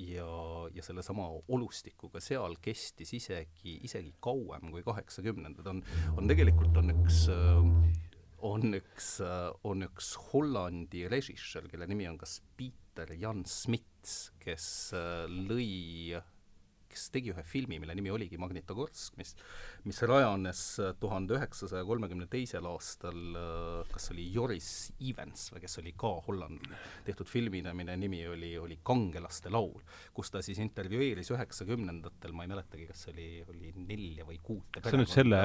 ja, 0.00 0.28
ja 0.72 0.84
sellesama 0.86 1.28
olustikuga 1.52 2.22
seal 2.24 2.56
kestis 2.64 3.12
isegi, 3.18 3.76
isegi 3.84 4.14
kauem 4.24 4.70
kui 4.72 4.84
kaheksakümnendad, 4.86 5.68
on, 5.72 5.82
on 6.16 6.32
tegelikult 6.32 6.80
on 6.80 6.94
üks 6.96 7.26
on 8.46 8.78
üks, 8.78 9.16
on 9.66 9.84
üks 9.86 10.14
Hollandi 10.30 11.06
režissöör, 11.10 11.68
kelle 11.72 11.88
nimi 11.90 12.08
on 12.10 12.18
kas 12.20 12.38
Peter 12.56 13.12
Jan 13.18 13.44
Smits, 13.48 14.16
kes 14.42 14.68
lõi 15.32 16.16
kes 16.96 17.10
tegi 17.14 17.32
ühe 17.34 17.44
filmi, 17.46 17.78
mille 17.82 17.94
nimi 17.96 18.12
oligi 18.12 18.38
Magnitogorsk, 18.40 19.16
mis, 19.20 19.34
mis 19.86 20.00
rajanes 20.08 20.62
tuhande 21.00 21.36
üheksasaja 21.36 21.84
kolmekümne 21.88 22.28
teisel 22.32 22.66
aastal, 22.70 23.20
äh, 23.36 23.92
kas 23.92 24.10
oli 24.14 24.26
Joris 24.32 24.70
Evans 25.04 25.50
või 25.52 25.64
kes 25.66 25.78
oli 25.82 25.92
ka 25.98 26.14
hollandlane, 26.26 26.80
tehtud 27.06 27.28
filmina, 27.30 27.74
mille 27.76 27.96
nimi 28.00 28.22
oli, 28.30 28.54
oli 28.60 28.80
Kangelaste 28.86 29.52
laul, 29.52 29.84
kus 30.16 30.32
ta 30.32 30.42
siis 30.44 30.60
intervjueeris 30.64 31.32
üheksakümnendatel, 31.36 32.34
ma 32.36 32.46
ei 32.46 32.52
mäletagi, 32.54 32.88
kas 32.90 33.06
oli, 33.12 33.30
oli 33.52 33.74
nelja 33.76 34.26
või 34.28 34.40
kuute 34.42 34.80
kas 34.80 34.94
sa 34.94 35.00
nüüd 35.00 35.12
selle 35.12 35.40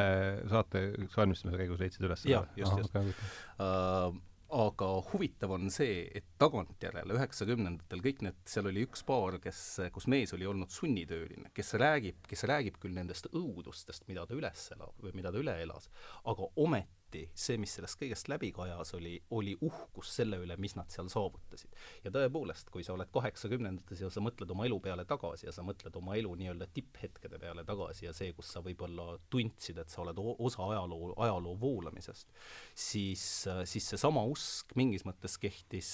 saate 0.52 0.88
valmistamise 1.16 1.64
käigus 1.64 1.82
leidsid 1.84 2.08
üles? 2.08 2.28
jah, 2.30 2.48
just, 2.58 2.84
just. 2.86 4.30
Aga 4.52 4.88
huvitav 5.14 5.54
on 5.56 5.70
see, 5.72 6.02
et 6.12 6.26
tagantjärele 6.42 7.16
üheksakümnendatel 7.16 8.02
kõik 8.04 8.18
need, 8.26 8.40
seal 8.52 8.68
oli 8.68 8.84
üks 8.84 9.06
paar, 9.08 9.38
kes, 9.40 9.62
kus 9.96 10.10
mees 10.12 10.34
oli 10.36 10.48
olnud 10.50 10.74
sunnitööline, 10.76 11.54
kes 11.56 11.72
räägib, 11.80 12.20
kes 12.28 12.44
räägib 12.52 12.76
küll 12.84 12.98
nendest 12.98 13.30
õudustest, 13.32 14.10
mida 14.12 14.26
ta 14.28 14.36
üles 14.36 14.66
ela- 14.76 14.92
või 15.00 15.16
mida 15.16 15.32
ta 15.32 15.40
üle 15.40 15.56
elas, 15.64 15.88
aga 16.28 16.50
ometi 16.60 17.01
eriti 17.12 17.30
see, 17.36 17.58
mis 17.60 17.74
sellest 17.76 18.00
kõigest 18.00 18.30
läbi 18.32 18.52
kajas, 18.56 18.94
oli, 18.96 19.16
oli 19.36 19.56
uhkus 19.62 20.12
selle 20.16 20.40
üle, 20.42 20.56
mis 20.58 20.76
nad 20.76 20.90
seal 20.92 21.10
saavutasid. 21.12 21.72
ja 22.04 22.12
tõepoolest, 22.12 22.70
kui 22.72 22.84
sa 22.84 22.94
oled 22.94 23.10
kaheksakümnendates 23.12 24.02
ja 24.02 24.10
sa 24.10 24.22
mõtled 24.22 24.52
oma 24.52 24.66
elu 24.66 24.80
peale 24.80 25.06
tagasi 25.06 25.48
ja 25.48 25.52
sa 25.52 25.64
mõtled 25.64 25.96
oma 25.98 26.16
elu 26.16 26.34
nii-öelda 26.40 26.68
tipphetkede 26.74 27.40
peale 27.40 27.64
tagasi 27.68 28.06
ja 28.06 28.14
see, 28.14 28.32
kus 28.34 28.52
sa 28.54 28.62
võib-olla 28.64 29.18
tundsid, 29.30 29.78
et 29.82 29.90
sa 29.90 30.02
oled 30.04 30.18
osa 30.22 30.68
ajaloo, 30.72 31.14
ajaloo 31.18 31.58
voolamisest, 31.60 32.32
siis, 32.74 33.26
siis 33.66 33.90
seesama 33.94 34.24
usk 34.30 34.76
mingis 34.80 35.06
mõttes 35.08 35.38
kehtis, 35.42 35.92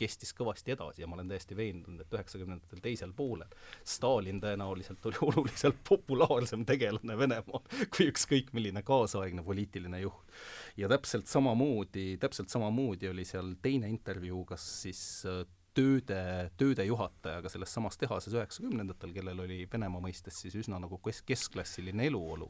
kestis 0.00 0.34
kõvasti 0.36 0.74
edasi 0.74 1.04
ja 1.04 1.10
ma 1.10 1.18
olen 1.18 1.32
täiesti 1.32 1.56
veendunud, 1.58 2.00
et 2.02 2.18
üheksakümnendatel 2.18 2.82
teisel 2.84 3.12
poolel 3.16 3.48
Stalin 3.84 4.40
tõenäoliselt 4.42 5.04
oli 5.10 5.22
oluliselt 5.28 5.82
populaarsem 5.88 6.64
tegelane 6.68 7.18
Venemaal 7.18 7.64
kui 7.94 8.08
ükskõik 8.08 8.52
milline 8.56 8.82
kaasaegne 8.86 9.44
poliitiline 9.44 10.00
juht 10.02 10.37
ja 10.76 10.88
täpselt 10.90 11.30
samamoodi, 11.30 12.16
täpselt 12.20 12.52
samamoodi 12.52 13.10
oli 13.10 13.24
seal 13.28 13.54
teine 13.62 13.90
intervjuu, 13.92 14.44
kas 14.48 14.66
siis 14.82 15.02
äh, 15.28 15.44
tööde, 15.78 16.22
tööde 16.58 16.84
juhatajaga 16.86 17.50
selles 17.52 17.72
samas 17.74 17.98
tehases 18.00 18.34
üheksakümnendatel, 18.34 19.12
kellel 19.14 19.42
oli 19.44 19.60
Venemaa 19.70 20.02
mõistes 20.02 20.40
siis 20.42 20.56
üsna 20.58 20.80
nagu 20.82 20.98
kes-, 21.04 21.22
keskklassiline 21.28 22.08
eluolu, 22.08 22.48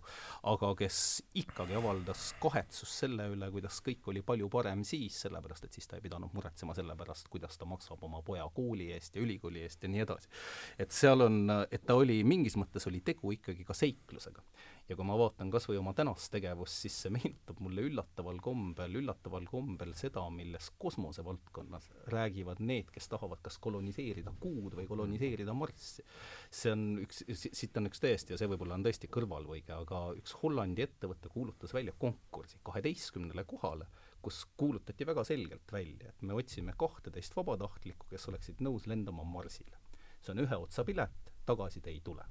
aga 0.49 0.73
kes 0.79 1.01
ikkagi 1.43 1.77
avaldas 1.79 2.31
kahetsust 2.43 3.05
selle 3.05 3.29
üle, 3.35 3.51
kuidas 3.53 3.81
kõik 3.85 4.09
oli 4.13 4.23
palju 4.27 4.49
parem 4.53 4.85
siis, 4.89 5.19
sellepärast 5.27 5.69
et 5.69 5.77
siis 5.77 5.91
ta 5.91 5.99
ei 5.99 6.05
pidanud 6.05 6.33
muretsema 6.37 6.77
selle 6.79 6.97
pärast, 6.99 7.29
kuidas 7.33 7.61
ta 7.61 7.69
maksab 7.69 8.03
oma 8.09 8.23
poja 8.25 8.47
kooli 8.55 8.91
eest 8.97 9.19
ja 9.19 9.25
ülikooli 9.25 9.65
eest 9.67 9.85
ja 9.85 9.93
nii 9.93 10.05
edasi. 10.07 10.33
et 10.79 10.95
seal 10.95 11.27
on, 11.27 11.43
et 11.71 11.85
ta 11.85 11.99
oli, 11.99 12.23
mingis 12.25 12.57
mõttes 12.61 12.89
oli 12.89 13.03
tegu 13.05 13.35
ikkagi 13.37 13.67
ka 13.69 13.77
seiklusega 13.77 14.45
ja 14.89 14.97
kui 14.97 15.05
ma 15.05 15.17
vaatan 15.21 15.51
kas 15.53 15.67
või 15.69 15.79
oma 15.83 15.93
tänast 15.97 16.31
tegevust, 16.33 16.81
siis 16.83 16.95
see 17.03 17.13
meenutab 17.13 17.61
mulle 17.61 17.85
üllataval 17.91 18.39
kombel, 18.45 18.97
üllataval 19.03 19.45
kombel 19.51 19.93
seda, 19.99 20.23
milles 20.33 20.71
kosmosevaldkonnas 20.81 21.91
räägivad 22.15 22.63
need, 22.65 22.89
kes 22.95 23.11
tahavad 23.13 23.43
kas 23.45 23.59
koloniseerida 23.65 24.33
Kuud 24.41 24.79
või 24.79 24.87
koloniseerida 24.89 25.53
Marssi. 25.55 26.05
see 26.51 26.73
on 26.73 26.85
üks, 27.03 27.21
siit 27.37 27.77
on 27.77 27.91
üks 27.91 28.01
täiesti, 28.01 28.33
ja 28.33 28.41
see 28.41 28.49
võib-olla 28.49 28.79
on 28.79 28.87
tõesti 28.87 29.11
kõrvalvõige, 29.13 29.75
aga 29.77 30.03
üks 30.17 30.37
Hollandi 30.43 30.87
ettevõte 30.87 31.29
kuulutas 31.33 31.75
välja 31.77 31.93
konkursi 31.99 32.61
kaheteistkümnele 32.65 33.45
kohale, 33.45 33.89
kus 34.23 34.47
kuulutati 34.57 35.07
väga 35.07 35.25
selgelt 35.25 35.73
välja, 35.73 36.09
et 36.09 36.23
me 36.23 36.35
otsime 36.35 36.73
kahteteist 36.79 37.37
vabatahtlikku, 37.37 38.09
kes 38.09 38.25
oleksid 38.33 38.65
nõus 38.65 38.89
lendama 38.89 39.25
Marsile. 39.25 39.77
see 40.21 40.33
on 40.33 40.41
ühe 40.43 40.57
otsa 40.57 40.85
pilet, 40.85 41.29
tagasi 41.47 41.81
te 41.81 41.91
ei 41.91 42.01
tule. 42.01 42.25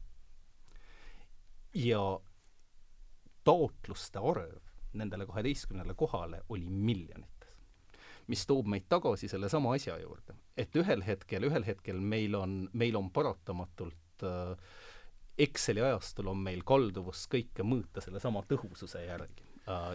ja 1.73 2.01
taotluste 3.47 4.19
arv 4.19 4.59
nendele 4.97 5.25
kaheteistkümnele 5.29 5.95
kohale 5.95 6.41
oli 6.49 6.69
miljonites. 6.69 7.57
mis 8.27 8.43
toob 8.47 8.67
meid 8.67 8.83
tagasi 8.89 9.27
sellesama 9.31 9.71
asja 9.73 9.95
juurde, 10.01 10.35
et 10.57 10.75
ühel 10.75 11.03
hetkel, 11.07 11.47
ühel 11.47 11.63
hetkel 11.63 11.99
meil 11.99 12.35
on, 12.35 12.59
meil 12.73 12.95
on 12.99 13.11
paratamatult 13.11 14.23
äh, 14.23 14.57
Exceli 15.37 15.81
ajastul 15.85 16.27
on 16.31 16.39
meil 16.41 16.63
kalduvus 16.65 17.27
kõike 17.29 17.63
mõõta 17.63 18.01
sellesama 18.01 18.41
tõhususe 18.49 19.03
järgi 19.05 19.46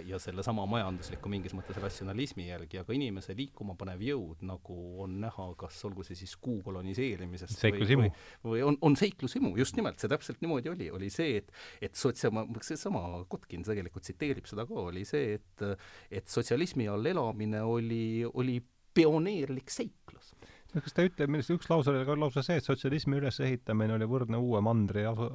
ja 0.04 0.18
sellesama 0.20 0.64
majandusliku 0.68 1.30
mingis 1.32 1.54
mõttes 1.56 1.78
ratsionalismi 1.80 2.46
järgi, 2.48 2.80
aga 2.82 2.96
inimese 2.96 3.36
liikuma 3.36 3.74
panev 3.78 4.02
jõud, 4.04 4.42
nagu 4.48 4.76
on 5.04 5.18
näha, 5.22 5.46
kas 5.60 5.78
olgu 5.88 6.04
see 6.06 6.18
siis 6.18 6.34
kuu 6.42 6.58
koloniseerimisest 6.66 7.56
seiklushimu. 7.60 8.08
või, 8.10 8.50
või, 8.50 8.64
on, 8.68 8.78
on 8.84 8.96
seiklushimu, 9.00 9.54
just 9.60 9.78
nimelt, 9.78 10.00
see 10.02 10.12
täpselt 10.12 10.42
niimoodi 10.44 10.72
oli, 10.72 10.90
oli 10.92 11.10
see, 11.12 11.40
et 11.40 11.52
et 11.82 11.96
sotsiaal-, 11.98 12.48
seesama 12.64 13.24
Kotkin 13.32 13.64
tegelikult 13.64 14.04
tsiteerib 14.04 14.48
seda 14.50 14.66
ka, 14.68 14.88
oli 14.92 15.06
see, 15.08 15.38
et 15.38 15.66
et 16.12 16.28
sotsialismi 16.28 16.88
all 16.92 17.06
elamine 17.08 17.62
oli, 17.64 18.26
oli 18.28 18.60
pioneerlik 18.92 19.72
seiklus 19.72 20.34
kas 20.80 20.94
ta 20.96 21.04
ütleb, 21.04 21.28
millest 21.32 21.52
üks 21.52 21.68
lause 21.68 21.92
oli 21.92 22.04
ka 22.08 22.14
lausa 22.16 22.44
see, 22.44 22.56
et 22.60 22.66
sotsialismi 22.66 23.18
ülesehitamine 23.20 23.96
oli 23.98 24.08
võrdne 24.08 24.40
uue 24.40 24.62
mandri 24.64 25.04
asu-, 25.08 25.28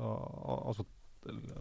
asu-, 0.71 0.87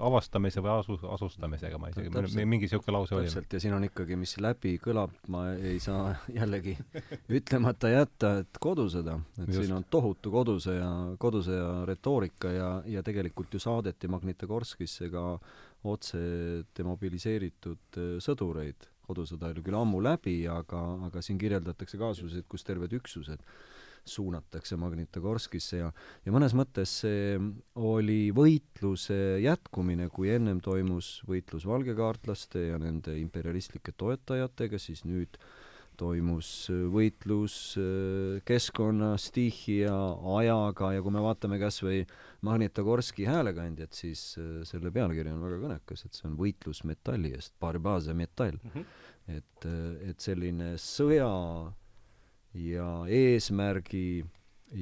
avastamise 0.09 0.62
või 0.64 0.72
asu-, 0.76 0.98
asustamisega, 1.14 1.78
ma 1.80 1.90
isegi, 1.93 2.10
mingi 2.44 2.66
niisugune 2.66 2.94
lause 2.97 3.16
oli. 3.16 3.28
täpselt, 3.28 3.56
ja 3.56 3.60
siin 3.62 3.76
on 3.76 3.86
ikkagi, 3.88 4.18
mis 4.18 4.36
läbi 4.43 4.76
kõlab, 4.82 5.14
ma 5.32 5.44
ei 5.55 5.78
saa 5.82 6.14
jällegi 6.38 6.76
ütlemata 7.38 7.90
jätta, 7.93 8.32
et 8.44 8.60
kodusõda, 8.62 9.18
et 9.38 9.47
Just. 9.51 9.60
siin 9.60 9.76
on 9.76 9.86
tohutu 9.90 10.32
kodusõja, 10.34 10.90
kodusõja 11.22 11.70
retoorika 11.88 12.52
ja, 12.55 12.70
ja 12.97 13.05
tegelikult 13.06 13.55
ju 13.55 13.62
saadeti 13.62 14.10
Magnitogorskisse 14.12 15.10
ka 15.12 15.28
otse 15.86 16.20
demobiliseeritud 16.76 18.01
äh, 18.01 18.12
sõdureid, 18.24 18.90
kodusõda 19.06 19.52
oli 19.52 19.62
küll 19.62 19.78
ammu 19.78 20.02
läbi, 20.02 20.40
aga, 20.51 20.82
aga 21.06 21.22
siin 21.22 21.38
kirjeldatakse 21.38 21.98
kaasuseid, 22.01 22.47
kus 22.51 22.66
terved 22.66 22.94
üksused 22.98 23.43
suunatakse 24.06 24.78
Magnitogorskisse 24.80 25.80
ja, 25.80 25.90
ja 26.24 26.34
mõnes 26.34 26.54
mõttes 26.56 26.92
see 27.02 27.36
oli 27.74 28.30
võitluse 28.36 29.38
jätkumine, 29.44 30.08
kui 30.14 30.30
ennem 30.34 30.60
toimus 30.64 31.20
võitlus 31.28 31.66
valgekaartlaste 31.68 32.68
ja 32.70 32.80
nende 32.82 33.16
imperialistlike 33.20 33.96
toetajatega, 33.98 34.80
siis 34.80 35.04
nüüd 35.08 35.38
toimus 35.96 36.48
võitlus 36.92 37.54
keskkonna, 38.46 39.14
stiihia, 39.20 39.94
ajaga 40.36 40.92
ja 40.92 41.04
kui 41.04 41.14
me 41.14 41.22
vaatame 41.24 41.58
kas 41.60 41.80
või 41.84 42.02
Magnitogorski 42.46 43.24
häälekandjat, 43.28 43.96
siis 43.96 44.26
selle 44.68 44.92
pealkiri 44.92 45.32
on 45.32 45.40
väga 45.46 45.62
kõnekas, 45.64 46.04
et 46.04 46.18
see 46.18 46.28
on 46.28 46.36
võitlus 46.38 46.84
metalli 46.88 47.32
eest, 47.36 47.54
Barbaza 47.60 48.14
metall 48.14 48.60
mm. 48.60 48.74
-hmm. 48.74 48.84
et, 49.38 49.68
et 50.10 50.28
selline 50.28 50.74
sõja 50.76 51.32
ja 52.56 52.88
eesmärgi 53.08 54.24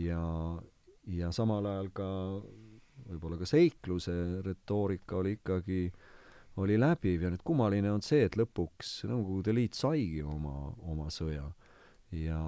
ja, 0.05 0.23
ja 1.11 1.33
samal 1.35 1.67
ajal 1.67 1.91
ka 1.95 2.09
võib-olla 3.09 3.39
ka 3.41 3.49
seikluse 3.49 4.15
retoorika 4.45 5.19
oli 5.21 5.35
ikkagi, 5.39 5.81
oli 6.63 6.79
läbiv 6.81 7.27
ja 7.27 7.33
nüüd 7.33 7.45
kummaline 7.45 7.91
on 7.93 8.03
see, 8.05 8.25
et 8.29 8.39
lõpuks 8.39 9.03
Nõukogude 9.11 9.55
Liit 9.57 9.77
saigi 9.79 10.23
oma, 10.23 10.71
oma 10.87 11.11
sõja. 11.13 11.45
ja, 12.15 12.41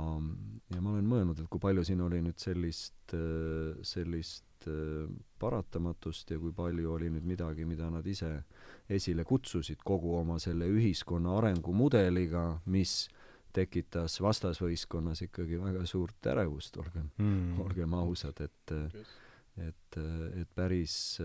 ja 0.73 0.81
ma 0.81 0.95
olen 0.95 1.09
mõelnud, 1.11 1.43
et 1.43 1.51
kui 1.51 1.61
palju 1.61 1.85
siin 1.85 2.01
oli 2.07 2.23
nüüd 2.25 2.39
sellist, 2.41 3.17
sellist 3.83 4.69
paratamatust 5.39 6.31
ja 6.33 6.39
kui 6.41 6.55
palju 6.57 6.95
oli 6.95 7.11
nüüd 7.13 7.27
midagi, 7.29 7.67
mida 7.69 7.91
nad 7.93 8.07
ise 8.07 8.31
esile 8.89 9.25
kutsusid 9.27 9.83
kogu 9.85 10.17
oma 10.21 10.39
selle 10.43 10.69
ühiskonna 10.71 11.37
arengumudeliga, 11.41 12.63
mis 12.73 13.07
tekitas 13.57 14.19
vastasvõistkonnas 14.25 15.25
ikkagi 15.27 15.61
väga 15.63 15.87
suurt 15.89 16.29
ärevust, 16.33 16.77
olgem 16.83 17.09
mm., 17.17 17.61
olgem 17.65 17.97
ausad, 17.99 18.45
et 18.45 18.77
et, 19.57 19.97
et 19.97 20.51
päris, 20.55 21.17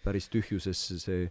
päris 0.00 0.28
tühjusesse 0.32 0.96
see 1.02 1.26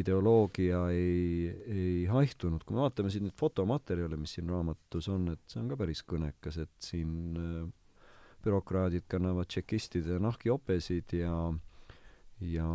ideoloogia 0.00 0.86
ei, 0.94 1.50
ei 1.68 2.06
haihtunud. 2.08 2.64
kui 2.64 2.76
me 2.76 2.86
vaatame 2.86 3.12
siin 3.12 3.26
neid 3.28 3.36
fotomaterjale, 3.36 4.16
mis 4.16 4.38
siin 4.38 4.48
raamatus 4.48 5.10
on, 5.12 5.34
et 5.34 5.44
see 5.52 5.60
on 5.60 5.68
ka 5.72 5.78
päris 5.82 6.00
kõnekas, 6.08 6.62
et 6.64 6.72
siin 6.80 7.36
äh, 7.36 7.66
bürokraadid 8.42 9.04
kannavad 9.10 9.50
tšekistide 9.50 10.18
nahkjopesid 10.22 11.18
ja 11.20 11.34
ja, 12.42 12.68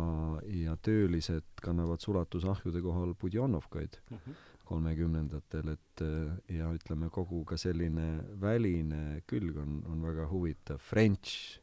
ja 0.48 0.76
töölised 0.80 1.44
kannavad 1.62 2.00
sulatusahjude 2.00 2.80
kohal 2.80 3.14
budjonovkaid 3.20 3.98
mm, 4.10 4.16
-hmm. 4.16 4.34
Et 5.72 6.02
äh, 6.04 6.58
ja 6.58 6.68
ütleme, 6.74 7.08
kogu 7.10 7.44
ka 7.48 7.56
selline 7.56 8.08
väline 8.40 9.22
külg 9.26 9.56
on, 9.56 9.80
on 9.88 10.02
väga 10.04 10.28
huvitav. 10.28 10.82
French 10.84 11.58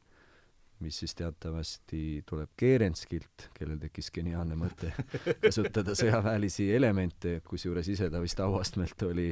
mis 0.80 0.98
siis 1.00 1.16
teatavasti 1.16 2.24
tuleb 2.28 2.52
Kerenskilt, 2.58 3.50
kellel 3.56 3.80
tekkis 3.80 4.12
geniaalne 4.16 4.58
mõte 4.60 4.92
kasutada 5.46 5.96
sõjaväelisi 5.96 6.68
elemente, 6.76 7.40
kusjuures 7.48 7.88
ise 7.94 8.10
ta 8.12 8.20
vist 8.24 8.42
auastmelt 8.44 9.06
oli, 9.08 9.30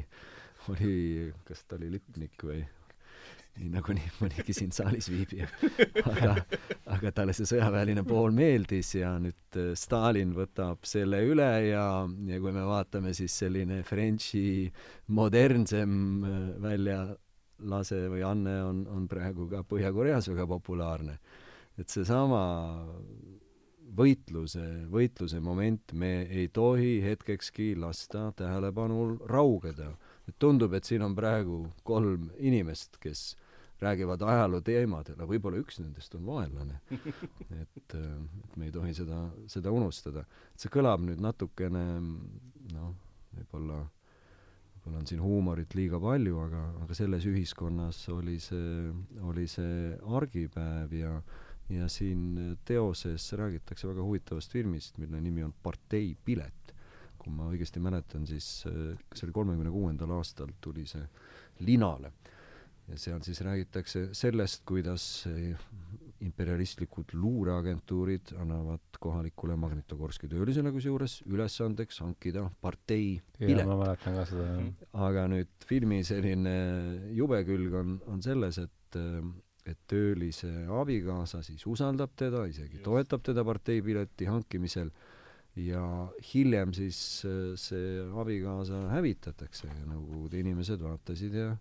oli, 0.72 0.96
kas 1.48 1.66
ta 1.68 1.76
oli 1.80 1.92
lipnik 1.98 2.48
või 2.48 2.62
nii 3.60 3.70
nagu 3.74 3.94
nii 3.96 4.12
mõnigi 4.22 4.56
siin 4.58 4.72
saalis 4.76 5.10
viibija. 5.14 5.48
aga, 6.10 6.36
aga 6.96 7.12
talle 7.16 7.36
see 7.38 7.50
sõjaväeline 7.50 8.06
pool 8.08 8.34
meeldis 8.36 8.96
ja 8.98 9.14
nüüd 9.22 9.60
äh, 9.60 9.72
Stalin 9.80 10.34
võtab 10.38 10.88
selle 10.90 11.22
üle 11.28 11.52
ja, 11.70 11.86
ja 12.30 12.42
kui 12.42 12.56
me 12.56 12.66
vaatame, 12.68 13.14
siis 13.18 13.36
selline 13.44 13.84
Frenchi 13.88 14.72
modernsem 15.14 15.96
äh, 16.26 16.42
väljalase 16.66 18.04
või 18.10 18.26
anne 18.28 18.60
on, 18.66 18.84
on 18.90 19.08
praegu 19.12 19.48
ka 19.52 19.64
Põhja-Koreas 19.70 20.32
väga 20.34 20.50
populaarne 20.50 21.20
et 21.80 21.90
seesama 21.90 22.42
võitluse, 23.98 24.64
võitluse 24.94 25.40
moment, 25.44 25.94
me 25.94 26.24
ei 26.26 26.48
tohi 26.54 26.98
hetkekski 27.04 27.74
lasta 27.78 28.32
tähelepanul 28.38 29.18
raugeda. 29.30 29.94
et 30.28 30.36
tundub, 30.40 30.74
et 30.74 30.86
siin 30.86 31.02
on 31.02 31.16
praegu 31.16 31.68
kolm 31.84 32.30
inimest, 32.40 32.98
kes 33.00 33.36
räägivad 33.82 34.22
ajaloo 34.22 34.62
teemadel, 34.62 35.18
aga 35.18 35.28
võib-olla 35.30 35.60
üks 35.62 35.80
nendest 35.82 36.16
on 36.16 36.26
vaenlane. 36.28 36.80
et, 37.62 37.80
et 37.80 38.58
me 38.58 38.70
ei 38.70 38.72
tohi 38.72 38.94
seda, 38.94 39.26
seda 39.48 39.74
unustada. 39.76 40.26
see 40.56 40.72
kõlab 40.74 41.04
nüüd 41.04 41.24
natukene 41.24 41.84
noh, 42.74 42.94
võib-olla 43.36 43.84
võib-olla 44.84 45.00
on 45.00 45.08
siin 45.08 45.22
huumorit 45.24 45.76
liiga 45.80 46.00
palju, 46.00 46.40
aga, 46.44 46.62
aga 46.84 46.98
selles 46.98 47.26
ühiskonnas 47.30 48.04
oli 48.12 48.38
see, 48.44 48.92
oli 49.24 49.48
see 49.48 49.98
argipäev 50.20 50.94
ja 51.00 51.18
ja 51.72 51.88
siin 51.88 52.58
teoses 52.68 53.34
räägitakse 53.40 53.88
väga 53.88 54.04
huvitavast 54.04 54.52
filmist, 54.52 54.98
mille 54.98 55.22
nimi 55.22 55.44
on 55.44 55.54
Parteipilet. 55.64 56.74
kui 57.18 57.32
ma 57.32 57.46
õigesti 57.48 57.80
mäletan, 57.80 58.26
siis 58.28 58.66
kas 58.68 59.22
see 59.22 59.30
oli 59.30 59.34
kolmekümne 59.34 59.72
kuuendal 59.72 60.12
aastal 60.12 60.50
tuli 60.62 60.84
see 60.86 61.06
linale 61.64 62.12
ja 62.90 62.98
seal 63.00 63.22
siis 63.26 63.40
räägitakse 63.46 64.10
sellest, 64.18 64.64
kuidas 64.68 65.26
imperialistlikud 66.24 67.14
luureagentuurid 67.20 68.34
annavad 68.40 69.00
kohalikule 69.00 69.56
Magnitogorski 69.60 70.30
töölisele 70.32 70.72
kusjuures 70.72 71.20
ülesandeks 71.28 72.00
hankida 72.04 72.46
partei 72.62 73.18
pilet. 73.40 73.66
ma 73.68 73.78
mäletan 73.82 74.16
ka 74.20 74.28
seda, 74.30 74.46
jah. 74.52 74.70
aga 75.08 75.26
nüüd 75.32 75.68
filmi 75.68 76.04
selline 76.08 76.56
jube 77.16 77.42
külg 77.48 77.76
on, 77.82 77.98
on 78.12 78.24
selles, 78.24 78.62
et 78.64 79.00
et 79.64 79.80
töölise 79.88 80.50
abikaasa 80.76 81.40
siis 81.46 81.64
usaldab 81.72 82.12
teda, 82.20 82.44
isegi 82.52 82.82
Just. 82.82 82.86
toetab 82.88 83.24
teda 83.24 83.46
parteipileti 83.48 84.28
hankimisel 84.28 84.90
ja 85.56 85.84
hiljem 86.34 86.74
siis 86.76 86.98
äh, 87.28 87.54
see 87.60 88.02
abikaasa 88.20 88.88
hävitatakse 88.92 89.70
ja 89.70 89.86
Nõukogude 89.88 90.42
inimesed 90.42 90.84
vaatasid 90.84 91.38
ja 91.38 91.54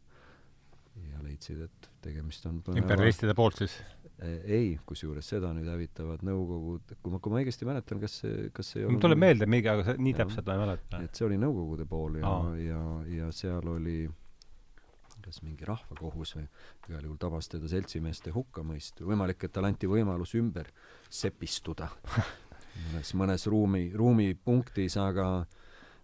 ja 1.11 1.25
leidsid, 1.25 1.65
et 1.67 1.91
tegemist 2.05 2.47
on 2.51 2.63
põneva... 2.65 2.85
imperialistide 2.85 3.35
poolt 3.39 3.63
siis? 3.63 3.77
Äh, 4.23 4.39
ei, 4.45 4.71
kusjuures 4.87 5.29
seda 5.35 5.51
nüüd 5.57 5.69
hävitavad 5.71 6.23
Nõukogud, 6.27 6.97
kui 7.03 7.13
ma, 7.15 7.21
kui 7.23 7.35
ma 7.35 7.41
õigesti 7.43 7.69
mäletan, 7.69 8.01
kas 8.03 8.21
see, 8.23 8.49
kas 8.55 8.75
see 8.75 8.87
mul 8.87 9.03
tuleb 9.03 9.23
meelde 9.23 9.49
mingi, 9.51 9.71
aga 9.73 9.87
see, 9.89 10.03
nii 10.07 10.17
täpselt 10.19 10.47
ma 10.49 10.59
ei 10.59 10.65
mäleta. 10.65 11.01
et 11.07 11.19
see 11.19 11.27
oli 11.27 11.41
Nõukogude 11.43 11.87
pool 11.91 12.21
ja 12.23 12.35
ja, 12.63 12.83
ja 13.11 13.31
seal 13.35 13.73
oli 13.75 14.05
kas 15.23 15.43
mingi 15.47 15.67
rahvakohus 15.67 16.37
või 16.37 16.47
igal 16.89 17.05
juhul 17.07 17.19
tabas 17.21 17.49
teda 17.51 17.69
seltsimeeste 17.71 18.33
hukkamõist. 18.35 19.03
võimalik, 19.07 19.45
et 19.45 19.53
talle 19.55 19.71
anti 19.71 19.91
võimalus 19.91 20.35
ümber 20.39 20.71
sepistuda 21.11 21.91
mõnes, 22.93 23.13
mõnes 23.19 23.47
ruumi, 23.51 23.85
ruumipunktis, 23.97 24.97
aga 25.01 25.45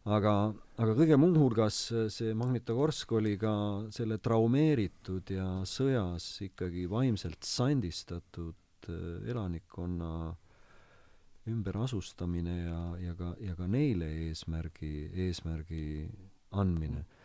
aga, 0.08 0.32
aga 0.80 0.94
kõige 0.98 1.18
muu 1.20 1.34
hulgas 1.36 1.78
see 2.14 2.34
Magnitogorsk 2.38 3.12
oli 3.18 3.36
ka 3.40 3.52
selle 3.94 4.18
traumeeritud 4.22 5.32
ja 5.34 5.48
sõjas 5.68 6.26
ikkagi 6.46 6.86
vaimselt 6.90 7.44
sandistatud 7.44 8.88
äh, 8.88 9.30
elanikkonna 9.30 10.12
ümberasustamine 11.48 12.56
ja, 12.58 12.80
ja 13.00 13.14
ka, 13.16 13.34
ja 13.40 13.54
ka 13.56 13.68
neile 13.70 14.10
eesmärgi, 14.28 14.92
eesmärgi 15.28 15.86
andmine. 16.52 17.04
mm 17.04 17.17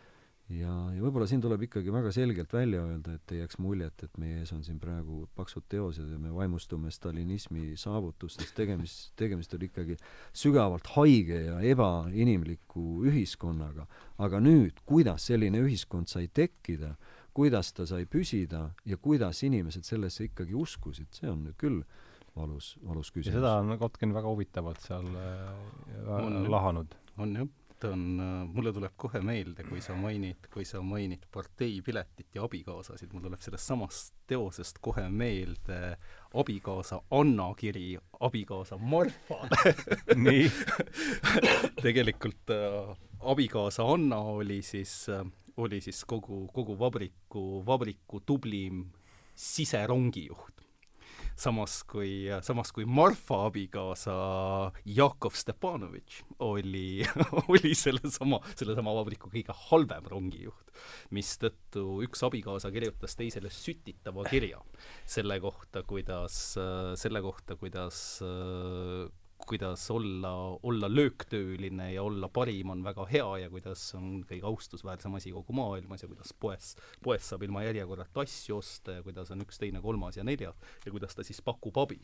ja, 0.58 0.72
ja 0.94 1.02
võib-olla 1.02 1.26
siin 1.28 1.42
tuleb 1.42 1.64
ikkagi 1.66 1.92
väga 1.92 2.10
selgelt 2.14 2.52
välja 2.54 2.82
öelda, 2.84 3.14
et 3.16 3.32
ei 3.34 3.40
jääks 3.40 3.58
muljet, 3.62 4.04
et 4.06 4.18
meie 4.20 4.40
ees 4.42 4.52
on 4.54 4.62
siin 4.66 4.78
praegu 4.82 5.24
paksud 5.38 5.66
teosed 5.70 6.10
ja 6.10 6.18
me 6.20 6.32
vaimustume 6.34 6.92
stalinismi 6.94 7.74
saavutustest, 7.80 8.54
tegemist, 8.56 9.12
tegemist 9.20 9.54
oli 9.56 9.68
ikkagi 9.70 9.96
sügavalt 10.36 10.90
haige 10.96 11.40
ja 11.48 11.58
ebainimliku 11.72 13.04
ühiskonnaga. 13.08 13.86
aga 14.18 14.40
nüüd, 14.40 14.78
kuidas 14.86 15.26
selline 15.30 15.62
ühiskond 15.64 16.10
sai 16.10 16.28
tekkida, 16.28 16.94
kuidas 17.34 17.72
ta 17.74 17.86
sai 17.86 18.06
püsida 18.06 18.68
ja 18.86 18.96
kuidas 18.96 19.42
inimesed 19.42 19.84
sellesse 19.84 20.28
ikkagi 20.30 20.54
uskusid, 20.54 21.10
see 21.12 21.30
on 21.30 21.42
nüüd 21.48 21.58
küll 21.58 21.82
valus, 22.36 22.74
valus 22.84 23.10
küsimus. 23.10 23.34
ja 23.34 23.40
seda 23.40 23.58
on 23.62 23.78
Kotkin 23.78 24.14
väga 24.14 24.30
huvitavalt 24.30 24.80
seal 24.86 25.10
äh, 25.18 26.16
on, 26.20 26.40
lahanud. 26.50 26.94
on 27.18 27.36
jah 27.42 27.52
on, 27.84 28.20
äh, 28.20 28.48
mulle 28.54 28.72
tuleb 28.72 28.94
kohe 28.96 29.20
meelde, 29.24 29.64
kui 29.68 29.80
sa 29.82 29.96
mainid, 29.98 30.48
kui 30.52 30.64
sa 30.68 30.82
mainid 30.82 31.26
parteipiletit 31.32 32.36
ja 32.36 32.44
abikaasasid, 32.46 33.12
mul 33.12 33.24
tuleb 33.26 33.42
sellest 33.42 33.70
samast 33.70 34.14
teosest 34.30 34.78
kohe 34.84 35.08
meelde 35.10 35.96
abikaasa 36.34 37.00
Anna 37.10 37.50
kiri 37.58 37.94
abikaasa 38.20 38.78
Marfale 38.78 39.74
nii. 40.26 40.46
Tegelikult 41.84 42.54
äh, 42.54 42.94
abikaasa 43.20 43.86
Anna 43.92 44.22
oli 44.38 44.62
siis 44.62 45.08
äh,, 45.08 45.24
oli 45.56 45.80
siis 45.80 46.04
kogu, 46.04 46.46
kogu 46.52 46.78
vabriku, 46.78 47.62
vabriku 47.66 48.20
tublim 48.26 48.84
siserongijuht 49.34 50.64
samas 51.36 51.80
kui, 51.90 52.26
samas 52.46 52.70
kui 52.74 52.86
Marfa 52.86 53.40
abikaasa 53.48 54.14
Jakov 54.86 55.34
Stepanovitš 55.38 56.22
oli 56.46 57.02
oli 57.52 57.74
sellesama, 57.78 58.40
sellesama 58.54 58.94
vabriku 59.00 59.32
kõige 59.32 59.56
halvem 59.68 60.06
rongijuht, 60.12 60.74
mistõttu 61.14 62.00
üks 62.06 62.24
abikaasa 62.26 62.70
kirjutas 62.74 63.18
teisele 63.18 63.52
sütitava 63.52 64.26
kirja 64.30 64.62
selle 65.06 65.40
kohta, 65.42 65.84
kuidas, 65.88 66.38
selle 67.00 67.22
kohta, 67.24 67.58
kuidas 67.60 68.00
kuidas 69.46 69.90
olla, 69.90 70.30
olla 70.62 70.88
lööktööline 70.88 71.90
ja 71.92 72.02
olla 72.02 72.28
parim 72.32 72.70
on 72.70 72.84
väga 72.84 73.06
hea 73.10 73.30
ja 73.44 73.50
kuidas 73.50 73.82
on 73.98 74.22
kõige 74.28 74.46
austusväärsem 74.48 75.14
asi 75.18 75.32
kogu 75.34 75.56
maailmas 75.56 76.02
ja 76.02 76.08
kuidas 76.08 76.32
poes, 76.40 76.74
poes 77.02 77.28
saab 77.28 77.42
ilma 77.42 77.64
järjekorrata 77.66 78.24
asju 78.24 78.58
osta 78.58 78.98
ja 78.98 79.02
kuidas 79.02 79.32
on 79.34 79.44
üks, 79.44 79.58
teine, 79.60 79.82
kolmas 79.84 80.16
ja 80.16 80.24
neljas 80.24 80.56
ja 80.86 80.92
kuidas 80.94 81.14
ta 81.14 81.26
siis 81.26 81.42
pakub 81.44 81.76
abi 81.82 82.00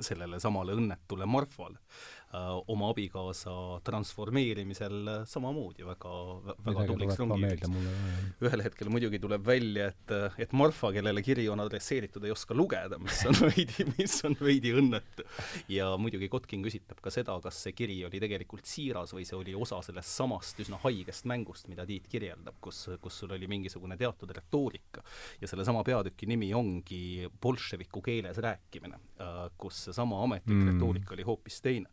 sellele 0.00 0.38
samale 0.40 0.72
õnnetule 0.76 1.26
Marfale 1.28 1.80
oma 2.72 2.88
abikaasa 2.92 3.52
transformeerimisel 3.84 5.10
samamoodi 5.28 5.84
väga, 5.84 6.12
väga 6.64 6.84
tubliks 6.88 7.18
rongijuhiks. 7.20 7.68
ühel 8.40 8.64
hetkel 8.64 8.88
muidugi 8.92 9.20
tuleb 9.20 9.44
välja, 9.46 9.90
et, 9.92 10.14
et 10.40 10.54
Marfa, 10.56 10.92
kellele 10.96 11.22
kiri 11.24 11.44
on 11.52 11.60
adresseeritud, 11.60 12.24
ei 12.24 12.32
oska 12.32 12.56
lugeda, 12.56 12.96
mis 13.02 13.20
on 13.28 13.36
veidi, 13.50 13.86
mis 13.98 14.16
on 14.28 14.36
veidi 14.40 14.72
õnnetu. 14.80 15.26
ja 15.72 15.90
muidugi 16.00 16.30
Kotkin 16.32 16.64
küsitleb 16.64 17.02
ka 17.04 17.12
seda, 17.12 17.36
kas 17.44 17.60
see 17.66 17.76
kiri 17.76 17.98
oli 18.08 18.20
tegelikult 18.22 18.68
siiras 18.68 19.12
või 19.12 19.26
see 19.28 19.36
oli 19.36 19.56
osa 19.58 19.82
sellest 19.84 20.16
samast 20.16 20.64
üsna 20.64 20.80
haigest 20.86 21.28
mängust, 21.28 21.68
mida 21.68 21.84
Tiit 21.86 22.06
kirjeldab, 22.08 22.56
kus, 22.64 22.86
kus 23.02 23.20
sul 23.20 23.34
oli 23.36 23.48
mingisugune 23.50 23.98
teatud 24.00 24.30
retoorika. 24.32 25.02
ja 25.40 25.48
sellesama 25.50 25.82
peatüki 25.84 26.26
nimi 26.30 26.52
ongi 26.54 27.28
bolševiku 27.42 28.00
keeles 28.00 28.38
rääkimine, 28.40 29.00
äh, 29.20 29.44
kus 29.58 29.84
seesama 29.88 30.22
ametlik 30.24 30.56
mm. 30.56 30.72
retoorika 30.72 31.14
oli 31.14 31.28
hoopis 31.28 31.60
teine. 31.60 31.90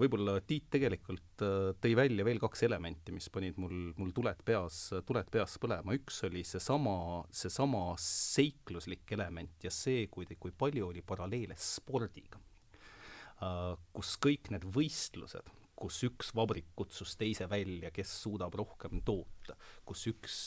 Võib-olla 0.00 0.38
Tiit 0.46 0.68
tegelikult 0.72 1.44
äh, 1.44 1.70
tõi 1.82 1.94
välja 1.98 2.26
veel 2.26 2.40
kaks 2.42 2.64
elementi, 2.68 3.14
mis 3.14 3.28
panid 3.32 3.58
mul, 3.60 3.92
mul 3.98 4.14
tuled 4.16 4.42
peas, 4.46 4.80
tuled 5.08 5.30
peas 5.34 5.58
põlema, 5.62 5.96
üks 5.98 6.22
oli 6.28 6.44
seesama, 6.46 7.24
seesama 7.34 7.82
seikluslik 8.02 9.16
element 9.18 9.66
ja 9.66 9.72
see, 9.74 10.06
kui, 10.12 10.28
kui 10.38 10.54
palju 10.54 10.90
oli 10.92 11.04
paralleele 11.06 11.58
spordiga 11.58 12.40
uh,, 13.42 13.74
kus 13.94 14.16
kõik 14.22 14.52
need 14.54 14.66
võistlused 14.74 15.57
kus 15.78 16.00
üks 16.08 16.32
vabrik 16.34 16.72
kutsus 16.76 17.14
teise 17.18 17.46
välja, 17.50 17.92
kes 17.94 18.10
suudab 18.24 18.54
rohkem 18.58 19.02
toota, 19.06 19.54
kus 19.86 20.02
üks, 20.10 20.38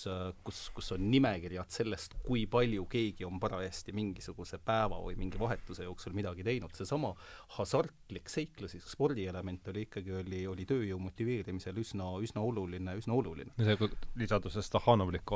kus, 0.44 0.60
kus 0.76 0.92
on 0.96 1.06
nimekirjad 1.12 1.72
sellest, 1.72 2.18
kui 2.26 2.44
palju 2.52 2.86
keegi 2.92 3.26
on 3.28 3.40
parajasti 3.42 3.96
mingisuguse 3.96 4.60
päeva 4.66 5.00
või 5.04 5.16
mingi 5.20 5.40
vahetuse 5.40 5.88
jooksul 5.88 6.16
midagi 6.18 6.44
teinud, 6.48 6.76
seesama 6.76 7.14
hasartlik 7.58 8.32
seiklus, 8.32 8.76
spordielement 8.92 9.72
oli 9.72 9.86
ikkagi, 9.88 10.16
oli, 10.20 10.44
oli 10.52 10.68
tööjõu 10.70 11.00
motiveerimisel 11.08 11.80
üsna, 11.80 12.12
üsna 12.24 12.44
oluline, 12.44 12.98
üsna 13.00 13.16
oluline. 13.16 13.56
see 13.62 13.92
lisandus 14.20 14.58
see 14.58 14.68
Stahhanovlik 14.68 15.32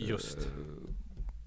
just 0.00 0.48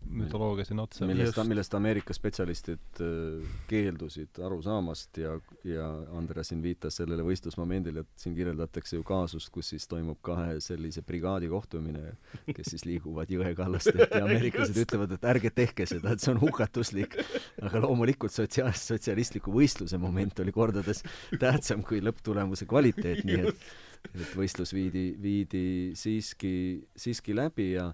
mütoloogia 0.09 0.65
sinna 0.65 0.83
otsa. 0.83 1.07
millest, 1.07 1.37
millest 1.47 1.73
Ameerika 1.77 2.13
spetsialistid 2.13 3.01
äh, 3.03 3.49
keeldusid 3.69 4.39
aru 4.45 4.59
saamast 4.65 5.17
ja, 5.21 5.35
ja 5.67 5.87
Andres 6.17 6.51
siin 6.51 6.63
viitas 6.63 6.99
sellele 6.99 7.23
võistlusmomendile, 7.25 8.03
et 8.05 8.23
siin 8.23 8.35
kirjeldatakse 8.37 8.97
ju 8.97 9.05
kaasust, 9.07 9.51
kus 9.53 9.71
siis 9.73 9.87
toimub 9.91 10.19
kahe 10.25 10.59
sellise 10.63 11.03
brigaadi 11.05 11.49
kohtumine, 11.51 12.15
kes 12.49 12.73
siis 12.73 12.85
liiguvad 12.89 13.31
jõe 13.33 13.53
kallastelt 13.57 14.07
ja 14.07 14.23
ameeriklased 14.25 14.79
ütlevad, 14.85 15.13
et 15.17 15.27
ärge 15.33 15.53
tehke 15.55 15.87
seda, 15.89 16.15
et 16.15 16.23
see 16.23 16.33
on 16.33 16.41
hukatuslik. 16.41 17.19
aga 17.61 17.83
loomulikult 17.85 18.33
sotsiaal-, 18.33 18.75
sotsialistliku 18.77 19.53
võistluse 19.53 19.99
moment 20.01 20.41
oli 20.43 20.55
kordades 20.55 21.03
tähtsam 21.39 21.85
kui 21.85 22.01
lõpptulemuse 22.03 22.67
kvaliteet, 22.69 23.23
nii 23.27 23.45
et 23.45 23.69
et 24.07 24.35
võistlus 24.37 24.71
viidi, 24.73 25.11
viidi 25.21 25.91
siiski, 25.97 26.53
siiski 26.95 27.35
läbi 27.35 27.73
ja 27.73 27.89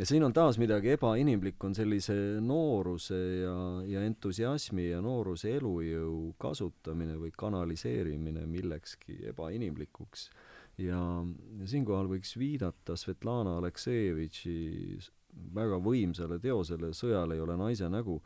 ja 0.00 0.06
siin 0.06 0.24
on 0.24 0.32
taas 0.32 0.56
midagi 0.58 0.94
ebainimlikku, 0.94 1.66
on 1.68 1.74
sellise 1.76 2.14
nooruse 2.40 3.18
ja, 3.42 3.56
ja 3.84 4.04
entusiasmi 4.08 4.88
ja 4.88 5.00
nooruse 5.04 5.52
elujõu 5.58 6.32
kasutamine 6.40 7.18
või 7.20 7.32
kanaliseerimine 7.36 8.46
millekski 8.48 9.18
ebainimlikuks. 9.32 10.30
ja, 10.80 11.00
ja 11.60 11.68
siinkohal 11.68 12.08
võiks 12.14 12.32
viidata 12.40 12.96
Svetlana 12.96 13.58
Aleksejevitši 13.60 14.56
väga 15.54 15.76
võimsale 15.84 16.40
teosele 16.40 16.94
Sõjal 16.96 17.36
ei 17.36 17.44
ole 17.44 17.58
naise 17.60 17.88
nägu, 17.92 18.22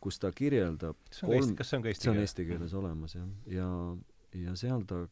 kus 0.00 0.18
ta 0.18 0.32
kirjeldab 0.32 0.96
see 1.12 1.28
on 1.28 1.36
kolm, 1.36 1.52
eesti, 1.52 1.68
see 1.68 1.76
on 1.76 1.86
eesti 1.92 2.06
see 2.08 2.14
on 2.14 2.24
eesti 2.24 2.48
keeles 2.48 2.74
olemas, 2.80 3.18
jah. 3.20 3.30
ja, 3.46 3.70
ja 4.40 4.56
seal 4.56 4.88
ta 4.88 5.04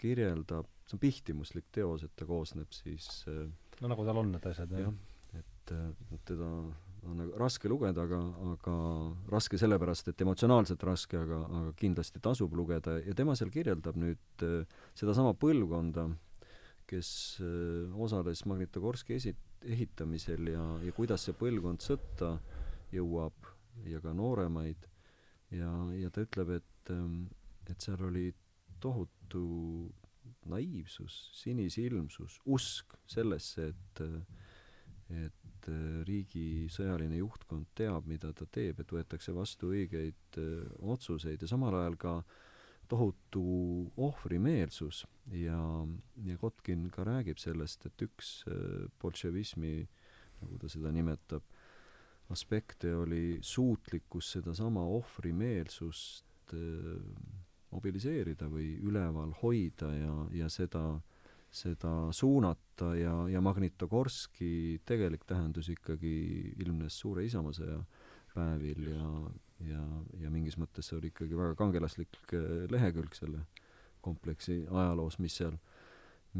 kirjeldab, 0.00 0.66
see 0.88 0.96
on 0.96 1.06
pihtimuslik 1.06 1.68
teos, 1.76 2.08
et 2.08 2.16
ta 2.16 2.24
koosneb 2.24 2.72
siis 2.72 3.26
no 3.28 3.92
nagu 3.92 4.08
tal 4.08 4.24
on 4.24 4.32
need 4.32 4.48
asjad, 4.48 4.78
jah 4.80 5.00
et 5.70 6.24
teda 6.26 6.48
on 7.08 7.18
nagu 7.18 7.34
raske 7.38 7.70
lugeda, 7.70 8.04
aga, 8.04 8.18
aga 8.52 8.74
raske 9.32 9.58
sellepärast, 9.58 10.12
et 10.12 10.22
emotsionaalselt 10.22 10.82
raske, 10.86 11.18
aga, 11.18 11.40
aga 11.48 11.72
kindlasti 11.78 12.22
tasub 12.22 12.54
lugeda. 12.54 12.98
Ja 13.02 13.14
tema 13.18 13.34
seal 13.38 13.50
kirjeldab 13.54 13.98
nüüd 13.98 14.44
äh, 14.46 14.76
sedasama 14.98 15.34
põlvkonda, 15.38 16.06
kes 16.90 17.10
äh, 17.42 17.96
osales 18.04 18.44
Magnitogorski 18.50 19.16
esi-, 19.18 19.36
ehitamisel 19.66 20.52
ja, 20.52 20.66
ja 20.86 20.94
kuidas 20.94 21.26
see 21.26 21.34
põlvkond 21.38 21.82
sõtta 21.82 22.36
jõuab 22.94 23.50
ja 23.88 24.02
ka 24.04 24.14
nooremaid. 24.14 24.86
Ja, 25.52 25.72
ja 25.98 26.12
ta 26.12 26.22
ütleb, 26.24 26.54
et, 26.60 26.92
ähm, 26.94 27.26
et 27.68 27.82
seal 27.82 28.00
oli 28.06 28.30
tohutu 28.82 29.42
naiivsus, 30.48 31.28
sinisilmsus, 31.38 32.38
usk 32.50 32.94
sellesse, 33.10 33.72
et 33.72 34.02
et 35.12 35.41
et 35.62 35.70
äh, 35.70 36.04
riigi 36.06 36.68
sõjaline 36.72 37.18
juhtkond 37.20 37.70
teab, 37.78 38.06
mida 38.06 38.32
ta 38.32 38.46
teeb, 38.50 38.80
et 38.80 38.92
võetakse 38.92 39.32
vastu 39.34 39.70
õigeid 39.72 40.38
äh, 40.38 40.66
otsuseid 40.80 41.42
ja 41.42 41.48
samal 41.48 41.74
ajal 41.78 41.96
ka 41.96 42.14
tohutu 42.88 43.90
ohvrimeelsus. 43.96 45.06
Ja, 45.32 45.86
ja 46.26 46.36
Kotkin 46.38 46.90
ka 46.90 47.04
räägib 47.06 47.38
sellest, 47.38 47.86
et 47.86 48.02
üks 48.02 48.42
äh, 48.50 48.88
bolševismi, 49.00 49.86
nagu 50.42 50.58
ta 50.58 50.68
seda 50.68 50.92
nimetab, 50.92 51.46
aspekte 52.32 52.94
oli 52.96 53.38
suutlikkus 53.44 54.30
sedasama 54.38 54.80
ohvrimeelsust 54.88 56.54
mobiliseerida 57.72 58.48
või 58.48 58.74
üleval 58.84 59.34
hoida 59.40 59.90
ja, 59.94 60.14
ja 60.32 60.48
seda 60.52 61.00
seda 61.52 62.08
suunata 62.16 62.94
ja, 62.96 63.12
ja 63.28 63.40
Magnitogorski 63.44 64.80
tegelik 64.88 65.26
tähendus 65.28 65.68
ikkagi 65.72 66.14
ilmnes 66.64 66.96
Suure 67.02 67.26
Isamaasõja 67.28 67.76
päevil 68.32 68.88
ja, 68.88 69.10
ja, 69.68 69.82
ja 70.22 70.32
mingis 70.32 70.56
mõttes 70.60 70.88
see 70.88 70.96
oli 70.96 71.10
ikkagi 71.12 71.36
väga 71.36 71.58
kangelaslik 71.60 72.16
äh, 72.32 72.64
lehekülg 72.72 73.12
selle 73.18 73.44
kompleksi 74.02 74.62
ajaloos, 74.64 75.20
mis 75.22 75.36
seal, 75.38 75.60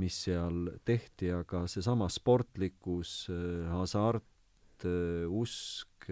mis 0.00 0.16
seal 0.24 0.72
tehti, 0.88 1.28
aga 1.36 1.66
seesama 1.70 2.08
sportlikkus, 2.10 3.28
äh, 3.30 3.68
hasart, 3.70 4.88
äh, 4.88 5.28
usk, 5.28 6.08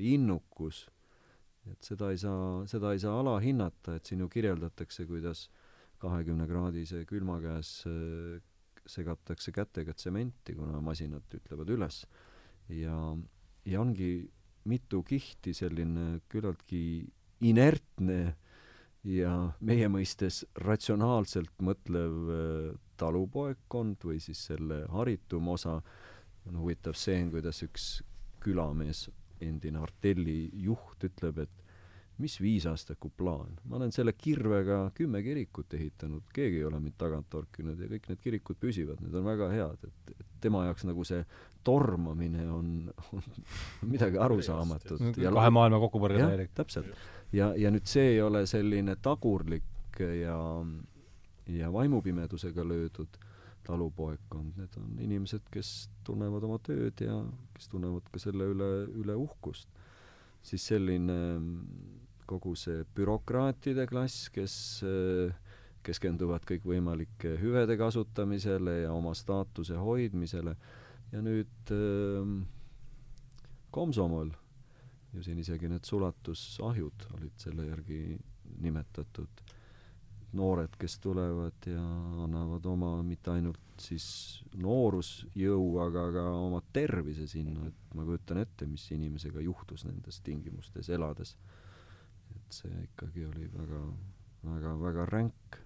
innukus, 0.00 0.86
et 1.68 1.84
seda 1.84 2.08
ei 2.14 2.16
saa, 2.16 2.62
seda 2.70 2.94
ei 2.94 3.02
saa 3.02 3.18
alahinnata, 3.20 3.98
et 3.98 4.08
siin 4.08 4.22
ju 4.22 4.28
kirjeldatakse, 4.32 5.04
kuidas 5.10 5.42
äh, 5.50 5.63
kahekümnekraadise 6.04 7.04
külma 7.08 7.40
käes 7.42 7.80
äh, 7.88 8.38
segatakse 8.84 9.52
kätega 9.54 9.94
tsementi, 9.96 10.54
kuna 10.56 10.80
masinad 10.84 11.36
ütlevad 11.38 11.70
üles. 11.72 12.04
ja, 12.68 12.96
ja 13.64 13.80
ongi 13.80 14.28
mitu 14.68 15.02
kihti 15.04 15.52
selline 15.56 16.20
küllaltki 16.32 17.04
inertne 17.44 18.36
ja 19.04 19.32
meie 19.60 19.88
mõistes 19.92 20.44
ratsionaalselt 20.64 21.52
mõtlev 21.64 22.14
äh, 22.32 22.70
talupoegkond 23.00 24.04
või 24.06 24.20
siis 24.22 24.46
selle 24.48 24.84
haritum 24.92 25.48
osa, 25.52 25.80
on 26.48 26.60
huvitav 26.60 26.96
stseen, 26.96 27.30
kuidas 27.32 27.62
üks 27.64 28.02
külamees, 28.44 29.08
endine 29.44 29.80
artelli 29.80 30.50
juht 30.64 31.04
ütleb, 31.08 31.44
et 31.44 31.63
mis 32.18 32.36
viisaastaku 32.40 33.10
plaan? 33.16 33.56
ma 33.64 33.76
olen 33.76 33.92
selle 33.92 34.12
kirvega 34.12 34.90
kümme 34.94 35.22
kirikut 35.22 35.74
ehitanud, 35.74 36.22
keegi 36.34 36.60
ei 36.60 36.64
ole 36.64 36.80
mind 36.80 36.96
tagant 36.98 37.26
torkinud 37.30 37.80
ja 37.80 37.88
kõik 37.90 38.08
need 38.10 38.22
kirikud 38.22 38.60
püsivad, 38.60 39.02
need 39.02 39.14
on 39.18 39.26
väga 39.26 39.50
head, 39.50 39.88
et, 39.88 40.14
et 40.14 40.38
tema 40.44 40.64
jaoks 40.68 40.86
nagu 40.86 41.04
see 41.08 41.24
tormamine 41.64 42.46
on, 42.52 42.70
on 43.12 43.28
midagi 43.94 44.20
arusaamatut. 44.20 45.02
kahe 45.18 45.50
maailma 45.50 45.80
kokkupõrge 45.86 46.22
täielik. 46.22 46.54
täpselt. 46.54 47.06
ja, 47.32 47.52
ja 47.58 47.72
nüüd 47.74 47.88
see 47.90 48.14
ei 48.14 48.22
ole 48.22 48.44
selline 48.46 48.96
tagurlik 49.02 49.98
ja, 49.98 50.38
ja 51.50 51.72
vaimupimedusega 51.72 52.66
löödud 52.68 53.22
talupoegkond, 53.64 54.58
need 54.60 54.74
on 54.76 54.98
inimesed, 55.00 55.46
kes 55.52 55.88
tunnevad 56.04 56.44
oma 56.44 56.58
tööd 56.60 57.00
ja 57.00 57.16
kes 57.56 57.70
tunnevad 57.72 58.06
ka 58.12 58.20
selle 58.20 58.50
üle, 58.52 58.70
üle 59.00 59.16
uhkust. 59.16 59.68
siis 60.44 60.66
selline 60.68 61.16
kogu 62.26 62.54
see 62.58 62.84
bürokraatide 62.96 63.86
klass, 63.90 64.28
kes 64.34 64.56
keskenduvad 65.84 66.46
kõikvõimalike 66.48 67.36
hüvede 67.42 67.76
kasutamisele 67.80 68.80
ja 68.84 68.92
oma 68.94 69.12
staatuse 69.16 69.76
hoidmisele. 69.76 70.54
Ja 71.12 71.20
nüüd 71.22 71.72
äh, 71.74 72.30
komsomol. 73.74 74.32
Ja 75.14 75.22
siin 75.22 75.38
isegi 75.38 75.68
need 75.70 75.86
sulatusahjud 75.86 77.04
olid 77.14 77.36
selle 77.38 77.68
järgi 77.68 78.16
nimetatud, 78.64 79.42
noored, 80.34 80.74
kes 80.78 80.96
tulevad 81.02 81.68
ja 81.70 81.82
annavad 82.24 82.66
oma 82.66 82.96
mitte 83.06 83.30
ainult 83.30 83.60
siis 83.82 84.06
noorusjõu, 84.58 85.68
aga 85.84 86.04
ka 86.16 86.24
oma 86.38 86.60
tervise 86.74 87.28
sinna, 87.30 87.68
et 87.70 87.94
ma 87.94 88.06
kujutan 88.06 88.42
ette, 88.42 88.66
mis 88.66 88.88
inimesega 88.94 89.42
juhtus 89.42 89.86
nendes 89.86 90.18
tingimustes 90.26 90.90
elades. 90.94 91.36
Et 92.54 92.60
see 92.62 92.84
ikkagi 92.86 93.24
oli 93.26 93.48
väga, 93.50 93.80
väga, 94.46 94.74
väga 94.78 95.06
ränk. 95.10 95.56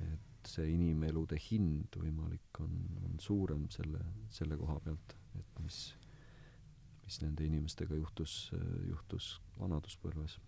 et 0.00 0.48
see 0.48 0.70
inimelude 0.72 1.36
hind 1.50 1.96
võimalik 1.96 2.60
on, 2.60 2.72
on 3.04 3.18
suurem 3.20 3.66
selle, 3.72 4.00
selle 4.30 4.56
koha 4.56 4.78
pealt, 4.84 5.16
et 5.36 5.60
mis, 5.64 5.80
mis 7.04 7.18
nende 7.24 7.44
inimestega 7.44 7.96
juhtus, 7.98 8.52
juhtus 8.86 9.40
vanaduspõlves 9.58 10.38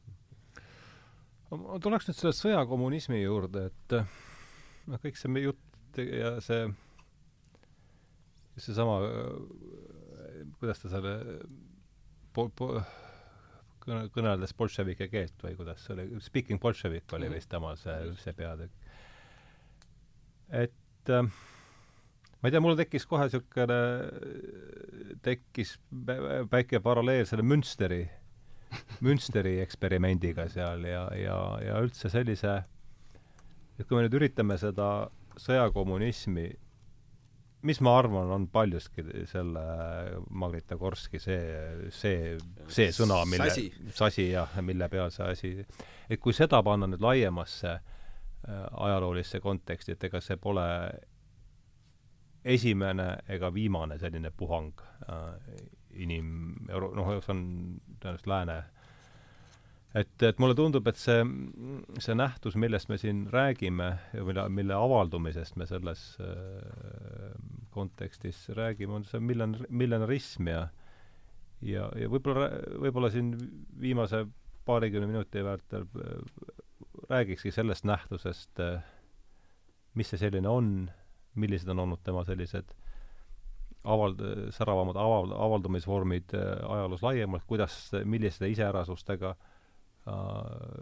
ma 1.56 1.78
tuleks 1.80 2.08
nüüd 2.08 2.18
selle 2.18 2.34
sõjakommunismi 2.36 3.22
juurde, 3.22 3.68
et 3.70 3.96
noh, 3.96 5.00
kõik 5.00 5.16
see 5.16 5.42
jutt 5.42 6.00
ja 6.04 6.34
see, 6.44 6.68
seesama, 8.60 9.00
kuidas 10.60 10.84
ta 10.84 10.92
selle 10.92 11.14
po-, 12.36 12.50
po-, 12.52 12.82
kõne, 13.88 14.08
kõneldes 14.14 14.54
bolševike 14.58 15.08
keelt 15.12 15.44
või 15.44 15.56
kuidas 15.58 15.84
see 15.84 15.96
oli, 15.96 16.08
speaking 16.24 16.60
bolševik 16.62 17.16
oli 17.16 17.28
mhm. 17.28 17.38
vist 17.38 17.50
temal 17.52 17.78
see, 17.80 17.96
see 18.22 18.36
peatükk. 18.36 18.92
et 20.64 21.14
äh, 21.14 21.32
ma 22.38 22.48
ei 22.48 22.54
tea, 22.54 22.62
mul 22.62 22.78
tekkis 22.78 23.08
kohe 23.08 23.26
niisugune, 23.26 23.80
tekkis 25.24 25.76
väike 26.52 26.82
paralleel 26.84 27.26
selle 27.28 27.46
Münsteri 27.46 28.04
Münsteri 29.04 29.58
eksperimendiga 29.62 30.48
seal 30.52 30.84
ja, 30.84 31.06
ja, 31.16 31.36
ja 31.64 31.78
üldse 31.84 32.10
sellise, 32.12 32.60
et 33.78 33.86
kui 33.86 33.96
me 33.96 34.04
nüüd 34.04 34.16
üritame 34.18 34.58
seda 34.60 35.08
sõjakommunismi, 35.40 36.48
mis 37.62 37.80
ma 37.80 37.96
arvan, 37.98 38.30
on 38.30 38.46
paljuski 38.52 39.02
selle 39.26 39.62
Magnitogorski 40.30 41.18
see, 41.22 41.90
see, 41.90 42.36
see 42.70 42.92
sõna, 42.94 43.24
mille, 43.26 43.50
sasi. 43.94 44.28
Jah, 44.30 44.58
mille 44.62 44.88
peal 44.92 45.10
see 45.14 45.30
asi, 45.34 45.52
et 46.08 46.22
kui 46.22 46.36
seda 46.36 46.62
panna 46.66 46.86
nüüd 46.90 47.02
laiemasse 47.02 47.72
äh, 47.74 48.64
ajaloolisse 48.86 49.40
konteksti, 49.42 49.96
et 49.96 50.08
ega 50.10 50.22
see 50.22 50.38
pole 50.40 50.66
esimene 52.48 53.08
ega 53.28 53.50
viimane 53.54 53.98
selline 53.98 54.30
puhang 54.30 54.72
äh, 55.10 55.58
inim-, 55.98 56.68
noh, 56.70 57.14
see 57.18 57.34
on 57.34 57.44
tõenäoliselt 57.98 58.30
lääne 58.30 58.58
et, 60.00 60.22
et 60.22 60.40
mulle 60.42 60.54
tundub, 60.58 60.86
et 60.90 60.98
see, 61.00 61.22
see 62.02 62.16
nähtus, 62.18 62.56
millest 62.60 62.90
me 62.90 62.98
siin 63.00 63.24
räägime 63.32 63.88
ja 64.14 64.24
mille, 64.26 64.44
mille 64.52 64.76
avaldumisest 64.76 65.56
me 65.60 65.66
selles 65.68 66.02
äh, 66.22 67.32
kontekstis 67.74 68.48
räägime, 68.56 68.98
on 68.98 69.06
see 69.08 69.20
millen-, 69.22 69.58
millenarism 69.68 70.50
ja 70.50 70.66
ja, 71.64 71.88
ja 71.98 72.10
võib-olla, 72.10 72.50
võib-olla 72.84 73.10
siin 73.10 73.32
viimase 73.80 74.24
paarikümne 74.68 75.08
minuti 75.10 75.42
vältel 75.44 75.88
äh, 75.98 76.18
räägikski 77.10 77.52
sellest 77.54 77.88
nähtusest, 77.88 78.60
äh, 78.62 78.82
mis 79.98 80.12
see 80.12 80.20
selline 80.20 80.50
on, 80.50 80.90
millised 81.38 81.70
on 81.72 81.86
olnud 81.86 82.04
tema 82.06 82.24
sellised 82.28 82.74
avald-, 83.88 84.22
säravamad 84.54 84.98
aval-, 85.00 85.36
avaldumisvormid 85.48 86.34
äh, 86.36 86.50
ajaloos 86.76 87.06
laiemalt, 87.06 87.46
kuidas, 87.48 87.80
milliste 88.04 88.50
iseärasustega, 88.52 89.34
äh, 89.34 89.54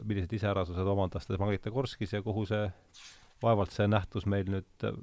millised 0.04 0.32
iseärasused 0.36 0.90
omandas 0.92 1.26
ta 1.26 1.38
Magnitogorskis 1.40 2.12
ja 2.16 2.22
kuhu 2.22 2.44
see, 2.48 2.66
vaevalt 3.42 3.74
see 3.74 3.86
nähtus 3.88 4.26
meil 4.30 4.48
nüüd 4.50 4.86
äh, 4.86 5.00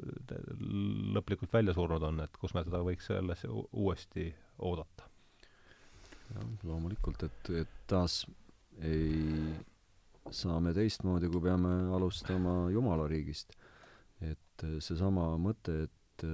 lõplikult 1.16 1.54
välja 1.54 1.76
surnud 1.78 2.04
on, 2.10 2.24
et 2.26 2.38
kus 2.42 2.56
me 2.56 2.64
teda 2.66 2.84
võiks 2.86 3.12
alles 3.14 3.46
uuesti 3.50 4.30
oodata? 4.60 5.10
jah, 6.34 6.48
loomulikult, 6.66 7.28
et, 7.28 7.54
et 7.64 7.78
taas 7.90 8.24
ei 8.82 9.54
saa 10.32 10.60
me 10.64 10.74
teistmoodi, 10.74 11.30
kui 11.30 11.44
peame 11.44 11.74
alustama 11.94 12.72
Jumala 12.74 13.08
riigist. 13.12 13.54
et 14.24 14.66
seesama 14.80 15.34
mõte, 15.42 15.84
et, 15.84 16.26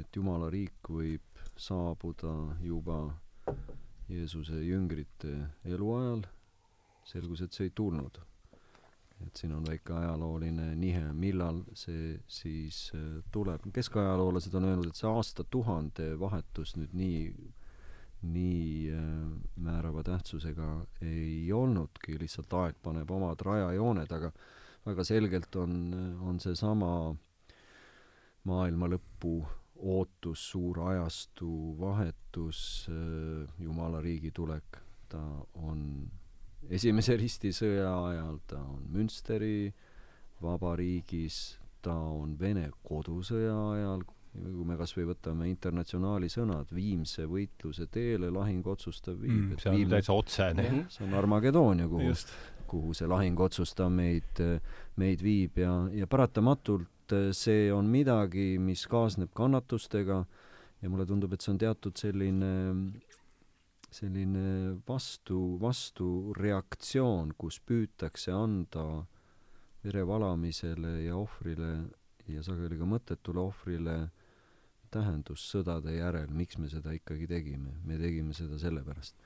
et 0.00 0.16
Jumala 0.16 0.50
riik 0.52 0.90
võib 0.90 1.42
saabuda 1.56 2.34
juba 2.62 3.06
Jeesuse 4.12 4.58
jüngrite 4.66 5.32
eluajal, 5.64 6.26
selgus, 7.04 7.42
et 7.42 7.52
see 7.52 7.68
ei 7.68 7.74
tulnud. 7.74 8.20
et 9.22 9.38
siin 9.38 9.52
on 9.54 9.62
väike 9.62 9.92
ajalooline 9.94 10.72
nihe, 10.74 11.02
millal 11.14 11.60
see 11.78 12.16
siis 12.26 12.88
äh, 12.96 13.22
tuleb. 13.32 13.68
keskajaloolased 13.72 14.54
on 14.58 14.64
öelnud, 14.70 14.88
et 14.90 14.98
see 14.98 15.10
aastatuhande 15.10 16.08
vahetus 16.18 16.74
nüüd 16.76 16.96
nii, 16.98 17.20
nii 18.32 18.90
äh, 18.96 19.04
määrava 19.62 20.02
tähtsusega 20.02 20.72
ei 21.06 21.52
olnudki, 21.52 22.18
lihtsalt 22.18 22.58
aeg 22.64 22.82
paneb 22.82 23.10
omad 23.10 23.46
rajajooned, 23.46 24.10
aga 24.18 24.32
väga 24.86 25.04
selgelt 25.06 25.56
on, 25.56 25.76
on 26.26 26.40
seesama 26.42 27.14
maailma 28.50 28.88
lõpu 28.90 29.36
ootus, 29.82 30.48
suur 30.50 30.80
ajastu 30.88 31.76
vahetus, 31.78 32.88
äh, 32.90 33.46
Jumala 33.62 34.02
riigi 34.02 34.30
tulek, 34.34 34.82
ta 35.08 35.22
on 35.54 36.10
esimese 36.70 37.16
ristisõja 37.16 37.90
ajal, 38.08 38.38
ta 38.46 38.60
on 38.62 38.84
Münsteri 38.92 39.72
vabariigis, 40.42 41.58
ta 41.82 41.94
on 41.94 42.36
Vene 42.38 42.68
kodusõja 42.82 43.56
ajal, 43.72 44.04
kui 44.32 44.64
me 44.64 44.78
kas 44.80 44.94
või 44.96 45.10
võtame 45.10 45.50
internatsionaali 45.50 46.30
sõnad, 46.32 46.70
viimse 46.72 47.26
võitluse 47.28 47.86
teele 47.92 48.30
lahing 48.32 48.66
otsustav 48.66 49.18
viib 49.20 49.52
mm,. 49.52 49.58
see 49.60 49.70
on 49.70 49.76
viimne, 49.76 49.98
täitsa 49.98 50.16
otsene. 50.16 50.70
see 50.88 51.04
on 51.04 51.18
Armageddoonia, 51.18 51.88
kuhu, 51.90 52.14
kuhu 52.70 52.96
see 52.96 53.10
lahing 53.10 53.40
otsustav 53.40 53.92
meid, 53.92 54.40
meid 54.96 55.22
viib 55.22 55.60
ja, 55.60 55.74
ja 55.92 56.08
paratamatult 56.08 56.88
et 57.12 57.12
äh, 57.12 57.32
see 57.36 57.72
on 57.72 57.88
midagi, 57.90 58.58
mis 58.58 58.86
kaasneb 58.88 59.32
kannatustega 59.36 60.22
ja 60.82 60.90
mulle 60.90 61.06
tundub, 61.06 61.32
et 61.32 61.44
see 61.44 61.52
on 61.52 61.60
teatud 61.60 61.98
selline, 61.98 62.52
selline 63.92 64.78
vastu, 64.88 65.58
vastureaktsioon, 65.60 67.34
kus 67.38 67.60
püütakse 67.60 68.32
anda 68.32 69.04
vere 69.84 70.06
valamisele 70.06 71.02
ja 71.04 71.18
ohvrile 71.18 71.72
ja 72.30 72.42
sageli 72.46 72.78
ka 72.78 72.88
mõttetule 72.88 73.42
ohvrile 73.42 73.96
tähendus 74.92 75.44
sõdade 75.50 75.94
järel, 75.96 76.32
miks 76.32 76.58
me 76.60 76.68
seda 76.72 76.92
ikkagi 76.94 77.26
tegime. 77.26 77.76
me 77.84 77.98
tegime 77.98 78.34
seda 78.36 78.58
sellepärast 78.60 79.16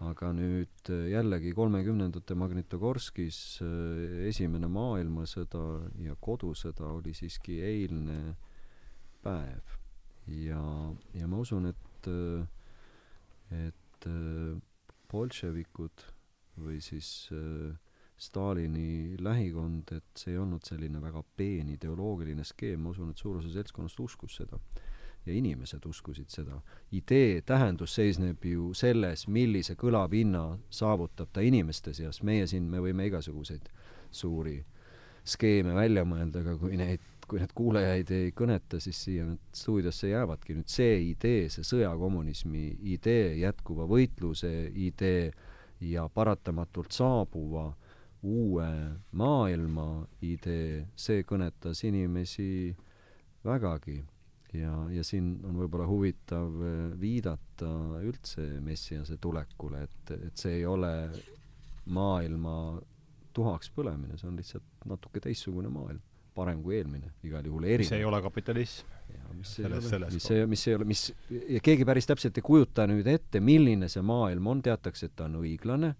aga 0.00 0.30
nüüd 0.32 0.88
äh, 0.88 1.10
jällegi 1.12 1.52
kolmekümnendate 1.56 2.36
Magnitogorskis 2.38 3.60
äh, 3.64 4.28
esimene 4.30 4.70
maailmasõda 4.72 5.64
ja 6.00 6.16
kodusõda 6.24 6.88
oli 6.96 7.12
siiski 7.16 7.58
eilne 7.64 8.36
päev. 9.24 9.76
ja, 10.30 10.62
ja 11.14 11.28
ma 11.28 11.42
usun, 11.42 11.68
et, 11.68 12.08
äh, 12.08 13.66
et 14.06 14.62
bolševikud 15.10 16.04
või 16.60 16.80
siis 16.84 17.28
Stalini 18.20 19.16
lähikond, 19.20 19.92
et 19.96 20.20
see 20.20 20.34
ei 20.34 20.38
olnud 20.38 20.64
selline 20.66 21.00
väga 21.00 21.22
peen 21.36 21.70
ideoloogiline 21.72 22.44
skeem, 22.44 22.82
ma 22.84 22.92
usun, 22.92 23.14
et 23.14 23.20
suur 23.20 23.38
osa 23.40 23.48
seltskonnast 23.54 24.00
uskus 24.04 24.36
seda 24.42 24.60
ja 25.26 25.32
inimesed 25.32 25.84
uskusid 25.86 26.28
seda. 26.28 26.60
idee 26.92 27.42
tähendus 27.42 27.94
seisneb 27.94 28.44
ju 28.44 28.74
selles, 28.74 29.26
millise 29.28 29.76
kõlapinna 29.76 30.58
saavutab 30.70 31.32
ta 31.32 31.40
inimeste 31.44 31.92
seas, 31.94 32.22
meie 32.22 32.46
siin, 32.46 32.68
me 32.70 32.80
võime 32.80 33.06
igasuguseid 33.08 33.68
suuri 34.10 34.58
skeeme 35.24 35.74
välja 35.74 36.04
mõelda, 36.08 36.40
aga 36.40 36.56
kui 36.58 36.76
neid, 36.80 37.04
kui 37.30 37.38
need 37.38 37.52
kuulajaid 37.54 38.10
ei 38.14 38.32
kõneta, 38.34 38.80
siis 38.82 38.98
siia 39.06 39.26
stuudiosse 39.54 40.10
jäävadki. 40.10 40.56
Nüüd 40.58 40.70
see 40.70 40.96
idee, 41.12 41.46
see 41.52 41.66
sõjakommunismi 41.66 42.64
idee, 42.96 43.36
jätkuva 43.44 43.86
võitluse 43.90 44.50
idee 44.74 45.30
ja 45.86 46.08
paratamatult 46.12 46.92
saabuva 46.92 47.68
uue 48.26 48.68
maailma 49.16 49.86
idee, 50.26 50.86
see 50.98 51.22
kõnetas 51.28 51.84
inimesi 51.88 52.74
vägagi. 53.46 54.00
Ja, 54.50 54.74
ja 54.90 55.04
siin 55.06 55.36
on 55.46 55.60
võib-olla 55.60 55.84
huvitav 55.86 56.56
äh, 56.66 56.78
viidata 56.98 57.68
üldse 58.02 58.42
Messiase 58.66 59.14
tulekule, 59.22 59.84
et, 59.86 60.10
et 60.16 60.42
see 60.42 60.56
ei 60.58 60.64
ole 60.66 60.90
maailma 61.94 62.80
tuhaks 63.32 63.70
põlemine, 63.76 64.18
see 64.18 64.26
on 64.26 64.40
lihtsalt 64.40 64.88
natuke 64.90 65.22
teistsugune 65.22 65.70
maailm, 65.70 66.02
parem 66.40 66.62
kui 66.64 66.78
eelmine, 66.80 67.12
igal 67.26 67.46
juhul 67.46 67.68
erinev. 67.68 67.86
mis 67.86 67.96
ei 67.98 68.08
ole 68.08 68.22
kapitalism. 68.24 68.96
mis 69.36 69.56
ei 69.58 69.64
selles, 69.64 69.92
ole, 69.94 70.08
mis 70.12 70.30
ei, 70.34 70.46
mis 70.50 70.66
ei 70.68 70.74
ole, 70.76 70.86
mis, 70.88 71.02
ja 71.30 71.60
keegi 71.64 71.86
päris 71.88 72.08
täpselt 72.08 72.38
ei 72.40 72.44
kujuta 72.44 72.86
nüüd 72.90 73.06
ette, 73.08 73.40
milline 73.40 73.88
see 73.88 74.02
maailm 74.04 74.48
on, 74.50 74.62
teatakse, 74.64 75.08
et 75.08 75.14
ta 75.16 75.28
on 75.28 75.38
õiglane 75.40 75.94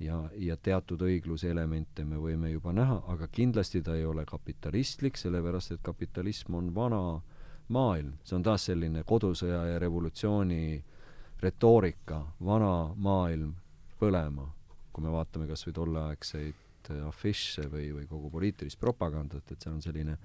ja, 0.00 0.22
ja 0.40 0.56
teatud 0.56 1.02
õigluse 1.04 1.50
elemente 1.52 2.04
me 2.04 2.18
võime 2.20 2.50
juba 2.50 2.72
näha, 2.76 3.00
aga 3.12 3.28
kindlasti 3.32 3.82
ta 3.84 3.96
ei 3.96 4.06
ole 4.08 4.24
kapitalistlik, 4.28 5.20
sellepärast 5.20 5.76
et 5.76 5.82
kapitalism 5.84 6.56
on 6.58 6.72
vana 6.74 7.02
maailm, 7.70 8.16
see 8.24 8.38
on 8.38 8.46
taas 8.46 8.66
selline 8.70 9.04
kodusõja 9.06 9.62
ja 9.74 9.78
revolutsiooni 9.82 10.62
retoorika, 11.40 12.24
vana 12.44 12.72
maailm 12.96 13.54
põlema, 14.00 14.48
kui 14.92 15.04
me 15.04 15.12
vaatame 15.12 15.46
kas 15.48 15.66
või 15.68 15.76
tolleaegseid 15.76 16.66
afiše 17.06 17.66
või, 17.70 17.90
või 17.96 18.06
kogu 18.10 18.30
poliitilist 18.30 18.80
propagandat, 18.80 19.52
et 19.52 19.60
see 19.60 19.72
on 19.72 19.82
selline 19.84 20.16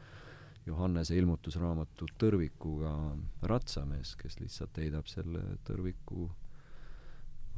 Johannese 0.66 1.18
ilmutusraamatu 1.20 2.08
tõrvikuga 2.18 2.94
ratsamees, 3.46 4.16
kes 4.18 4.40
lihtsalt 4.40 4.80
heidab 4.82 5.06
selle 5.10 5.44
tõrviku 5.68 6.26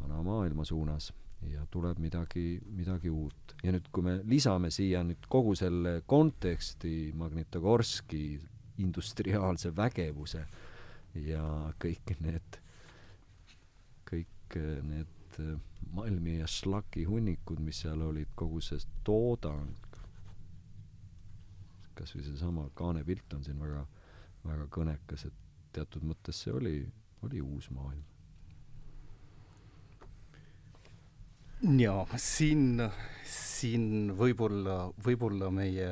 vana 0.01 0.19
maailma 0.25 0.65
suunas 0.67 1.13
ja 1.47 1.63
tuleb 1.71 1.99
midagi, 2.01 2.59
midagi 2.75 3.09
uut. 3.09 3.55
ja 3.63 3.71
nüüd, 3.71 3.87
kui 3.93 4.03
me 4.03 4.17
lisame 4.27 4.71
siia 4.73 5.03
nüüd 5.05 5.27
kogu 5.29 5.55
selle 5.55 6.01
konteksti 6.05 7.13
Magnitogorski 7.15 8.23
industriaalse 8.83 9.71
vägevuse 9.75 10.43
ja 11.27 11.43
kõik 11.81 12.17
need, 12.21 12.59
kõik 14.09 14.57
need 14.83 15.16
malmi 15.93 16.37
ja 16.39 16.47
šlaki 16.47 17.05
hunnikud, 17.07 17.59
mis 17.63 17.83
seal 17.83 18.01
olid, 18.01 18.33
kogu 18.35 18.61
see 18.63 18.79
toodang, 19.07 19.75
kas 21.97 22.13
või 22.15 22.25
seesama 22.27 22.67
kaanepilt 22.77 23.33
on 23.37 23.43
siin 23.45 23.59
väga, 23.61 23.85
väga 24.45 24.67
kõnekas, 24.73 25.25
et 25.29 25.41
teatud 25.73 26.05
mõttes 26.07 26.43
see 26.43 26.53
oli, 26.53 26.77
oli 27.25 27.41
uus 27.41 27.71
maailm. 27.73 28.05
Jaa, 31.81 32.05
siin, 32.21 32.77
siin 33.25 34.11
võib-olla, 34.13 34.91
võib-olla 35.01 35.49
meie 35.49 35.87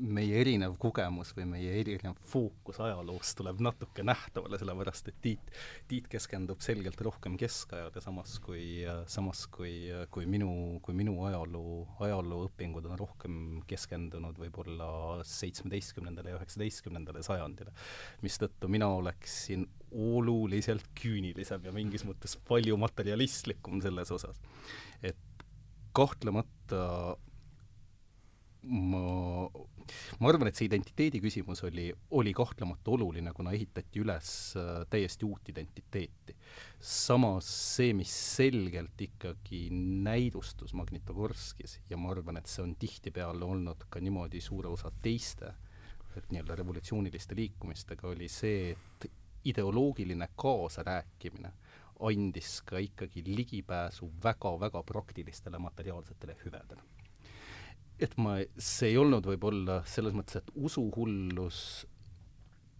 meie 0.00 0.40
erinev 0.40 0.76
kogemus 0.80 1.32
või 1.36 1.46
meie 1.50 1.74
erinev 1.80 2.18
fookus 2.30 2.80
ajaloos 2.82 3.34
tuleb 3.38 3.60
natuke 3.64 4.04
nähtavale, 4.06 4.58
sellepärast 4.60 5.10
et 5.12 5.18
Tiit, 5.20 5.52
Tiit 5.90 6.08
keskendub 6.10 6.62
selgelt 6.64 7.00
rohkem 7.04 7.36
keskajale, 7.40 8.02
samas 8.02 8.38
kui, 8.44 8.82
samas 9.10 9.44
kui, 9.52 9.90
kui 10.12 10.26
minu, 10.30 10.80
kui 10.84 10.96
minu 10.96 11.18
ajaloo, 11.28 11.82
ajalooõpingud 12.06 12.88
on 12.90 12.98
rohkem 13.00 13.38
keskendunud 13.70 14.40
võib-olla 14.40 14.90
seitsmeteistkümnendale 15.28 16.32
ja 16.32 16.40
üheksateistkümnendale 16.40 17.24
sajandile. 17.26 17.74
mistõttu 18.22 18.68
mina 18.68 18.88
oleksin 18.88 19.66
oluliselt 19.90 20.86
küünilisem 20.96 21.64
ja 21.66 21.72
mingis 21.74 22.04
mõttes 22.06 22.36
palju 22.48 22.76
materialistlikum 22.80 23.82
selles 23.82 24.10
osas. 24.10 24.40
et 25.02 25.16
kahtlemata 25.92 27.16
ma, 28.62 29.48
ma 30.20 30.28
arvan, 30.28 30.50
et 30.50 30.58
see 30.58 30.68
identiteedi 30.68 31.20
küsimus 31.22 31.62
oli, 31.66 31.88
oli 32.16 32.32
kahtlemata 32.36 32.92
oluline, 32.94 33.32
kuna 33.36 33.54
ehitati 33.56 34.02
üles 34.02 34.32
äh, 34.60 34.82
täiesti 34.90 35.26
uut 35.28 35.48
identiteeti. 35.52 36.36
samas 36.80 37.48
see, 37.76 37.94
mis 37.96 38.12
selgelt 38.36 39.00
ikkagi 39.00 39.68
näidustus 40.04 40.74
Magnitogorskis 40.74 41.80
ja 41.90 41.96
ma 42.00 42.12
arvan, 42.12 42.40
et 42.40 42.50
see 42.50 42.64
on 42.64 42.76
tihtipeale 42.80 43.44
olnud 43.44 43.88
ka 43.88 44.00
niimoodi 44.00 44.40
suure 44.40 44.68
osa 44.68 44.92
teiste 45.02 45.54
nii-öelda 46.30 46.56
revolutsiooniliste 46.58 47.36
liikumistega, 47.38 48.08
oli 48.10 48.26
see, 48.28 48.72
et 48.74 49.10
ideoloogiline 49.46 50.26
kaasarääkimine 50.36 51.52
andis 52.00 52.60
ka 52.66 52.80
ikkagi 52.82 53.22
ligipääsu 53.24 54.10
väga-väga 54.24 54.82
praktilistele 54.88 55.58
materiaalsetele 55.58 56.36
hüvedele 56.44 56.82
et 58.00 58.16
ma, 58.16 58.38
see 58.56 58.94
ei 58.94 58.98
olnud 59.00 59.26
võib-olla 59.28 59.82
selles 59.88 60.14
mõttes, 60.16 60.40
et 60.40 60.52
usuhullus 60.56 61.86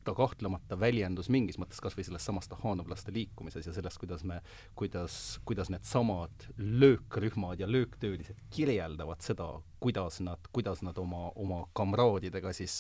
ta 0.05 0.15
kahtlemata 0.17 0.79
väljendus 0.81 1.29
mingis 1.33 1.59
mõttes 1.61 1.81
kas 1.83 1.95
või 1.97 2.07
selles 2.07 2.25
samas 2.25 2.49
tahhanovlaste 2.49 3.13
liikumises 3.13 3.67
ja 3.69 3.75
selles, 3.77 3.99
kuidas 4.01 4.25
me, 4.25 4.39
kuidas, 4.79 5.15
kuidas 5.45 5.69
needsamad 5.73 6.47
löökrühmad 6.57 7.61
ja 7.61 7.69
lööktöölised 7.69 8.41
kirjeldavad 8.55 9.21
seda, 9.25 9.51
kuidas 9.81 10.23
nad, 10.25 10.49
kuidas 10.57 10.81
nad 10.87 10.99
oma, 10.99 11.29
oma 11.37 11.67
kamraadidega 11.77 12.55
siis, 12.57 12.77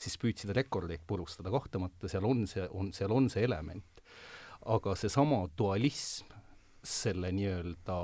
siis 0.00 0.16
püüdsid 0.22 0.54
rekordeid 0.56 1.04
purustada, 1.06 1.52
kahtlemata 1.52 2.08
seal 2.08 2.24
on 2.28 2.46
see, 2.48 2.64
on, 2.72 2.92
seal 2.96 3.12
on 3.12 3.28
see 3.32 3.44
element. 3.44 3.84
aga 4.62 4.94
seesama 4.94 5.44
dualism, 5.58 6.28
selle 6.82 7.32
nii-öelda 7.34 7.96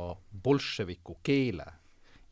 bolševiku 0.43 1.19
keele 1.23 1.67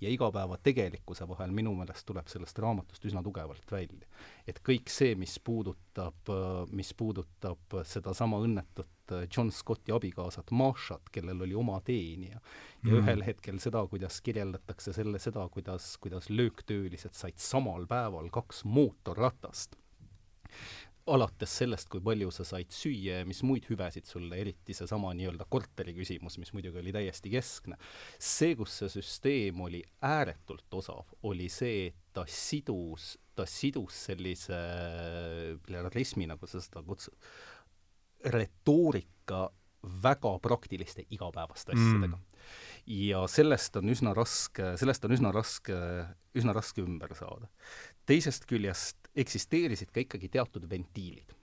ja 0.01 0.11
igapäeva 0.13 0.59
tegelikkuse 0.63 1.29
vahel 1.29 1.53
minu 1.57 1.73
meelest 1.79 2.07
tuleb 2.09 2.29
sellest 2.29 2.59
raamatust 2.59 3.05
üsna 3.09 3.23
tugevalt 3.25 3.73
välja. 3.73 4.09
et 4.47 4.61
kõik 4.65 4.91
see, 4.93 5.15
mis 5.15 5.39
puudutab, 5.41 6.33
mis 6.73 6.93
puudutab 6.95 7.81
sedasama 7.85 8.41
õnnetut 8.45 9.15
John 9.37 9.51
Scotti 9.51 9.95
abikaasat 9.95 10.51
Mashat, 10.51 11.09
kellel 11.13 11.43
oli 11.47 11.55
oma 11.55 11.81
teenija, 11.81 12.41
ja 12.41 12.91
mm. 12.91 12.99
ühel 13.01 13.25
hetkel 13.25 13.61
seda, 13.63 13.85
kuidas 13.87 14.21
kirjeldatakse 14.21 14.93
selle, 14.93 15.19
seda, 15.23 15.49
kuidas, 15.49 15.95
kuidas 16.03 16.31
lööktöölised 16.31 17.15
said 17.15 17.39
samal 17.39 17.87
päeval 17.87 18.31
kaks 18.35 18.65
mootorratast 18.65 19.79
alates 21.07 21.53
sellest, 21.61 21.89
kui 21.91 22.03
palju 22.05 22.31
sa 22.35 22.45
said 22.47 22.73
süüa 22.75 23.21
ja 23.21 23.27
mis 23.29 23.43
muid 23.47 23.67
hüvesid 23.71 24.09
sulle, 24.09 24.39
eriti 24.43 24.75
seesama 24.77 25.13
nii-öelda 25.17 25.47
korteri 25.51 25.95
küsimus, 25.97 26.39
mis 26.43 26.53
muidugi 26.57 26.81
oli 26.83 26.95
täiesti 26.95 27.31
keskne. 27.33 27.79
see, 28.19 28.57
kus 28.59 28.79
see 28.81 28.91
süsteem 28.99 29.61
oli 29.63 29.83
ääretult 30.03 30.79
osav, 30.81 31.05
oli 31.29 31.49
see, 31.53 31.91
et 31.91 32.01
ta 32.17 32.27
sidus, 32.31 33.15
ta 33.37 33.47
sidus 33.47 34.07
sellise 34.09 34.59
pluralismi, 35.67 36.27
nagu 36.31 36.49
sa 36.51 36.63
seda 36.65 36.83
kutsud, 36.87 37.15
retoorika 38.33 39.47
väga 40.03 40.39
praktiliste 40.43 41.05
igapäevaste 41.15 41.75
asjadega 41.77 42.17
mm. 42.17 42.23
ja 43.07 43.23
sellest 43.31 43.77
on 43.79 43.93
üsna 43.93 44.15
raske, 44.17 44.73
sellest 44.81 45.05
on 45.07 45.15
üsna 45.15 45.31
raske, 45.35 45.77
üsna 46.37 46.55
raske 46.57 46.83
ümber 46.83 47.15
saada. 47.19 47.51
Teisest 48.07 48.47
küljest 48.49 49.11
eksisteerisid 49.17 49.93
ka 49.95 50.03
ikkagi 50.05 50.31
teatud 50.33 50.67
ventiilid 50.71 51.35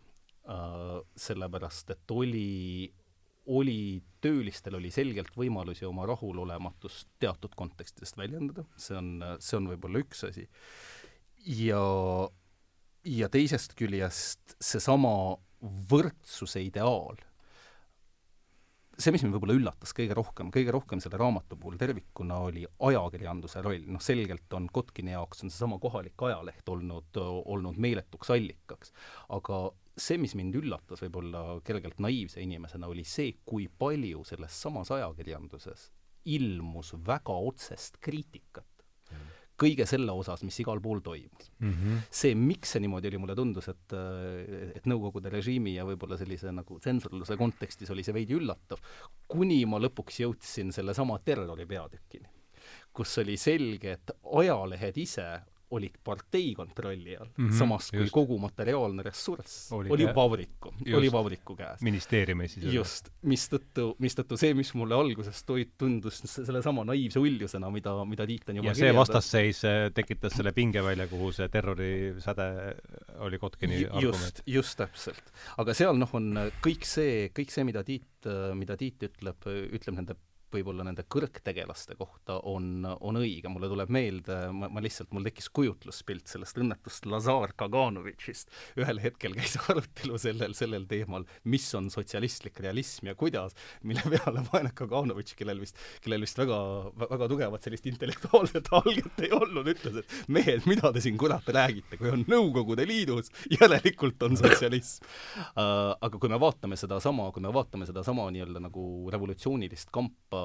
uh,. 0.49 1.01
Sellepärast, 1.15 1.93
et 1.93 2.11
oli, 2.11 2.91
oli, 3.53 4.01
töölistel 4.21 4.77
oli 4.79 4.91
selgelt 4.91 5.35
võimalusi 5.37 5.87
oma 5.87 6.07
rahulolematust 6.09 7.09
teatud 7.21 7.55
kontekstidest 7.55 8.17
väljendada, 8.19 8.65
see 8.77 8.97
on, 8.99 9.11
see 9.39 9.59
on 9.59 9.69
võib-olla 9.73 10.03
üks 10.03 10.25
asi. 10.27 10.47
ja, 11.63 11.83
ja 13.07 13.29
teisest 13.31 13.77
küljest 13.79 14.57
seesama 14.59 15.13
võrdsuse 15.91 16.63
ideaal 16.65 17.21
see, 18.97 19.13
mis 19.13 19.23
mind 19.23 19.35
võib-olla 19.35 19.55
üllatas 19.57 19.93
kõige 19.95 20.15
rohkem, 20.17 20.49
kõige 20.53 20.73
rohkem 20.73 21.01
selle 21.03 21.17
raamatu 21.19 21.57
puhul 21.59 21.77
tervikuna, 21.81 22.39
oli 22.47 22.65
ajakirjanduse 22.89 23.63
roll, 23.65 23.87
noh 23.89 24.03
selgelt 24.03 24.53
on 24.57 24.67
Kotkini 24.73 25.15
jaoks 25.15 25.43
on 25.43 25.53
seesama 25.53 25.79
kohalik 25.81 26.27
ajaleht 26.27 26.69
olnud, 26.69 27.21
olnud 27.21 27.79
meeletuks 27.81 28.33
allikaks. 28.35 28.93
aga 29.29 29.63
see, 29.97 30.17
mis 30.21 30.35
mind 30.37 30.57
üllatas 30.61 31.03
võib-olla 31.05 31.59
kergelt 31.65 31.99
naiivse 32.03 32.41
inimesena, 32.41 32.89
oli 32.89 33.05
see, 33.07 33.37
kui 33.45 33.67
palju 33.67 34.23
selles 34.29 34.61
samas 34.65 34.91
ajakirjanduses 34.93 35.89
ilmus 36.33 36.93
väga 37.05 37.35
otsest 37.49 37.97
kriitikat 38.01 38.72
kõige 39.63 39.87
selle 39.89 40.13
osas, 40.13 40.43
mis 40.45 40.59
igal 40.63 40.81
pool 40.83 41.01
toimus 41.05 41.49
mm. 41.59 41.71
-hmm. 41.71 42.03
see, 42.21 42.35
miks 42.35 42.75
see 42.75 42.83
niimoodi 42.83 43.11
oli, 43.11 43.21
mulle 43.23 43.37
tundus, 43.39 43.69
et, 43.71 43.95
et 44.75 44.89
Nõukogude 44.89 45.31
režiimi 45.33 45.77
ja 45.77 45.87
võib-olla 45.87 46.17
sellise 46.19 46.51
nagu 46.51 46.79
tsensorluse 46.79 47.37
kontekstis 47.39 47.91
oli 47.93 48.03
see 48.05 48.15
veidi 48.15 48.37
üllatav, 48.37 48.81
kuni 49.27 49.63
ma 49.69 49.79
lõpuks 49.81 50.21
jõudsin 50.25 50.73
sellesama 50.75 51.19
terrori 51.25 51.65
peatükini, 51.69 52.29
kus 52.93 53.17
oli 53.23 53.37
selge, 53.39 53.97
et 53.97 54.15
ajalehed 54.41 54.99
ise 55.01 55.27
olid 55.73 55.95
partei 56.03 56.53
kontrolli 56.57 57.15
all 57.17 57.29
mm, 57.29 57.47
-hmm, 57.47 57.57
samas 57.57 57.89
kui 57.91 58.03
just. 58.03 58.13
kogu 58.13 58.37
materiaalne 58.41 59.03
ressurss 59.05 59.71
oli, 59.73 59.89
oli 59.89 60.07
vabriku, 60.15 60.73
oli 60.97 61.11
vabriku 61.11 61.55
käes. 61.55 61.81
ministeeriumi 61.81 62.47
siis. 62.47 62.67
just, 62.73 63.09
mistõttu, 63.21 63.93
mistõttu 64.03 64.37
see, 64.39 64.53
mis 64.57 64.73
mulle 64.77 64.95
alguses 64.95 65.43
tundus 65.77 66.21
sellesama 66.25 66.85
naiivse 66.87 67.19
uljusena, 67.19 67.69
mida, 67.73 67.95
mida 68.05 68.27
Tiit 68.27 68.49
on 68.49 68.61
juba 68.61 68.71
ja 68.71 68.75
see 68.79 68.93
vastasseis 68.95 69.63
äh, 69.67 69.87
tekitas 69.93 70.37
selle 70.37 70.53
pingevälja, 70.55 71.07
kuhu 71.11 71.31
see 71.35 71.49
terrorisäde 71.53 72.49
oli 73.25 73.39
Kotkini 73.39 73.85
just, 74.01 74.43
just 74.45 74.77
täpselt. 74.77 75.33
aga 75.57 75.73
seal 75.77 75.97
noh, 75.97 76.13
on 76.13 76.51
kõik 76.63 76.85
see, 76.87 77.29
kõik 77.35 77.53
see, 77.53 77.65
mida 77.67 77.83
Tiit, 77.87 78.29
mida 78.57 78.77
Tiit 78.79 79.09
ütleb, 79.09 79.49
ütleb 79.73 79.99
nende 79.99 80.17
võib-olla 80.53 80.85
nende 80.87 81.05
kõrgtegelaste 81.09 81.97
kohta 81.99 82.39
on, 82.49 82.85
on 82.85 83.19
õige, 83.19 83.49
mulle 83.51 83.69
tuleb 83.71 83.91
meelde, 83.93 84.37
ma, 84.55 84.69
ma 84.71 84.83
lihtsalt, 84.83 85.11
mul 85.15 85.25
tekkis 85.27 85.49
kujutluspilt 85.53 86.29
sellest 86.31 86.59
õnnetust 86.61 87.07
Lazar 87.09 87.55
Kaganovitšist. 87.59 88.51
ühel 88.81 89.01
hetkel 89.03 89.35
käis 89.37 89.57
arutelu 89.71 90.19
sellel, 90.21 90.55
sellel 90.57 90.87
teemal, 90.89 91.27
mis 91.49 91.67
on 91.77 91.89
sotsialistlik 91.93 92.59
realism 92.63 93.11
ja 93.11 93.17
kuidas, 93.19 93.57
mille 93.83 94.03
peale 94.15 94.45
vaene 94.51 94.73
Kaganovitš, 94.75 95.37
kellel 95.39 95.61
vist, 95.63 95.79
kellel 96.05 96.25
vist 96.25 96.39
väga, 96.39 96.59
väga 97.03 97.29
tugevat 97.31 97.65
sellist 97.65 97.87
intellektuaalset 97.89 98.71
alget 98.79 99.25
ei 99.25 99.31
olnud, 99.35 99.67
ütles, 99.73 100.01
et 100.03 100.17
mehed, 100.33 100.67
mida 100.69 100.93
te 100.93 101.03
siin 101.03 101.19
kurat 101.19 101.47
räägite, 101.53 101.99
kui 101.99 102.11
on 102.13 102.25
Nõukogude 102.29 102.85
Liidus, 102.87 103.33
järelikult 103.51 104.21
on 104.29 104.37
sotsialism 104.39 105.05
uh,. 105.57 105.93
aga 106.05 106.19
kui 106.19 106.31
me 106.31 106.39
vaatame 106.41 106.77
sedasama, 106.79 107.29
kui 107.33 107.43
me 107.43 107.51
vaatame 107.53 107.87
sedasama 107.87 108.25
nii-öelda 108.33 108.61
nagu 108.63 108.83
revolutsioonilist 109.13 109.91
kampa 109.93 110.42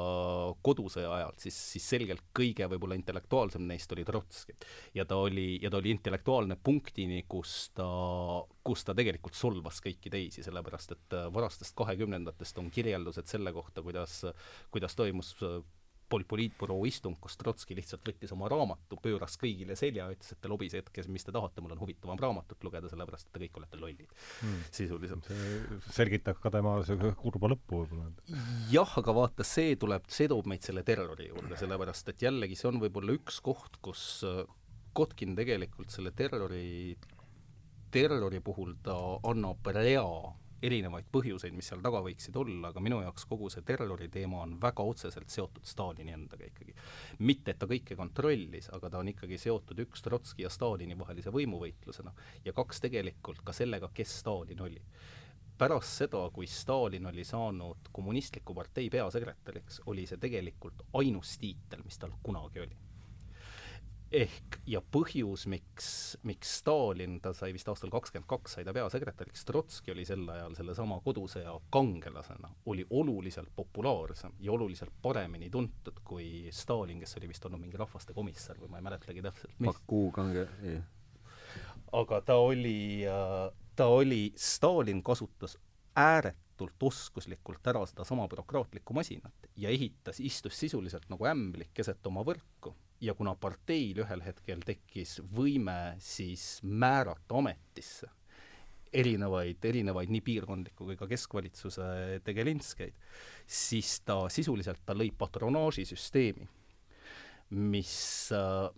kodusõja 0.63 1.11
ajal, 1.15 1.35
siis, 1.41 1.57
siis 1.75 1.89
selgelt 1.95 2.25
kõige 2.37 2.69
võib-olla 2.71 2.99
intellektuaalsem 2.99 3.65
neist 3.69 3.93
oli 3.95 4.05
Trotski. 4.09 4.57
ja 4.95 5.05
ta 5.09 5.17
oli, 5.23 5.59
ja 5.63 5.71
ta 5.71 5.81
oli 5.81 5.93
intellektuaalne 5.95 6.59
punktini, 6.63 7.25
kus 7.29 7.71
ta, 7.77 7.89
kus 8.65 8.85
ta 8.85 8.95
tegelikult 8.99 9.39
solvas 9.39 9.83
kõiki 9.85 10.13
teisi, 10.13 10.45
sellepärast 10.47 10.95
et 10.97 11.19
varastest 11.35 11.77
kahekümnendatest 11.79 12.59
on 12.59 12.71
kirjeldused 12.71 13.29
selle 13.31 13.53
kohta, 13.53 13.83
kuidas, 13.83 14.23
kuidas 14.75 14.97
toimus 14.99 15.35
pol-, 16.11 16.27
poliitbüroo 16.29 16.85
istung, 16.89 17.17
kus 17.23 17.37
Trotski 17.41 17.77
lihtsalt 17.79 18.07
võttis 18.07 18.33
oma 18.35 18.49
raamatu, 18.51 18.99
pööras 19.03 19.37
kõigile 19.41 19.77
selja, 19.79 20.09
ütles, 20.13 20.35
et 20.35 20.41
te 20.43 20.51
lobised, 20.51 20.91
kes, 20.95 21.09
mis 21.13 21.27
te 21.27 21.35
tahate, 21.35 21.63
mul 21.65 21.75
on 21.77 21.83
huvitavam 21.83 22.21
raamatut 22.21 22.65
lugeda, 22.67 22.91
sellepärast 22.93 23.29
et 23.29 23.35
te 23.37 23.43
kõik 23.45 23.61
olete 23.61 23.81
lollid 23.81 24.15
hmm. 24.41 24.65
sisuliselt. 24.81 25.29
see 25.29 25.99
selgitab 25.99 26.41
ka 26.43 26.53
tema 26.55 26.77
kurba 27.21 27.53
lõppu 27.55 27.83
võib-olla. 27.83 28.09
jah, 28.73 28.97
aga 29.03 29.17
vaata, 29.21 29.47
see 29.47 29.77
tuleb, 29.81 30.09
see 30.13 30.31
toob 30.31 30.49
meid 30.51 30.67
selle 30.67 30.85
terrori 30.87 31.31
juurde, 31.31 31.59
sellepärast 31.61 32.15
et 32.15 32.27
jällegi 32.29 32.59
see 32.59 32.71
on 32.73 32.83
võib-olla 32.83 33.17
üks 33.19 33.43
koht, 33.45 33.81
kus 33.85 34.09
äh, 34.27 34.43
Kotkin 34.99 35.37
tegelikult 35.39 35.93
selle 35.95 36.11
terrori, 36.17 36.97
terrori 37.95 38.41
puhul 38.43 38.73
ta 38.83 38.97
annab 39.29 39.69
rea 39.77 40.07
erinevaid 40.63 41.07
põhjuseid, 41.13 41.55
mis 41.55 41.69
seal 41.71 41.83
taga 41.85 42.01
võiksid 42.05 42.37
olla, 42.41 42.73
aga 42.73 42.83
minu 42.83 43.01
jaoks 43.05 43.27
kogu 43.31 43.51
see 43.53 43.65
terrori 43.67 44.09
teema 44.13 44.43
on 44.43 44.57
väga 44.63 44.87
otseselt 44.91 45.31
seotud 45.31 45.67
Stalini 45.69 46.15
endaga 46.15 46.49
ikkagi. 46.49 46.75
mitte, 47.19 47.53
et 47.53 47.59
ta 47.59 47.67
kõike 47.71 47.97
kontrollis, 47.97 48.71
aga 48.75 48.91
ta 48.91 48.99
on 48.99 49.13
ikkagi 49.13 49.39
seotud 49.39 49.79
üks 49.87 50.03
Trotski 50.03 50.47
ja 50.47 50.51
Stalini 50.51 50.99
vahelise 50.99 51.31
võimuvõitlusena. 51.35 52.13
ja 52.45 52.53
kaks 52.53 52.81
tegelikult 52.81 53.45
ka 53.45 53.53
sellega, 53.53 53.91
kes 53.95 54.19
Stalin 54.21 54.61
oli. 54.61 54.83
pärast 55.59 56.03
seda, 56.03 56.31
kui 56.31 56.47
Stalin 56.47 57.07
oli 57.07 57.25
saanud 57.25 57.89
kommunistliku 57.93 58.55
partei 58.55 58.91
peasekretäriks, 58.91 59.83
oli 59.87 60.07
see 60.07 60.19
tegelikult 60.19 60.87
ainus 60.93 61.39
tiitel, 61.39 61.83
mis 61.85 61.99
tal 61.99 62.15
kunagi 62.23 62.61
oli 62.67 62.88
ehk 64.15 64.59
ja 64.69 64.81
põhjus, 64.81 65.45
miks, 65.51 65.89
miks 66.27 66.55
Stalin, 66.61 67.19
ta 67.25 67.35
sai 67.37 67.53
vist 67.57 67.69
aastal 67.69 67.93
kakskümmend 67.93 68.29
kaks, 68.31 68.57
sai 68.57 68.65
ta 68.67 68.73
peasekretäriks, 68.77 69.45
Trotski 69.49 69.93
oli 69.93 70.07
sel 70.09 70.25
ajal 70.33 70.57
sellesama 70.57 71.01
kodusõja 71.05 71.55
kangelasena, 71.75 72.51
oli 72.73 72.87
oluliselt 72.91 73.53
populaarsem 73.57 74.39
ja 74.45 74.55
oluliselt 74.57 74.95
paremini 75.03 75.51
tuntud 75.53 76.01
kui 76.05 76.49
Stalin, 76.55 77.03
kes 77.05 77.19
oli 77.21 77.31
vist 77.35 77.45
olnud 77.45 77.63
mingi 77.63 77.81
rahvaste 77.81 78.17
komissar 78.17 78.61
või 78.63 78.73
ma 78.73 78.81
ei 78.81 78.89
mäletagi 78.89 79.25
täpselt, 79.25 79.55
mis. 79.59 79.73
Baku 79.73 80.03
kange, 80.17 80.49
ei. 80.65 80.81
aga 82.01 82.23
ta 82.25 82.41
oli, 82.41 83.05
ta 83.77 83.93
oli, 83.93 84.23
Stalin 84.37 85.05
kasutas 85.05 85.59
ääretult 85.99 86.81
oskuslikult 86.83 87.67
ära 87.71 87.85
sedasama 87.87 88.25
bürokraatlikku 88.31 88.97
masinat 88.97 89.49
ja 89.57 89.69
ehitas, 89.69 90.21
istus 90.25 90.57
sisuliselt 90.59 91.11
nagu 91.13 91.29
ämblik 91.29 91.75
keset 91.77 92.07
oma 92.09 92.25
võrku 92.27 92.73
ja 93.01 93.15
kuna 93.15 93.35
parteil 93.39 94.03
ühel 94.03 94.23
hetkel 94.27 94.63
tekkis 94.67 95.19
võime 95.35 95.97
siis 96.03 96.59
määrata 96.63 97.39
ametisse 97.39 98.09
erinevaid, 98.93 99.65
erinevaid 99.69 100.11
nii 100.13 100.23
piirkondliku 100.25 100.87
kui 100.89 100.97
ka 100.97 101.09
keskvalitsuse 101.11 102.21
tegelinskeid, 102.25 102.95
siis 103.47 103.99
ta 104.07 104.23
sisuliselt, 104.33 104.81
ta 104.87 104.97
lõi 104.97 105.11
patronaažisüsteemi, 105.19 106.49
mis, 107.69 107.95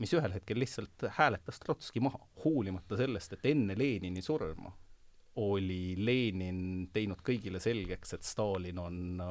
mis 0.03 0.15
ühel 0.19 0.35
hetkel 0.35 0.61
lihtsalt 0.63 1.09
hääletas 1.19 1.63
Trotski 1.63 2.03
maha, 2.03 2.21
hoolimata 2.45 2.99
sellest, 2.99 3.39
et 3.39 3.53
enne 3.53 3.79
Lenini 3.79 4.23
surma 4.23 4.75
oli 5.39 5.95
Lenin 5.99 6.89
teinud 6.93 7.21
kõigile 7.25 7.61
selgeks, 7.63 8.17
et 8.17 8.27
Stalin 8.27 8.79
on, 8.83 9.23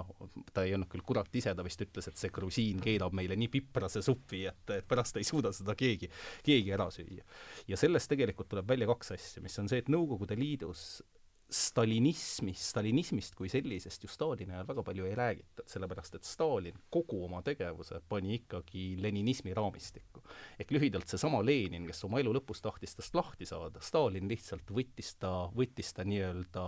ta 0.53 0.63
ei 0.63 0.73
olnud 0.77 0.89
küll 0.91 1.03
kurat 1.05 1.33
ise, 1.35 1.51
ta 1.55 1.65
vist 1.65 1.83
ütles, 1.83 2.07
et 2.07 2.21
see 2.21 2.31
grusiin 2.33 2.79
keedab 2.83 3.15
meile 3.17 3.35
nii 3.39 3.51
piprase 3.51 4.01
supi, 4.05 4.45
et, 4.47 4.63
et 4.77 4.87
pärast 4.87 5.19
ei 5.19 5.27
suuda 5.27 5.51
seda 5.55 5.75
keegi, 5.79 6.09
keegi 6.45 6.75
ära 6.75 6.87
süüa. 6.93 7.25
ja 7.67 7.79
sellest 7.79 8.11
tegelikult 8.13 8.49
tuleb 8.53 8.69
välja 8.69 8.87
kaks 8.89 9.15
asja, 9.17 9.43
mis 9.43 9.59
on 9.59 9.67
see, 9.71 9.83
et 9.83 9.91
Nõukogude 9.91 10.37
Liidus 10.39 11.01
stalinismist, 11.49 12.61
stalinismist 12.69 13.33
kui 13.37 13.49
sellisest 13.49 14.03
ju 14.05 14.09
Stalini 14.11 14.53
ajal 14.53 14.67
väga 14.69 14.83
palju 14.85 15.07
ei 15.09 15.15
räägitud, 15.17 15.65
sellepärast 15.69 16.19
et 16.19 16.27
Stalin 16.27 16.77
kogu 16.93 17.23
oma 17.25 17.41
tegevuse 17.45 18.01
pani 18.09 18.35
ikkagi 18.37 18.91
leninismi 19.01 19.53
raamistikku. 19.57 20.21
ehk 20.59 20.71
lühidalt 20.71 21.09
seesama 21.09 21.41
Lenin, 21.45 21.87
kes 21.89 22.03
oma 22.05 22.21
elu 22.21 22.35
lõpus 22.37 22.61
tahtis 22.61 22.93
tast 22.95 23.17
lahti 23.17 23.49
saada, 23.49 23.81
Stalin 23.81 24.29
lihtsalt 24.29 24.69
võttis 24.69 25.15
ta, 25.17 25.49
võttis 25.55 25.93
ta 25.93 26.05
nii-öelda 26.05 26.65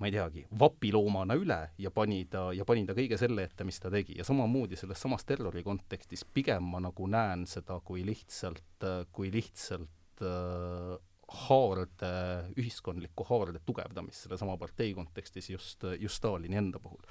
ma 0.00 0.08
ei 0.08 0.14
teagi, 0.14 0.46
vapiloomana 0.58 1.36
üle 1.38 1.60
ja 1.78 1.90
pani 1.94 2.24
ta, 2.30 2.48
ja 2.56 2.64
pani 2.64 2.86
ta 2.88 2.96
kõige 2.96 3.18
selle 3.20 3.44
ette, 3.44 3.64
mis 3.68 3.78
ta 3.78 3.92
tegi 3.92 4.16
ja 4.18 4.24
samamoodi 4.26 4.78
selles 4.80 5.04
samas 5.04 5.28
terrori 5.28 5.62
kontekstis 5.62 6.24
pigem 6.24 6.64
ma 6.72 6.80
nagu 6.82 7.06
näen 7.06 7.44
seda 7.46 7.76
kui 7.84 8.02
lihtsalt, 8.08 8.88
kui 9.12 9.30
lihtsalt 9.34 10.24
äh, 10.24 10.96
haarde, 11.28 12.12
ühiskondliku 12.60 13.26
haarde 13.28 13.60
tugevdamist 13.66 14.26
sellesama 14.26 14.56
partei 14.60 14.94
kontekstis 14.94 15.50
just, 15.50 15.84
just 16.00 16.20
Stalini 16.20 16.58
enda 16.60 16.80
puhul. 16.82 17.02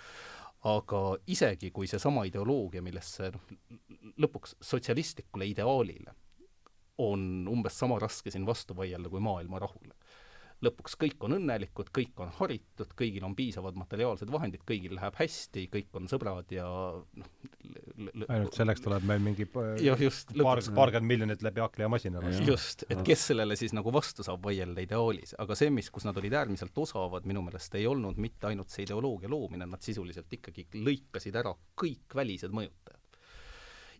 aga 0.63 0.99
isegi, 1.27 1.71
kui 1.75 1.87
seesama 1.91 2.23
ideoloogia, 2.23 2.81
millesse 2.81 3.31
noh, 3.33 3.49
lõpuks 4.23 4.55
sotsialistlikule 4.63 5.49
ideaalile 5.51 6.13
on 7.03 7.47
umbes 7.49 7.79
sama 7.79 7.97
raske 7.99 8.31
siin 8.31 8.45
vastu 8.45 8.75
vaielda 8.77 9.09
kui 9.09 9.19
maailma 9.19 9.59
rahule 9.59 9.97
lõpuks 10.63 10.97
kõik 10.99 11.25
on 11.27 11.37
õnnelikud, 11.37 11.91
kõik 11.95 12.19
on 12.23 12.31
haritud, 12.39 12.93
kõigil 12.99 13.25
on 13.27 13.35
piisavad 13.37 13.77
materiaalsed 13.79 14.31
vahendid, 14.31 14.63
kõigil 14.67 14.95
läheb 14.97 15.17
hästi, 15.19 15.67
kõik 15.73 15.99
on 15.99 16.09
sõbrad 16.11 16.51
ja 16.53 16.67
noh 16.67 17.33
ainult 18.27 18.55
selleks 18.57 18.81
tuleb 18.83 19.05
meil 19.07 19.21
mingi 19.23 19.45
jah, 19.83 19.99
just, 20.01 20.33
paar, 20.37 20.61
paarkümmend 20.75 21.09
miljonit 21.09 21.45
läbi 21.45 21.63
akli 21.63 21.85
ja 21.85 21.89
masina 21.91 22.21
lasta. 22.23 22.43
just, 22.47 22.85
et 22.89 23.03
kes 23.05 23.27
sellele 23.31 23.57
siis 23.59 23.75
nagu 23.75 23.93
vastu 23.93 24.25
saab 24.25 24.43
vaielda 24.45 24.83
ideaalis, 24.83 25.35
aga 25.41 25.57
see, 25.57 25.71
mis, 25.73 25.89
kus 25.93 26.07
nad 26.07 26.17
olid 26.19 26.35
äärmiselt 26.39 26.77
osavad, 26.85 27.27
minu 27.29 27.43
meelest 27.45 27.75
ei 27.79 27.87
olnud 27.89 28.19
mitte 28.21 28.49
ainult 28.49 28.73
see 28.73 28.87
ideoloogia 28.87 29.31
loomine, 29.31 29.67
nad 29.69 29.83
sisuliselt 29.85 30.31
ikkagi 30.39 30.67
lõikasid 30.75 31.39
ära 31.39 31.53
kõik 31.79 32.15
välised 32.15 32.53
mõjutajad. 32.55 32.99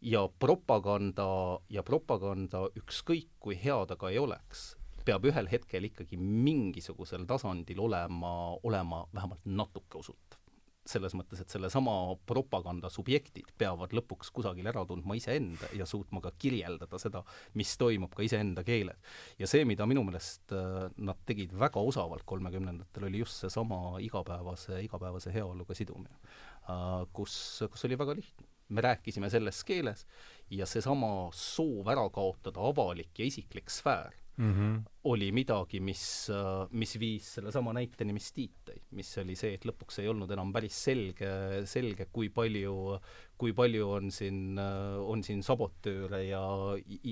Ja 0.03 0.25
propaganda 0.27 1.25
ja 1.71 1.83
propaganda, 1.87 2.65
ükskõik 2.75 3.29
kui 3.39 3.55
hea 3.59 3.77
ta 3.87 3.95
ka 3.99 4.11
ei 4.11 4.19
oleks, 4.19 4.73
peab 5.05 5.25
ühel 5.29 5.49
hetkel 5.51 5.89
ikkagi 5.89 6.17
mingisugusel 6.19 7.27
tasandil 7.29 7.81
olema, 7.83 8.53
olema 8.63 9.03
vähemalt 9.13 9.45
natuke 9.45 9.99
usutav. 10.01 10.39
selles 10.83 11.13
mõttes, 11.15 11.39
et 11.39 11.47
sellesama 11.47 11.93
propaganda 12.27 12.89
subjektid 12.91 13.53
peavad 13.57 13.93
lõpuks 13.95 14.33
kusagil 14.35 14.67
ära 14.67 14.81
tundma 14.83 15.15
iseenda 15.15 15.69
ja 15.79 15.85
suutma 15.87 16.19
ka 16.19 16.33
kirjeldada 16.35 16.97
seda, 16.99 17.21
mis 17.55 17.71
toimub 17.79 18.11
ka 18.11 18.25
iseenda 18.27 18.65
keeles. 18.67 18.97
ja 19.39 19.47
see, 19.47 19.63
mida 19.65 19.87
minu 19.87 20.03
meelest 20.03 20.51
äh, 20.51 20.89
nad 20.97 21.21
tegid 21.25 21.55
väga 21.55 21.79
osavalt 21.79 22.25
kolmekümnendatel, 22.25 23.07
oli 23.07 23.23
just 23.23 23.39
seesama 23.45 23.99
igapäevase, 24.03 24.81
igapäevase 24.83 25.31
heaoluga 25.31 25.73
sidumine, 25.77 26.19
äh, 26.67 27.05
kus, 27.13 27.63
kus 27.71 27.87
oli 27.87 27.99
väga 27.99 28.19
lihtne 28.19 28.51
me 28.73 28.81
rääkisime 28.81 29.29
selles 29.29 29.63
keeles 29.63 30.05
ja 30.49 30.65
seesama 30.65 31.29
soov 31.35 31.87
ära 31.91 32.09
kaotada 32.09 32.63
avalik 32.63 33.19
ja 33.19 33.25
isiklik 33.27 33.69
sfäär 33.69 34.22
mm 34.37 34.53
-hmm. 34.53 34.81
oli 35.03 35.31
midagi, 35.31 35.79
mis, 35.79 36.27
mis 36.71 36.99
viis 36.99 37.33
sellesama 37.35 37.73
näiteni, 37.73 38.13
mis 38.13 38.31
Tiit 38.33 38.55
tõi, 38.65 38.79
mis 38.91 39.17
oli 39.17 39.35
see, 39.35 39.53
et 39.53 39.65
lõpuks 39.65 39.99
ei 40.01 40.07
olnud 40.07 40.31
enam 40.31 40.53
päris 40.53 40.83
selge, 40.83 41.29
selge, 41.65 42.07
kui 42.11 42.29
palju, 42.29 42.99
kui 43.37 43.53
palju 43.53 43.89
on 43.89 44.11
siin, 44.11 44.57
on 44.99 45.23
siin 45.23 45.43
sabotööre 45.43 46.23
ja, 46.25 46.41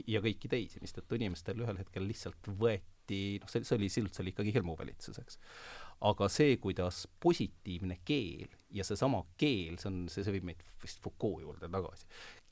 ja 0.08 0.22
kõiki 0.22 0.50
teisi, 0.50 0.82
mistõttu 0.82 1.16
inimestel 1.16 1.62
ühel 1.62 1.78
hetkel 1.78 2.08
lihtsalt 2.08 2.48
võeti, 2.48 3.40
noh, 3.42 3.50
see, 3.50 3.64
see 3.64 3.78
oli, 3.78 3.90
sisuliselt 3.90 4.16
see 4.16 4.24
oli 4.24 4.36
ikkagi 4.36 4.54
hirmuvalitsus, 4.54 5.20
eks 5.20 5.40
aga 6.02 6.28
see, 6.34 6.58
kuidas 6.58 7.06
positiivne 7.22 8.00
keel 8.06 8.50
ja 8.74 8.84
seesama 8.84 9.22
keel, 9.38 9.78
see 9.78 9.90
on, 9.92 10.00
see, 10.10 10.26
see 10.26 10.34
viib 10.34 10.48
meid 10.50 10.64
vist 10.82 11.02
Foucault 11.04 11.44
juurde 11.44 11.70
tagasi, 11.70 12.08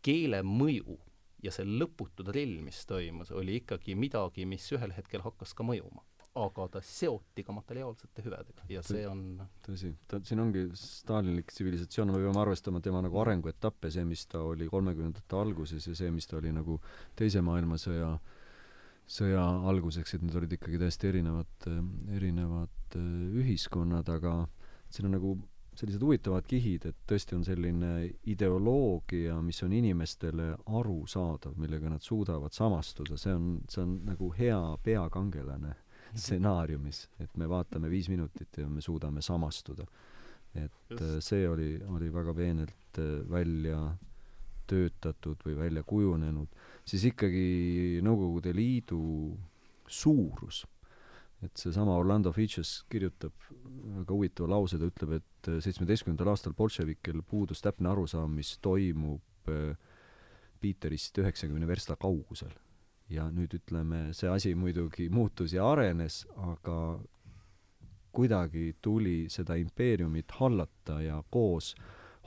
keele 0.05 0.43
mõju 0.45 0.99
ja 1.43 1.51
see 1.53 1.67
lõputu 1.67 2.25
drill, 2.27 2.59
mis 2.63 2.81
toimus, 2.89 3.31
oli 3.35 3.59
ikkagi 3.61 3.95
midagi, 3.99 4.45
mis 4.49 4.65
ühel 4.75 4.93
hetkel 4.95 5.23
hakkas 5.25 5.55
ka 5.55 5.65
mõjuma. 5.67 6.05
aga 6.39 6.67
ta 6.69 6.79
seoti 6.85 7.41
ka 7.43 7.51
materiaalsete 7.51 8.21
hüvedega 8.21 8.67
ja 8.69 8.83
see 8.85 9.01
on 9.09 9.39
tõsi, 9.65 9.89
ta, 10.07 10.19
siin 10.23 10.39
ongi 10.39 10.67
stalinlik 10.77 11.49
tsivilisatsioon, 11.49 12.11
me 12.13 12.21
peame 12.21 12.39
arvestama 12.39 12.79
tema 12.85 13.01
nagu 13.01 13.17
arenguetappe, 13.19 13.89
see, 13.91 14.05
mis 14.05 14.27
ta 14.29 14.43
oli 14.45 14.67
kolmekümnendate 14.69 15.35
alguses 15.35 15.87
ja 15.89 15.95
see, 15.97 16.11
mis 16.13 16.29
ta 16.29 16.37
oli 16.37 16.53
nagu 16.53 16.77
Teise 17.17 17.41
maailmasõja 17.43 18.11
sõja 19.09 19.41
alguseks, 19.71 20.13
et 20.15 20.23
need 20.23 20.37
olid 20.37 20.53
ikkagi 20.53 20.79
täiesti 20.79 21.09
erinevad, 21.09 21.67
erinevad 22.13 22.99
ühiskonnad, 23.41 24.09
aga 24.13 24.43
siin 24.93 25.09
on 25.09 25.17
nagu 25.17 25.33
sellised 25.79 26.03
huvitavad 26.03 26.47
kihid, 26.47 26.89
et 26.89 26.97
tõesti 27.07 27.37
on 27.37 27.43
selline 27.47 27.91
ideoloogia, 28.31 29.37
mis 29.43 29.61
on 29.63 29.73
inimestele 29.75 30.49
arusaadav, 30.79 31.55
millega 31.59 31.91
nad 31.93 32.03
suudavad 32.03 32.55
samastuda, 32.55 33.17
see 33.19 33.35
on, 33.35 33.53
see 33.71 33.83
on 33.83 33.95
nagu 34.09 34.31
hea 34.35 34.59
peakangelane 34.83 35.75
stsenaariumis, 36.09 37.03
et 37.23 37.35
me 37.37 37.47
vaatame 37.49 37.89
viis 37.91 38.09
minutit 38.09 38.57
ja 38.57 38.67
me 38.69 38.81
suudame 38.81 39.21
samastuda. 39.21 39.85
et 40.55 40.71
Just. 40.89 41.01
Äh, 41.01 41.19
see 41.21 41.47
oli, 41.49 41.77
oli 41.87 42.13
väga 42.13 42.33
peenelt 42.33 42.97
äh, 42.97 43.29
välja 43.29 43.95
töötatud 44.67 45.41
või 45.45 45.55
välja 45.57 45.83
kujunenud, 45.83 46.49
siis 46.85 47.05
ikkagi 47.09 48.01
Nõukogude 48.05 48.53
Liidu 48.53 49.37
suurus 49.87 50.65
et 51.43 51.55
seesama 51.59 51.95
Orlando 51.95 52.31
Fitches 52.35 52.83
kirjutab 52.91 53.35
väga 53.49 54.13
huvitava 54.13 54.49
lause, 54.55 54.79
ta 54.79 54.89
ütleb, 54.89 55.19
et 55.19 55.51
seitsmeteistkümnendal 55.63 56.33
aastal 56.33 56.55
bolševikel 56.57 57.21
puudus 57.27 57.63
täpne 57.63 57.91
arusaam, 57.93 58.33
mis 58.35 58.57
toimub 58.63 59.51
äh, 59.51 59.77
Piiterist 60.59 61.15
üheksakümne 61.21 61.67
versta 61.67 61.95
kaugusel. 61.95 62.51
ja 63.09 63.23
nüüd 63.33 63.55
ütleme, 63.57 64.11
see 64.13 64.29
asi 64.29 64.51
muidugi 64.53 65.07
muutus 65.17 65.55
ja 65.55 65.65
arenes, 65.71 66.25
aga 66.37 66.99
kuidagi 68.13 68.75
tuli 68.81 69.29
seda 69.33 69.55
impeeriumit 69.57 70.31
hallata 70.37 70.99
ja 71.01 71.23
koos 71.31 71.71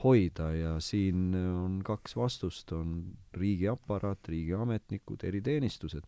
hoida 0.03 0.49
ja 0.55 0.73
siin 0.83 1.35
on 1.35 1.79
kaks 1.85 2.15
vastust, 2.15 2.71
on 2.75 3.13
riigiaparaat, 3.33 4.27
riigiametnikud, 4.27 5.23
eriteenistused. 5.23 6.03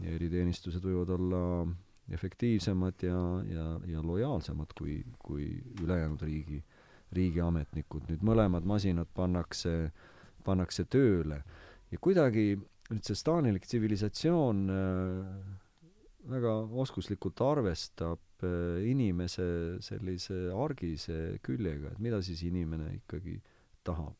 ja 0.00 0.12
eriteenistused 0.12 0.84
võivad 0.84 1.14
olla 1.14 1.42
efektiivsemad 2.12 3.02
ja, 3.02 3.20
ja, 3.50 3.66
ja 3.86 4.02
lojaalsemad 4.02 4.72
kui, 4.78 5.00
kui 5.18 5.48
ülejäänud 5.82 6.22
riigi, 6.22 6.62
riigiametnikud. 7.12 8.06
nüüd 8.10 8.22
mõlemad 8.26 8.66
masinad 8.66 9.10
pannakse, 9.14 9.90
pannakse 10.44 10.84
tööle 10.84 11.42
ja 11.90 11.98
kuidagi 12.02 12.54
nüüd 12.90 13.06
see 13.06 13.18
staanilik 13.18 13.66
tsivilisatsioon 13.66 14.62
äh, 14.70 15.56
väga 16.30 16.54
oskuslikult 16.84 17.40
arvestab 17.42 18.46
äh, 18.46 18.84
inimese 18.90 19.48
sellise 19.84 20.46
argise 20.54 21.40
küljega, 21.46 21.92
et 21.94 22.02
mida 22.02 22.22
siis 22.22 22.42
inimene 22.46 22.92
ikkagi 23.00 23.40
tahab. 23.86 24.14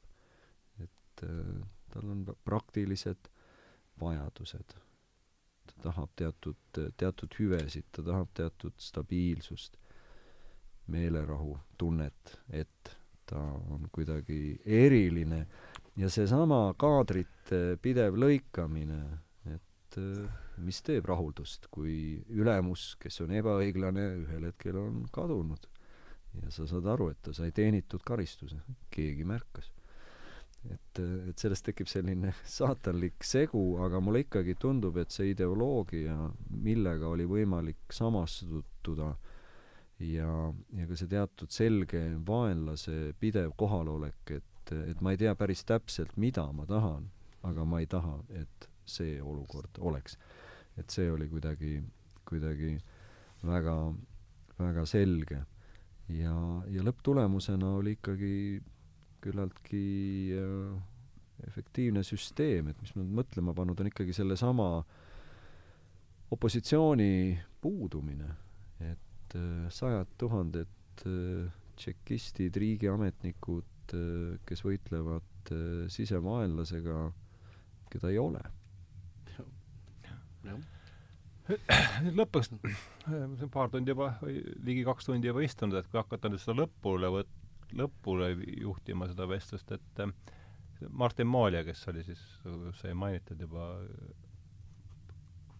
et 0.82 1.22
äh, 1.22 1.62
tal 1.94 2.10
on 2.10 2.26
praktilised 2.44 3.30
vajadused 4.00 4.76
tahab 5.82 6.12
teatud, 6.16 6.81
teatud 6.97 7.36
hüvesid, 7.39 7.89
ta 7.93 8.05
tahab 8.07 8.31
teatud 8.35 8.77
stabiilsust, 8.81 9.77
meelerahu, 10.93 11.57
tunnet, 11.78 12.36
et 12.51 12.97
ta 13.27 13.40
on 13.73 13.89
kuidagi 13.93 14.59
eriline. 14.65 15.47
Ja 15.97 16.11
seesama 16.12 16.74
kaadrite 16.78 17.78
pidev 17.82 18.19
lõikamine, 18.20 19.01
et 19.51 19.98
mis 20.62 20.82
teeb 20.85 21.09
rahuldust, 21.09 21.70
kui 21.73 22.20
ülemus, 22.36 22.94
kes 23.01 23.23
on 23.24 23.32
ebaõiglane, 23.39 24.11
ühel 24.24 24.51
hetkel 24.51 24.78
on 24.81 25.07
kadunud. 25.12 25.66
Ja 26.36 26.53
sa 26.53 26.66
saad 26.69 26.86
aru, 26.93 27.09
et 27.15 27.23
ta 27.24 27.32
sai 27.32 27.48
teenitud 27.57 28.05
karistuse, 28.05 28.61
keegi 28.93 29.24
märkas 29.24 29.70
et, 30.72 31.01
et 31.30 31.38
sellest 31.38 31.66
tekib 31.68 31.88
selline 31.90 32.32
saatanlik 32.59 33.24
segu, 33.24 33.62
aga 33.84 34.01
mulle 34.01 34.24
ikkagi 34.26 34.56
tundub, 34.60 34.97
et 35.01 35.14
see 35.14 35.32
ideoloogia, 35.32 36.16
millega 36.51 37.09
oli 37.09 37.26
võimalik 37.28 37.94
samastuda 37.94 39.14
ja, 40.05 40.30
ja 40.76 40.88
ka 40.88 40.98
see 40.98 41.10
teatud 41.10 41.52
selge 41.55 42.02
vaenlase 42.26 43.14
pidev 43.20 43.55
kohalolek, 43.59 44.36
et, 44.38 44.74
et 44.93 45.01
ma 45.05 45.14
ei 45.14 45.20
tea 45.20 45.34
päris 45.38 45.64
täpselt, 45.68 46.16
mida 46.20 46.47
ma 46.52 46.66
tahan, 46.68 47.09
aga 47.47 47.64
ma 47.68 47.80
ei 47.80 47.88
taha, 47.90 48.18
et 48.36 48.70
see 48.86 49.20
olukord 49.22 49.80
oleks. 49.80 50.18
et 50.76 50.90
see 50.93 51.09
oli 51.10 51.28
kuidagi, 51.28 51.80
kuidagi 52.28 52.76
väga, 53.47 53.76
väga 54.59 54.86
selge. 54.86 55.43
ja, 56.09 56.34
ja 56.70 56.82
lõpptulemusena 56.86 57.72
oli 57.80 57.97
ikkagi 57.97 58.62
küllaltki 59.24 59.82
äh, 60.36 60.78
efektiivne 61.47 62.02
süsteem, 62.06 62.70
et 62.70 62.80
mis 62.82 62.94
mind 62.97 63.12
mõtlema 63.20 63.55
pannud, 63.56 63.80
on 63.80 63.90
ikkagi 63.90 64.14
sellesama 64.16 64.68
opositsiooni 66.34 67.36
puudumine, 67.62 68.32
et 68.86 69.38
äh, 69.38 69.68
sajad 69.72 70.10
tuhanded 70.20 71.06
äh, 71.06 71.47
tšekistid, 71.76 72.56
riigiametnikud, 72.56 73.72
kes 74.48 74.62
võitlevad 74.66 75.51
sisemaenlasega, 75.93 76.94
keda 77.93 78.09
ei 78.10 78.16
ole. 78.18 78.40
lõpuks, 82.16 82.51
paar 83.52 83.70
tundi 83.70 83.93
juba, 83.93 84.09
ligi 84.66 84.82
kaks 84.88 85.06
tundi 85.10 85.30
juba 85.30 85.44
istunud, 85.47 85.76
et 85.78 85.93
kui 85.93 86.01
hakata 86.01 86.32
nüüd 86.32 86.43
seda 86.43 86.56
lõpule 86.64 87.12
võt-, 87.18 87.45
lõpule 87.74 88.30
juhtima 88.60 89.09
seda 89.10 89.26
vestlust, 89.30 89.72
et 89.72 90.02
äh, 90.02 90.12
Martin 90.90 91.26
Maalja, 91.26 91.64
kes 91.64 91.86
oli 91.88 92.05
siis, 92.05 92.22
sai 92.80 92.94
mainitud 92.94 93.40
juba, 93.40 93.70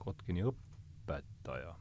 Kotkini 0.07 0.45
õpetaja, 0.47 1.73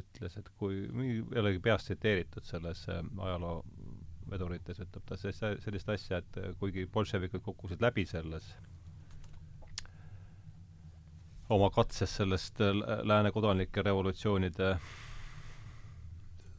ütles, 0.00 0.38
et 0.40 0.48
kui, 0.58 0.88
jällegi 1.36 1.60
peast 1.62 1.86
tsiteeritud 1.86 2.48
selles 2.48 2.80
äh, 2.90 3.02
ajaloovedurites, 3.28 4.80
ütleb 4.86 5.06
ta 5.06 5.20
sellist 5.20 5.92
asja, 5.92 6.18
et 6.18 6.40
kuigi 6.58 6.88
bolševikud 6.90 7.44
kukkusid 7.44 7.84
läbi 7.84 8.06
selles 8.08 8.48
oma 11.48 11.70
katses 11.70 12.16
sellest 12.16 12.60
äh, 12.60 12.74
lääne 13.02 13.32
kodanlike 13.32 13.82
revolutsioonide 13.82 14.78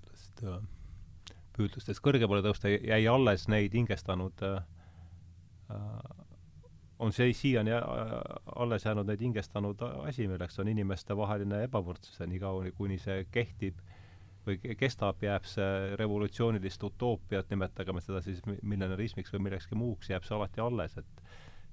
sellest 0.04 0.44
püüdlustest 1.60 2.04
kõrgemale 2.06 2.44
tõusta, 2.46 2.72
jäi 2.72 3.04
alles 3.12 3.48
neid 3.52 3.76
hingestanud 3.76 4.48
äh, 4.48 4.64
äh 5.76 6.26
on 7.00 7.14
see 7.16 7.32
siiani 7.34 7.72
äh, 7.72 7.84
alles 8.60 8.84
jäänud 8.86 9.08
neid 9.08 9.22
hingestanud 9.24 9.82
asi, 10.04 10.28
milleks 10.28 10.60
on 10.60 10.68
inimestevaheline 10.68 11.64
ebavõrdsus 11.70 12.20
ja 12.20 12.28
niikaua, 12.28 12.72
kuni 12.76 12.98
see 13.00 13.24
kehtib 13.32 13.80
või 14.48 14.76
kestab, 14.80 15.22
jääb 15.24 15.48
see 15.48 15.96
revolutsioonilist 16.00 16.84
utoopiat, 16.84 17.50
nimetagem 17.52 18.02
seda 18.04 18.22
siis 18.26 18.42
millenarismiks 18.46 19.34
või 19.36 19.46
millekski 19.48 19.78
muuks, 19.80 20.10
jääb 20.12 20.28
see 20.28 20.36
alati 20.36 20.64
alles, 20.64 20.98
et 20.98 21.24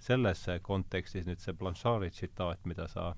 selles 0.02 0.44
kontekstis 0.62 1.26
nüüd 1.26 1.42
see 1.42 1.56
Blanchard'i 1.56 2.10
tsitaat, 2.12 2.62
mida 2.68 2.86
sa 2.92 3.14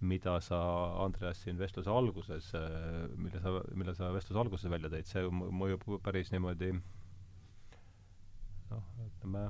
mida 0.00 0.40
sa, 0.42 0.58
Andreas, 1.04 1.42
siin 1.42 1.58
vestluse 1.58 1.90
alguses, 1.90 2.50
äh, 2.58 3.08
mille 3.16 3.40
sa, 3.40 3.52
mille 3.74 3.94
sa 3.94 4.10
vestluse 4.14 4.40
alguses 4.40 4.70
välja 4.70 4.90
tõid, 4.92 5.06
see 5.08 5.28
mõjub 5.30 5.86
päris 6.04 6.32
niimoodi 6.34 6.72
noh, 8.70 8.88
ütleme, 9.06 9.46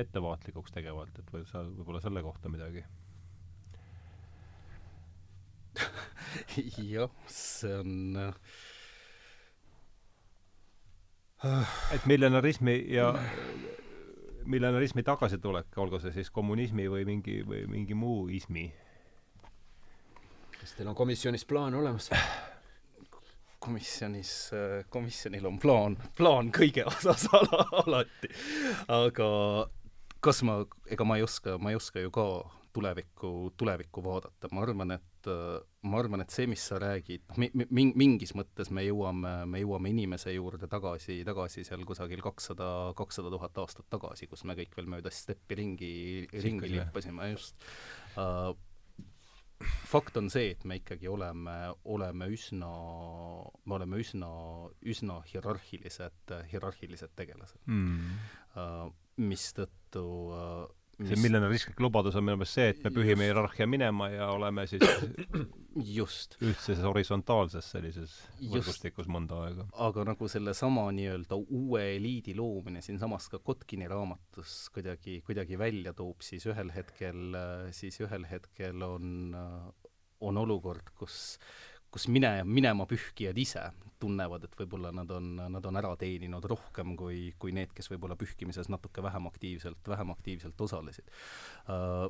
ettevaatlikuks 0.00 0.74
tegevalt, 0.74 1.18
et 1.18 1.30
või 1.34 1.44
sa 1.48 1.62
võib-olla 1.66 2.02
selle 2.02 2.22
kohta 2.26 2.52
midagi? 2.52 2.84
Jah, 6.90 7.10
see 7.30 7.72
on 7.78 8.18
äh, 8.18 8.34
et 11.94 12.06
millenarismi 12.10 12.76
ja 12.92 13.14
millenarismi 14.50 15.02
tagasitulek, 15.06 15.72
olgu 15.78 16.00
see 16.02 16.12
siis 16.14 16.30
kommunismi 16.34 16.88
või 16.90 17.06
mingi, 17.08 17.40
või 17.46 17.64
mingi 17.70 17.96
muu 17.96 18.28
ismi 18.32 18.68
kas 20.60 20.76
teil 20.76 20.88
on 20.92 20.98
komisjonis 20.98 21.44
plaan 21.48 21.74
olemas? 21.74 22.10
komisjonis, 23.60 24.50
komisjonil 24.88 25.44
on 25.50 25.58
plaan, 25.60 25.96
plaan 26.16 26.48
kõige 26.54 26.86
osas 26.88 27.26
ala, 27.36 27.66
alati. 27.82 28.30
aga 28.88 29.28
kas 30.24 30.40
ma, 30.48 30.62
ega 30.88 31.04
ma 31.04 31.18
ei 31.20 31.26
oska, 31.26 31.58
ma 31.60 31.72
ei 31.72 31.76
oska 31.76 32.00
ju 32.00 32.12
ka 32.14 32.24
tulevikku, 32.72 33.52
tulevikku 33.60 34.02
vaadata, 34.04 34.48
ma 34.54 34.62
arvan, 34.62 34.94
et 34.94 35.28
ma 35.82 35.98
arvan, 35.98 36.22
et 36.22 36.32
see, 36.32 36.46
mis 36.48 36.62
sa 36.70 36.78
räägid, 36.80 37.26
mi-, 37.40 37.50
mi-, 37.52 37.92
mingis 37.98 38.32
mõttes 38.38 38.70
me 38.72 38.84
jõuame, 38.86 39.34
me 39.50 39.60
jõuame 39.60 39.92
inimese 39.92 40.32
juurde 40.32 40.70
tagasi, 40.70 41.18
tagasi 41.26 41.66
seal 41.66 41.84
kusagil 41.88 42.22
kakssada, 42.24 42.70
kakssada 42.96 43.32
tuhat 43.34 43.60
aastat 43.60 43.90
tagasi, 43.92 44.30
kus 44.30 44.46
me 44.48 44.56
kõik 44.58 44.76
veel 44.78 44.88
mööda 44.94 45.12
steppi 45.12 45.58
ringi, 45.60 45.92
ringi 46.46 46.72
lippasime, 46.78 47.32
just 47.34 47.60
uh, 48.16 48.54
fakt 49.60 50.16
on 50.16 50.30
see, 50.32 50.54
et 50.54 50.64
me 50.64 50.78
ikkagi 50.80 51.08
oleme, 51.10 51.56
oleme 51.84 52.28
üsna, 52.32 52.70
me 53.64 53.76
oleme 53.76 54.00
üsna, 54.00 54.30
üsna 54.80 55.20
hierarhilised, 55.28 56.34
hierarhilised 56.52 57.14
tegelased. 57.18 57.60
Mm.. 57.66 58.18
Uh, 58.56 58.90
mistõttu 59.20 60.04
uh, 60.32 60.64
see 61.08 61.18
miljonäristlik 61.20 61.80
lubadus 61.80 62.16
on 62.18 62.26
minu 62.26 62.40
meelest 62.40 62.58
see, 62.58 62.68
et 62.74 62.82
me 62.84 62.92
pühime 62.94 63.26
hierarhia 63.28 63.66
minema 63.70 64.10
ja 64.12 64.28
oleme 64.34 64.66
siis 64.70 64.84
just. 65.98 66.36
ühtses 66.44 66.82
horisontaalses 66.84 67.70
sellises 67.74 68.16
võrgustikus 68.40 69.08
mõnda 69.12 69.40
aega. 69.46 69.66
aga 69.86 70.04
nagu 70.10 70.28
sellesama 70.30 70.88
nii-öelda 70.96 71.38
uue 71.40 71.86
eliidi 71.96 72.34
loomine 72.38 72.82
siinsamas 72.84 73.30
ka 73.32 73.40
Kotkini 73.50 73.88
raamatus 73.90 74.56
kuidagi, 74.74 75.20
kuidagi 75.26 75.58
välja 75.58 75.94
toob, 75.96 76.20
siis 76.26 76.46
ühel 76.50 76.72
hetkel, 76.74 77.36
siis 77.76 78.00
ühel 78.04 78.26
hetkel 78.30 78.84
on, 78.86 79.30
on 80.20 80.42
olukord, 80.44 80.92
kus 80.98 81.38
kus 81.90 82.08
mine, 82.08 82.40
minema 82.46 82.86
pühkijad 82.90 83.38
ise 83.38 83.68
tunnevad, 84.00 84.46
et 84.46 84.56
võib-olla 84.56 84.92
nad 84.96 85.10
on, 85.12 85.34
nad 85.52 85.66
on 85.66 85.76
ära 85.76 85.92
teeninud 86.00 86.46
rohkem 86.48 86.94
kui, 86.96 87.34
kui 87.38 87.52
need, 87.52 87.74
kes 87.76 87.90
võib-olla 87.92 88.16
pühkimises 88.16 88.70
natuke 88.72 89.02
vähem 89.04 89.28
aktiivselt, 89.28 89.82
vähem 89.92 90.14
aktiivselt 90.14 90.60
osalesid. 90.64 91.10
Uh, 91.68 92.08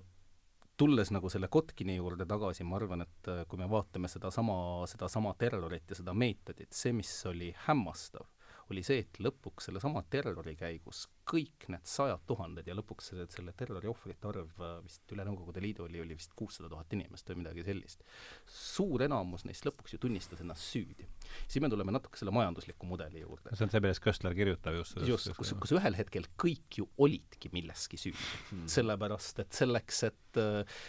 tulles 0.80 1.10
nagu 1.12 1.28
selle 1.28 1.50
Kotkini 1.52 1.98
juurde 1.98 2.24
tagasi, 2.28 2.64
ma 2.64 2.78
arvan, 2.78 3.04
et 3.04 3.30
kui 3.48 3.60
me 3.60 3.68
vaatame 3.68 4.08
sedasama, 4.08 4.54
sedasama 4.88 5.34
terrorit 5.40 5.90
ja 5.92 5.98
seda 5.98 6.14
meetodit, 6.16 6.72
see, 6.72 6.94
mis 6.96 7.10
oli 7.28 7.50
hämmastav, 7.66 8.24
oli 8.72 8.84
see, 8.86 9.02
et 9.04 9.20
lõpuks 9.20 9.68
sellesama 9.68 10.04
terrori 10.08 10.54
käigus 10.56 11.04
kõik 11.30 11.68
need 11.70 11.86
sajad 11.86 12.22
tuhanded 12.28 12.66
ja 12.66 12.74
lõpuks 12.76 13.10
selle, 13.12 13.26
selle 13.30 13.54
terrori 13.58 13.90
ohvrite 13.90 14.28
arv 14.30 14.62
äh, 14.64 14.76
vist 14.84 15.14
üle 15.14 15.26
Nõukogude 15.26 15.62
Liidu 15.62 15.84
oli, 15.86 16.00
oli 16.02 16.16
vist 16.18 16.34
kuussada 16.38 16.70
tuhat 16.72 16.92
inimest 16.96 17.30
või 17.30 17.42
midagi 17.42 17.64
sellist. 17.66 18.02
suur 18.50 19.04
enamus 19.06 19.44
neist 19.46 19.66
lõpuks 19.68 19.94
ju 19.94 20.00
tunnistas 20.02 20.42
ennast 20.42 20.66
süüdi. 20.72 21.06
siis 21.46 21.62
me 21.62 21.70
tuleme 21.70 21.94
natuke 21.94 22.18
selle 22.18 22.34
majandusliku 22.34 22.88
mudeli 22.90 23.22
juurde. 23.22 23.54
see 23.54 23.66
on 23.66 23.74
see, 23.74 23.82
millest 23.84 24.04
Köstler 24.04 24.34
kirjutab 24.34 24.78
just. 24.80 24.98
just, 25.06 25.30
kus, 25.38 25.54
kus 25.62 25.74
ühel 25.76 25.98
hetkel 25.98 26.26
kõik 26.40 26.80
ju 26.82 26.88
olidki 26.98 27.52
milleski 27.54 28.00
süüdi 28.00 28.26
hmm.. 28.50 28.66
sellepärast, 28.70 29.44
et 29.44 29.60
selleks, 29.62 30.02
et 30.10 30.40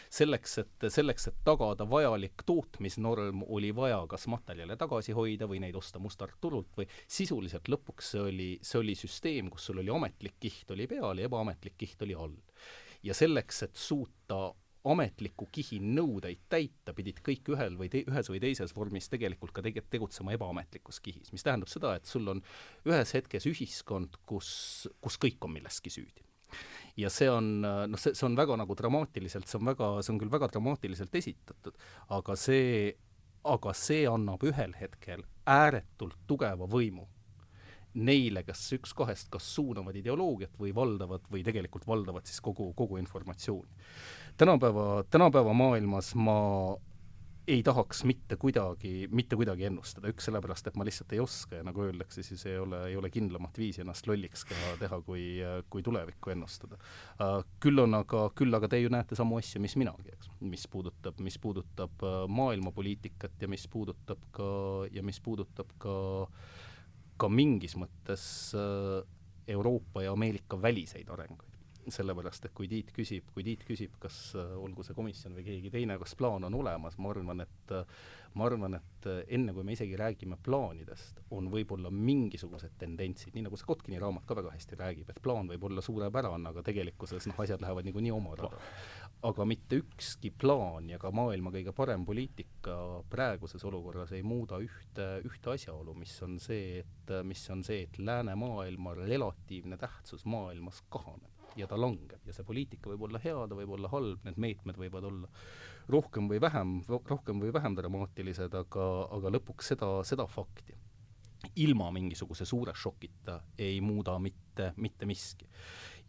selleks, 0.10 0.58
et 0.62 0.88
selleks, 0.94 1.28
et 1.32 1.40
tagada 1.46 1.86
vajalik 1.90 2.44
tootmisnorm, 2.46 3.44
oli 3.50 3.72
vaja 3.76 4.02
kas 4.10 4.28
materjale 4.32 4.78
tagasi 4.80 5.16
hoida 5.18 5.48
või 5.50 5.62
neid 5.64 5.78
osta 5.78 6.02
mustalt 6.02 6.38
turult 6.42 6.78
või 6.78 6.88
sisuliselt 7.08 7.70
lõpuks 7.72 8.14
see 8.14 8.22
oli, 8.22 8.50
see 8.66 8.80
oli 8.82 8.96
süsteem, 8.98 9.50
kus 9.54 9.70
sul 9.70 9.82
oli 9.82 9.94
ametlik 9.94 10.31
ametlik 10.32 10.40
kiht 10.40 10.72
oli 10.72 10.88
peal 10.88 11.18
ja 11.18 11.26
ebaametlik 11.26 11.78
kiht 11.78 12.02
oli 12.02 12.16
all. 12.16 12.36
ja 13.04 13.14
selleks, 13.14 13.64
et 13.64 13.76
suuta 13.76 14.54
ametliku 14.84 15.48
kihi 15.52 15.80
nõudeid 15.80 16.40
täita, 16.50 16.94
pidid 16.94 17.22
kõik 17.22 17.50
ühel 17.54 17.78
või 17.78 17.90
te-, 17.90 18.04
ühes 18.08 18.30
või 18.30 18.40
teises 18.40 18.74
vormis 18.76 19.10
tegelikult 19.10 19.52
ka 19.52 19.62
tege-, 19.62 19.84
tegutsema 19.90 20.34
ebaametlikus 20.34 21.00
kihis, 21.00 21.32
mis 21.32 21.44
tähendab 21.44 21.70
seda, 21.70 21.96
et 21.96 22.06
sul 22.06 22.28
on 22.28 22.42
ühes 22.86 23.14
hetkes 23.14 23.46
ühiskond, 23.46 24.18
kus, 24.26 24.88
kus 25.02 25.18
kõik 25.18 25.38
on 25.46 25.54
milleski 25.54 25.90
süüdi 25.90 26.26
ja 26.98 27.10
see 27.10 27.30
on, 27.30 27.62
noh, 27.62 28.00
see, 28.00 28.14
see 28.14 28.26
on 28.26 28.36
väga 28.36 28.58
nagu 28.58 28.76
dramaatiliselt, 28.76 29.48
see 29.48 29.60
on 29.60 29.70
väga, 29.70 30.02
see 30.02 30.14
on 30.14 30.20
küll 30.20 30.34
väga 30.34 30.50
dramaatiliselt 30.52 31.16
esitatud, 31.16 31.78
aga 32.10 32.36
see, 32.36 32.92
aga 33.44 33.74
see 33.74 34.04
annab 34.10 34.44
ühel 34.44 34.74
hetkel 34.80 35.24
ääretult 35.46 36.18
tugeva 36.28 36.68
võimu 36.68 37.08
neile, 37.94 38.44
kes 38.48 38.62
üks 38.78 38.94
kahest 38.98 39.32
kas 39.34 39.48
suunavad 39.56 39.98
ideoloogiat 40.00 40.56
või 40.60 40.74
valdavad 40.76 41.26
või 41.32 41.44
tegelikult 41.48 41.88
valdavad 41.88 42.28
siis 42.30 42.42
kogu, 42.44 42.72
kogu 42.78 42.98
informatsiooni. 43.02 43.70
tänapäeva, 44.38 45.04
tänapäeva 45.10 45.54
maailmas 45.54 46.16
ma 46.16 46.40
ei 47.48 47.64
tahaks 47.64 48.04
mitte 48.04 48.36
kuidagi, 48.36 49.08
mitte 49.12 49.36
kuidagi 49.36 49.66
ennustada, 49.66 50.12
üks 50.14 50.28
sellepärast, 50.30 50.68
et 50.70 50.78
ma 50.78 50.86
lihtsalt 50.88 51.12
ei 51.16 51.20
oska 51.20 51.58
ja 51.58 51.66
nagu 51.66 51.84
öeldakse, 51.84 52.24
siis 52.24 52.46
ei 52.46 52.58
ole, 52.62 52.84
ei 52.92 52.96
ole 52.96 53.10
kindlamat 53.12 53.58
viisi 53.58 53.82
ennast 53.82 54.08
lolliks 54.08 54.46
ka 54.48 54.56
teha, 54.80 55.02
kui, 55.06 55.26
kui 55.70 55.84
tulevikku 55.84 56.32
ennustada. 56.36 56.78
Küll 57.64 57.82
on 57.82 57.98
aga, 57.98 58.28
küll 58.38 58.56
aga 58.56 58.70
te 58.72 58.80
ju 58.80 58.94
näete 58.94 59.18
samu 59.20 59.42
asju, 59.42 59.62
mis 59.64 59.76
minagi, 59.82 60.14
eks, 60.14 60.32
mis 60.46 60.68
puudutab, 60.72 61.20
mis 61.26 61.40
puudutab 61.42 62.06
maailmapoliitikat 62.30 63.42
ja 63.42 63.50
mis 63.52 63.68
puudutab 63.72 64.30
ka, 64.38 64.52
ja 64.94 65.04
mis 65.04 65.20
puudutab 65.26 65.74
ka 65.82 65.96
äh, 66.28 66.62
ka 67.22 67.30
mingis 67.30 67.78
mõttes 67.80 68.26
äh, 68.58 69.00
Euroopa 69.52 70.06
ja 70.06 70.16
Ameerika 70.16 70.60
väliseid 70.62 71.10
arenguid. 71.10 71.48
sellepärast, 71.92 72.46
et 72.46 72.54
kui 72.54 72.68
Tiit 72.70 72.92
küsib, 72.94 73.32
kui 73.34 73.44
Tiit 73.44 73.64
küsib, 73.66 73.96
kas 74.00 74.36
äh, 74.38 74.52
olgu 74.62 74.84
see 74.86 74.94
komisjon 74.94 75.34
või 75.34 75.44
keegi 75.48 75.72
teine, 75.74 75.98
kas 76.00 76.14
plaan 76.16 76.46
on 76.46 76.54
olemas, 76.60 76.98
ma 77.02 77.10
arvan, 77.10 77.42
et 77.42 77.74
äh, 77.74 78.04
ma 78.38 78.46
arvan, 78.46 78.78
et 78.78 79.08
enne 79.34 79.54
kui 79.54 79.66
me 79.66 79.74
isegi 79.74 79.98
räägime 79.98 80.38
plaanidest, 80.46 81.24
on 81.34 81.50
võib-olla 81.52 81.90
mingisugused 81.92 82.78
tendentsid, 82.80 83.34
nii 83.34 83.48
nagu 83.48 83.58
see 83.58 83.68
Kotkini 83.68 84.00
raamat 84.00 84.30
ka 84.30 84.38
väga 84.38 84.54
hästi 84.54 84.78
räägib, 84.78 85.10
et 85.10 85.24
plaan 85.26 85.50
võib 85.50 85.66
olla 85.68 85.82
suurepärane, 85.82 86.54
aga 86.54 86.64
tegelikkuses 86.70 87.28
noh, 87.32 87.42
asjad 87.42 87.66
lähevad 87.66 87.90
niikuinii 87.90 88.14
oma 88.14 88.38
rada 88.38 88.62
aga 89.22 89.46
mitte 89.46 89.78
ükski 89.82 90.32
plaan 90.34 90.90
ja 90.90 90.98
ka 91.02 91.12
maailma 91.14 91.52
kõige 91.54 91.74
parem 91.78 92.06
poliitika 92.06 92.76
praeguses 93.10 93.64
olukorras 93.70 94.14
ei 94.18 94.24
muuda 94.26 94.58
ühte, 94.64 95.08
ühte 95.28 95.54
asjaolu, 95.54 95.94
mis 95.98 96.16
on 96.26 96.40
see, 96.42 96.80
et, 96.82 97.14
mis 97.28 97.44
on 97.54 97.62
see, 97.66 97.84
et 97.86 98.00
läänemaailma 98.02 98.96
relatiivne 98.98 99.78
tähtsus 99.82 100.26
maailmas 100.26 100.82
kahaneb 100.90 101.30
ja 101.60 101.68
ta 101.68 101.78
langeb. 101.80 102.22
Ja 102.26 102.34
see 102.34 102.48
poliitika 102.48 102.90
võib 102.90 103.06
olla 103.10 103.22
hea, 103.22 103.36
ta 103.48 103.58
võib 103.58 103.76
olla 103.78 103.92
halb, 103.92 104.24
need 104.26 104.40
meetmed 104.42 104.80
võivad 104.80 105.06
olla 105.12 105.30
rohkem 105.92 106.30
või 106.32 106.42
vähem, 106.42 106.80
rohkem 106.88 107.42
või 107.44 107.54
vähem 107.54 107.76
dramaatilised, 107.78 108.56
aga, 108.58 108.88
aga 109.18 109.34
lõpuks 109.38 109.74
seda, 109.74 109.92
seda 110.08 110.26
fakti. 110.30 110.78
Ilma 111.62 111.90
mingisuguse 111.94 112.46
suure 112.46 112.74
šokita 112.78 113.40
ei 113.60 113.80
muuda 113.82 114.14
mitte, 114.22 114.72
mitte 114.78 115.08
miski 115.10 115.50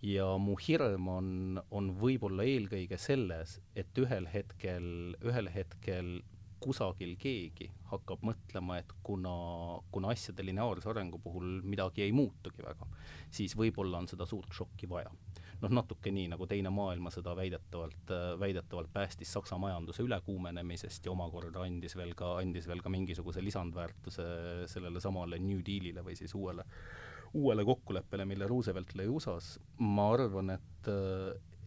ja 0.03 0.27
mu 0.39 0.57
hirm 0.59 1.09
on, 1.09 1.31
on 1.71 1.93
võib-olla 1.99 2.45
eelkõige 2.49 2.99
selles, 2.99 3.61
et 3.79 3.99
ühel 4.03 4.27
hetkel, 4.33 5.17
ühel 5.23 5.51
hetkel 5.55 6.17
kusagil 6.63 7.17
keegi 7.19 7.69
hakkab 7.91 8.23
mõtlema, 8.27 8.79
et 8.83 8.91
kuna, 9.03 9.33
kuna 9.95 10.13
asjade 10.15 10.45
lineaarse 10.47 10.91
arengu 10.91 11.19
puhul 11.23 11.61
midagi 11.67 12.05
ei 12.05 12.15
muutugi 12.15 12.63
väga, 12.63 12.87
siis 13.31 13.57
võib-olla 13.59 14.03
on 14.03 14.09
seda 14.11 14.27
suurt 14.27 14.55
šokki 14.55 14.91
vaja. 14.91 15.11
noh, 15.63 15.71
natuke 15.71 16.11
nii, 16.11 16.27
nagu 16.33 16.47
Teine 16.51 16.71
maailmasõda 16.75 17.37
väidetavalt, 17.39 18.11
väidetavalt 18.39 18.91
päästis 18.93 19.31
Saksa 19.33 19.59
majanduse 19.63 20.03
ülekuumenemisest 20.03 21.07
ja 21.07 21.13
omakorda 21.13 21.63
andis 21.63 21.95
veel 21.97 22.17
ka, 22.19 22.37
andis 22.41 22.67
veel 22.67 22.83
ka 22.83 22.91
mingisuguse 22.91 23.45
lisandväärtuse 23.45 24.27
sellele 24.67 25.01
samale 25.01 25.39
New 25.39 25.63
Dealile 25.67 26.03
või 26.03 26.19
siis 26.19 26.35
uuele 26.35 26.67
uuele 27.35 27.65
kokkuleppele, 27.65 28.25
mille 28.29 28.47
Roosevelt 28.47 28.95
lõi 28.99 29.09
USA-s, 29.09 29.59
ma 29.79 30.11
arvan, 30.13 30.51
et 30.59 30.93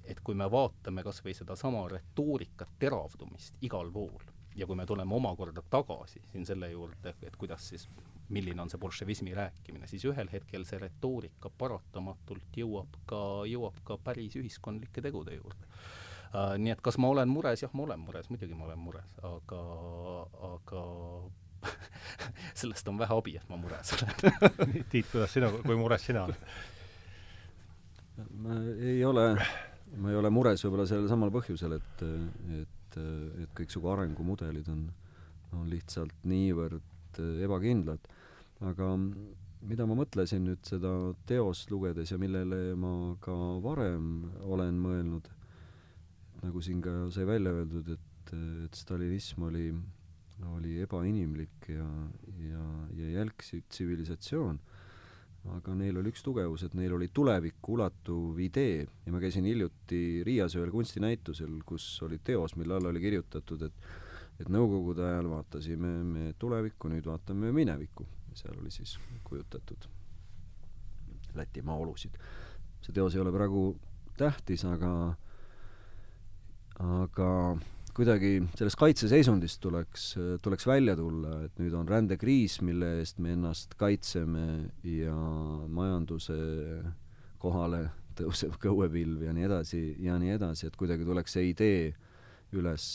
et 0.05 0.19
kui 0.21 0.35
me 0.37 0.45
vaatame 0.51 1.01
kas 1.01 1.23
või 1.25 1.33
sedasama 1.33 1.87
retoorika 1.89 2.67
teravdumist 2.79 3.55
igal 3.65 3.89
pool 3.91 4.21
ja 4.55 4.67
kui 4.67 4.75
me 4.75 4.85
tuleme 4.85 5.15
omakorda 5.15 5.63
tagasi 5.69 6.21
siin 6.31 6.45
selle 6.45 6.69
juurde, 6.71 7.15
et 7.23 7.35
kuidas 7.35 7.69
siis, 7.69 7.87
milline 8.29 8.61
on 8.61 8.71
see 8.71 8.81
bolševismi 8.81 9.33
rääkimine, 9.37 9.87
siis 9.87 10.05
ühel 10.05 10.29
hetkel 10.31 10.65
see 10.65 10.79
retoorika 10.81 11.51
paratamatult 11.57 12.57
jõuab 12.57 12.99
ka, 13.09 13.21
jõuab 13.49 13.81
ka 13.85 13.97
päris 14.03 14.37
ühiskondlike 14.41 15.03
tegude 15.05 15.37
juurde 15.37 15.65
uh,. 15.65 16.53
Nii 16.59 16.73
et 16.73 16.81
kas 16.83 16.97
ma 16.99 17.07
olen 17.13 17.29
mures, 17.31 17.61
jah, 17.63 17.71
ma 17.73 17.85
olen 17.85 18.01
mures, 18.03 18.29
muidugi 18.29 18.57
ma 18.57 18.65
olen 18.65 18.81
mures, 18.81 19.11
aga, 19.23 19.59
aga 20.49 20.81
sellest 22.61 22.87
on 22.91 22.99
vähe 23.01 23.17
abi, 23.17 23.35
et 23.39 23.51
ma 23.51 23.59
mures 23.59 23.93
olen 23.97 24.33
Tiit, 24.91 25.07
kuidas 25.11 25.33
sina, 25.35 25.51
kui 25.63 25.77
mures 25.79 26.05
sina 26.07 26.25
oled? 26.27 26.49
ma 28.45 28.57
ei 28.79 29.01
ole, 29.05 29.29
ma 29.99 30.11
ei 30.11 30.19
ole 30.19 30.31
mures 30.31 30.63
võib-olla 30.65 30.85
sellel 30.87 31.09
samal 31.11 31.33
põhjusel, 31.35 31.75
et, 31.75 32.03
et, 32.61 32.99
et 33.43 33.55
kõiksugu 33.57 33.91
arengumudelid 33.91 34.69
on, 34.71 34.85
on 35.55 35.65
lihtsalt 35.71 36.23
niivõrd 36.29 37.19
ebakindlad. 37.43 38.07
aga 38.63 38.93
mida 39.65 39.85
ma 39.87 39.97
mõtlesin 39.97 40.45
nüüd 40.45 40.63
seda 40.67 40.91
teost 41.29 41.71
lugedes 41.73 42.11
ja 42.11 42.19
millele 42.21 42.75
ma 42.79 43.15
ka 43.23 43.35
varem 43.63 44.29
olen 44.45 44.79
mõelnud, 44.81 45.29
nagu 46.43 46.61
siin 46.63 46.81
ka 46.85 46.93
sai 47.13 47.25
välja 47.27 47.53
öeldud, 47.55 47.89
et, 47.95 48.33
et 48.65 48.77
stalinism 48.77 49.47
oli 49.49 49.69
oli 50.43 50.79
ebainimlik 50.83 51.69
ja, 51.69 51.87
ja, 52.43 52.63
ja 52.97 53.09
jälk 53.19 53.43
tsivilisatsioon. 53.69 54.59
aga 55.55 55.75
neil 55.77 55.97
oli 56.01 56.09
üks 56.09 56.23
tugevus, 56.25 56.63
et 56.65 56.73
neil 56.73 56.95
oli 56.95 57.11
tulevikku 57.13 57.75
ulatuv 57.75 58.39
idee 58.41 58.79
ja 58.81 59.11
ma 59.13 59.19
käisin 59.21 59.45
hiljuti 59.45 60.23
Riias 60.25 60.55
ühel 60.57 60.71
kunstinäitusel, 60.73 61.59
kus 61.65 61.85
oli 62.01 62.17
teos, 62.17 62.55
mille 62.55 62.73
alla 62.73 62.89
oli 62.89 63.03
kirjutatud, 63.03 63.61
et 63.61 63.85
et 64.39 64.49
nõukogude 64.51 65.05
ajal 65.05 65.29
vaatasime 65.31 65.91
me 66.03 66.23
tulevikku, 66.39 66.89
nüüd 66.91 67.05
vaatame 67.07 67.53
minevikku. 67.55 68.07
seal 68.35 68.57
oli 68.59 68.71
siis 68.71 68.97
kujutatud 69.23 69.85
Lätimaa 71.35 71.75
olusid. 71.75 72.17
see 72.81 72.93
teos 72.93 73.15
ei 73.15 73.21
ole 73.21 73.31
praegu 73.31 73.77
tähtis, 74.17 74.65
aga 74.65 75.15
aga 76.79 77.29
kuidagi 77.95 78.31
sellest 78.57 78.79
kaitseseisundist 78.79 79.61
tuleks, 79.63 80.07
tuleks 80.43 80.67
välja 80.67 80.95
tulla, 80.99 81.39
et 81.47 81.59
nüüd 81.61 81.75
on 81.77 81.87
rändekriis, 81.87 82.59
mille 82.65 82.97
eest 82.99 83.21
me 83.23 83.35
ennast 83.35 83.77
kaitseme 83.79 84.47
ja 84.89 85.15
majanduse 85.71 86.35
kohale 87.41 87.85
tõuseb 88.15 88.57
kõuepilv 88.63 89.23
ja 89.27 89.35
nii 89.35 89.47
edasi 89.47 89.83
ja 90.03 90.17
nii 90.19 90.35
edasi, 90.35 90.67
et 90.69 90.75
kuidagi 90.79 91.07
tuleks 91.07 91.37
see 91.37 91.49
idee 91.51 91.93
üles 92.55 92.85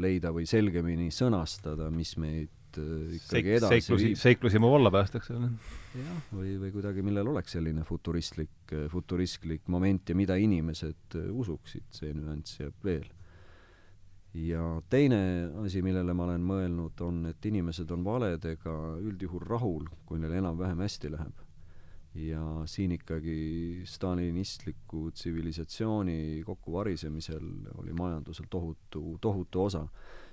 leida 0.00 0.32
või 0.32 0.46
selgemini 0.48 1.10
sõnastada, 1.12 1.90
mis 1.92 2.14
meid 2.20 2.52
ikkagi 2.74 3.20
Seik, 3.22 3.48
edasi 3.60 3.80
seiklusi, 3.80 4.14
seiklusi 4.18 4.60
mu 4.62 4.72
valla 4.72 4.90
päästaks. 4.90 5.28
jah, 5.30 6.22
või, 6.34 6.56
või 6.58 6.72
kuidagi, 6.74 7.04
millel 7.06 7.28
oleks 7.30 7.54
selline 7.54 7.84
futuristlik, 7.86 8.74
futuristlik 8.90 9.68
moment 9.70 10.10
ja 10.10 10.16
mida 10.18 10.36
inimesed 10.40 11.20
usuksid, 11.30 11.86
see 11.94 12.10
nüanss 12.16 12.58
jääb 12.58 12.80
veel 12.84 13.06
ja 14.34 14.82
teine 14.90 15.50
asi, 15.62 15.82
millele 15.82 16.14
ma 16.14 16.26
olen 16.26 16.42
mõelnud, 16.44 16.98
on, 17.06 17.22
et 17.30 17.46
inimesed 17.46 17.90
on 17.94 18.04
valedega 18.04 18.74
üldjuhul 18.98 19.44
rahul, 19.46 19.86
kui 20.06 20.18
neil 20.18 20.34
enam-vähem 20.40 20.82
hästi 20.84 21.12
läheb. 21.14 21.40
ja 22.14 22.62
siin 22.70 22.92
ikkagi 22.94 23.82
stalinistliku 23.90 25.08
tsivilisatsiooni 25.10 26.44
kokkuvarisemisel 26.46 27.48
oli 27.74 27.92
majandusel 27.92 28.46
tohutu, 28.50 29.18
tohutu 29.20 29.62
osa. 29.62 29.88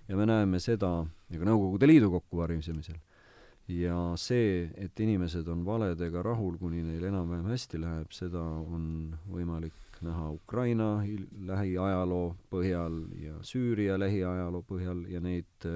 ja 0.07 0.17
me 0.17 0.25
näeme 0.25 0.59
seda 0.59 1.05
ja 1.29 1.39
ka 1.39 1.45
Nõukogude 1.45 1.87
Liidu 1.87 2.11
kokkuvarisemisel. 2.11 2.97
ja 3.67 4.13
see, 4.15 4.69
et 4.75 4.99
inimesed 4.99 5.47
on 5.47 5.65
valedega 5.65 6.21
rahul, 6.21 6.57
kuni 6.57 6.83
neil 6.83 7.03
enam-vähem 7.03 7.45
hästi 7.45 7.81
läheb, 7.81 8.11
seda 8.11 8.41
on 8.41 9.17
võimalik 9.29 9.73
näha 10.01 10.31
Ukraina 10.31 11.03
lähiajaloo 11.47 12.35
põhjal 12.49 13.03
ja 13.21 13.37
Süüria 13.45 13.99
lähiajaloo 13.99 14.63
põhjal 14.67 15.05
ja 15.09 15.21
neid, 15.21 15.67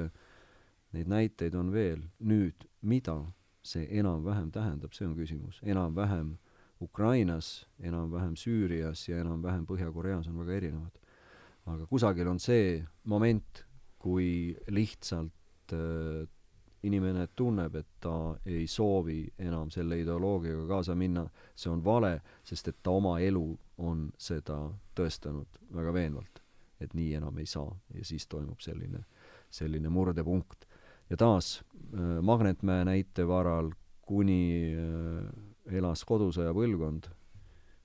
neid 0.94 1.12
näiteid 1.12 1.56
on 1.56 1.72
veel. 1.72 2.02
nüüd, 2.20 2.68
mida 2.82 3.20
see 3.66 3.88
enam-vähem 4.00 4.52
tähendab, 4.52 4.94
see 4.94 5.08
on 5.08 5.16
küsimus. 5.18 5.62
enam-vähem 5.64 6.38
Ukrainas, 6.82 7.68
enam-vähem 7.80 8.36
Süürias 8.36 9.08
ja 9.10 9.20
enam-vähem 9.24 9.66
Põhja-Koreas 9.66 10.28
on 10.28 10.40
väga 10.44 10.58
erinevad. 10.60 11.00
aga 11.66 11.86
kusagil 11.88 12.28
on 12.28 12.40
see 12.40 12.84
moment, 13.04 13.66
kui 14.00 14.56
lihtsalt 14.68 15.74
äh, 15.74 16.28
inimene 16.86 17.28
tunneb, 17.36 17.76
et 17.76 17.88
ta 18.00 18.36
ei 18.46 18.68
soovi 18.68 19.24
enam 19.42 19.70
selle 19.74 19.98
ideoloogiaga 20.02 20.68
kaasa 20.70 20.96
minna, 20.96 21.26
see 21.56 21.72
on 21.72 21.84
vale, 21.84 22.20
sest 22.46 22.70
et 22.72 22.78
ta 22.84 22.94
oma 22.96 23.18
elu 23.24 23.46
on 23.86 24.08
seda 24.18 24.60
tõestanud 24.96 25.60
väga 25.76 25.94
veenvalt, 25.96 26.42
et 26.80 26.94
nii 26.94 27.16
enam 27.20 27.38
ei 27.42 27.50
saa 27.50 27.72
ja 27.96 28.06
siis 28.06 28.28
toimub 28.32 28.62
selline, 28.64 29.04
selline 29.50 29.90
murdepunkt. 29.90 30.66
ja 31.10 31.18
taas 31.18 31.64
äh, 31.94 32.22
Magnetmäe 32.22 32.86
näite 32.86 33.28
varal, 33.28 33.72
kuni 34.02 34.74
äh, 34.74 35.76
elas 35.78 36.06
kodusõja 36.06 36.54
põlvkond, 36.54 37.10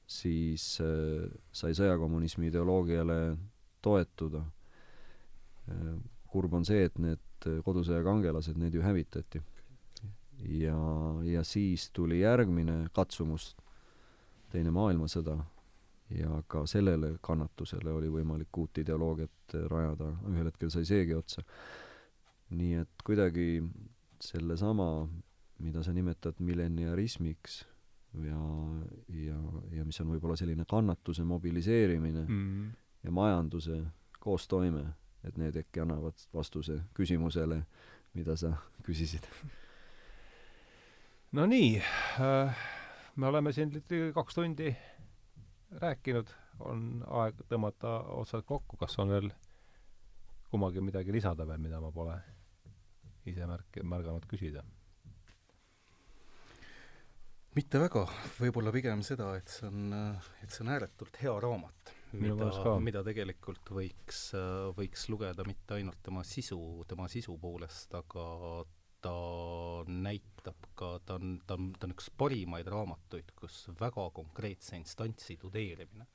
siis 0.06 0.78
äh, 0.84 1.30
sai 1.52 1.74
sõjakommunismi 1.74 2.50
ideoloogiale 2.50 3.36
toetuda. 3.82 4.44
kurb 6.26 6.54
on 6.54 6.64
see, 6.64 6.84
et 6.84 6.98
need 6.98 7.20
kodusõja 7.64 8.02
kangelased, 8.04 8.58
need 8.58 8.74
ju 8.74 8.82
hävitati. 8.82 9.42
ja, 10.48 10.76
ja 11.24 11.44
siis 11.44 11.90
tuli 11.90 12.20
järgmine 12.20 12.88
katsumus, 12.92 13.54
Teine 14.50 14.72
maailmasõda, 14.74 15.36
ja 16.10 16.42
ka 16.50 16.64
sellele 16.66 17.12
kannatusele 17.22 17.92
oli 17.94 18.08
võimalik 18.10 18.58
uut 18.58 18.80
ideoloogiat 18.82 19.54
rajada, 19.70 20.08
ühel 20.30 20.48
hetkel 20.50 20.72
sai 20.74 20.84
seegi 20.88 21.14
otsa. 21.14 21.44
nii 22.50 22.80
et 22.80 23.02
kuidagi 23.06 23.62
sellesama, 24.20 25.06
mida 25.62 25.84
sa 25.86 25.92
nimetad 25.94 26.40
milleniarismiks 26.42 27.60
ja, 28.24 28.40
ja, 29.14 29.38
ja 29.76 29.84
mis 29.86 30.00
on 30.02 30.10
võib-olla 30.10 30.34
selline 30.36 30.64
kannatuse 30.66 31.22
mobiliseerimine 31.24 32.24
mm. 32.26 32.72
ja 33.04 33.12
majanduse 33.14 33.78
koostoime, 34.18 34.82
et 35.24 35.36
need 35.40 35.56
äkki 35.60 35.82
annavad 35.82 36.20
vastuse 36.34 36.80
küsimusele, 36.96 37.62
mida 38.14 38.36
sa 38.36 38.54
küsisid. 38.86 39.26
no 41.32 41.46
nii 41.46 41.76
äh,, 41.80 42.64
me 43.16 43.26
oleme 43.26 43.52
siin 43.52 43.72
kaks 44.14 44.34
tundi 44.34 44.72
rääkinud, 45.70 46.32
on 46.66 47.04
aeg 47.22 47.44
tõmmata 47.48 48.00
otsad 48.16 48.44
kokku, 48.46 48.76
kas 48.80 48.98
on 48.98 49.12
veel 49.14 49.30
kummagi 50.50 50.82
midagi 50.82 51.12
lisada 51.14 51.46
veel, 51.46 51.62
mida 51.62 51.80
ma 51.80 51.92
pole 51.94 52.16
ise 53.30 53.46
märk-, 53.46 53.82
märganud 53.86 54.26
küsida? 54.30 54.64
mitte 57.54 57.80
väga, 57.82 58.04
võib-olla 58.38 58.70
pigem 58.74 59.00
seda, 59.02 59.32
et 59.38 59.50
see 59.50 59.66
on, 59.66 59.94
et 60.42 60.52
see 60.54 60.62
on 60.64 60.70
ääretult 60.70 61.16
hea 61.22 61.32
raamat, 61.42 61.94
mida, 62.18 62.50
mida 62.82 63.02
tegelikult 63.06 63.70
võiks, 63.74 64.20
võiks 64.76 65.06
lugeda 65.12 65.44
mitte 65.46 65.76
ainult 65.78 66.00
tema 66.02 66.24
sisu, 66.26 66.58
tema 66.90 67.08
sisu 67.10 67.36
poolest, 67.40 67.94
aga 67.94 68.26
ta 69.00 69.14
näitab 69.88 70.66
ka, 70.76 70.92
ta 71.06 71.16
on, 71.20 71.38
ta 71.46 71.56
on, 71.56 71.70
ta 71.78 71.88
on 71.88 71.94
üks 71.94 72.10
parimaid 72.20 72.68
raamatuid, 72.68 73.32
kus 73.38 73.62
väga 73.80 74.10
konkreetse 74.16 74.76
instantsi 74.76 75.38
tudeerimine 75.40 76.08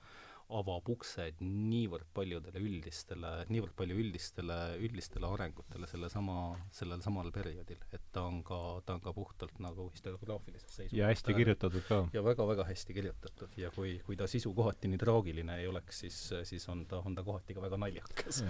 avab 0.54 0.90
uksed 0.94 1.40
niivõrd 1.42 2.06
paljudele 2.14 2.62
üldistele, 2.62 3.32
niivõrd 3.50 3.74
palju 3.78 3.98
üldistele, 3.98 4.58
üldistele 4.84 5.28
arengutele 5.28 5.88
sellesama, 5.90 6.38
sellel 6.76 7.02
samal 7.02 7.32
perioodil, 7.34 7.80
et 7.96 8.04
ta 8.14 8.26
on 8.30 8.42
ka, 8.46 8.60
ta 8.86 8.98
on 8.98 9.02
ka 9.04 9.14
puhtalt 9.16 9.58
nagu 9.64 9.88
historiograafilises 9.94 10.70
seisukohast. 10.70 10.98
ja 11.00 11.10
hästi 11.10 11.38
kirjutatud 11.40 11.88
ka. 11.88 12.02
ja 12.14 12.24
väga-väga 12.26 12.68
hästi 12.70 12.98
kirjutatud 12.98 13.58
ja 13.58 13.72
kui, 13.76 13.98
kui 14.06 14.18
ta 14.20 14.28
sisu 14.30 14.54
kohati 14.54 14.92
nii 14.92 15.02
traagiline 15.02 15.58
ei 15.62 15.68
oleks, 15.72 16.04
siis, 16.06 16.20
siis 16.52 16.68
on 16.70 16.86
ta, 16.90 17.02
on 17.06 17.18
ta 17.18 17.24
kohati 17.26 17.58
ka 17.58 17.66
väga 17.66 17.80
naljakas. 17.82 18.44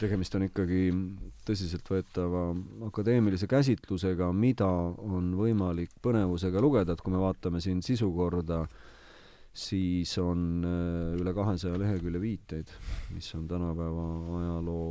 tegemist 0.00 0.38
on 0.38 0.48
ikkagi 0.48 0.86
tõsiseltvõetava 1.48 2.46
akadeemilise 2.88 3.50
käsitlusega, 3.50 4.32
mida 4.32 4.70
on 4.72 5.34
võimalik 5.36 5.92
põnevusega 6.02 6.64
lugeda, 6.64 6.96
et 6.96 7.04
kui 7.04 7.12
me 7.12 7.20
vaatame 7.20 7.60
siin 7.60 7.84
sisukorda, 7.84 8.64
siis 9.52 10.16
on 10.18 10.64
äh, 10.64 11.20
üle 11.20 11.34
kahesaja 11.36 11.78
lehekülje 11.80 12.20
viiteid, 12.20 12.70
mis 13.12 13.28
on 13.36 13.48
tänapäeva 13.48 14.06
ajaloo 14.40 14.86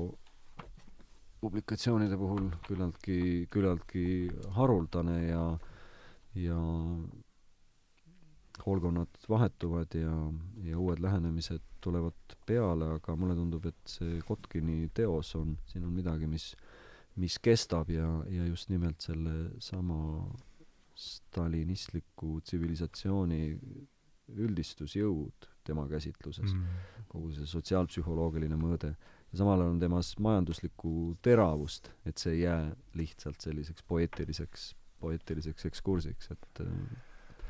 publikatsioonide 1.41 2.17
puhul 2.21 2.51
küllaltki, 2.67 3.47
küllaltki 3.49 4.05
haruldane 4.53 5.17
ja, 5.25 5.45
ja 6.37 6.59
koolkonnad 8.61 9.25
vahetuvad 9.29 9.97
ja, 9.97 10.13
ja 10.67 10.77
uued 10.79 11.01
lähenemised 11.01 11.63
tulevad 11.81 12.35
peale, 12.45 12.91
aga 12.99 13.15
mulle 13.17 13.35
tundub, 13.35 13.65
et 13.65 13.89
see 13.89 14.19
Kotkini 14.27 14.91
teos 14.93 15.33
on, 15.39 15.55
siin 15.71 15.87
on 15.87 15.95
midagi, 15.95 16.29
mis, 16.29 16.51
mis 17.17 17.39
kestab 17.41 17.89
ja, 17.89 18.05
ja 18.29 18.45
just 18.45 18.69
nimelt 18.69 19.01
selle 19.01 19.55
sama 19.63 19.97
stalinistliku 20.93 22.37
tsivilisatsiooni 22.45 23.41
üldistusjõud 24.37 25.49
tema 25.67 25.85
käsitluses 25.89 26.53
mm., 26.53 27.07
kogu 27.11 27.31
see 27.35 27.47
sotsiaalpsühholoogiline 27.49 28.57
mõõde, 28.59 28.93
ja 29.31 29.39
samal 29.39 29.61
ajal 29.61 29.75
on 29.75 29.81
temas 29.81 30.13
majanduslikku 30.23 30.93
teravust, 31.23 31.91
et 32.07 32.21
see 32.21 32.37
ei 32.37 32.43
jää 32.45 32.63
lihtsalt 32.99 33.43
selliseks 33.43 33.85
poeetiliseks, 33.87 34.71
poeetiliseks 35.03 35.67
ekskursiks, 35.69 36.31
et 36.35 36.63
äh, 36.65 37.45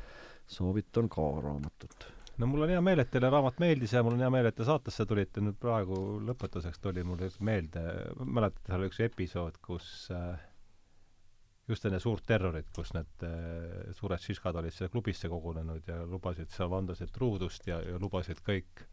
soovitan 0.46 1.08
ka 1.12 1.28
raamatut. 1.40 2.06
no 2.38 2.46
mul 2.46 2.66
on 2.66 2.74
hea 2.74 2.80
meel, 2.84 3.02
et 3.02 3.10
teile 3.12 3.30
raamat 3.32 3.60
meeldis 3.62 3.92
ja 3.96 4.02
mul 4.02 4.16
on 4.18 4.24
hea 4.24 4.30
meel, 4.34 4.50
et 4.50 4.56
te 4.58 4.66
saatesse 4.68 5.06
tulite, 5.08 5.42
nüüd 5.44 5.58
praegu 5.62 5.98
lõpetuseks 6.26 6.82
tuli 6.82 7.04
mulle 7.06 7.30
meelde, 7.40 7.84
mäletate, 8.24 8.66
seal 8.68 8.82
oli 8.82 8.92
üks 8.92 9.02
episood, 9.08 9.60
kus 9.64 9.92
äh, 10.14 10.40
just 11.72 11.88
enne 11.88 12.00
suurt 12.02 12.24
terrorit, 12.28 12.68
kus 12.76 12.92
need 12.96 13.26
äh, 13.26 13.90
suured 13.96 14.22
šiškad 14.22 14.60
olid 14.60 14.74
sinna 14.74 14.92
klubisse 14.92 15.30
kogunenud 15.32 15.88
ja 15.88 16.02
lubasid 16.08 16.52
seal 16.52 16.70
vandasid 16.72 17.12
truudust 17.14 17.66
ja, 17.68 17.80
ja 17.86 17.98
lubasid 18.02 18.42
kõik 18.46 18.86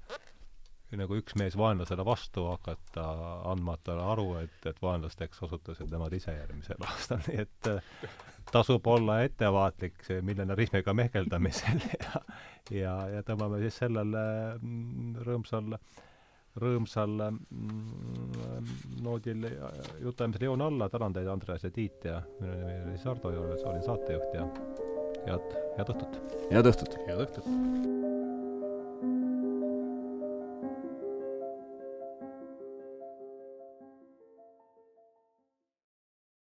nagu 0.97 1.19
üks 1.19 1.35
mees 1.37 1.53
vaenlasele 1.59 2.01
vastu 2.05 2.47
hakata, 2.49 3.03
andmata 3.51 3.93
aru, 4.09 4.31
et, 4.41 4.57
et 4.65 4.79
vaenlasteks 4.81 5.43
osutusid 5.45 5.91
nemad 5.93 6.15
ise 6.17 6.33
järgmisel 6.33 6.81
aastal, 6.89 7.21
nii 7.27 7.43
et 7.45 7.69
äh, 7.69 8.09
tasub 8.49 8.87
olla 8.89 9.19
ettevaatlik 9.27 10.07
millenarismiga 10.25 10.95
mehkeldamisel 10.97 11.83
ja 12.03 12.23
ja, 12.73 12.93
ja 13.15 13.25
tõmbame 13.25 13.61
siis 13.63 13.77
sellele 13.83 14.23
mm, 14.61 15.19
rõõmsal 15.25 15.75
äh, 15.77 16.05
rõõmsal 16.61 17.15
mm, 17.29 18.73
noodil 19.05 19.47
jutamisele 20.03 20.49
joone 20.49 20.67
alla, 20.69 20.89
tänan 20.89 21.15
teid, 21.15 21.31
Andreas 21.31 21.65
ja 21.67 21.71
Tiit 21.73 22.05
ja 22.09 22.21
minu 22.41 22.59
nimi 22.59 22.77
oli 22.89 22.99
Sardo 23.01 23.33
Joones, 23.35 23.63
olin 23.63 23.83
saatejuht 23.85 24.37
ja 24.37 24.45
head, 25.25 25.57
head 25.79 25.95
õhtut! 25.95 26.21
head 26.51 26.71
õhtut! 26.73 27.01
head 27.07 27.25
õhtut! 27.27 28.07